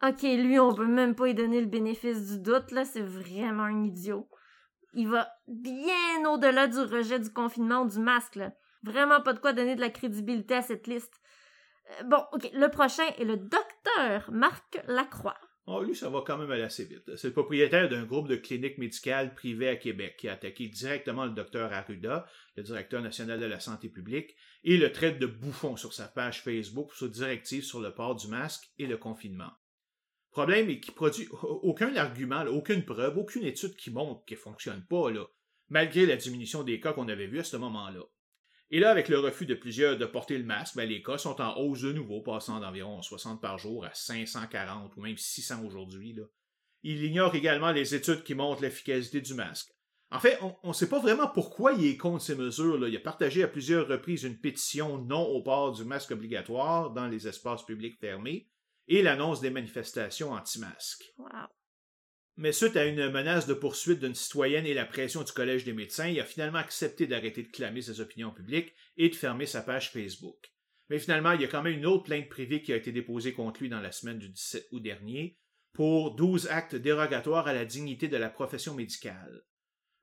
Ok, 0.02 0.24
lui, 0.24 0.58
on 0.58 0.74
peut 0.74 0.88
même 0.88 1.14
pas 1.14 1.28
lui 1.28 1.36
donner 1.36 1.62
le 1.62 1.68
bénéfice 1.68 2.32
du 2.32 2.42
doute, 2.42 2.72
là, 2.72 2.86
c'est 2.86 3.04
vraiment 3.04 3.66
un 3.66 3.84
idiot. 3.84 4.28
Il 4.96 5.10
va 5.10 5.30
bien 5.48 6.28
au-delà 6.28 6.66
du 6.68 6.80
rejet 6.80 7.20
du 7.20 7.30
confinement 7.30 7.84
ou 7.84 7.88
du 7.88 8.00
masque, 8.00 8.36
là. 8.36 8.52
Vraiment 8.82 9.22
pas 9.22 9.34
de 9.34 9.40
quoi 9.40 9.54
donner 9.54 9.76
de 9.76 9.80
la 9.80 9.92
crédibilité 9.92 10.56
à 10.56 10.64
cette 10.64 10.88
liste. 10.88 11.14
Euh, 11.92 12.04
bon, 12.06 12.24
ok, 12.34 12.50
le 12.52 12.68
prochain 12.70 13.06
est 13.20 13.24
le 13.24 13.38
docteur 13.38 14.32
Marc 14.32 14.82
Lacroix. 14.88 15.38
Oh, 15.68 15.84
lui, 15.84 15.96
ça 15.96 16.10
va 16.10 16.24
quand 16.26 16.40
même 16.40 16.50
aller 16.50 16.64
assez 16.64 16.86
vite. 16.86 17.16
C'est 17.16 17.28
le 17.28 17.34
propriétaire 17.34 17.90
d'un 17.90 18.06
groupe 18.06 18.28
de 18.28 18.38
cliniques 18.38 18.80
médicales 18.80 19.36
privées 19.36 19.70
à 19.70 19.76
Québec 19.76 20.16
qui 20.18 20.30
a 20.30 20.34
attaqué 20.34 20.68
directement 20.68 21.26
le 21.26 21.34
docteur 21.34 21.72
Arruda, 21.74 22.26
le 22.56 22.64
directeur 22.64 23.04
national 23.04 23.40
de 23.40 23.46
la 23.46 23.60
santé 23.60 23.88
publique, 23.88 24.36
et 24.64 24.78
le 24.78 24.92
traite 24.92 25.20
de 25.20 25.28
bouffon 25.28 25.76
sur 25.76 25.94
sa 25.94 26.08
page 26.08 26.42
Facebook 26.42 26.90
pour 26.90 26.98
sa 26.98 27.08
directive 27.08 27.64
sur 27.64 27.80
le 27.80 27.94
port 27.94 28.16
du 28.16 28.28
masque 28.28 28.70
et 28.78 28.86
le 28.86 28.98
confinement. 28.98 29.52
Problème 30.32 30.70
est 30.70 30.80
qu'il 30.80 30.94
produit 30.94 31.28
aucun 31.32 31.96
argument, 31.96 32.46
aucune 32.46 32.86
preuve, 32.86 33.18
aucune 33.18 33.44
étude 33.44 33.76
qui 33.76 33.92
montre 33.92 34.24
qu'elle 34.26 34.38
fonctionne 34.38 34.86
pas, 34.86 35.10
là, 35.10 35.26
malgré 35.70 36.06
la 36.06 36.16
diminution 36.16 36.64
des 36.64 36.80
cas 36.80 36.94
qu'on 36.94 37.08
avait 37.08 37.28
vus 37.28 37.40
à 37.40 37.44
ce 37.44 37.58
moment-là. 37.58 38.04
Et 38.70 38.80
là, 38.80 38.92
avec 38.92 39.08
le 39.08 39.20
refus 39.20 39.46
de 39.46 39.56
plusieurs 39.56 39.98
de 39.98 40.06
porter 40.06 40.38
le 40.38 40.44
masque, 40.44 40.76
ben, 40.76 40.88
les 40.88 41.02
cas 41.02 41.18
sont 41.18 41.40
en 41.40 41.58
hausse 41.58 41.82
de 41.82 41.94
nouveau, 41.94 42.22
passant 42.22 42.60
d'environ 42.60 43.02
60 43.02 43.42
par 43.42 43.58
jour 43.58 43.86
à 43.86 43.94
540 43.94 44.96
ou 44.98 45.02
même 45.02 45.18
600 45.18 45.64
aujourd'hui. 45.64 46.16
Il 46.84 47.04
ignore 47.04 47.34
également 47.34 47.72
les 47.72 47.96
études 47.96 48.24
qui 48.24 48.36
montrent 48.36 48.62
l'efficacité 48.62 49.22
du 49.22 49.34
masque. 49.34 49.72
En 50.10 50.20
fait, 50.20 50.40
on 50.64 50.70
ne 50.70 50.74
sait 50.74 50.88
pas 50.88 51.00
vraiment 51.00 51.28
pourquoi 51.28 51.74
il 51.74 51.86
est 51.86 51.98
contre 51.98 52.24
ces 52.24 52.36
mesures. 52.36 52.78
Là. 52.78 52.88
Il 52.88 52.96
a 52.96 53.02
partagé 53.02 53.44
à 53.44 53.48
plusieurs 53.48 53.88
reprises 53.88 54.24
une 54.24 54.40
pétition 54.40 55.00
non 55.00 55.24
au 55.24 55.42
port 55.42 55.74
du 55.74 55.84
masque 55.84 56.12
obligatoire 56.12 56.92
dans 56.92 57.08
les 57.08 57.28
espaces 57.28 57.66
publics 57.66 58.00
fermés 58.00 58.48
et 58.88 59.02
l'annonce 59.02 59.42
des 59.42 59.50
manifestations 59.50 60.32
anti-masques. 60.32 61.12
Wow. 61.18 61.48
Mais 62.38 62.54
suite 62.54 62.78
à 62.78 62.86
une 62.86 63.10
menace 63.10 63.48
de 63.48 63.54
poursuite 63.54 64.00
d'une 64.00 64.16
citoyenne 64.16 64.66
et 64.66 64.74
la 64.74 64.86
pression 64.86 65.24
du 65.24 65.32
Collège 65.32 65.66
des 65.66 65.74
médecins, 65.74 66.08
il 66.08 66.20
a 66.20 66.24
finalement 66.24 66.60
accepté 66.60 67.08
d'arrêter 67.08 67.44
de 67.44 67.52
clamer 67.52 67.82
ses 67.82 68.00
opinions 68.00 68.32
publiques 68.32 68.74
et 68.96 69.10
de 69.10 69.16
fermer 69.16 69.48
sa 69.48 69.62
page 69.62 69.92
Facebook. 69.92 70.54
Mais 70.90 71.00
finalement, 71.00 71.34
il 71.34 71.42
y 71.42 71.46
a 71.46 71.48
quand 71.48 71.64
même 71.64 71.78
une 71.78 71.86
autre 71.86 72.04
plainte 72.04 72.30
privée 72.30 72.62
qui 72.62 72.72
a 72.72 72.78
été 72.78 72.92
déposée 72.92 73.34
contre 73.34 73.62
lui 73.62 73.70
dans 73.70 73.82
la 73.82 73.92
semaine 73.92 74.20
du 74.20 74.30
17 74.30 74.68
août 74.72 74.82
dernier 74.82 75.38
pour 75.74 76.16
12 76.16 76.48
actes 76.48 76.76
dérogatoires 76.76 77.48
à 77.48 77.54
la 77.54 77.66
dignité 77.66 78.08
de 78.08 78.18
la 78.18 78.30
profession 78.30 78.74
médicale. 78.74 79.44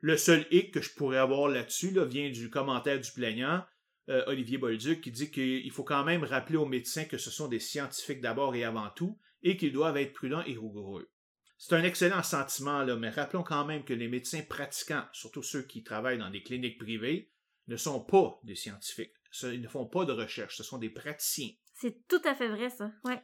Le 0.05 0.19
seul 0.19 0.47
hic 0.51 0.71
que 0.71 0.83
je 0.83 0.93
pourrais 0.93 1.17
avoir 1.17 1.49
là-dessus 1.49 1.91
là, 1.91 2.05
vient 2.05 2.29
du 2.29 2.51
commentaire 2.51 3.01
du 3.01 3.11
plaignant, 3.11 3.65
euh, 4.11 4.23
Olivier 4.27 4.59
Bolduc, 4.59 5.01
qui 5.01 5.11
dit 5.11 5.31
qu'il 5.31 5.71
faut 5.71 5.83
quand 5.83 6.05
même 6.05 6.25
rappeler 6.25 6.59
aux 6.59 6.67
médecins 6.67 7.07
que 7.07 7.17
ce 7.17 7.31
sont 7.31 7.49
des 7.49 7.59
scientifiques 7.59 8.21
d'abord 8.21 8.55
et 8.55 8.65
avant 8.65 8.91
tout, 8.91 9.19
et 9.43 9.57
qu'ils 9.57 9.73
doivent 9.73 9.97
être 9.97 10.13
prudents 10.13 10.43
et 10.43 10.53
rigoureux. 10.53 11.11
C'est 11.57 11.75
un 11.75 11.83
excellent 11.85 12.23
sentiment, 12.23 12.83
là, 12.83 12.97
mais 12.97 13.09
rappelons 13.09 13.45
quand 13.45 13.65
même 13.65 13.83
que 13.83 13.95
les 13.95 14.09
médecins 14.09 14.43
pratiquants, 14.43 15.07
surtout 15.15 15.43
ceux 15.43 15.63
qui 15.63 15.83
travaillent 15.83 16.19
dans 16.19 16.29
des 16.29 16.43
cliniques 16.43 16.79
privées, 16.79 17.33
ne 17.69 17.79
sont 17.79 18.05
pas 18.05 18.39
des 18.43 18.57
scientifiques. 18.57 19.15
Ils 19.45 19.63
ne 19.63 19.69
font 19.69 19.87
pas 19.87 20.05
de 20.05 20.13
recherche, 20.13 20.59
ce 20.59 20.65
sont 20.65 20.77
des 20.77 20.91
praticiens. 20.91 21.53
C'est 21.73 22.07
tout 22.09 22.21
à 22.27 22.35
fait 22.35 22.49
vrai, 22.49 22.69
ça. 22.69 22.93
Ouais. 23.05 23.23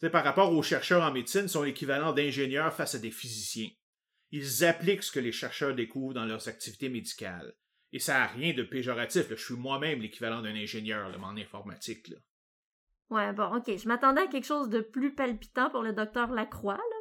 C'est 0.00 0.08
par 0.08 0.24
rapport 0.24 0.50
aux 0.50 0.62
chercheurs 0.62 1.02
en 1.02 1.12
médecine, 1.12 1.46
sont 1.46 1.62
l'équivalent 1.62 2.14
d'ingénieurs 2.14 2.72
face 2.72 2.94
à 2.94 2.98
des 2.98 3.10
physiciens. 3.10 3.68
Ils 4.32 4.64
appliquent 4.64 5.02
ce 5.02 5.12
que 5.12 5.20
les 5.20 5.32
chercheurs 5.32 5.74
découvrent 5.74 6.14
dans 6.14 6.24
leurs 6.24 6.48
activités 6.48 6.88
médicales. 6.88 7.54
Et 7.92 7.98
ça 7.98 8.14
n'a 8.14 8.26
rien 8.26 8.54
de 8.54 8.62
péjoratif. 8.62 9.28
là. 9.28 9.36
Je 9.36 9.44
suis 9.44 9.54
moi-même 9.54 10.00
l'équivalent 10.00 10.40
d'un 10.42 10.54
ingénieur 10.56 11.08
là, 11.10 11.18
en 11.22 11.36
informatique. 11.36 12.08
là. 12.08 12.16
Ouais, 13.10 13.32
bon, 13.34 13.54
ok. 13.56 13.76
Je 13.76 13.86
m'attendais 13.86 14.22
à 14.22 14.26
quelque 14.26 14.46
chose 14.46 14.70
de 14.70 14.80
plus 14.80 15.14
palpitant 15.14 15.68
pour 15.68 15.82
le 15.82 15.92
docteur 15.92 16.30
Lacroix, 16.32 16.76
là. 16.78 16.96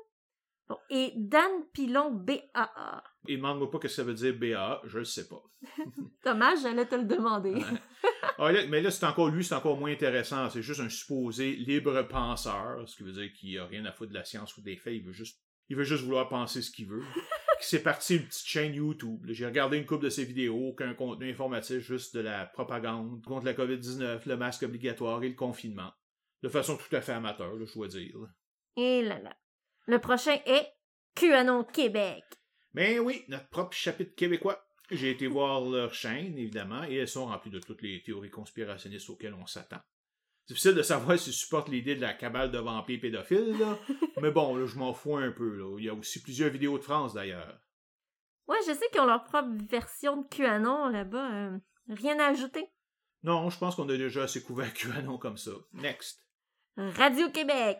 Bon, 0.67 0.77
et 0.89 1.13
Dan 1.15 1.49
Pilon 1.73 2.11
BAA. 2.11 3.03
Et 3.27 3.37
demande-moi 3.37 3.69
pas 3.71 3.77
ce 3.77 3.81
que 3.83 3.87
ça 3.87 4.03
veut 4.03 4.13
dire 4.13 4.33
BA, 4.37 4.81
je 4.85 4.99
le 4.99 5.05
sais 5.05 5.27
pas. 5.27 5.41
Dommage, 6.25 6.59
j'allais 6.63 6.85
te 6.85 6.95
le 6.95 7.03
demander. 7.05 7.55
Ah, 8.37 8.51
là, 8.51 8.65
mais 8.67 8.81
là, 8.81 8.89
c'est 8.91 9.05
encore 9.05 9.29
lui, 9.29 9.43
c'est 9.43 9.55
encore 9.55 9.77
moins 9.77 9.91
intéressant. 9.91 10.49
C'est 10.49 10.61
juste 10.61 10.79
un 10.81 10.89
supposé 10.89 11.53
libre 11.53 12.01
penseur, 12.03 12.87
ce 12.87 12.95
qui 12.95 13.03
veut 13.03 13.11
dire 13.13 13.31
qu'il 13.33 13.57
a 13.59 13.65
rien 13.65 13.85
à 13.85 13.91
foutre 13.91 14.11
de 14.11 14.17
la 14.17 14.23
science 14.25 14.55
ou 14.57 14.61
des 14.61 14.75
faits. 14.77 14.95
Il 14.95 15.03
veut 15.03 15.11
juste, 15.13 15.41
il 15.71 15.77
veut 15.77 15.85
juste 15.85 16.03
vouloir 16.03 16.27
penser 16.27 16.61
ce 16.61 16.69
qu'il 16.69 16.85
veut. 16.87 17.01
c'est 17.61 17.81
parti 17.81 18.17
une 18.17 18.25
petite 18.25 18.45
chaîne 18.45 18.73
YouTube. 18.73 19.25
J'ai 19.29 19.45
regardé 19.45 19.77
une 19.77 19.85
couple 19.85 20.03
de 20.03 20.09
ses 20.09 20.25
vidéos, 20.25 20.67
aucun 20.67 20.93
contenu 20.93 21.31
informatif, 21.31 21.79
juste 21.79 22.13
de 22.13 22.19
la 22.19 22.45
propagande 22.45 23.23
contre 23.23 23.45
la 23.45 23.53
COVID-19, 23.53 24.27
le 24.27 24.35
masque 24.35 24.63
obligatoire 24.63 25.23
et 25.23 25.29
le 25.29 25.35
confinement. 25.35 25.93
De 26.43 26.49
façon 26.49 26.75
tout 26.75 26.93
à 26.93 26.99
fait 26.99 27.13
amateur, 27.13 27.57
je 27.57 27.73
dois 27.73 27.87
dire. 27.87 28.17
Et 28.75 29.01
là 29.01 29.17
là. 29.19 29.33
Le 29.85 29.99
prochain 29.99 30.37
est 30.45 30.67
QAnon 31.15 31.63
Québec. 31.63 32.25
Mais 32.73 32.99
oui, 32.99 33.23
notre 33.29 33.47
propre 33.47 33.73
chapitre 33.73 34.13
québécois. 34.13 34.61
J'ai 34.89 35.11
été 35.11 35.27
voir 35.27 35.61
leur 35.61 35.93
chaîne, 35.93 36.37
évidemment, 36.37 36.83
et 36.83 36.95
elles 36.95 37.07
sont 37.07 37.27
remplies 37.27 37.49
de 37.49 37.61
toutes 37.61 37.81
les 37.81 38.03
théories 38.03 38.29
conspirationnistes 38.29 39.09
auxquelles 39.09 39.35
on 39.35 39.45
s'attend. 39.45 39.79
Difficile 40.47 40.73
de 40.73 40.81
savoir 40.81 41.17
s'ils 41.19 41.33
supportent 41.33 41.69
l'idée 41.69 41.95
de 41.95 42.01
la 42.01 42.13
cabale 42.13 42.51
de 42.51 42.57
vampires 42.57 42.99
pédophiles, 43.01 43.57
là. 43.59 43.77
mais 44.21 44.31
bon, 44.31 44.55
là, 44.55 44.65
je 44.65 44.77
m'en 44.77 44.93
fous 44.93 45.17
un 45.17 45.31
peu, 45.31 45.55
là. 45.55 45.77
Il 45.77 45.85
y 45.85 45.89
a 45.89 45.93
aussi 45.93 46.21
plusieurs 46.21 46.49
vidéos 46.49 46.77
de 46.77 46.83
France, 46.83 47.13
d'ailleurs. 47.13 47.59
Ouais, 48.47 48.57
je 48.67 48.73
sais 48.73 48.85
qu'ils 48.91 49.01
ont 49.01 49.05
leur 49.05 49.23
propre 49.23 49.49
version 49.69 50.17
de 50.17 50.27
QAnon 50.27 50.89
là-bas. 50.89 51.31
Euh, 51.31 51.57
rien 51.87 52.19
à 52.19 52.27
ajouter. 52.27 52.67
Non, 53.23 53.49
je 53.49 53.57
pense 53.57 53.75
qu'on 53.75 53.87
a 53.89 53.97
déjà 53.97 54.23
assez 54.23 54.41
couvert 54.41 54.73
QAnon 54.73 55.17
comme 55.17 55.37
ça. 55.37 55.51
Next. 55.73 56.25
Radio-Québec. 56.77 57.79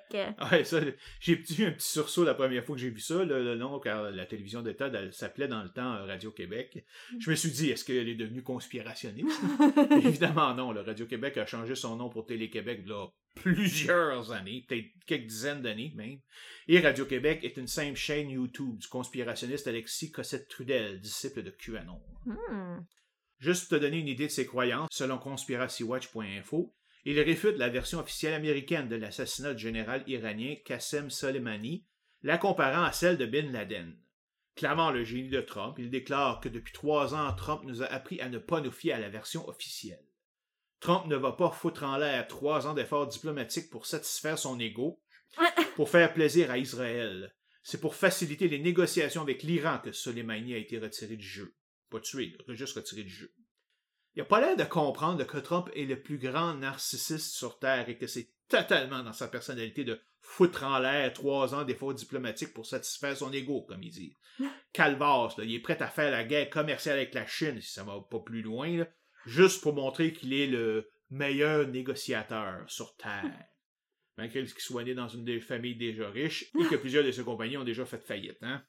Ouais, 0.52 0.64
ça, 0.64 0.82
j'ai 1.20 1.34
eu 1.34 1.66
un 1.66 1.72
petit 1.72 1.88
sursaut 1.88 2.24
la 2.24 2.34
première 2.34 2.64
fois 2.66 2.76
que 2.76 2.82
j'ai 2.82 2.90
vu 2.90 3.00
ça, 3.00 3.24
le, 3.24 3.56
nom, 3.56 3.80
car 3.80 4.12
la 4.12 4.26
télévision 4.26 4.62
d'État 4.62 4.92
s'appelait 5.12 5.48
dans 5.48 5.64
le 5.64 5.70
temps 5.70 5.96
euh, 5.96 6.06
Radio-Québec. 6.06 6.86
Je 7.20 7.30
me 7.30 7.36
suis 7.36 7.52
dit, 7.52 7.70
est-ce 7.70 7.86
qu'elle 7.86 8.10
est 8.10 8.16
devenue 8.16 8.44
conspirationniste? 8.44 9.40
Évidemment 10.04 10.54
non, 10.54 10.72
le 10.72 10.82
Radio-Québec 10.82 11.38
a 11.38 11.46
changé 11.46 11.76
son 11.76 11.96
nom 11.96 12.10
pour 12.10 12.26
Télé-Québec 12.26 12.84
là 12.86 13.08
plusieurs 13.36 14.32
années, 14.34 14.66
peut-être 14.68 14.88
quelques 15.06 15.28
dizaines 15.28 15.62
d'années 15.62 15.94
même. 15.96 16.20
Et 16.68 16.80
Radio-Québec 16.80 17.44
est 17.44 17.58
une 17.58 17.68
simple 17.68 17.96
chaîne 17.96 18.30
YouTube 18.30 18.78
du 18.78 18.88
conspirationniste 18.88 19.68
Alexis 19.68 20.12
Cossette-Trudel, 20.12 21.00
disciple 21.00 21.44
de 21.44 21.52
QAnon. 21.52 22.02
Hmm. 22.26 22.82
Juste 23.40 23.70
pour 23.70 23.78
te 23.78 23.84
donner 23.84 24.00
une 24.00 24.08
idée 24.08 24.28
de 24.28 24.32
ses 24.32 24.46
croyances, 24.46 24.90
selon 24.92 25.18
conspiracywatch.info, 25.18 26.76
il 27.04 27.20
réfute 27.20 27.58
la 27.58 27.70
version 27.70 28.00
officielle 28.00 28.34
américaine 28.34 28.88
de 28.88 28.96
l'assassinat 28.96 29.54
du 29.54 29.64
général 29.64 30.04
iranien 30.08 30.56
Qassem 30.66 31.10
Soleimani, 31.10 31.86
la 32.22 32.38
comparant 32.38 32.84
à 32.84 32.92
celle 32.92 33.18
de 33.18 33.26
Bin 33.26 33.52
Laden. 33.52 33.98
Clamant 34.56 34.92
le 34.92 35.04
génie 35.04 35.30
de 35.30 35.42
Trump, 35.42 35.78
il 35.80 35.90
déclare 35.90 36.40
que 36.40 36.50
depuis 36.50 36.74
trois 36.74 37.16
ans, 37.16 37.34
Trump 37.34 37.64
nous 37.66 37.82
a 37.82 37.88
appris 37.88 38.22
à 38.22 38.30
ne 38.30 38.38
pas 38.38 38.62
nous 38.62 38.72
fier 38.72 38.94
à 38.94 39.00
la 39.00 39.10
version 39.10 39.48
officielle. 39.48 40.06
Trump 40.80 41.08
ne 41.08 41.16
va 41.16 41.32
pas 41.32 41.52
foutre 41.52 41.84
en 41.84 41.98
l'air 41.98 42.28
trois 42.28 42.68
ans 42.68 42.74
d'efforts 42.74 43.08
diplomatiques 43.08 43.70
pour 43.70 43.86
satisfaire 43.86 44.38
son 44.38 44.60
ego, 44.60 45.02
pour 45.76 45.90
faire 45.90 46.14
plaisir 46.14 46.52
à 46.52 46.58
Israël. 46.58 47.34
C'est 47.64 47.80
pour 47.80 47.96
faciliter 47.96 48.48
les 48.48 48.60
négociations 48.60 49.22
avec 49.22 49.44
l'Iran 49.44 49.80
que 49.80 49.92
Soleimani 49.92 50.54
a 50.54 50.58
été 50.58 50.80
retiré 50.80 51.16
du 51.16 51.28
jeu. 51.28 51.56
Pas 51.90 52.00
tué, 52.00 52.36
juste 52.50 52.76
retiré 52.76 53.04
du 53.04 53.10
jeu. 53.10 53.34
Il 54.16 54.22
a 54.22 54.26
pas 54.26 54.42
l'air 54.42 54.58
de 54.58 54.64
comprendre 54.64 55.24
que 55.24 55.38
Trump 55.38 55.70
est 55.74 55.86
le 55.86 56.02
plus 56.02 56.18
grand 56.18 56.54
narcissiste 56.56 57.34
sur 57.34 57.60
Terre 57.60 57.88
et 57.88 57.98
que 57.98 58.08
c'est 58.08 58.30
totalement 58.50 59.04
dans 59.04 59.14
sa 59.14 59.30
personnalité 59.30 59.86
de 59.86 60.02
foutre 60.20 60.64
en 60.64 60.80
l'air 60.80 61.14
trois 61.14 61.56
ans 61.56 61.64
d'efforts 61.64 61.94
diplomatiques 61.94 62.54
pour 62.54 62.66
satisfaire 62.66 63.16
son 63.16 63.32
ego, 63.32 63.62
comme 63.62 63.84
il 63.84 63.92
dit. 63.92 64.18
Calvas, 64.74 65.36
il 65.38 65.56
est 65.56 65.60
prêt 65.60 65.82
à 65.82 65.88
faire 65.88 66.12
la 66.12 66.26
guerre 66.26 66.50
commerciale 66.50 66.98
avec 66.98 67.14
la 67.14 67.26
Chine, 67.26 67.62
si 67.62 67.72
ça 67.72 67.84
va 67.84 68.00
pas 68.02 68.20
plus 68.20 68.42
loin, 68.42 68.86
juste 69.26 69.62
pour 69.62 69.74
montrer 69.74 70.12
qu'il 70.12 70.34
est 70.34 70.48
le 70.48 70.90
meilleur 71.10 71.68
négociateur 71.68 72.64
sur 72.68 72.96
Terre. 72.98 73.46
Malgré 74.18 74.44
qu'il 74.44 74.60
soit 74.60 74.84
né 74.84 74.94
dans 74.94 75.08
une 75.08 75.24
des 75.24 75.40
familles 75.40 75.78
déjà 75.78 76.10
riches 76.10 76.52
et 76.60 76.66
que 76.66 76.76
plusieurs 76.76 77.06
de 77.06 77.12
ses 77.12 77.24
compagnons 77.24 77.62
ont 77.62 77.66
déjà 77.66 77.86
fait 77.86 77.98
faillite, 77.98 78.38
hein. 78.42 78.62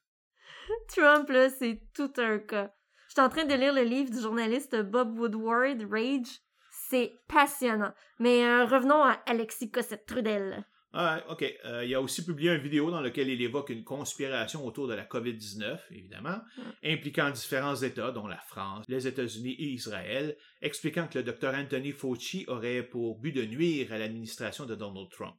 Trump, 0.88 1.28
là, 1.28 1.50
c'est 1.50 1.82
tout 1.92 2.12
un 2.18 2.38
cas. 2.38 2.72
Je 3.12 3.20
suis 3.20 3.26
en 3.26 3.28
train 3.28 3.44
de 3.44 3.52
lire 3.52 3.74
le 3.74 3.82
livre 3.82 4.10
du 4.10 4.22
journaliste 4.22 4.74
Bob 4.74 5.18
Woodward, 5.18 5.86
Rage. 5.90 6.40
C'est 6.88 7.20
passionnant. 7.28 7.92
Mais 8.18 8.42
euh, 8.42 8.64
revenons 8.64 9.02
à 9.02 9.20
Alexis 9.26 9.70
Cossette-Trudel. 9.70 10.64
Ah, 10.94 11.22
ok. 11.28 11.44
Euh, 11.66 11.84
il 11.84 11.94
a 11.94 12.00
aussi 12.00 12.24
publié 12.24 12.54
une 12.54 12.62
vidéo 12.62 12.90
dans 12.90 13.02
laquelle 13.02 13.28
il 13.28 13.42
évoque 13.42 13.68
une 13.68 13.84
conspiration 13.84 14.64
autour 14.64 14.88
de 14.88 14.94
la 14.94 15.04
COVID-19, 15.04 15.78
évidemment, 15.90 16.38
impliquant 16.82 17.28
différents 17.28 17.76
États, 17.76 18.12
dont 18.12 18.26
la 18.26 18.38
France, 18.38 18.86
les 18.88 19.06
États-Unis 19.06 19.56
et 19.58 19.68
Israël, 19.72 20.34
expliquant 20.62 21.06
que 21.06 21.18
le 21.18 21.24
docteur 21.24 21.54
Anthony 21.54 21.92
Fauci 21.92 22.46
aurait 22.48 22.82
pour 22.82 23.18
but 23.18 23.32
de 23.32 23.44
nuire 23.44 23.92
à 23.92 23.98
l'administration 23.98 24.64
de 24.64 24.74
Donald 24.74 25.10
Trump. 25.10 25.36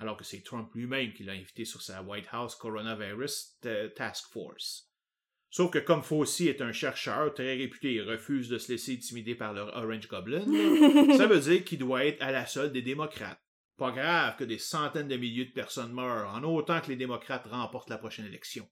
Alors 0.00 0.16
que 0.16 0.24
c'est 0.24 0.42
Trump 0.42 0.70
lui-même 0.74 1.12
qui 1.12 1.24
l'a 1.24 1.32
invité 1.32 1.66
sur 1.66 1.82
sa 1.82 2.00
White 2.00 2.28
House 2.32 2.54
Coronavirus 2.54 3.58
Task 3.94 4.32
Force. 4.32 4.93
Sauf 5.54 5.70
que 5.70 5.78
comme 5.78 6.02
Fauci 6.02 6.48
est 6.48 6.60
un 6.62 6.72
chercheur 6.72 7.32
très 7.32 7.54
réputé 7.54 7.94
et 7.94 8.02
refuse 8.02 8.48
de 8.48 8.58
se 8.58 8.72
laisser 8.72 8.94
intimider 8.94 9.36
par 9.36 9.52
leur 9.52 9.68
Orange 9.76 10.08
Goblin, 10.08 10.40
ça 11.16 11.28
veut 11.28 11.38
dire 11.38 11.64
qu'il 11.64 11.78
doit 11.78 12.04
être 12.04 12.20
à 12.20 12.32
la 12.32 12.44
solde 12.44 12.72
des 12.72 12.82
démocrates. 12.82 13.40
Pas 13.76 13.92
grave 13.92 14.34
que 14.36 14.42
des 14.42 14.58
centaines 14.58 15.06
de 15.06 15.16
milliers 15.16 15.44
de 15.44 15.52
personnes 15.52 15.92
meurent, 15.92 16.34
en 16.34 16.42
autant 16.42 16.80
que 16.80 16.88
les 16.88 16.96
démocrates 16.96 17.46
remportent 17.46 17.88
la 17.88 17.98
prochaine 17.98 18.26
élection. 18.26 18.68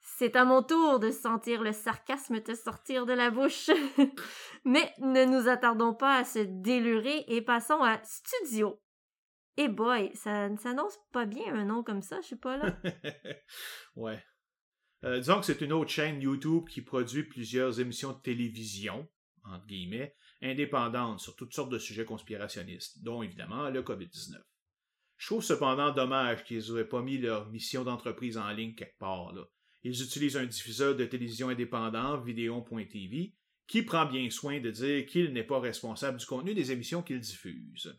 C'est 0.00 0.34
à 0.34 0.46
mon 0.46 0.62
tour 0.62 0.98
de 0.98 1.10
sentir 1.10 1.60
le 1.60 1.72
sarcasme 1.72 2.40
te 2.40 2.54
sortir 2.54 3.04
de 3.04 3.12
la 3.12 3.30
bouche. 3.30 3.68
Mais 4.64 4.90
ne 5.00 5.26
nous 5.26 5.46
attardons 5.46 5.92
pas 5.92 6.16
à 6.16 6.24
se 6.24 6.38
délurer 6.38 7.26
et 7.28 7.42
passons 7.42 7.82
à 7.82 8.00
Studio. 8.02 8.80
Eh 9.58 9.68
boy, 9.68 10.10
ça 10.14 10.48
ne 10.48 10.56
s'annonce 10.56 10.98
pas 11.12 11.26
bien 11.26 11.54
un 11.54 11.66
nom 11.66 11.82
comme 11.82 12.00
ça, 12.00 12.22
je 12.22 12.28
sais 12.28 12.36
pas 12.36 12.56
là. 12.56 12.78
ouais. 13.96 14.24
Euh, 15.04 15.18
disons 15.18 15.40
que 15.40 15.46
c'est 15.46 15.60
une 15.60 15.72
autre 15.72 15.90
chaîne 15.90 16.20
YouTube 16.20 16.68
qui 16.68 16.82
produit 16.82 17.22
plusieurs 17.22 17.80
émissions 17.80 18.12
de 18.12 18.20
télévision, 18.20 19.08
entre 19.44 19.66
guillemets, 19.66 20.14
indépendantes 20.42 21.20
sur 21.20 21.36
toutes 21.36 21.54
sortes 21.54 21.70
de 21.70 21.78
sujets 21.78 22.04
conspirationnistes, 22.04 23.02
dont 23.02 23.22
évidemment 23.22 23.70
le 23.70 23.82
COVID-19. 23.82 24.36
Je 25.16 25.26
trouve 25.26 25.42
cependant 25.42 25.92
dommage 25.92 26.44
qu'ils 26.44 26.68
n'auraient 26.68 26.88
pas 26.88 27.02
mis 27.02 27.18
leur 27.18 27.48
mission 27.50 27.84
d'entreprise 27.84 28.38
en 28.38 28.50
ligne 28.50 28.74
quelque 28.74 28.98
part. 28.98 29.34
Ils 29.82 30.02
utilisent 30.02 30.36
un 30.36 30.46
diffuseur 30.46 30.96
de 30.96 31.04
télévision 31.04 31.48
indépendant, 31.48 32.20
Vidéon.tv, 32.20 33.34
qui 33.66 33.82
prend 33.82 34.06
bien 34.06 34.28
soin 34.30 34.60
de 34.60 34.70
dire 34.70 35.06
qu'il 35.06 35.32
n'est 35.32 35.44
pas 35.44 35.60
responsable 35.60 36.18
du 36.18 36.26
contenu 36.26 36.54
des 36.54 36.72
émissions 36.72 37.02
qu'il 37.02 37.20
diffuse. 37.20 37.96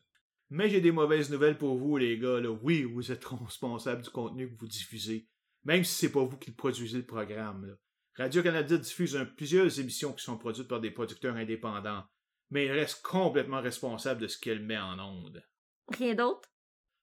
Mais 0.50 0.70
j'ai 0.70 0.82
des 0.82 0.92
mauvaises 0.92 1.30
nouvelles 1.30 1.58
pour 1.58 1.78
vous, 1.78 1.98
les 1.98 2.18
gars. 2.18 2.40
Oui, 2.64 2.84
vous 2.84 3.12
êtes 3.12 3.24
responsable 3.46 4.02
du 4.02 4.10
contenu 4.10 4.50
que 4.50 4.60
vous 4.60 4.68
diffusez 4.68 5.28
même 5.64 5.84
si 5.84 5.94
c'est 5.94 6.12
pas 6.12 6.24
vous 6.24 6.38
qui 6.38 6.52
produisez 6.52 6.98
le 6.98 7.06
programme. 7.06 7.78
Radio-Canada 8.16 8.78
diffuse 8.78 9.18
plusieurs 9.38 9.80
émissions 9.80 10.14
qui 10.14 10.24
sont 10.24 10.38
produites 10.38 10.68
par 10.68 10.82
des 10.82 10.92
producteurs 10.92 11.36
indépendants, 11.36 12.04
mais 12.50 12.66
il 12.66 12.72
reste 12.72 13.02
complètement 13.02 13.62
responsable 13.62 14.22
de 14.22 14.28
ce 14.28 14.38
qu'elle 14.38 14.62
met 14.62 14.78
en 14.78 15.00
onde. 15.00 15.44
Rien 15.90 16.16
d'autre? 16.16 16.50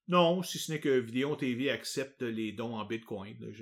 Non, 0.08 0.42
si 0.42 0.58
ce 0.58 0.72
n'est 0.72 0.80
que 0.80 0.98
Vidéo 0.98 1.34
TV 1.36 1.70
accepte 1.70 2.22
les 2.22 2.52
dons 2.52 2.76
en 2.76 2.84
Bitcoin. 2.84 3.52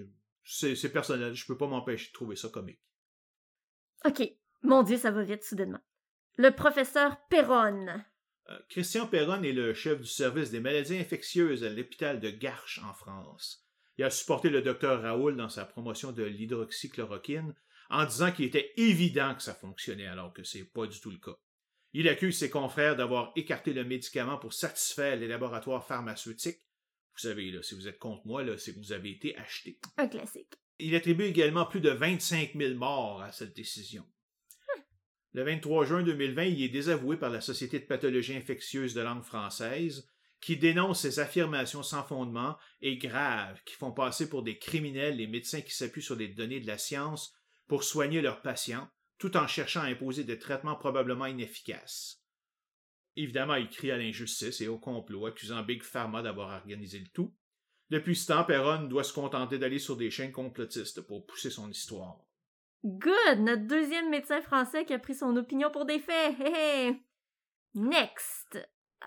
C'est 0.45 0.92
personnel, 0.92 1.34
je 1.34 1.47
peux 1.47 1.57
pas 1.57 1.66
m'empêcher 1.66 2.09
de 2.09 2.12
trouver 2.12 2.36
ça 2.36 2.49
comique. 2.49 2.82
OK. 4.05 4.22
Mon 4.62 4.82
Dieu, 4.82 4.99
ça 4.99 5.11
va 5.11 5.22
vite 5.22 5.45
soudainement. 5.45 5.80
Le 6.36 6.51
professeur 6.51 7.16
Perron. 7.28 7.86
Euh, 8.51 8.59
Christian 8.68 9.07
Perron 9.07 9.42
est 9.42 9.53
le 9.53 9.72
chef 9.72 10.01
du 10.01 10.07
service 10.07 10.51
des 10.51 10.61
maladies 10.61 10.99
infectieuses 10.99 11.64
à 11.64 11.70
l'hôpital 11.70 12.20
de 12.20 12.30
Garches 12.30 12.80
en 12.84 12.92
France. 12.92 13.64
Il 13.97 14.05
a 14.05 14.11
supporté 14.11 14.51
le 14.51 14.62
docteur 14.62 15.03
Raoul 15.03 15.36
dans 15.36 15.49
sa 15.49 15.64
promotion 15.64 16.12
de 16.12 16.24
l'hydroxychloroquine 16.24 17.55
en 17.90 18.05
disant 18.05 18.32
qu'il 18.32 18.47
était 18.47 18.72
évident 18.76 19.34
que 19.34 19.42
ça 19.42 19.55
fonctionnait 19.55 20.07
alors 20.07 20.32
que 20.32 20.42
c'est 20.42 20.64
pas 20.64 20.86
du 20.86 21.01
tout 21.01 21.11
le 21.11 21.18
cas. 21.18 21.36
Il 21.92 22.09
accuse 22.09 22.36
ses 22.36 22.51
confrères 22.51 22.97
d'avoir 22.97 23.32
écarté 23.36 23.72
le 23.72 23.84
médicament 23.84 24.36
pour 24.36 24.53
satisfaire 24.53 25.16
les 25.16 25.28
laboratoires 25.28 25.86
pharmaceutiques. 25.86 26.59
Vous 27.14 27.20
savez, 27.20 27.53
là, 27.53 27.62
si 27.62 27.76
vous 27.76 27.86
êtes 27.86 28.01
contre 28.01 28.26
moi, 28.26 28.42
c'est 28.59 28.74
que 28.74 28.80
vous 28.80 28.92
avez 28.92 29.12
été 29.12 29.36
acheté. 29.36 29.78
Un 29.97 30.09
classique. 30.09 30.55
Il 30.80 30.97
attribue 30.97 31.24
également 31.24 31.66
plus 31.66 31.80
de 31.80 31.90
25 31.90 32.55
000 32.57 32.74
morts 32.74 33.22
à 33.22 33.30
cette 33.30 33.55
décision. 33.55 34.05
Le 35.34 35.45
23 35.45 35.84
juin 35.84 36.03
2020, 36.03 36.45
il 36.45 36.62
est 36.62 36.68
désavoué 36.68 37.16
par 37.16 37.30
la 37.30 37.40
Société 37.40 37.78
de 37.78 37.84
pathologie 37.84 38.36
infectieuse 38.36 38.95
de 38.95 39.01
langue 39.01 39.22
française, 39.22 40.09
qui 40.45 40.59
dénoncent 40.59 41.01
ces 41.01 41.20
affirmations 41.20 41.82
sans 41.82 42.03
fondement 42.03 42.59
et 42.82 42.99
graves 42.99 43.62
qui 43.64 43.76
font 43.76 43.92
passer 43.92 44.28
pour 44.28 44.42
des 44.42 44.59
criminels 44.59 45.16
les 45.16 45.26
médecins 45.26 45.62
qui 45.62 45.74
s'appuient 45.74 46.03
sur 46.03 46.18
des 46.18 46.28
données 46.28 46.61
de 46.61 46.66
la 46.66 46.76
science 46.76 47.34
pour 47.66 47.82
soigner 47.82 48.20
leurs 48.20 48.42
patients, 48.42 48.86
tout 49.16 49.38
en 49.38 49.47
cherchant 49.47 49.80
à 49.80 49.86
imposer 49.86 50.22
des 50.22 50.38
traitements 50.38 50.76
probablement 50.76 51.24
inefficaces. 51.24 52.22
Évidemment, 53.16 53.55
il 53.55 53.70
crie 53.70 53.90
à 53.90 53.97
l'injustice 53.97 54.61
et 54.61 54.68
au 54.68 54.76
complot, 54.78 55.24
accusant 55.24 55.62
Big 55.62 55.82
Pharma 55.82 56.20
d'avoir 56.20 56.55
organisé 56.55 56.99
le 56.99 57.09
tout. 57.09 57.34
Depuis 57.88 58.14
ce 58.14 58.26
temps, 58.26 58.45
Perron 58.45 58.82
doit 58.82 59.03
se 59.03 59.14
contenter 59.14 59.59
d'aller 59.59 59.78
sur 59.78 59.97
des 59.97 60.11
chaînes 60.11 60.32
complotistes 60.32 61.01
pour 61.01 61.24
pousser 61.24 61.49
son 61.49 61.70
histoire. 61.70 62.18
Good! 62.84 63.38
Notre 63.38 63.66
deuxième 63.66 64.11
médecin 64.11 64.42
français 64.42 64.84
qui 64.84 64.92
a 64.92 64.99
pris 64.99 65.14
son 65.14 65.34
opinion 65.38 65.70
pour 65.70 65.86
des 65.86 66.01
faits. 66.01 66.38
Hé 66.38 67.01
Next! 67.74 68.59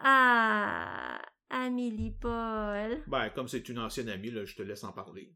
Ah... 0.04 1.22
Amélie 1.50 2.12
Paul. 2.12 3.02
Ben, 3.08 3.30
comme 3.30 3.48
c'est 3.48 3.70
une 3.70 3.80
ancienne 3.80 4.10
amie, 4.10 4.32
là, 4.32 4.46
je 4.46 4.56
te 4.56 4.62
laisse 4.62 4.84
en 4.84 4.92
parler. 4.92 5.32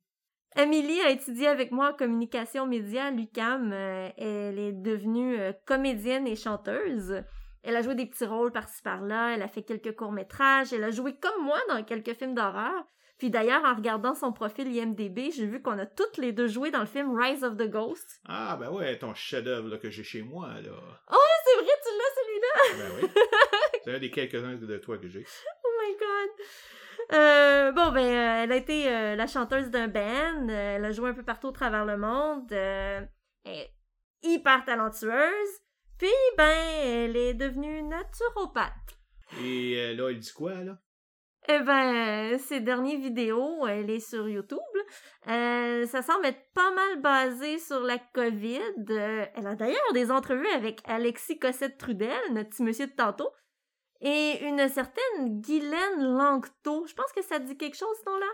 Amélie 0.55 0.99
a 1.01 1.09
étudié 1.09 1.47
avec 1.47 1.71
moi 1.71 1.91
en 1.91 1.93
communication 1.93 2.67
média 2.67 3.05
à 3.05 3.11
l'UCAM. 3.11 3.71
Euh, 3.71 4.09
elle 4.17 4.59
est 4.59 4.73
devenue 4.73 5.39
euh, 5.39 5.53
comédienne 5.65 6.27
et 6.27 6.35
chanteuse. 6.35 7.23
Elle 7.63 7.75
a 7.75 7.81
joué 7.81 7.95
des 7.95 8.05
petits 8.05 8.25
rôles 8.25 8.51
par-ci 8.51 8.81
par-là, 8.81 9.35
elle 9.35 9.43
a 9.43 9.47
fait 9.47 9.61
quelques 9.61 9.95
courts-métrages, 9.95 10.73
elle 10.73 10.83
a 10.83 10.89
joué 10.89 11.15
comme 11.15 11.45
moi 11.45 11.59
dans 11.69 11.83
quelques 11.83 12.15
films 12.15 12.33
d'horreur. 12.33 12.83
Puis 13.19 13.29
d'ailleurs, 13.29 13.63
en 13.63 13.75
regardant 13.75 14.15
son 14.15 14.33
profil 14.33 14.75
IMDB, 14.75 15.29
j'ai 15.31 15.45
vu 15.45 15.61
qu'on 15.61 15.77
a 15.77 15.85
toutes 15.85 16.17
les 16.17 16.31
deux 16.31 16.47
joué 16.47 16.71
dans 16.71 16.79
le 16.79 16.87
film 16.87 17.15
Rise 17.15 17.43
of 17.43 17.55
the 17.55 17.69
Ghost. 17.69 18.19
Ah, 18.27 18.57
ben 18.59 18.71
ouais, 18.71 18.97
ton 18.97 19.13
chef-d'œuvre 19.13 19.77
que 19.77 19.91
j'ai 19.91 20.03
chez 20.03 20.23
moi, 20.23 20.47
là. 20.59 20.71
Oh, 21.11 21.17
c'est 21.45 21.63
vrai, 21.63 21.71
tu 21.83 21.91
l'as 21.99 22.15
celui-là! 22.17 22.77
Ben 22.79 22.91
oui. 22.99 23.09
c'est 23.83 23.95
un 23.95 23.99
des 23.99 24.11
quelques-uns 24.11 24.55
de 24.55 24.77
toi 24.77 24.97
que 24.97 25.07
j'ai. 25.07 25.25
Oh 25.63 25.83
my 25.83 25.97
god! 25.97 27.17
Euh, 27.17 27.71
bon, 27.71 27.91
ben, 27.91 28.05
euh, 28.05 28.43
elle 28.43 28.51
a 28.51 28.55
été 28.55 28.87
euh, 28.87 29.15
la 29.15 29.25
chanteuse 29.25 29.71
d'un 29.71 29.87
band, 29.87 30.47
elle 30.47 30.85
a 30.85 30.91
joué 30.91 31.09
un 31.09 31.13
peu 31.13 31.23
partout 31.23 31.47
au 31.47 31.51
travers 31.51 31.85
le 31.85 31.97
monde, 31.97 32.51
elle 32.51 33.09
est 33.45 33.73
hyper 34.21 34.63
talentueuse, 34.63 35.61
puis, 35.97 36.09
ben, 36.37 36.57
elle 36.83 37.17
est 37.17 37.33
devenue 37.33 37.81
naturopathe. 37.83 38.71
Et 39.43 39.93
là, 39.95 40.09
elle 40.09 40.19
dit 40.19 40.33
quoi, 40.33 40.53
là? 40.63 40.77
Eh 41.47 41.59
ben, 41.59 42.37
ces 42.37 42.59
dernières 42.59 42.99
vidéos, 42.99 43.65
elle 43.65 43.89
est 43.89 43.99
sur 43.99 44.29
YouTube. 44.29 44.59
Euh, 45.27 45.85
ça 45.87 46.01
semble 46.01 46.27
être 46.27 46.41
pas 46.53 46.71
mal 46.71 47.01
basé 47.01 47.57
sur 47.57 47.79
la 47.79 47.97
COVID. 47.97 48.59
Euh, 48.89 49.25
elle 49.35 49.47
a 49.47 49.55
d'ailleurs 49.55 49.93
des 49.93 50.11
entrevues 50.11 50.51
avec 50.55 50.81
Alexis 50.85 51.39
Cossette-Trudel, 51.39 52.33
notre 52.33 52.49
petit 52.49 52.63
monsieur 52.63 52.87
de 52.87 52.91
tantôt, 52.91 53.29
et 54.01 54.43
une 54.43 54.67
certaine 54.67 55.41
Guylaine 55.41 55.99
Langto. 55.99 56.85
Je 56.87 56.93
pense 56.93 57.11
que 57.15 57.23
ça 57.23 57.39
dit 57.39 57.55
quelque 57.57 57.77
chose, 57.77 57.95
ce 58.03 58.09
nom-là? 58.09 58.27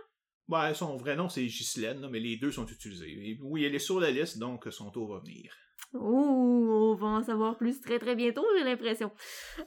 Ben, 0.48 0.74
son 0.74 0.96
vrai 0.96 1.16
nom, 1.16 1.28
c'est 1.28 1.46
Ghislaine, 1.46 2.08
mais 2.10 2.20
les 2.20 2.38
deux 2.38 2.52
sont 2.52 2.66
utilisés. 2.66 3.38
oui, 3.42 3.66
elle 3.66 3.76
est 3.76 3.80
sur 3.80 4.00
la 4.00 4.12
liste, 4.12 4.40
donc 4.40 4.66
son 4.72 4.90
tour 4.92 5.14
va 5.14 5.20
venir. 5.20 5.54
Ouh, 5.94 6.70
on 6.72 6.96
va 6.96 7.08
en 7.08 7.24
savoir 7.24 7.58
plus 7.58 7.82
très 7.82 8.00
très 8.00 8.16
bientôt, 8.16 8.46
j'ai 8.58 8.64
l'impression. 8.64 9.12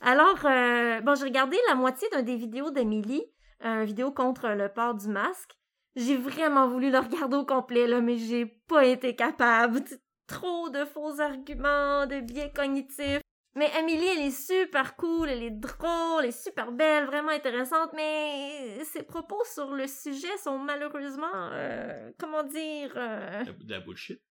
Alors, 0.01 0.39
euh, 0.45 1.01
bon, 1.03 1.15
j'ai 1.15 1.25
regardé 1.25 1.59
la 1.69 1.75
moitié 1.75 2.09
d'un 2.11 2.23
des 2.23 2.37
vidéos 2.37 2.71
d'Emily, 2.71 3.23
une 3.61 3.85
vidéo 3.85 4.11
contre 4.11 4.49
le 4.49 4.73
port 4.73 4.95
du 4.95 5.09
masque. 5.09 5.53
J'ai 5.97 6.17
vraiment 6.17 6.69
voulu 6.69 6.91
le 6.91 6.99
regarder 6.99 7.37
au 7.37 7.45
complet, 7.45 7.87
là, 7.87 8.01
mais 8.01 8.17
j'ai 8.17 8.47
pas 8.47 8.87
été 8.87 9.15
capable. 9.15 9.83
Trop 10.27 10.71
de 10.71 10.85
faux 10.85 11.21
arguments, 11.21 12.07
de 12.07 12.21
biais 12.21 12.53
cognitifs. 12.55 13.21
Mais 13.57 13.69
Emily, 13.79 14.07
elle 14.07 14.27
est 14.27 14.31
super 14.31 14.95
cool, 14.95 15.29
elle 15.29 15.43
est 15.43 15.51
drôle, 15.51 16.23
elle 16.23 16.29
est 16.29 16.43
super 16.43 16.71
belle, 16.71 17.07
vraiment 17.07 17.33
intéressante, 17.33 17.91
mais 17.95 18.85
ses 18.85 19.03
propos 19.03 19.43
sur 19.45 19.73
le 19.73 19.89
sujet 19.89 20.37
sont 20.39 20.59
malheureusement, 20.59 21.51
euh, 21.53 22.13
comment 22.19 22.45
dire... 22.45 22.93
Euh... 22.95 23.45
De 23.45 23.73
la 23.73 23.81
bullshit. 23.81 24.23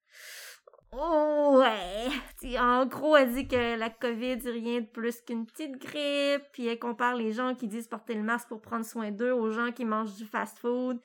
Oh, 0.91 1.61
ouais. 1.61 2.57
En 2.57 2.85
gros, 2.85 3.15
elle 3.15 3.33
dit 3.33 3.47
que 3.47 3.77
la 3.77 3.89
COVID, 3.89 4.39
rien 4.49 4.79
de 4.81 4.87
plus 4.87 5.21
qu'une 5.21 5.45
petite 5.45 5.77
grippe, 5.77 6.43
puis 6.51 6.67
elle 6.67 6.79
compare 6.79 7.15
les 7.15 7.31
gens 7.31 7.53
qui 7.53 7.67
disent 7.67 7.87
porter 7.87 8.15
le 8.15 8.23
masque 8.23 8.47
pour 8.47 8.61
prendre 8.61 8.85
soin 8.85 9.11
d'eux 9.11 9.33
aux 9.33 9.51
gens 9.51 9.71
qui 9.71 9.85
mangent 9.85 10.15
du 10.15 10.25
fast-food. 10.25 10.99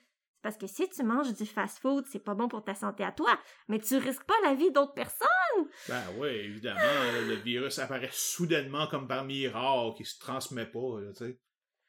Parce 0.45 0.59
que 0.59 0.67
si 0.67 0.87
tu 0.91 1.03
manges 1.03 1.33
du 1.33 1.47
fast-food, 1.47 2.05
c'est 2.07 2.23
pas 2.23 2.35
bon 2.35 2.49
pour 2.49 2.63
ta 2.63 2.75
santé 2.75 3.03
à 3.03 3.13
toi, 3.13 3.41
mais 3.67 3.79
tu 3.79 3.97
risques 3.97 4.25
pas 4.25 4.35
la 4.45 4.55
vie 4.55 4.71
d'autres 4.71 4.93
personnes. 4.93 5.29
Ben 5.89 6.03
oui, 6.19 6.29
évidemment, 6.29 6.81
le 7.27 7.37
virus 7.37 7.79
apparaît 7.79 8.11
soudainement 8.13 8.87
comme 8.87 9.09
par 9.09 9.25
miracle, 9.25 9.97
qui 9.97 10.05
se 10.05 10.21
transmet 10.21 10.67
pas, 10.67 11.01
tu 11.17 11.25
sais. 11.25 11.41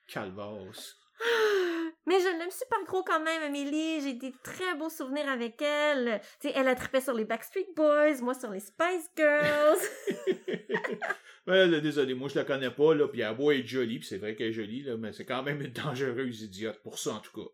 Calvas. 0.08 0.96
Mais 2.08 2.20
je 2.22 2.40
l'aime 2.40 2.50
super 2.50 2.82
gros 2.86 3.04
quand 3.04 3.20
même, 3.20 3.44
Amélie. 3.44 4.00
J'ai 4.00 4.14
des 4.14 4.34
très 4.42 4.74
beaux 4.78 4.90
souvenirs 4.90 5.28
avec 5.28 5.62
elle. 5.62 6.22
Tu 6.40 6.48
sais, 6.48 6.54
elle 6.56 6.70
a 6.70 6.76
trippé 6.76 7.02
sur 7.02 7.14
les 7.14 7.26
Backstreet 7.26 7.74
Boys, 7.76 8.22
moi 8.22 8.36
sur 8.36 8.52
les 8.52 8.62
Spice 8.62 9.10
Girls. 9.18 9.80
ouais, 11.48 11.82
désolé, 11.82 12.14
moi 12.14 12.30
je 12.30 12.36
la 12.36 12.46
connais 12.46 12.72
pas, 12.72 12.96
là, 12.96 13.10
puis 13.10 13.20
elle 13.20 13.36
être 13.60 13.68
jolie, 13.68 14.00
puis 14.00 14.08
c'est 14.08 14.20
vrai 14.20 14.34
qu'elle 14.34 14.48
est 14.48 14.54
jolie, 14.54 14.84
là, 14.84 14.96
mais 14.96 15.12
c'est 15.12 15.26
quand 15.26 15.44
même 15.44 15.60
une 15.62 15.74
dangereuse 15.74 16.44
idiote, 16.44 16.82
pour 16.84 17.00
ça 17.00 17.16
en 17.16 17.20
tout 17.20 17.34
cas. 17.34 17.50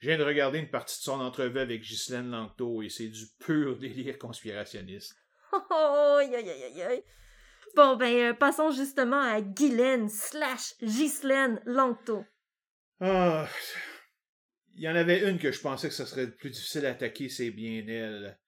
Je 0.00 0.08
viens 0.08 0.18
de 0.18 0.24
regarder 0.24 0.58
une 0.58 0.70
partie 0.70 0.98
de 0.98 1.02
son 1.02 1.20
entrevue 1.20 1.58
avec 1.58 1.82
Ghislaine 1.82 2.30
Langto, 2.30 2.82
et 2.82 2.88
c'est 2.88 3.08
du 3.08 3.26
pur 3.38 3.78
délire 3.78 4.18
conspirationniste. 4.18 5.14
Oh, 5.52 6.16
aïe, 6.20 6.34
aïe, 6.34 6.48
aïe, 6.48 6.82
aïe. 6.82 7.04
Bon, 7.74 7.96
ben, 7.96 8.30
euh, 8.30 8.34
passons 8.34 8.70
justement 8.70 9.20
à 9.20 9.40
Guylaine 9.40 10.08
slash 10.08 10.74
Ghislaine 10.80 11.60
Langto. 11.66 12.24
Ah, 13.00 13.48
il 14.74 14.82
y 14.82 14.88
en 14.88 14.94
avait 14.94 15.28
une 15.28 15.38
que 15.38 15.52
je 15.52 15.60
pensais 15.60 15.88
que 15.88 15.94
ce 15.94 16.04
serait 16.04 16.30
plus 16.30 16.50
difficile 16.50 16.86
à 16.86 16.90
attaquer, 16.90 17.28
c'est 17.28 17.50
bien 17.50 17.84
elle. 17.86 18.38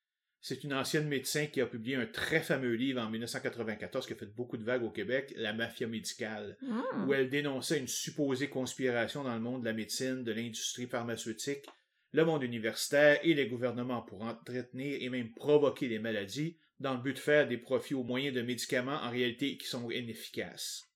C'est 0.44 0.64
une 0.64 0.74
ancienne 0.74 1.06
médecin 1.06 1.46
qui 1.46 1.60
a 1.60 1.66
publié 1.66 1.94
un 1.94 2.04
très 2.04 2.40
fameux 2.40 2.74
livre 2.74 3.00
en 3.00 3.08
1994 3.08 4.06
qui 4.06 4.12
a 4.12 4.16
fait 4.16 4.26
beaucoup 4.26 4.56
de 4.56 4.64
vagues 4.64 4.82
au 4.82 4.90
Québec, 4.90 5.32
La 5.36 5.52
mafia 5.52 5.86
médicale, 5.86 6.58
Hmm. 6.60 7.08
où 7.08 7.14
elle 7.14 7.30
dénonçait 7.30 7.78
une 7.78 7.86
supposée 7.86 8.48
conspiration 8.48 9.22
dans 9.22 9.34
le 9.34 9.40
monde 9.40 9.60
de 9.60 9.66
la 9.66 9.72
médecine, 9.72 10.24
de 10.24 10.32
l'industrie 10.32 10.88
pharmaceutique, 10.88 11.64
le 12.12 12.24
monde 12.24 12.42
universitaire 12.42 13.20
et 13.22 13.34
les 13.34 13.46
gouvernements 13.46 14.02
pour 14.02 14.22
entretenir 14.22 14.98
et 15.00 15.08
même 15.08 15.32
provoquer 15.32 15.88
les 15.88 16.00
maladies 16.00 16.56
dans 16.80 16.94
le 16.94 17.00
but 17.00 17.14
de 17.14 17.18
faire 17.18 17.46
des 17.46 17.56
profits 17.56 17.94
au 17.94 18.02
moyen 18.02 18.32
de 18.32 18.42
médicaments 18.42 19.00
en 19.00 19.10
réalité 19.10 19.56
qui 19.56 19.66
sont 19.66 19.90
inefficaces. 19.90 20.88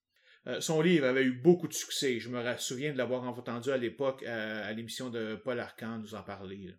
Euh, 0.49 0.61
son 0.61 0.81
livre 0.81 1.07
avait 1.07 1.25
eu 1.25 1.33
beaucoup 1.33 1.69
de 1.69 1.73
succès. 1.73 2.19
Je 2.19 2.29
me 2.29 2.57
souviens 2.59 2.93
de 2.93 2.99
l'avoir 2.99 3.25
entendu 3.25 3.71
à 3.71 3.77
l'époque 3.77 4.23
à, 4.25 4.73
l'émission 4.73 5.09
de 5.09 5.37
Paul 5.37 5.59
Arcand 5.59 5.99
nous 5.99 6.15
en 6.15 6.23
parler. 6.23 6.75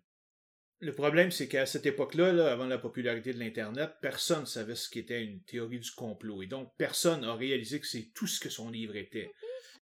Le 0.80 0.94
problème, 0.94 1.32
c'est 1.32 1.48
qu'à 1.48 1.66
cette 1.66 1.86
époque-là, 1.86 2.32
là, 2.32 2.52
avant 2.52 2.66
la 2.66 2.78
popularité 2.78 3.32
de 3.32 3.40
l'Internet, 3.40 3.90
personne 4.00 4.42
ne 4.42 4.46
savait 4.46 4.76
ce 4.76 4.88
qu'était 4.88 5.24
une 5.24 5.42
théorie 5.42 5.80
du 5.80 5.90
complot. 5.90 6.42
Et 6.42 6.46
donc, 6.46 6.72
personne 6.78 7.22
n'a 7.22 7.34
réalisé 7.34 7.80
que 7.80 7.86
c'est 7.86 8.12
tout 8.14 8.28
ce 8.28 8.38
que 8.38 8.48
son 8.48 8.70
livre 8.70 8.94
était. 8.94 9.32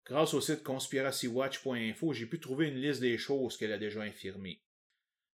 Grâce 0.06 0.34
au 0.34 0.40
site 0.40 0.62
conspiracywatch.info, 0.62 2.12
j'ai 2.12 2.26
pu 2.26 2.38
trouver 2.38 2.68
une 2.68 2.80
liste 2.80 3.00
des 3.00 3.18
choses 3.18 3.56
qu'elle 3.56 3.72
a 3.72 3.78
déjà 3.78 4.02
infirmées. 4.02 4.62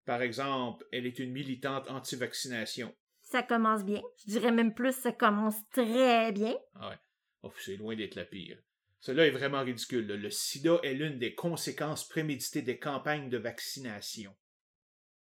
Par 0.07 0.23
exemple, 0.23 0.87
elle 0.93 1.07
est 1.07 1.19
une 1.19 1.33
militante 1.33 1.91
anti-vaccination. 1.91 2.95
Ça 3.23 3.43
commence 3.43 3.85
bien. 3.85 4.01
Je 4.25 4.33
dirais 4.33 4.53
même 4.53 4.73
plus, 4.73 4.95
ça 4.95 5.13
commence 5.13 5.57
très 5.73 6.33
bien. 6.33 6.57
Ah 6.75 6.91
ouais. 6.91 6.97
Oh, 7.43 7.53
c'est 7.59 7.77
loin 7.77 7.97
d'être 7.97 8.15
la 8.15 8.25
pire. 8.25 8.59
Cela 9.01 9.27
est 9.27 9.31
vraiment 9.31 9.63
ridicule. 9.63 10.07
Le 10.07 10.31
sida 10.31 10.79
est 10.83 10.95
l'une 10.95 11.19
des 11.19 11.35
conséquences 11.35 12.09
préméditées 12.09 12.63
des 12.63 12.79
campagnes 12.79 13.29
de 13.29 13.39
vaccination. 13.39 14.35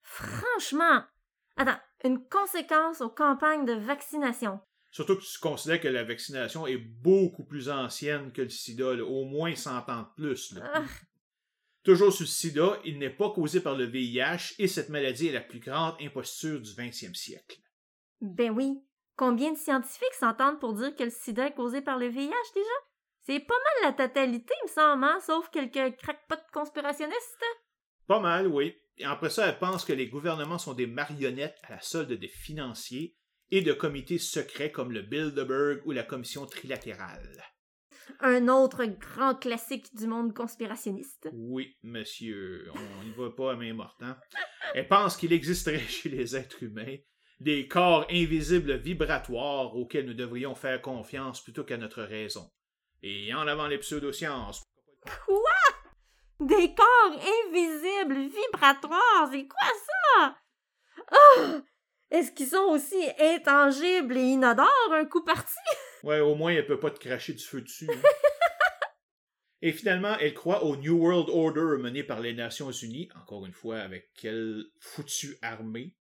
Franchement. 0.10 1.04
Attends, 1.56 1.80
une 2.04 2.28
conséquence 2.28 3.00
aux 3.02 3.10
campagnes 3.10 3.66
de 3.66 3.74
vaccination. 3.74 4.60
Surtout 4.90 5.18
que 5.18 5.22
tu 5.22 5.40
considères 5.40 5.80
que 5.80 5.88
la 5.88 6.04
vaccination 6.04 6.66
est 6.66 6.78
beaucoup 6.78 7.46
plus 7.46 7.70
ancienne 7.70 8.32
que 8.32 8.42
le 8.42 8.50
sida, 8.50 8.94
au 9.04 9.26
moins 9.26 9.56
100 9.56 9.88
ans 9.90 10.02
de 10.02 10.16
plus. 10.16 10.58
Ah. 10.62 10.84
Toujours 11.84 12.12
sur 12.12 12.24
le 12.24 12.28
sida, 12.28 12.80
il 12.86 12.98
n'est 12.98 13.12
pas 13.12 13.30
causé 13.30 13.62
par 13.62 13.76
le 13.76 13.86
VIH 13.86 14.56
et 14.58 14.68
cette 14.68 14.90
maladie 14.90 15.28
est 15.28 15.34
la 15.34 15.42
plus 15.42 15.60
grande 15.60 15.96
imposture 16.02 16.60
du 16.60 16.72
20e 16.72 17.14
siècle. 17.14 17.60
Ben 18.20 18.50
oui. 18.50 18.84
Combien 19.16 19.52
de 19.52 19.58
scientifiques 19.58 20.14
s'entendent 20.20 20.60
pour 20.60 20.74
dire 20.74 20.96
que 20.96 21.04
le 21.04 21.12
sida 21.12 21.48
est 21.48 21.54
causé 21.54 21.82
par 21.82 22.00
le 22.00 22.08
VIH 22.08 22.54
déjà? 22.56 22.70
C'est 23.22 23.40
pas 23.42 23.54
mal 23.54 23.92
la 23.92 24.08
totalité, 24.08 24.54
il 24.64 24.70
me 24.70 24.74
semble, 24.74 25.04
hein, 25.04 25.20
sauf 25.20 25.50
quelques 25.52 25.98
crackpots 25.98 26.52
conspirationnistes. 26.52 27.46
Pas 28.08 28.20
mal, 28.20 28.48
oui. 28.48 28.76
Et 29.00 29.06
après 29.06 29.30
ça, 29.30 29.48
elle 29.48 29.60
pense 29.60 29.86
que 29.86 29.94
les 29.94 30.08
gouvernements 30.08 30.58
sont 30.58 30.74
des 30.74 30.88
marionnettes 30.88 31.58
à 31.64 31.72
la 31.72 31.82
solde 31.82 32.12
des 32.12 32.28
financiers 32.28 33.16
et 33.50 33.62
de 33.62 33.74
comités 33.74 34.18
secrets 34.18 34.72
comme 34.72 34.92
le 34.92 35.02
Bilderberg 35.02 35.82
ou 35.86 35.92
la 35.92 36.04
Commission 36.04 36.46
trilatérale. 36.46 37.44
Un 38.20 38.48
autre 38.50 38.86
grand 38.86 39.36
classique 39.36 39.96
du 39.96 40.08
monde 40.08 40.34
conspirationniste. 40.34 41.30
Oui, 41.32 41.78
monsieur, 41.84 42.70
on 42.76 43.04
n'y 43.04 43.12
va 43.12 43.30
pas 43.30 43.54
à 43.54 43.56
main 43.56 43.74
morte. 43.74 44.02
Hein? 44.02 44.18
Elle 44.74 44.88
pense 44.88 45.16
qu'il 45.16 45.32
existerait 45.32 45.80
chez 45.88 46.10
les 46.10 46.36
êtres 46.36 46.64
humains 46.64 46.98
des 47.40 47.70
corps 47.70 48.06
invisibles 48.10 48.78
vibratoires 48.78 49.74
auxquels 49.76 50.06
nous 50.06 50.14
devrions 50.14 50.56
faire 50.56 50.82
confiance 50.82 51.42
plutôt 51.42 51.64
qu'à 51.64 51.78
notre 51.78 52.04
raison. 52.04 52.52
Et 53.02 53.34
en 53.34 53.48
avant 53.48 53.68
les 53.68 53.78
pseudosciences. 53.78 54.62
Quoi? 55.26 55.40
Des 56.40 56.74
corps 56.74 57.20
invisibles 57.48 58.30
vibratoires, 58.30 59.30
c'est 59.32 59.48
quoi 59.48 59.68
ça? 59.86 60.38
Oh! 61.12 61.62
Est-ce 62.12 62.32
qu'ils 62.32 62.48
sont 62.48 62.70
aussi 62.70 63.04
intangibles 63.20 64.18
et 64.18 64.22
inodores 64.32 64.92
un 64.92 65.06
coup 65.06 65.24
parti? 65.24 65.60
Ouais, 66.04 66.20
au 66.22 66.36
moins 66.36 66.52
elle 66.52 66.66
peut 66.66 66.80
pas 66.80 66.92
te 66.92 67.00
cracher 67.00 67.34
du 67.34 67.44
feu 67.44 67.62
dessus. 67.62 67.90
Hein? 67.92 68.02
Et 69.62 69.74
finalement, 69.74 70.18
elle 70.20 70.34
croit 70.34 70.64
au 70.64 70.78
New 70.78 70.98
World 70.98 71.30
Order 71.30 71.82
mené 71.82 72.04
par 72.04 72.22
les 72.22 72.34
Nations 72.34 72.72
Unies, 72.72 73.10
encore 73.22 73.46
une 73.46 73.54
fois, 73.54 73.80
avec 73.80 74.10
quelle 74.14 74.64
foutue 74.80 75.38
armée. 75.42 75.98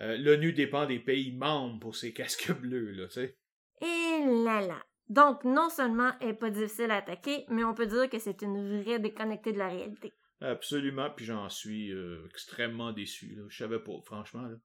Euh, 0.00 0.16
L'ONU 0.16 0.52
dépend 0.52 0.84
des 0.86 0.98
pays 0.98 1.32
membres 1.32 1.78
pour 1.78 1.94
ses 1.94 2.12
casques 2.14 2.50
bleus, 2.52 2.90
là, 2.90 3.06
tu 3.06 3.14
sais. 3.14 3.38
Et 3.80 4.24
là 4.44 4.60
là. 4.60 4.84
Donc, 5.08 5.44
non 5.44 5.70
seulement 5.70 6.12
elle 6.20 6.30
est 6.30 6.34
pas 6.34 6.50
difficile 6.50 6.90
à 6.90 6.96
attaquer, 6.96 7.44
mais 7.48 7.64
on 7.64 7.74
peut 7.74 7.86
dire 7.86 8.10
que 8.10 8.18
c'est 8.18 8.42
une 8.42 8.82
vraie 8.82 8.98
déconnectée 8.98 9.52
de 9.52 9.58
la 9.58 9.68
réalité. 9.68 10.12
Absolument, 10.40 11.10
puis 11.10 11.24
j'en 11.24 11.48
suis 11.48 11.90
euh, 11.92 12.24
extrêmement 12.30 12.92
déçu, 12.92 13.34
là. 13.34 13.42
Je 13.48 13.56
savais 13.56 13.80
pas, 13.80 13.92
franchement, 14.04 14.42
là. 14.42 14.56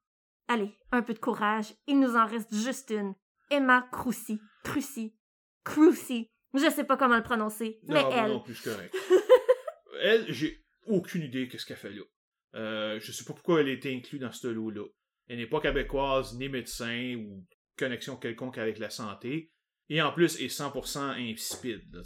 Allez, 0.47 0.71
un 0.91 1.01
peu 1.01 1.13
de 1.13 1.19
courage. 1.19 1.73
Il 1.87 1.99
nous 1.99 2.15
en 2.15 2.25
reste 2.27 2.53
juste 2.53 2.91
une. 2.91 3.15
Emma 3.49 3.87
Crucy. 3.91 4.39
Crucy. 4.63 5.15
Crucy. 5.63 6.27
Je 6.53 6.69
sais 6.69 6.83
pas 6.83 6.97
comment 6.97 7.17
le 7.17 7.23
prononcer, 7.23 7.79
Non, 7.87 7.93
mais 7.95 8.15
elle. 8.15 8.31
non 8.31 8.41
plus, 8.41 8.61
correct. 8.61 8.93
elle, 10.01 10.31
j'ai 10.31 10.61
aucune 10.85 11.23
idée 11.23 11.47
qu'est-ce 11.47 11.65
qu'elle 11.65 11.77
fait 11.77 11.91
là. 11.93 12.03
Euh, 12.55 12.99
je 12.99 13.11
sais 13.11 13.23
pas 13.23 13.33
pourquoi 13.33 13.61
elle 13.61 13.69
a 13.69 13.71
été 13.71 13.95
inclue 13.95 14.19
dans 14.19 14.31
ce 14.31 14.47
lot-là. 14.47 14.85
Elle 15.27 15.37
n'est 15.37 15.47
pas 15.47 15.61
québécoise, 15.61 16.37
ni 16.37 16.49
médecin, 16.49 17.15
ou 17.15 17.45
connexion 17.77 18.17
quelconque 18.17 18.57
avec 18.57 18.77
la 18.77 18.89
santé. 18.89 19.51
Et 19.93 20.01
en 20.01 20.11
plus, 20.11 20.41
est 20.41 20.47
100% 20.47 21.31
insipide. 21.31 22.01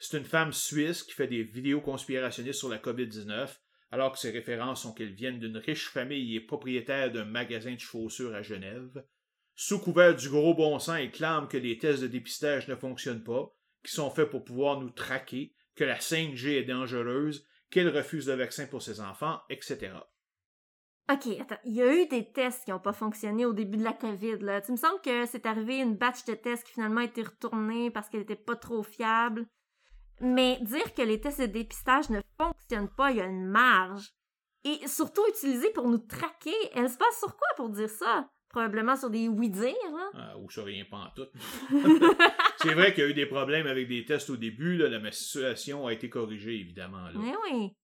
C'est 0.00 0.18
une 0.18 0.24
femme 0.24 0.52
suisse 0.52 1.04
qui 1.04 1.12
fait 1.12 1.28
des 1.28 1.44
vidéos 1.44 1.80
conspirationnistes 1.80 2.58
sur 2.58 2.68
la 2.68 2.78
COVID-19, 2.78 3.48
alors 3.92 4.10
que 4.10 4.18
ses 4.18 4.32
références 4.32 4.82
sont 4.82 4.92
qu'elle 4.92 5.14
vienne 5.14 5.38
d'une 5.38 5.56
riche 5.56 5.88
famille 5.88 6.34
et 6.34 6.40
propriétaire 6.40 7.12
d'un 7.12 7.24
magasin 7.24 7.74
de 7.74 7.78
chaussures 7.78 8.34
à 8.34 8.42
Genève. 8.42 9.04
Sous 9.54 9.78
couvert 9.78 10.16
du 10.16 10.28
gros 10.28 10.54
bon 10.54 10.80
sens, 10.80 10.96
elle 10.98 11.12
clame 11.12 11.46
que 11.46 11.56
les 11.56 11.78
tests 11.78 12.02
de 12.02 12.08
dépistage 12.08 12.66
ne 12.66 12.74
fonctionnent 12.74 13.22
pas, 13.22 13.54
qui 13.84 13.92
sont 13.92 14.10
faits 14.10 14.28
pour 14.28 14.42
pouvoir 14.42 14.80
nous 14.80 14.90
traquer, 14.90 15.54
que 15.76 15.84
la 15.84 15.98
5G 15.98 16.56
est 16.56 16.64
dangereuse, 16.64 17.46
qu'elle 17.70 17.96
refuse 17.96 18.26
le 18.26 18.34
vaccin 18.34 18.66
pour 18.66 18.82
ses 18.82 19.00
enfants, 19.00 19.40
etc. 19.48 19.92
Ok, 21.08 21.28
attends. 21.40 21.58
Il 21.64 21.74
y 21.74 21.82
a 21.82 21.94
eu 21.94 22.06
des 22.06 22.32
tests 22.32 22.64
qui 22.64 22.70
n'ont 22.72 22.80
pas 22.80 22.92
fonctionné 22.92 23.46
au 23.46 23.52
début 23.52 23.76
de 23.76 23.84
la 23.84 23.92
COVID, 23.92 24.38
là. 24.40 24.60
Tu 24.60 24.72
me 24.72 24.76
sembles 24.76 25.00
que 25.02 25.24
c'est 25.26 25.46
arrivé 25.46 25.78
une 25.78 25.94
batch 25.96 26.24
de 26.24 26.34
tests 26.34 26.66
qui 26.66 26.72
finalement 26.72 27.00
a 27.00 27.04
été 27.04 27.22
retournée 27.22 27.90
parce 27.92 28.08
qu'elle 28.08 28.22
était 28.22 28.34
pas 28.34 28.56
trop 28.56 28.82
fiable. 28.82 29.46
Mais 30.20 30.58
dire 30.62 30.94
que 30.94 31.02
les 31.02 31.20
tests 31.20 31.40
de 31.40 31.46
dépistage 31.46 32.10
ne 32.10 32.20
fonctionnent 32.38 32.90
pas, 32.96 33.10
il 33.12 33.18
y 33.18 33.20
a 33.20 33.26
une 33.26 33.46
marge. 33.46 34.10
Et 34.64 34.88
surtout 34.88 35.22
utilisés 35.28 35.70
pour 35.70 35.88
nous 35.88 35.98
traquer. 35.98 36.54
Elle 36.74 36.88
se 36.88 36.96
passe 36.96 37.18
sur 37.20 37.36
quoi 37.36 37.48
pour 37.56 37.68
dire 37.68 37.88
ça? 37.90 38.28
Probablement 38.48 38.96
sur 38.96 39.10
des 39.10 39.28
oui-dire. 39.28 39.74
Ah, 40.14 40.36
ou 40.38 40.50
ça 40.50 40.64
rien 40.64 40.84
pas 40.90 40.96
en 40.96 41.10
tout. 41.14 41.28
C'est 42.58 42.74
vrai 42.74 42.94
qu'il 42.94 43.04
y 43.04 43.06
a 43.06 43.10
eu 43.10 43.14
des 43.14 43.26
problèmes 43.26 43.66
avec 43.66 43.86
des 43.86 44.04
tests 44.04 44.30
au 44.30 44.36
début, 44.36 44.76
là, 44.76 44.88
la 44.88 45.12
situation 45.12 45.86
a 45.86 45.92
été 45.92 46.08
corrigée, 46.08 46.58
évidemment. 46.58 47.04
là. 47.04 47.12
Mais 47.14 47.34
oui. 47.44 47.76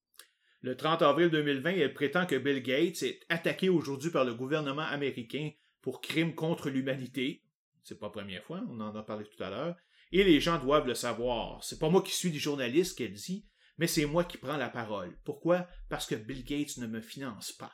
Le 0.62 0.76
30 0.76 1.02
avril 1.02 1.28
2020, 1.28 1.70
elle 1.72 1.93
prétend 1.93 2.24
que 2.24 2.36
Bill 2.36 2.62
Gates 2.62 3.02
est 3.02 3.20
attaqué 3.28 3.68
aujourd'hui 3.68 4.10
par 4.10 4.24
le 4.24 4.34
gouvernement 4.34 4.82
américain 4.82 5.51
pour 5.80 6.01
crimes 6.01 6.36
contre 6.36 6.70
l'humanité. 6.70 7.43
C'est 7.82 7.98
pas 7.98 8.06
la 8.06 8.12
première 8.12 8.44
fois, 8.44 8.62
on 8.70 8.80
en 8.80 8.94
a 8.94 9.02
parlé 9.02 9.24
tout 9.24 9.43
à 9.43 9.51
l'heure. 9.51 9.76
Et 10.12 10.22
les 10.22 10.39
gens 10.40 10.60
doivent 10.60 10.86
le 10.86 10.94
savoir. 10.94 11.64
C'est 11.64 11.80
pas 11.80 11.89
moi 11.89 12.01
qui 12.01 12.12
suis 12.12 12.30
des 12.30 12.39
journalistes 12.39 12.97
qu'elle 12.97 13.14
dit, 13.14 13.44
mais 13.76 13.89
c'est 13.89 14.06
moi 14.06 14.22
qui 14.22 14.39
prends 14.39 14.56
la 14.56 14.68
parole. 14.68 15.18
Pourquoi? 15.24 15.66
Parce 15.89 16.06
que 16.06 16.14
Bill 16.14 16.44
Gates 16.44 16.76
ne 16.76 16.86
me 16.86 17.01
finance 17.01 17.51
pas. 17.51 17.72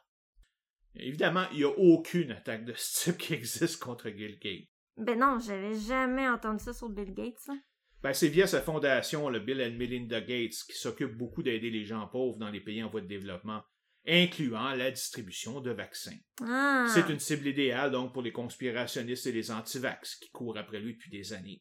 Évidemment, 0.94 1.44
il 1.52 1.58
n'y 1.58 1.64
a 1.64 1.78
aucune 1.78 2.30
attaque 2.30 2.64
de 2.64 2.72
ce 2.74 3.10
type 3.10 3.18
qui 3.18 3.34
existe 3.34 3.82
contre 3.82 4.08
Bill 4.08 4.38
Gates. 4.38 4.68
Ben 4.96 5.18
non, 5.18 5.38
j'avais 5.38 5.78
jamais 5.78 6.26
entendu 6.26 6.64
ça 6.64 6.72
sur 6.72 6.88
Bill 6.88 7.12
Gates. 7.12 7.50
Ben, 8.02 8.12
c'est 8.12 8.28
via 8.28 8.46
sa 8.46 8.60
fondation, 8.60 9.28
le 9.28 9.40
Bill 9.40 9.60
and 9.60 9.76
Melinda 9.76 10.20
Gates, 10.20 10.64
qui 10.68 10.76
s'occupe 10.76 11.16
beaucoup 11.16 11.42
d'aider 11.42 11.70
les 11.70 11.84
gens 11.84 12.06
pauvres 12.06 12.38
dans 12.38 12.50
les 12.50 12.60
pays 12.60 12.82
en 12.82 12.88
voie 12.88 13.00
de 13.00 13.08
développement, 13.08 13.62
incluant 14.06 14.74
la 14.74 14.90
distribution 14.90 15.60
de 15.60 15.72
vaccins. 15.72 16.16
Ah. 16.42 16.86
C'est 16.94 17.08
une 17.12 17.18
cible 17.18 17.48
idéale 17.48 17.90
donc 17.90 18.12
pour 18.12 18.22
les 18.22 18.32
conspirationnistes 18.32 19.26
et 19.26 19.32
les 19.32 19.50
antivax 19.50 20.16
qui 20.16 20.30
courent 20.30 20.58
après 20.58 20.78
lui 20.78 20.94
depuis 20.94 21.10
des 21.10 21.32
années. 21.32 21.60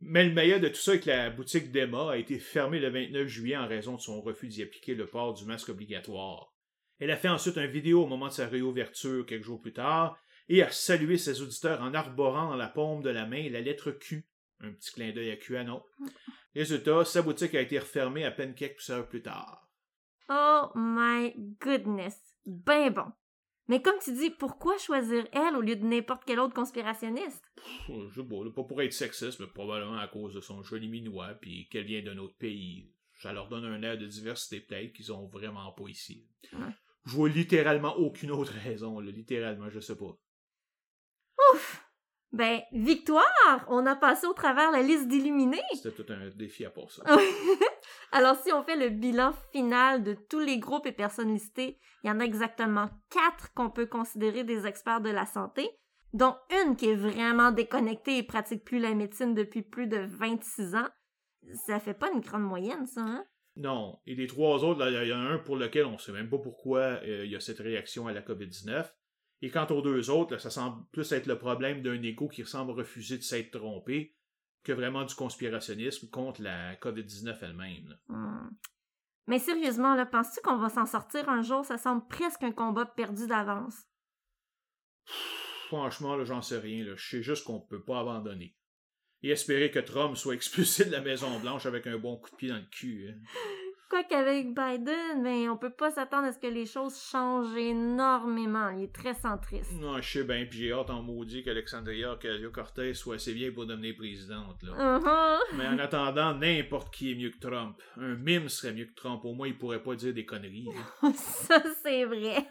Mais 0.00 0.24
le 0.24 0.32
meilleur 0.32 0.60
de 0.60 0.68
tout 0.68 0.80
ça 0.80 0.94
est 0.94 1.00
que 1.00 1.10
la 1.10 1.30
boutique 1.30 1.70
d'Emma 1.70 2.12
a 2.12 2.16
été 2.16 2.38
fermée 2.38 2.78
le 2.78 2.90
29 2.90 3.26
juillet 3.26 3.56
en 3.56 3.68
raison 3.68 3.96
de 3.96 4.00
son 4.00 4.20
refus 4.22 4.48
d'y 4.48 4.62
appliquer 4.62 4.94
le 4.94 5.06
port 5.06 5.34
du 5.34 5.44
masque 5.44 5.68
obligatoire. 5.68 6.54
Elle 6.98 7.10
a 7.10 7.16
fait 7.16 7.28
ensuite 7.28 7.56
une 7.56 7.66
vidéo 7.66 8.04
au 8.04 8.06
moment 8.06 8.28
de 8.28 8.32
sa 8.32 8.46
réouverture 8.46 9.26
quelques 9.26 9.44
jours 9.44 9.60
plus 9.60 9.72
tard 9.72 10.18
et 10.48 10.62
a 10.62 10.70
salué 10.70 11.16
ses 11.18 11.42
auditeurs 11.42 11.82
en 11.82 11.94
arborant 11.94 12.50
dans 12.50 12.56
la 12.56 12.68
paume 12.68 13.02
de 13.02 13.10
la 13.10 13.26
main 13.26 13.48
la 13.50 13.60
lettre 13.60 13.90
Q. 13.90 14.26
Un 14.60 14.72
petit 14.72 14.92
clin 14.92 15.12
d'œil 15.12 15.30
à 15.30 15.36
QAnon. 15.36 15.82
Résultat, 16.54 17.04
sa 17.04 17.22
boutique 17.22 17.54
a 17.54 17.60
été 17.60 17.78
refermée 17.78 18.24
à 18.24 18.30
peine 18.30 18.54
quelques 18.54 18.88
heures 18.90 19.08
plus 19.08 19.22
tard. 19.22 19.68
Oh 20.28 20.70
my 20.74 21.34
goodness. 21.60 22.16
Ben 22.46 22.90
bon. 22.90 23.06
Mais 23.68 23.82
comme 23.82 23.98
tu 24.02 24.12
dis, 24.12 24.30
pourquoi 24.30 24.76
choisir 24.78 25.26
elle 25.32 25.56
au 25.56 25.60
lieu 25.60 25.76
de 25.76 25.84
n'importe 25.84 26.24
quel 26.26 26.40
autre 26.40 26.54
conspirationniste? 26.54 27.44
Pff, 27.54 28.10
Je 28.10 28.20
sais 28.20 28.28
pas, 28.28 28.36
pas 28.54 28.64
pour 28.64 28.82
être 28.82 28.92
sexiste, 28.92 29.38
mais 29.38 29.46
probablement 29.46 29.98
à 29.98 30.08
cause 30.08 30.34
de 30.34 30.40
son 30.40 30.62
joli 30.62 30.88
minois, 30.88 31.34
puis 31.40 31.68
qu'elle 31.68 31.84
vient 31.84 32.02
d'un 32.02 32.18
autre 32.18 32.36
pays. 32.36 32.92
Ça 33.20 33.32
leur 33.32 33.48
donne 33.48 33.64
un 33.64 33.82
air 33.82 33.96
de 33.96 34.06
diversité 34.06 34.60
peut-être 34.60 34.92
qu'ils 34.92 35.12
ont 35.12 35.28
vraiment 35.28 35.70
pas 35.72 35.88
ici. 35.88 36.26
Ouais. 36.52 36.74
Je 37.04 37.12
vois 37.12 37.28
littéralement 37.28 37.94
aucune 37.96 38.32
autre 38.32 38.52
raison, 38.52 38.98
là, 38.98 39.10
littéralement, 39.10 39.70
je 39.70 39.78
sais 39.78 39.96
pas. 39.96 40.18
Ouf! 41.52 41.89
Ben, 42.32 42.60
victoire! 42.72 43.66
On 43.68 43.86
a 43.86 43.96
passé 43.96 44.26
au 44.26 44.32
travers 44.32 44.70
la 44.70 44.82
liste 44.82 45.08
d'illuminés. 45.08 45.60
C'était 45.74 46.02
tout 46.02 46.12
un 46.12 46.28
défi 46.36 46.64
à 46.64 46.70
part 46.70 46.90
ça. 46.90 47.02
Alors, 48.12 48.36
si 48.36 48.52
on 48.52 48.62
fait 48.62 48.76
le 48.76 48.88
bilan 48.88 49.32
final 49.52 50.04
de 50.04 50.14
tous 50.14 50.38
les 50.38 50.58
groupes 50.58 50.86
et 50.86 50.92
personnes 50.92 51.32
listées, 51.32 51.78
il 52.04 52.08
y 52.08 52.10
en 52.10 52.20
a 52.20 52.24
exactement 52.24 52.88
quatre 53.10 53.52
qu'on 53.54 53.70
peut 53.70 53.86
considérer 53.86 54.44
des 54.44 54.66
experts 54.66 55.00
de 55.00 55.10
la 55.10 55.26
santé, 55.26 55.68
dont 56.12 56.36
une 56.64 56.76
qui 56.76 56.90
est 56.90 56.96
vraiment 56.96 57.50
déconnectée 57.50 58.18
et 58.18 58.22
pratique 58.22 58.64
plus 58.64 58.78
la 58.78 58.94
médecine 58.94 59.34
depuis 59.34 59.62
plus 59.62 59.88
de 59.88 59.98
26 59.98 60.76
ans. 60.76 60.88
Ça 61.66 61.80
fait 61.80 61.94
pas 61.94 62.12
une 62.12 62.20
grande 62.20 62.44
moyenne, 62.44 62.86
ça, 62.86 63.00
hein? 63.00 63.24
Non, 63.56 63.98
et 64.06 64.14
les 64.14 64.28
trois 64.28 64.64
autres, 64.64 64.88
il 64.88 65.08
y 65.08 65.12
en 65.12 65.20
a 65.20 65.32
un 65.32 65.38
pour 65.38 65.56
lequel 65.56 65.84
on 65.84 65.98
sait 65.98 66.12
même 66.12 66.30
pas 66.30 66.38
pourquoi 66.38 66.78
euh, 66.78 67.24
il 67.24 67.30
y 67.30 67.36
a 67.36 67.40
cette 67.40 67.58
réaction 67.58 68.06
à 68.06 68.12
la 68.12 68.22
COVID-19. 68.22 68.88
Et 69.42 69.50
quant 69.50 69.66
aux 69.66 69.82
deux 69.82 70.10
autres, 70.10 70.34
là, 70.34 70.38
ça 70.38 70.50
semble 70.50 70.84
plus 70.92 71.10
être 71.12 71.26
le 71.26 71.38
problème 71.38 71.82
d'un 71.82 72.02
égo 72.02 72.28
qui 72.28 72.44
semble 72.44 72.72
refuser 72.72 73.16
de 73.16 73.22
s'être 73.22 73.58
trompé 73.58 74.14
que 74.62 74.72
vraiment 74.72 75.04
du 75.04 75.14
conspirationnisme 75.14 76.10
contre 76.10 76.42
la 76.42 76.76
COVID-19 76.76 77.38
elle-même. 77.42 77.98
Hmm. 78.08 78.50
Mais 79.26 79.38
sérieusement, 79.38 79.94
là, 79.94 80.04
penses-tu 80.06 80.40
qu'on 80.42 80.58
va 80.58 80.68
s'en 80.68 80.86
sortir 80.86 81.28
un 81.28 81.42
jour? 81.42 81.64
Ça 81.64 81.78
semble 81.78 82.06
presque 82.08 82.42
un 82.42 82.52
combat 82.52 82.84
perdu 82.84 83.26
d'avance. 83.26 83.86
Franchement, 85.68 86.16
là, 86.16 86.24
j'en 86.24 86.42
sais 86.42 86.58
rien. 86.58 86.84
Là. 86.84 86.94
Je 86.96 87.08
sais 87.08 87.22
juste 87.22 87.44
qu'on 87.44 87.60
peut 87.60 87.82
pas 87.82 88.00
abandonner. 88.00 88.56
Et 89.22 89.30
espérer 89.30 89.70
que 89.70 89.78
Trump 89.78 90.16
soit 90.16 90.34
expulsé 90.34 90.84
de 90.84 90.90
la 90.90 91.00
Maison-Blanche 91.00 91.66
avec 91.66 91.86
un 91.86 91.98
bon 91.98 92.16
coup 92.16 92.30
de 92.30 92.36
pied 92.36 92.48
dans 92.48 92.56
le 92.56 92.66
cul. 92.70 93.08
hein. 93.08 93.20
Quoi 93.90 94.04
qu'avec 94.04 94.54
Biden, 94.54 95.20
mais 95.20 95.48
on 95.48 95.56
peut 95.56 95.72
pas 95.72 95.90
s'attendre 95.90 96.28
à 96.28 96.32
ce 96.32 96.38
que 96.38 96.46
les 96.46 96.64
choses 96.64 96.96
changent 97.10 97.56
énormément. 97.56 98.70
Il 98.70 98.84
est 98.84 98.94
très 98.94 99.14
centriste. 99.14 99.72
Non, 99.80 100.00
je 100.00 100.08
sais 100.08 100.22
bien, 100.22 100.46
puis 100.48 100.60
j'ai 100.60 100.72
hâte 100.72 100.90
en 100.90 101.02
maudit 101.02 101.42
qu'Alexandria 101.42 102.12
Ocasio-Cortez 102.12 102.94
soit 102.94 103.16
assez 103.16 103.34
bien 103.34 103.50
pour 103.50 103.66
devenir 103.66 103.96
présidente. 103.96 104.62
Là. 104.62 104.98
Mhm. 104.98 105.58
Mais 105.58 105.66
en 105.66 105.78
attendant, 105.80 106.34
n'importe 106.34 106.94
qui 106.94 107.10
est 107.10 107.14
mieux 107.16 107.30
que 107.30 107.40
Trump. 107.40 107.76
Un 107.96 108.14
mime 108.14 108.48
serait 108.48 108.72
mieux 108.72 108.84
que 108.84 108.94
Trump. 108.94 109.24
Au 109.24 109.34
moins, 109.34 109.48
il 109.48 109.58
pourrait 109.58 109.82
pas 109.82 109.96
dire 109.96 110.14
des 110.14 110.24
conneries. 110.24 110.68
Ça, 111.14 111.60
c'est 111.82 112.04
vrai. 112.04 112.46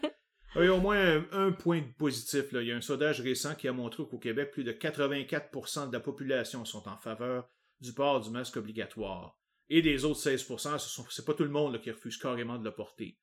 Il 0.56 0.64
y 0.64 0.66
a 0.66 0.74
au 0.74 0.80
moins 0.80 1.00
un, 1.00 1.24
un 1.32 1.52
point 1.52 1.80
de 1.80 1.90
positif. 1.96 2.52
Là. 2.52 2.60
Il 2.60 2.68
y 2.68 2.72
a 2.72 2.76
un 2.76 2.82
sondage 2.82 3.22
récent 3.22 3.54
qui 3.54 3.66
a 3.66 3.72
montré 3.72 4.02
qu'au 4.04 4.18
Québec, 4.18 4.50
plus 4.50 4.64
de 4.64 4.72
84% 4.72 5.88
de 5.88 5.92
la 5.94 6.00
population 6.00 6.66
sont 6.66 6.86
en 6.86 6.98
faveur 6.98 7.48
du 7.80 7.94
port 7.94 8.20
du 8.20 8.28
masque 8.28 8.58
obligatoire. 8.58 9.39
Et 9.70 9.82
des 9.82 10.04
autres 10.04 10.20
16%, 10.20 10.78
ce 10.78 10.88
sont, 10.88 11.06
c'est 11.10 11.24
pas 11.24 11.32
tout 11.32 11.44
le 11.44 11.50
monde 11.50 11.80
qui 11.80 11.90
refuse 11.90 12.18
carrément 12.18 12.58
de 12.58 12.64
le 12.64 12.74
porter. 12.74 13.16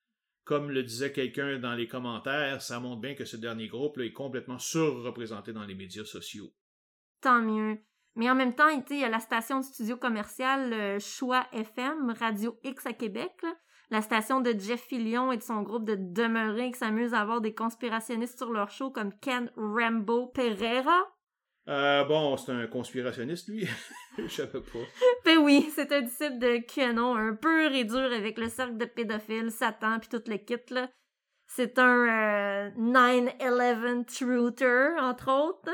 Comme 0.46 0.72
le 0.72 0.82
disait 0.82 1.12
quelqu'un 1.12 1.60
dans 1.60 1.76
les 1.76 1.90
commentaires, 1.90 2.62
ça 2.62 2.80
montre 2.80 3.02
bien 3.02 3.16
que 3.16 3.26
ce 3.26 3.36
dernier 3.36 3.68
groupe 3.68 4.00
est 4.00 4.14
complètement 4.14 4.58
surreprésenté 4.58 5.52
dans 5.52 5.66
les 5.66 5.76
médias 5.76 6.06
sociaux. 6.06 6.54
Tant 7.22 7.42
mieux. 7.42 7.80
Mais 8.16 8.30
en 8.30 8.36
même 8.36 8.56
temps, 8.56 8.70
il 8.70 8.98
y 8.98 9.04
a 9.04 9.10
la 9.10 9.20
station 9.20 9.60
de 9.60 9.66
studio 9.66 9.98
commercial 9.98 10.72
euh, 10.72 11.00
Choix 11.00 11.46
FM, 11.52 12.14
Radio 12.18 12.58
X 12.64 12.86
à 12.86 12.94
Québec, 12.94 13.34
la 13.90 14.02
station 14.02 14.40
de 14.40 14.58
Jeff 14.58 14.82
Fillion 14.82 15.34
et 15.34 15.38
de 15.38 15.44
son 15.44 15.62
groupe 15.62 15.86
de 15.86 15.96
demeurés 16.00 16.72
qui 16.72 16.80
s'amusent 16.80 17.14
à 17.14 17.20
avoir 17.20 17.42
des 17.42 17.54
conspirationnistes 17.54 18.38
sur 18.38 18.52
leur 18.52 18.72
show 18.72 18.90
comme 18.90 19.12
Ken 19.20 19.52
Rambo 19.58 20.28
Pereira. 20.28 20.98
Euh, 21.68 22.06
bon, 22.06 22.38
c'est 22.38 22.52
un 22.52 22.68
conspirationniste, 22.68 23.50
lui. 23.50 23.68
Je 24.18 24.28
savais 24.28 24.62
pas. 24.62 24.80
Ben 25.26 25.38
oui, 25.40 25.70
c'est 25.76 25.92
un 25.92 26.02
disciple 26.02 26.40
de 26.40 26.58
QAnon, 26.60 27.16
un 27.16 27.36
pur 27.36 27.72
et 27.74 27.84
dur 27.84 28.12
avec 28.14 28.38
le 28.38 28.48
cercle 28.48 28.78
de 28.78 28.86
pédophiles, 28.86 29.52
Satan 29.52 30.00
puis 30.00 30.10
tout 30.10 30.24
le 30.28 30.38
kit, 30.38 30.56
là. 30.70 30.90
C'est 31.48 31.80
un 31.80 32.68
euh, 32.68 32.70
9-11 32.78 34.06
truther, 34.06 35.00
entre 35.00 35.32
autres. 35.32 35.72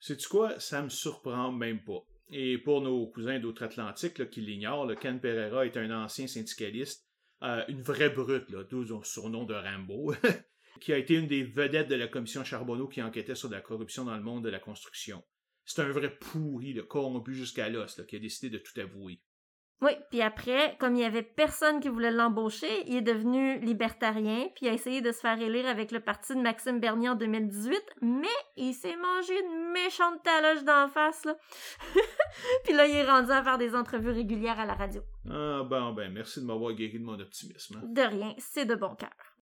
Sais-tu 0.00 0.28
quoi? 0.28 0.58
Ça 0.60 0.82
me 0.82 0.88
surprend 0.88 1.52
même 1.52 1.82
pas. 1.84 2.04
Et 2.30 2.58
pour 2.58 2.80
nos 2.80 3.06
cousins 3.06 3.38
d'outre-Atlantique 3.38 4.28
qui 4.30 4.40
l'ignorent, 4.40 4.94
Ken 5.00 5.20
Pereira 5.20 5.66
est 5.66 5.76
un 5.76 5.90
ancien 5.90 6.26
syndicaliste, 6.26 7.06
euh, 7.42 7.62
une 7.68 7.82
vraie 7.82 8.10
brute, 8.10 8.50
d'où 8.70 8.86
son 8.86 9.02
surnom 9.02 9.44
de 9.44 9.54
Rambo, 9.54 10.12
qui 10.80 10.92
a 10.92 10.98
été 10.98 11.14
une 11.14 11.26
des 11.26 11.42
vedettes 11.42 11.88
de 11.88 11.94
la 11.94 12.08
commission 12.08 12.44
Charbonneau 12.44 12.88
qui 12.88 13.02
enquêtait 13.02 13.34
sur 13.34 13.50
la 13.50 13.60
corruption 13.60 14.04
dans 14.04 14.16
le 14.16 14.22
monde 14.22 14.44
de 14.44 14.50
la 14.50 14.58
construction. 14.58 15.22
C'est 15.64 15.82
un 15.82 15.90
vrai 15.90 16.16
pourri, 16.18 16.72
le 16.72 16.82
corrompu 16.82 17.34
jusqu'à 17.34 17.68
l'os, 17.68 18.00
qui 18.08 18.16
a 18.16 18.18
décidé 18.18 18.50
de 18.50 18.58
tout 18.58 18.78
avouer. 18.80 19.20
Oui, 19.80 19.92
puis 20.10 20.22
après, 20.22 20.76
comme 20.80 20.96
il 20.96 21.02
y 21.02 21.04
avait 21.04 21.22
personne 21.22 21.78
qui 21.78 21.88
voulait 21.88 22.10
l'embaucher, 22.10 22.82
il 22.88 22.96
est 22.96 23.02
devenu 23.02 23.60
libertarien, 23.60 24.48
puis 24.56 24.66
il 24.66 24.68
a 24.68 24.72
essayé 24.72 25.00
de 25.02 25.12
se 25.12 25.20
faire 25.20 25.40
élire 25.40 25.66
avec 25.66 25.92
le 25.92 26.00
parti 26.00 26.34
de 26.34 26.40
Maxime 26.40 26.80
Bernier 26.80 27.10
en 27.10 27.14
2018, 27.14 27.80
mais 28.02 28.26
il 28.56 28.74
s'est 28.74 28.96
mangé 28.96 29.34
une 29.40 29.70
méchante 29.70 30.20
taloche 30.24 30.64
d'en 30.64 30.88
face, 30.88 31.24
là. 31.24 31.36
puis 32.64 32.72
là, 32.74 32.88
il 32.88 32.96
est 32.96 33.08
rendu 33.08 33.30
à 33.30 33.44
faire 33.44 33.58
des 33.58 33.76
entrevues 33.76 34.10
régulières 34.10 34.58
à 34.58 34.66
la 34.66 34.74
radio. 34.74 35.00
Ah, 35.30 35.62
bon, 35.62 35.92
ben, 35.92 36.12
merci 36.12 36.40
de 36.40 36.46
m'avoir 36.46 36.72
guéri 36.72 36.98
de 36.98 37.04
mon 37.04 37.20
optimisme. 37.20 37.76
Hein. 37.76 37.86
De 37.86 38.02
rien, 38.02 38.34
c'est 38.38 38.64
de 38.64 38.74
bon 38.74 38.96
cœur. 38.96 39.37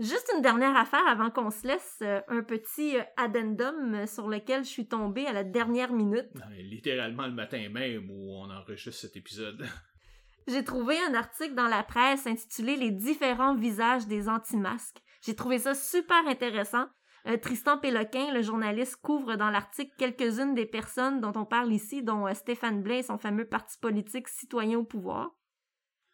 Juste 0.00 0.32
une 0.34 0.40
dernière 0.40 0.74
affaire 0.78 1.06
avant 1.06 1.28
qu'on 1.28 1.50
se 1.50 1.66
laisse, 1.66 1.98
euh, 2.00 2.22
un 2.28 2.42
petit 2.42 2.96
euh, 2.96 3.02
addendum 3.18 4.06
sur 4.06 4.28
lequel 4.28 4.64
je 4.64 4.70
suis 4.70 4.88
tombée 4.88 5.26
à 5.26 5.34
la 5.34 5.44
dernière 5.44 5.92
minute. 5.92 6.30
Littéralement 6.56 7.26
le 7.26 7.34
matin 7.34 7.68
même 7.68 8.10
où 8.10 8.32
on 8.32 8.50
enregistre 8.50 8.98
cet 8.98 9.16
épisode. 9.18 9.62
J'ai 10.48 10.64
trouvé 10.64 10.96
un 11.06 11.12
article 11.12 11.54
dans 11.54 11.68
la 11.68 11.82
presse 11.82 12.26
intitulé 12.26 12.76
Les 12.76 12.90
différents 12.90 13.54
visages 13.54 14.06
des 14.06 14.30
anti-masques. 14.30 15.02
J'ai 15.20 15.36
trouvé 15.36 15.58
ça 15.58 15.74
super 15.74 16.26
intéressant. 16.26 16.86
Euh, 17.26 17.36
Tristan 17.36 17.76
Péloquin, 17.76 18.32
le 18.32 18.40
journaliste, 18.40 18.96
couvre 19.02 19.36
dans 19.36 19.50
l'article 19.50 19.92
quelques-unes 19.98 20.54
des 20.54 20.64
personnes 20.64 21.20
dont 21.20 21.34
on 21.36 21.44
parle 21.44 21.74
ici, 21.74 22.02
dont 22.02 22.32
Stéphane 22.32 22.82
Blais 22.82 23.00
et 23.00 23.02
son 23.02 23.18
fameux 23.18 23.44
parti 23.44 23.76
politique 23.78 24.28
Citoyen 24.28 24.78
au 24.78 24.84
pouvoir 24.84 25.30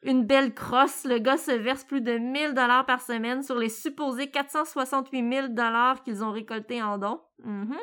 une 0.06 0.24
belle 0.24 0.54
crosse. 0.54 1.04
Le 1.04 1.18
gars 1.18 1.36
se 1.36 1.50
verse 1.50 1.84
plus 1.84 2.00
de 2.00 2.12
1000 2.12 2.54
dollars 2.54 2.86
par 2.86 3.00
semaine 3.00 3.42
sur 3.42 3.56
les 3.56 3.68
supposés 3.68 4.30
468 4.30 5.32
000 5.32 5.48
dollars 5.48 6.02
qu'ils 6.02 6.22
ont 6.24 6.30
récoltés 6.30 6.82
en 6.82 6.98
dons. 6.98 7.20
Mhm. 7.44 7.76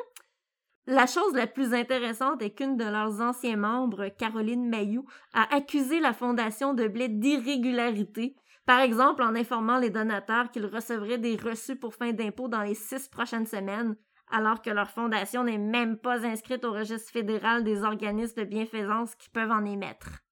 La 0.86 1.06
chose 1.06 1.34
la 1.34 1.46
plus 1.46 1.72
intéressante 1.72 2.42
est 2.42 2.50
qu'une 2.50 2.76
de 2.76 2.84
leurs 2.84 3.22
anciens 3.22 3.56
membres, 3.56 4.08
Caroline 4.08 4.68
Mayou, 4.68 5.06
a 5.32 5.54
accusé 5.54 5.98
la 5.98 6.12
fondation 6.12 6.74
de 6.74 6.86
blé 6.88 7.08
d'irrégularité, 7.08 8.36
par 8.66 8.80
exemple 8.80 9.22
en 9.22 9.34
informant 9.34 9.78
les 9.78 9.88
donateurs 9.88 10.50
qu'ils 10.50 10.66
recevraient 10.66 11.18
des 11.18 11.36
reçus 11.36 11.76
pour 11.76 11.94
fin 11.94 12.12
d'impôt 12.12 12.48
dans 12.48 12.62
les 12.62 12.74
six 12.74 13.08
prochaines 13.08 13.46
semaines, 13.46 13.96
alors 14.30 14.60
que 14.60 14.70
leur 14.70 14.90
fondation 14.90 15.44
n'est 15.44 15.58
même 15.58 15.96
pas 15.96 16.26
inscrite 16.26 16.66
au 16.66 16.72
registre 16.72 17.12
fédéral 17.12 17.64
des 17.64 17.82
organismes 17.82 18.42
de 18.42 18.46
bienfaisance 18.46 19.14
qui 19.14 19.30
peuvent 19.30 19.52
en 19.52 19.64
émettre. 19.64 20.24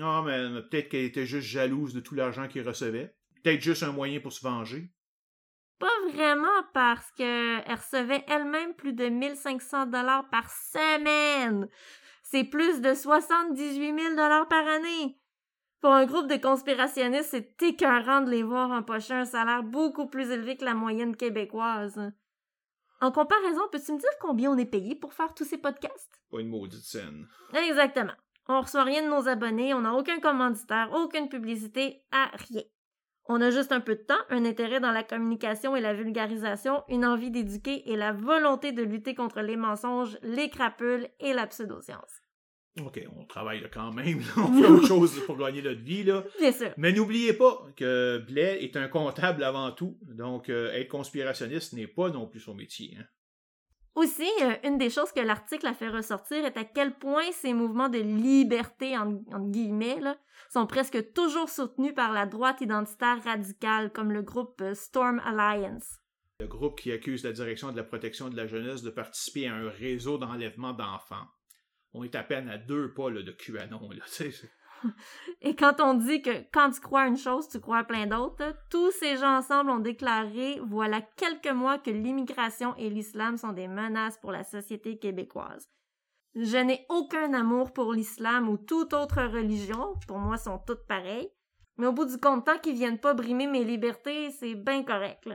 Ah, 0.00 0.22
mais 0.24 0.62
peut-être 0.62 0.88
qu'elle 0.90 1.04
était 1.04 1.26
juste 1.26 1.48
jalouse 1.48 1.94
de 1.94 2.00
tout 2.00 2.14
l'argent 2.14 2.48
qu'il 2.48 2.66
recevait. 2.66 3.14
Peut-être 3.42 3.60
juste 3.60 3.82
un 3.82 3.92
moyen 3.92 4.20
pour 4.20 4.32
se 4.32 4.44
venger. 4.44 4.92
Pas 5.78 5.86
vraiment, 6.12 6.62
parce 6.74 7.10
qu'elle 7.12 7.62
recevait 7.68 8.24
elle-même 8.26 8.74
plus 8.74 8.92
de 8.92 9.08
1500 9.08 9.86
dollars 9.86 10.28
par 10.30 10.50
semaine. 10.50 11.68
C'est 12.22 12.44
plus 12.44 12.80
de 12.80 12.94
78 12.94 13.98
000 13.98 14.14
dollars 14.16 14.48
par 14.48 14.66
année. 14.66 15.18
Pour 15.80 15.92
un 15.92 16.06
groupe 16.06 16.28
de 16.28 16.36
conspirationnistes, 16.36 17.30
c'est 17.30 17.62
écœurant 17.62 18.22
de 18.22 18.30
les 18.30 18.42
voir 18.42 18.72
empocher 18.72 19.14
un 19.14 19.24
salaire 19.24 19.62
beaucoup 19.62 20.08
plus 20.08 20.30
élevé 20.30 20.56
que 20.56 20.64
la 20.64 20.74
moyenne 20.74 21.14
québécoise. 21.14 22.00
En 23.00 23.12
comparaison, 23.12 23.62
peux-tu 23.70 23.92
me 23.92 24.00
dire 24.00 24.10
combien 24.20 24.50
on 24.50 24.58
est 24.58 24.66
payé 24.66 24.96
pour 24.96 25.14
faire 25.14 25.32
tous 25.32 25.44
ces 25.44 25.58
podcasts? 25.58 26.20
Pas 26.32 26.40
une 26.40 26.48
maudite 26.48 26.82
scène. 26.82 27.28
Exactement. 27.54 28.14
On 28.48 28.62
reçoit 28.62 28.84
rien 28.84 29.02
de 29.02 29.08
nos 29.08 29.28
abonnés, 29.28 29.74
on 29.74 29.82
n'a 29.82 29.94
aucun 29.94 30.20
commanditaire, 30.20 30.90
aucune 30.94 31.28
publicité, 31.28 32.02
à 32.10 32.30
rien. 32.48 32.62
On 33.26 33.42
a 33.42 33.50
juste 33.50 33.72
un 33.72 33.80
peu 33.80 33.94
de 33.94 34.00
temps, 34.00 34.14
un 34.30 34.46
intérêt 34.46 34.80
dans 34.80 34.90
la 34.90 35.02
communication 35.02 35.76
et 35.76 35.82
la 35.82 35.92
vulgarisation, 35.92 36.82
une 36.88 37.04
envie 37.04 37.30
d'éduquer 37.30 37.90
et 37.90 37.96
la 37.96 38.12
volonté 38.12 38.72
de 38.72 38.82
lutter 38.82 39.14
contre 39.14 39.42
les 39.42 39.56
mensonges, 39.56 40.18
les 40.22 40.48
crapules 40.48 41.08
et 41.20 41.34
la 41.34 41.46
pseudoscience. 41.46 42.22
OK, 42.80 43.04
on 43.18 43.24
travaille 43.24 43.62
quand 43.70 43.92
même. 43.92 44.22
on 44.38 44.52
fait 44.62 44.68
autre 44.68 44.86
chose 44.86 45.20
pour 45.26 45.36
gagner 45.36 45.60
notre 45.60 45.82
vie. 45.82 46.04
Là. 46.04 46.24
Bien 46.38 46.52
sûr. 46.52 46.70
Mais 46.78 46.92
n'oubliez 46.92 47.34
pas 47.34 47.66
que 47.76 48.18
Blais 48.26 48.64
est 48.64 48.76
un 48.76 48.88
comptable 48.88 49.42
avant 49.42 49.72
tout. 49.72 49.98
Donc, 50.02 50.48
euh, 50.48 50.72
être 50.72 50.88
conspirationniste 50.88 51.74
n'est 51.74 51.86
pas 51.86 52.08
non 52.08 52.26
plus 52.26 52.40
son 52.40 52.54
métier. 52.54 52.96
Hein. 52.98 53.04
Aussi, 53.98 54.30
euh, 54.42 54.54
une 54.62 54.78
des 54.78 54.90
choses 54.90 55.10
que 55.10 55.18
l'article 55.18 55.66
a 55.66 55.74
fait 55.74 55.88
ressortir 55.88 56.44
est 56.44 56.56
à 56.56 56.62
quel 56.62 56.96
point 56.96 57.32
ces 57.32 57.52
mouvements 57.52 57.88
de 57.88 57.98
liberté, 57.98 58.96
en, 58.96 59.10
guillemets, 59.50 59.98
sont 60.50 60.68
presque 60.68 61.12
toujours 61.14 61.48
soutenus 61.48 61.96
par 61.96 62.12
la 62.12 62.24
droite 62.24 62.60
identitaire 62.60 63.20
radicale, 63.24 63.92
comme 63.92 64.12
le 64.12 64.22
groupe 64.22 64.60
euh, 64.60 64.74
Storm 64.74 65.20
Alliance. 65.24 65.98
Le 66.38 66.46
groupe 66.46 66.78
qui 66.78 66.92
accuse 66.92 67.24
la 67.24 67.32
direction 67.32 67.72
de 67.72 67.76
la 67.76 67.82
protection 67.82 68.28
de 68.28 68.36
la 68.36 68.46
jeunesse 68.46 68.82
de 68.82 68.90
participer 68.90 69.48
à 69.48 69.56
un 69.56 69.68
réseau 69.68 70.16
d'enlèvement 70.16 70.74
d'enfants. 70.74 71.26
On 71.92 72.04
est 72.04 72.14
à 72.14 72.22
peine 72.22 72.48
à 72.48 72.56
deux 72.56 72.94
pas 72.94 73.10
de 73.10 73.32
QAnon. 73.32 73.90
Là, 73.90 74.04
Et 75.42 75.54
quand 75.54 75.80
on 75.80 75.94
dit 75.94 76.22
que 76.22 76.44
quand 76.52 76.70
tu 76.70 76.80
crois 76.80 77.06
une 77.06 77.16
chose, 77.16 77.48
tu 77.48 77.60
crois 77.60 77.84
plein 77.84 78.06
d'autres, 78.06 78.54
tous 78.70 78.90
ces 78.92 79.16
gens 79.16 79.38
ensemble 79.38 79.70
ont 79.70 79.78
déclaré, 79.78 80.60
voilà 80.66 81.00
quelques 81.16 81.52
mois, 81.52 81.78
que 81.78 81.90
l'immigration 81.90 82.74
et 82.76 82.90
l'islam 82.90 83.36
sont 83.36 83.52
des 83.52 83.68
menaces 83.68 84.18
pour 84.18 84.32
la 84.32 84.44
société 84.44 84.98
québécoise. 84.98 85.68
Je 86.34 86.58
n'ai 86.58 86.86
aucun 86.88 87.32
amour 87.34 87.72
pour 87.72 87.92
l'islam 87.92 88.48
ou 88.48 88.58
toute 88.58 88.92
autre 88.92 89.22
religion, 89.22 89.94
pour 90.06 90.18
moi 90.18 90.36
sont 90.36 90.58
toutes 90.58 90.86
pareilles, 90.86 91.30
mais 91.76 91.86
au 91.86 91.92
bout 91.92 92.04
du 92.04 92.18
compte, 92.18 92.44
tant 92.44 92.58
qu'ils 92.58 92.74
viennent 92.74 93.00
pas 93.00 93.14
brimer 93.14 93.46
mes 93.46 93.64
libertés, 93.64 94.30
c'est 94.32 94.54
bien 94.54 94.84
correct. 94.84 95.28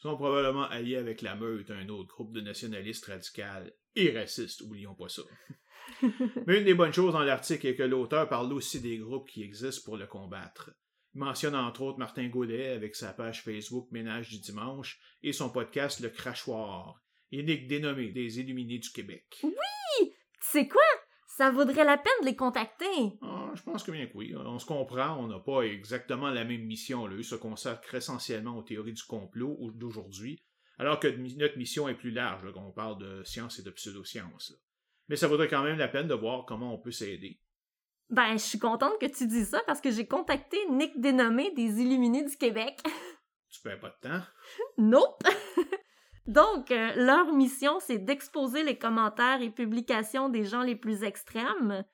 Sont 0.00 0.16
probablement 0.16 0.64
alliés 0.68 0.96
avec 0.96 1.20
la 1.20 1.34
meute, 1.34 1.70
un 1.70 1.88
autre 1.90 2.08
groupe 2.08 2.32
de 2.32 2.40
nationalistes 2.40 3.04
radicaux 3.04 3.70
et 3.94 4.10
racistes, 4.12 4.62
oublions 4.62 4.94
pas 4.94 5.08
ça. 5.08 5.22
Mais 6.46 6.58
une 6.58 6.64
des 6.64 6.74
bonnes 6.74 6.92
choses 6.92 7.12
dans 7.12 7.22
l'article 7.22 7.66
est 7.66 7.74
que 7.74 7.82
l'auteur 7.82 8.28
parle 8.28 8.52
aussi 8.52 8.80
des 8.80 8.98
groupes 8.98 9.28
qui 9.28 9.42
existent 9.42 9.82
pour 9.84 9.96
le 9.96 10.06
combattre. 10.06 10.70
Il 11.14 11.20
mentionne 11.20 11.54
entre 11.54 11.82
autres 11.82 11.98
Martin 11.98 12.28
Gaudet 12.28 12.68
avec 12.68 12.94
sa 12.94 13.12
page 13.12 13.42
Facebook 13.42 13.88
Ménage 13.90 14.30
du 14.30 14.38
Dimanche 14.38 15.00
et 15.22 15.32
son 15.32 15.50
podcast 15.50 16.00
Le 16.00 16.08
Crachoir. 16.08 17.02
Nick 17.32 17.68
Dénommé 17.68 18.08
des 18.10 18.40
Illuminés 18.40 18.78
du 18.78 18.90
Québec. 18.90 19.40
Oui! 19.42 20.14
C'est 20.40 20.68
quoi? 20.68 20.80
Ça 21.40 21.50
vaudrait 21.50 21.84
la 21.84 21.96
peine 21.96 22.12
de 22.20 22.26
les 22.26 22.36
contacter. 22.36 23.18
Ah, 23.22 23.50
je 23.54 23.62
pense 23.62 23.82
que 23.82 23.90
bien 23.90 24.04
que 24.04 24.14
oui. 24.14 24.34
On 24.36 24.58
se 24.58 24.66
comprend, 24.66 25.16
on 25.16 25.26
n'a 25.26 25.38
pas 25.38 25.62
exactement 25.62 26.28
la 26.28 26.44
même 26.44 26.66
mission. 26.66 27.06
Là. 27.06 27.16
Eux 27.16 27.22
se 27.22 27.34
consacrent 27.34 27.94
essentiellement 27.94 28.58
aux 28.58 28.62
théories 28.62 28.92
du 28.92 29.02
complot 29.04 29.56
d'aujourd'hui, 29.72 30.38
alors 30.76 31.00
que 31.00 31.08
notre 31.08 31.56
mission 31.56 31.88
est 31.88 31.94
plus 31.94 32.10
large, 32.10 32.42
on 32.54 32.72
parle 32.72 32.98
de 32.98 33.24
science 33.24 33.58
et 33.58 33.62
de 33.62 33.70
pseudosciences. 33.70 34.52
Mais 35.08 35.16
ça 35.16 35.28
vaudrait 35.28 35.48
quand 35.48 35.62
même 35.62 35.78
la 35.78 35.88
peine 35.88 36.08
de 36.08 36.14
voir 36.14 36.44
comment 36.44 36.74
on 36.74 36.78
peut 36.78 36.92
s'aider. 36.92 37.40
Ben, 38.10 38.32
je 38.32 38.44
suis 38.44 38.58
contente 38.58 39.00
que 39.00 39.06
tu 39.06 39.26
dises 39.26 39.48
ça 39.48 39.62
parce 39.66 39.80
que 39.80 39.90
j'ai 39.90 40.06
contacté 40.06 40.58
Nick 40.70 41.00
Dénommé 41.00 41.52
des 41.52 41.80
Illuminés 41.80 42.26
du 42.26 42.36
Québec. 42.36 42.80
Tu 43.48 43.62
perds 43.62 43.80
pas 43.80 43.88
de 43.88 44.08
temps? 44.08 44.22
Nope! 44.76 45.24
Donc, 46.30 46.70
euh, 46.70 46.92
leur 46.94 47.32
mission, 47.32 47.80
c'est 47.80 47.98
d'exposer 47.98 48.62
les 48.62 48.78
commentaires 48.78 49.42
et 49.42 49.50
publications 49.50 50.28
des 50.28 50.44
gens 50.44 50.62
les 50.62 50.76
plus 50.76 51.02
extrêmes. 51.02 51.84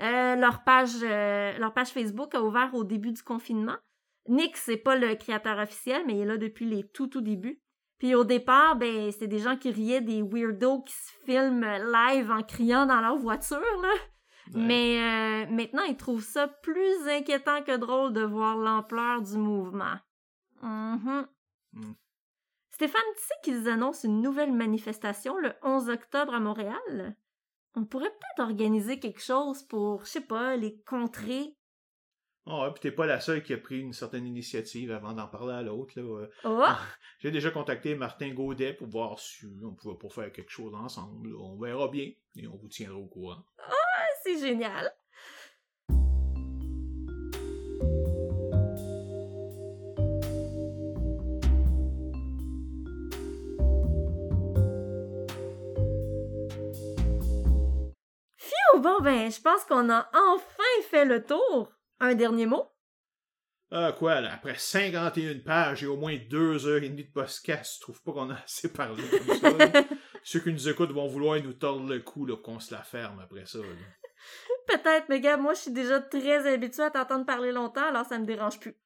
Euh, 0.00 0.36
leur, 0.36 0.62
page, 0.62 1.02
euh, 1.02 1.58
leur 1.58 1.74
page 1.74 1.88
Facebook 1.88 2.32
a 2.36 2.42
ouvert 2.42 2.72
au 2.74 2.84
début 2.84 3.10
du 3.10 3.24
confinement. 3.24 3.76
Nick, 4.28 4.56
c'est 4.56 4.76
pas 4.76 4.94
le 4.94 5.16
créateur 5.16 5.58
officiel, 5.58 6.04
mais 6.06 6.14
il 6.14 6.20
est 6.20 6.26
là 6.26 6.36
depuis 6.36 6.64
les 6.64 6.84
tout 6.84 7.08
tout 7.08 7.22
débuts. 7.22 7.60
Puis 7.98 8.14
au 8.14 8.22
départ, 8.22 8.76
ben, 8.76 9.10
c'était 9.10 9.26
des 9.26 9.40
gens 9.40 9.56
qui 9.56 9.72
riaient 9.72 10.00
des 10.00 10.22
weirdos 10.22 10.82
qui 10.82 10.94
se 10.94 11.10
filment 11.26 11.66
live 11.92 12.30
en 12.30 12.44
criant 12.44 12.86
dans 12.86 13.00
leur 13.00 13.16
voiture, 13.16 13.58
là. 13.82 13.92
Mais 14.54 14.98
euh, 14.98 15.52
maintenant, 15.52 15.82
ils 15.82 15.96
trouvent 15.96 16.22
ça 16.22 16.46
plus 16.46 17.08
inquiétant 17.08 17.62
que 17.62 17.76
drôle 17.76 18.12
de 18.12 18.22
voir 18.22 18.56
l'ampleur 18.56 19.22
du 19.22 19.38
mouvement. 19.38 19.96
Mm-hmm. 20.62 21.26
Mm. 21.72 21.92
Stéphane, 22.80 23.02
tu 23.14 23.22
sais 23.24 23.34
qu'ils 23.42 23.68
annoncent 23.68 24.08
une 24.08 24.22
nouvelle 24.22 24.54
manifestation 24.54 25.36
le 25.36 25.52
11 25.62 25.90
octobre 25.90 26.32
à 26.32 26.40
Montréal? 26.40 27.14
On 27.74 27.84
pourrait 27.84 28.08
peut-être 28.08 28.48
organiser 28.48 28.98
quelque 28.98 29.20
chose 29.20 29.62
pour, 29.64 30.06
je 30.06 30.12
sais 30.12 30.22
pas, 30.22 30.56
les 30.56 30.78
contrer 30.88 31.54
ouais, 32.46 32.70
puis 32.72 32.80
t'es 32.80 32.90
pas 32.90 33.04
la 33.04 33.20
seule 33.20 33.42
qui 33.42 33.52
a 33.52 33.58
pris 33.58 33.80
une 33.80 33.92
certaine 33.92 34.26
initiative 34.26 34.92
avant 34.92 35.12
d'en 35.12 35.26
parler 35.26 35.52
à 35.52 35.60
l'autre. 35.60 35.92
Là. 36.00 36.26
Oh! 36.44 36.64
J'ai 37.18 37.30
déjà 37.30 37.50
contacté 37.50 37.94
Martin 37.94 38.30
Gaudet 38.30 38.72
pour 38.72 38.88
voir 38.88 39.18
si 39.18 39.44
on 39.62 39.74
pouvait 39.74 39.98
pas 39.98 40.08
faire 40.08 40.32
quelque 40.32 40.50
chose 40.50 40.74
ensemble. 40.74 41.36
On 41.36 41.58
verra 41.58 41.88
bien 41.88 42.10
et 42.36 42.46
on 42.46 42.56
vous 42.56 42.68
tiendra 42.68 42.96
au 42.96 43.08
courant. 43.08 43.44
Ah, 43.58 44.06
c'est 44.24 44.38
génial! 44.38 44.90
Bon, 58.80 59.00
ben, 59.00 59.30
je 59.30 59.40
pense 59.40 59.64
qu'on 59.64 59.90
a 59.90 60.10
enfin 60.12 60.88
fait 60.90 61.04
le 61.04 61.24
tour. 61.24 61.72
Un 62.00 62.14
dernier 62.14 62.46
mot? 62.46 62.66
Ah, 63.72 63.94
quoi, 63.96 64.20
là, 64.20 64.32
après 64.34 64.56
51 64.56 65.38
pages 65.44 65.84
et 65.84 65.86
au 65.86 65.96
moins 65.96 66.16
deux 66.28 66.66
heures 66.66 66.82
et 66.82 66.88
demie 66.88 67.04
de 67.04 67.12
podcast, 67.12 67.76
je 67.76 67.80
trouve 67.80 68.02
pas 68.02 68.12
qu'on 68.12 68.30
a 68.30 68.34
assez 68.34 68.72
parlé 68.72 69.02
comme 69.08 69.36
ça. 69.36 69.50
là? 69.50 69.84
Ceux 70.24 70.40
qui 70.40 70.52
nous 70.52 70.68
écoutent 70.68 70.90
vont 70.90 71.06
vouloir 71.06 71.40
nous 71.40 71.52
tordre 71.52 71.88
le 71.88 72.00
cou, 72.00 72.26
là, 72.26 72.36
qu'on 72.36 72.58
se 72.58 72.74
la 72.74 72.82
ferme 72.82 73.20
après 73.20 73.46
ça. 73.46 73.60
Peut-être, 74.66 75.08
mais 75.08 75.20
gars, 75.20 75.36
moi, 75.36 75.54
je 75.54 75.60
suis 75.60 75.70
déjà 75.70 76.00
très 76.00 76.52
habituée 76.52 76.82
à 76.82 76.90
t'entendre 76.90 77.24
parler 77.24 77.52
longtemps, 77.52 77.88
alors 77.88 78.04
ça 78.04 78.18
me 78.18 78.26
dérange 78.26 78.58
plus. 78.58 78.76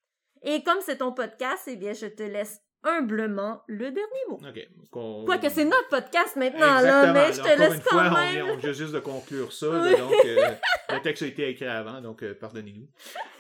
Et 0.43 0.62
comme 0.62 0.81
c'est 0.81 0.99
ton 0.99 1.12
podcast, 1.12 1.62
eh 1.66 1.77
bien, 1.77 1.95
je 1.95 2.07
te 2.07 2.23
laisse 2.23 2.61
humblement 2.85 3.62
le 3.66 3.90
dernier 3.90 4.24
mot. 4.28 4.39
OK. 4.47 4.69
qu'on- 4.90 5.24
Quoique 5.24 5.48
c'est 5.48 5.65
notre 5.65 5.89
podcast 5.89 6.36
maintenant, 6.36 6.81
là, 6.81 7.12
mais 7.12 7.32
je 7.32 7.39
te 7.40 7.40
Encore 7.43 7.59
laisse 7.59 7.82
quand 7.85 7.90
fois, 7.90 8.09
on 8.11 8.15
même. 8.15 8.32
vient- 8.32 8.55
on 8.55 8.56
vient 8.56 8.73
juste 8.73 8.93
de 8.93 9.01
conclure 9.01 9.52
ça. 9.52 9.69
Oui. 9.69 9.97
donc, 9.98 10.12
euh, 10.24 10.51
le 10.90 11.01
texte 11.02 11.23
a 11.23 11.27
été 11.27 11.48
écrit 11.48 11.66
avant, 11.66 12.01
donc 12.01 12.23
euh, 12.23 12.35
pardonnez-nous. 12.35 12.86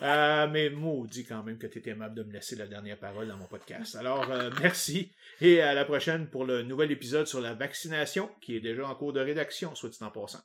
Euh, 0.02 0.48
mais 0.50 0.70
maudit 0.70 1.24
quand 1.24 1.42
même 1.42 1.58
que 1.58 1.66
tu 1.66 1.78
étais 1.78 1.90
aimable 1.90 2.14
de 2.14 2.22
me 2.24 2.32
laisser 2.32 2.56
la 2.56 2.66
dernière 2.66 2.98
parole 2.98 3.28
dans 3.28 3.36
mon 3.36 3.46
podcast. 3.46 3.94
Alors, 3.96 4.30
euh, 4.30 4.50
merci. 4.60 5.12
Et 5.40 5.60
à 5.60 5.74
la 5.74 5.84
prochaine 5.84 6.28
pour 6.28 6.44
le 6.44 6.62
nouvel 6.62 6.90
épisode 6.90 7.26
sur 7.26 7.40
la 7.40 7.54
vaccination, 7.54 8.30
qui 8.40 8.56
est 8.56 8.60
déjà 8.60 8.86
en 8.86 8.94
cours 8.94 9.12
de 9.12 9.20
rédaction, 9.20 9.74
soit 9.74 9.90
dit 9.90 9.98
en 10.02 10.10
passant. 10.10 10.40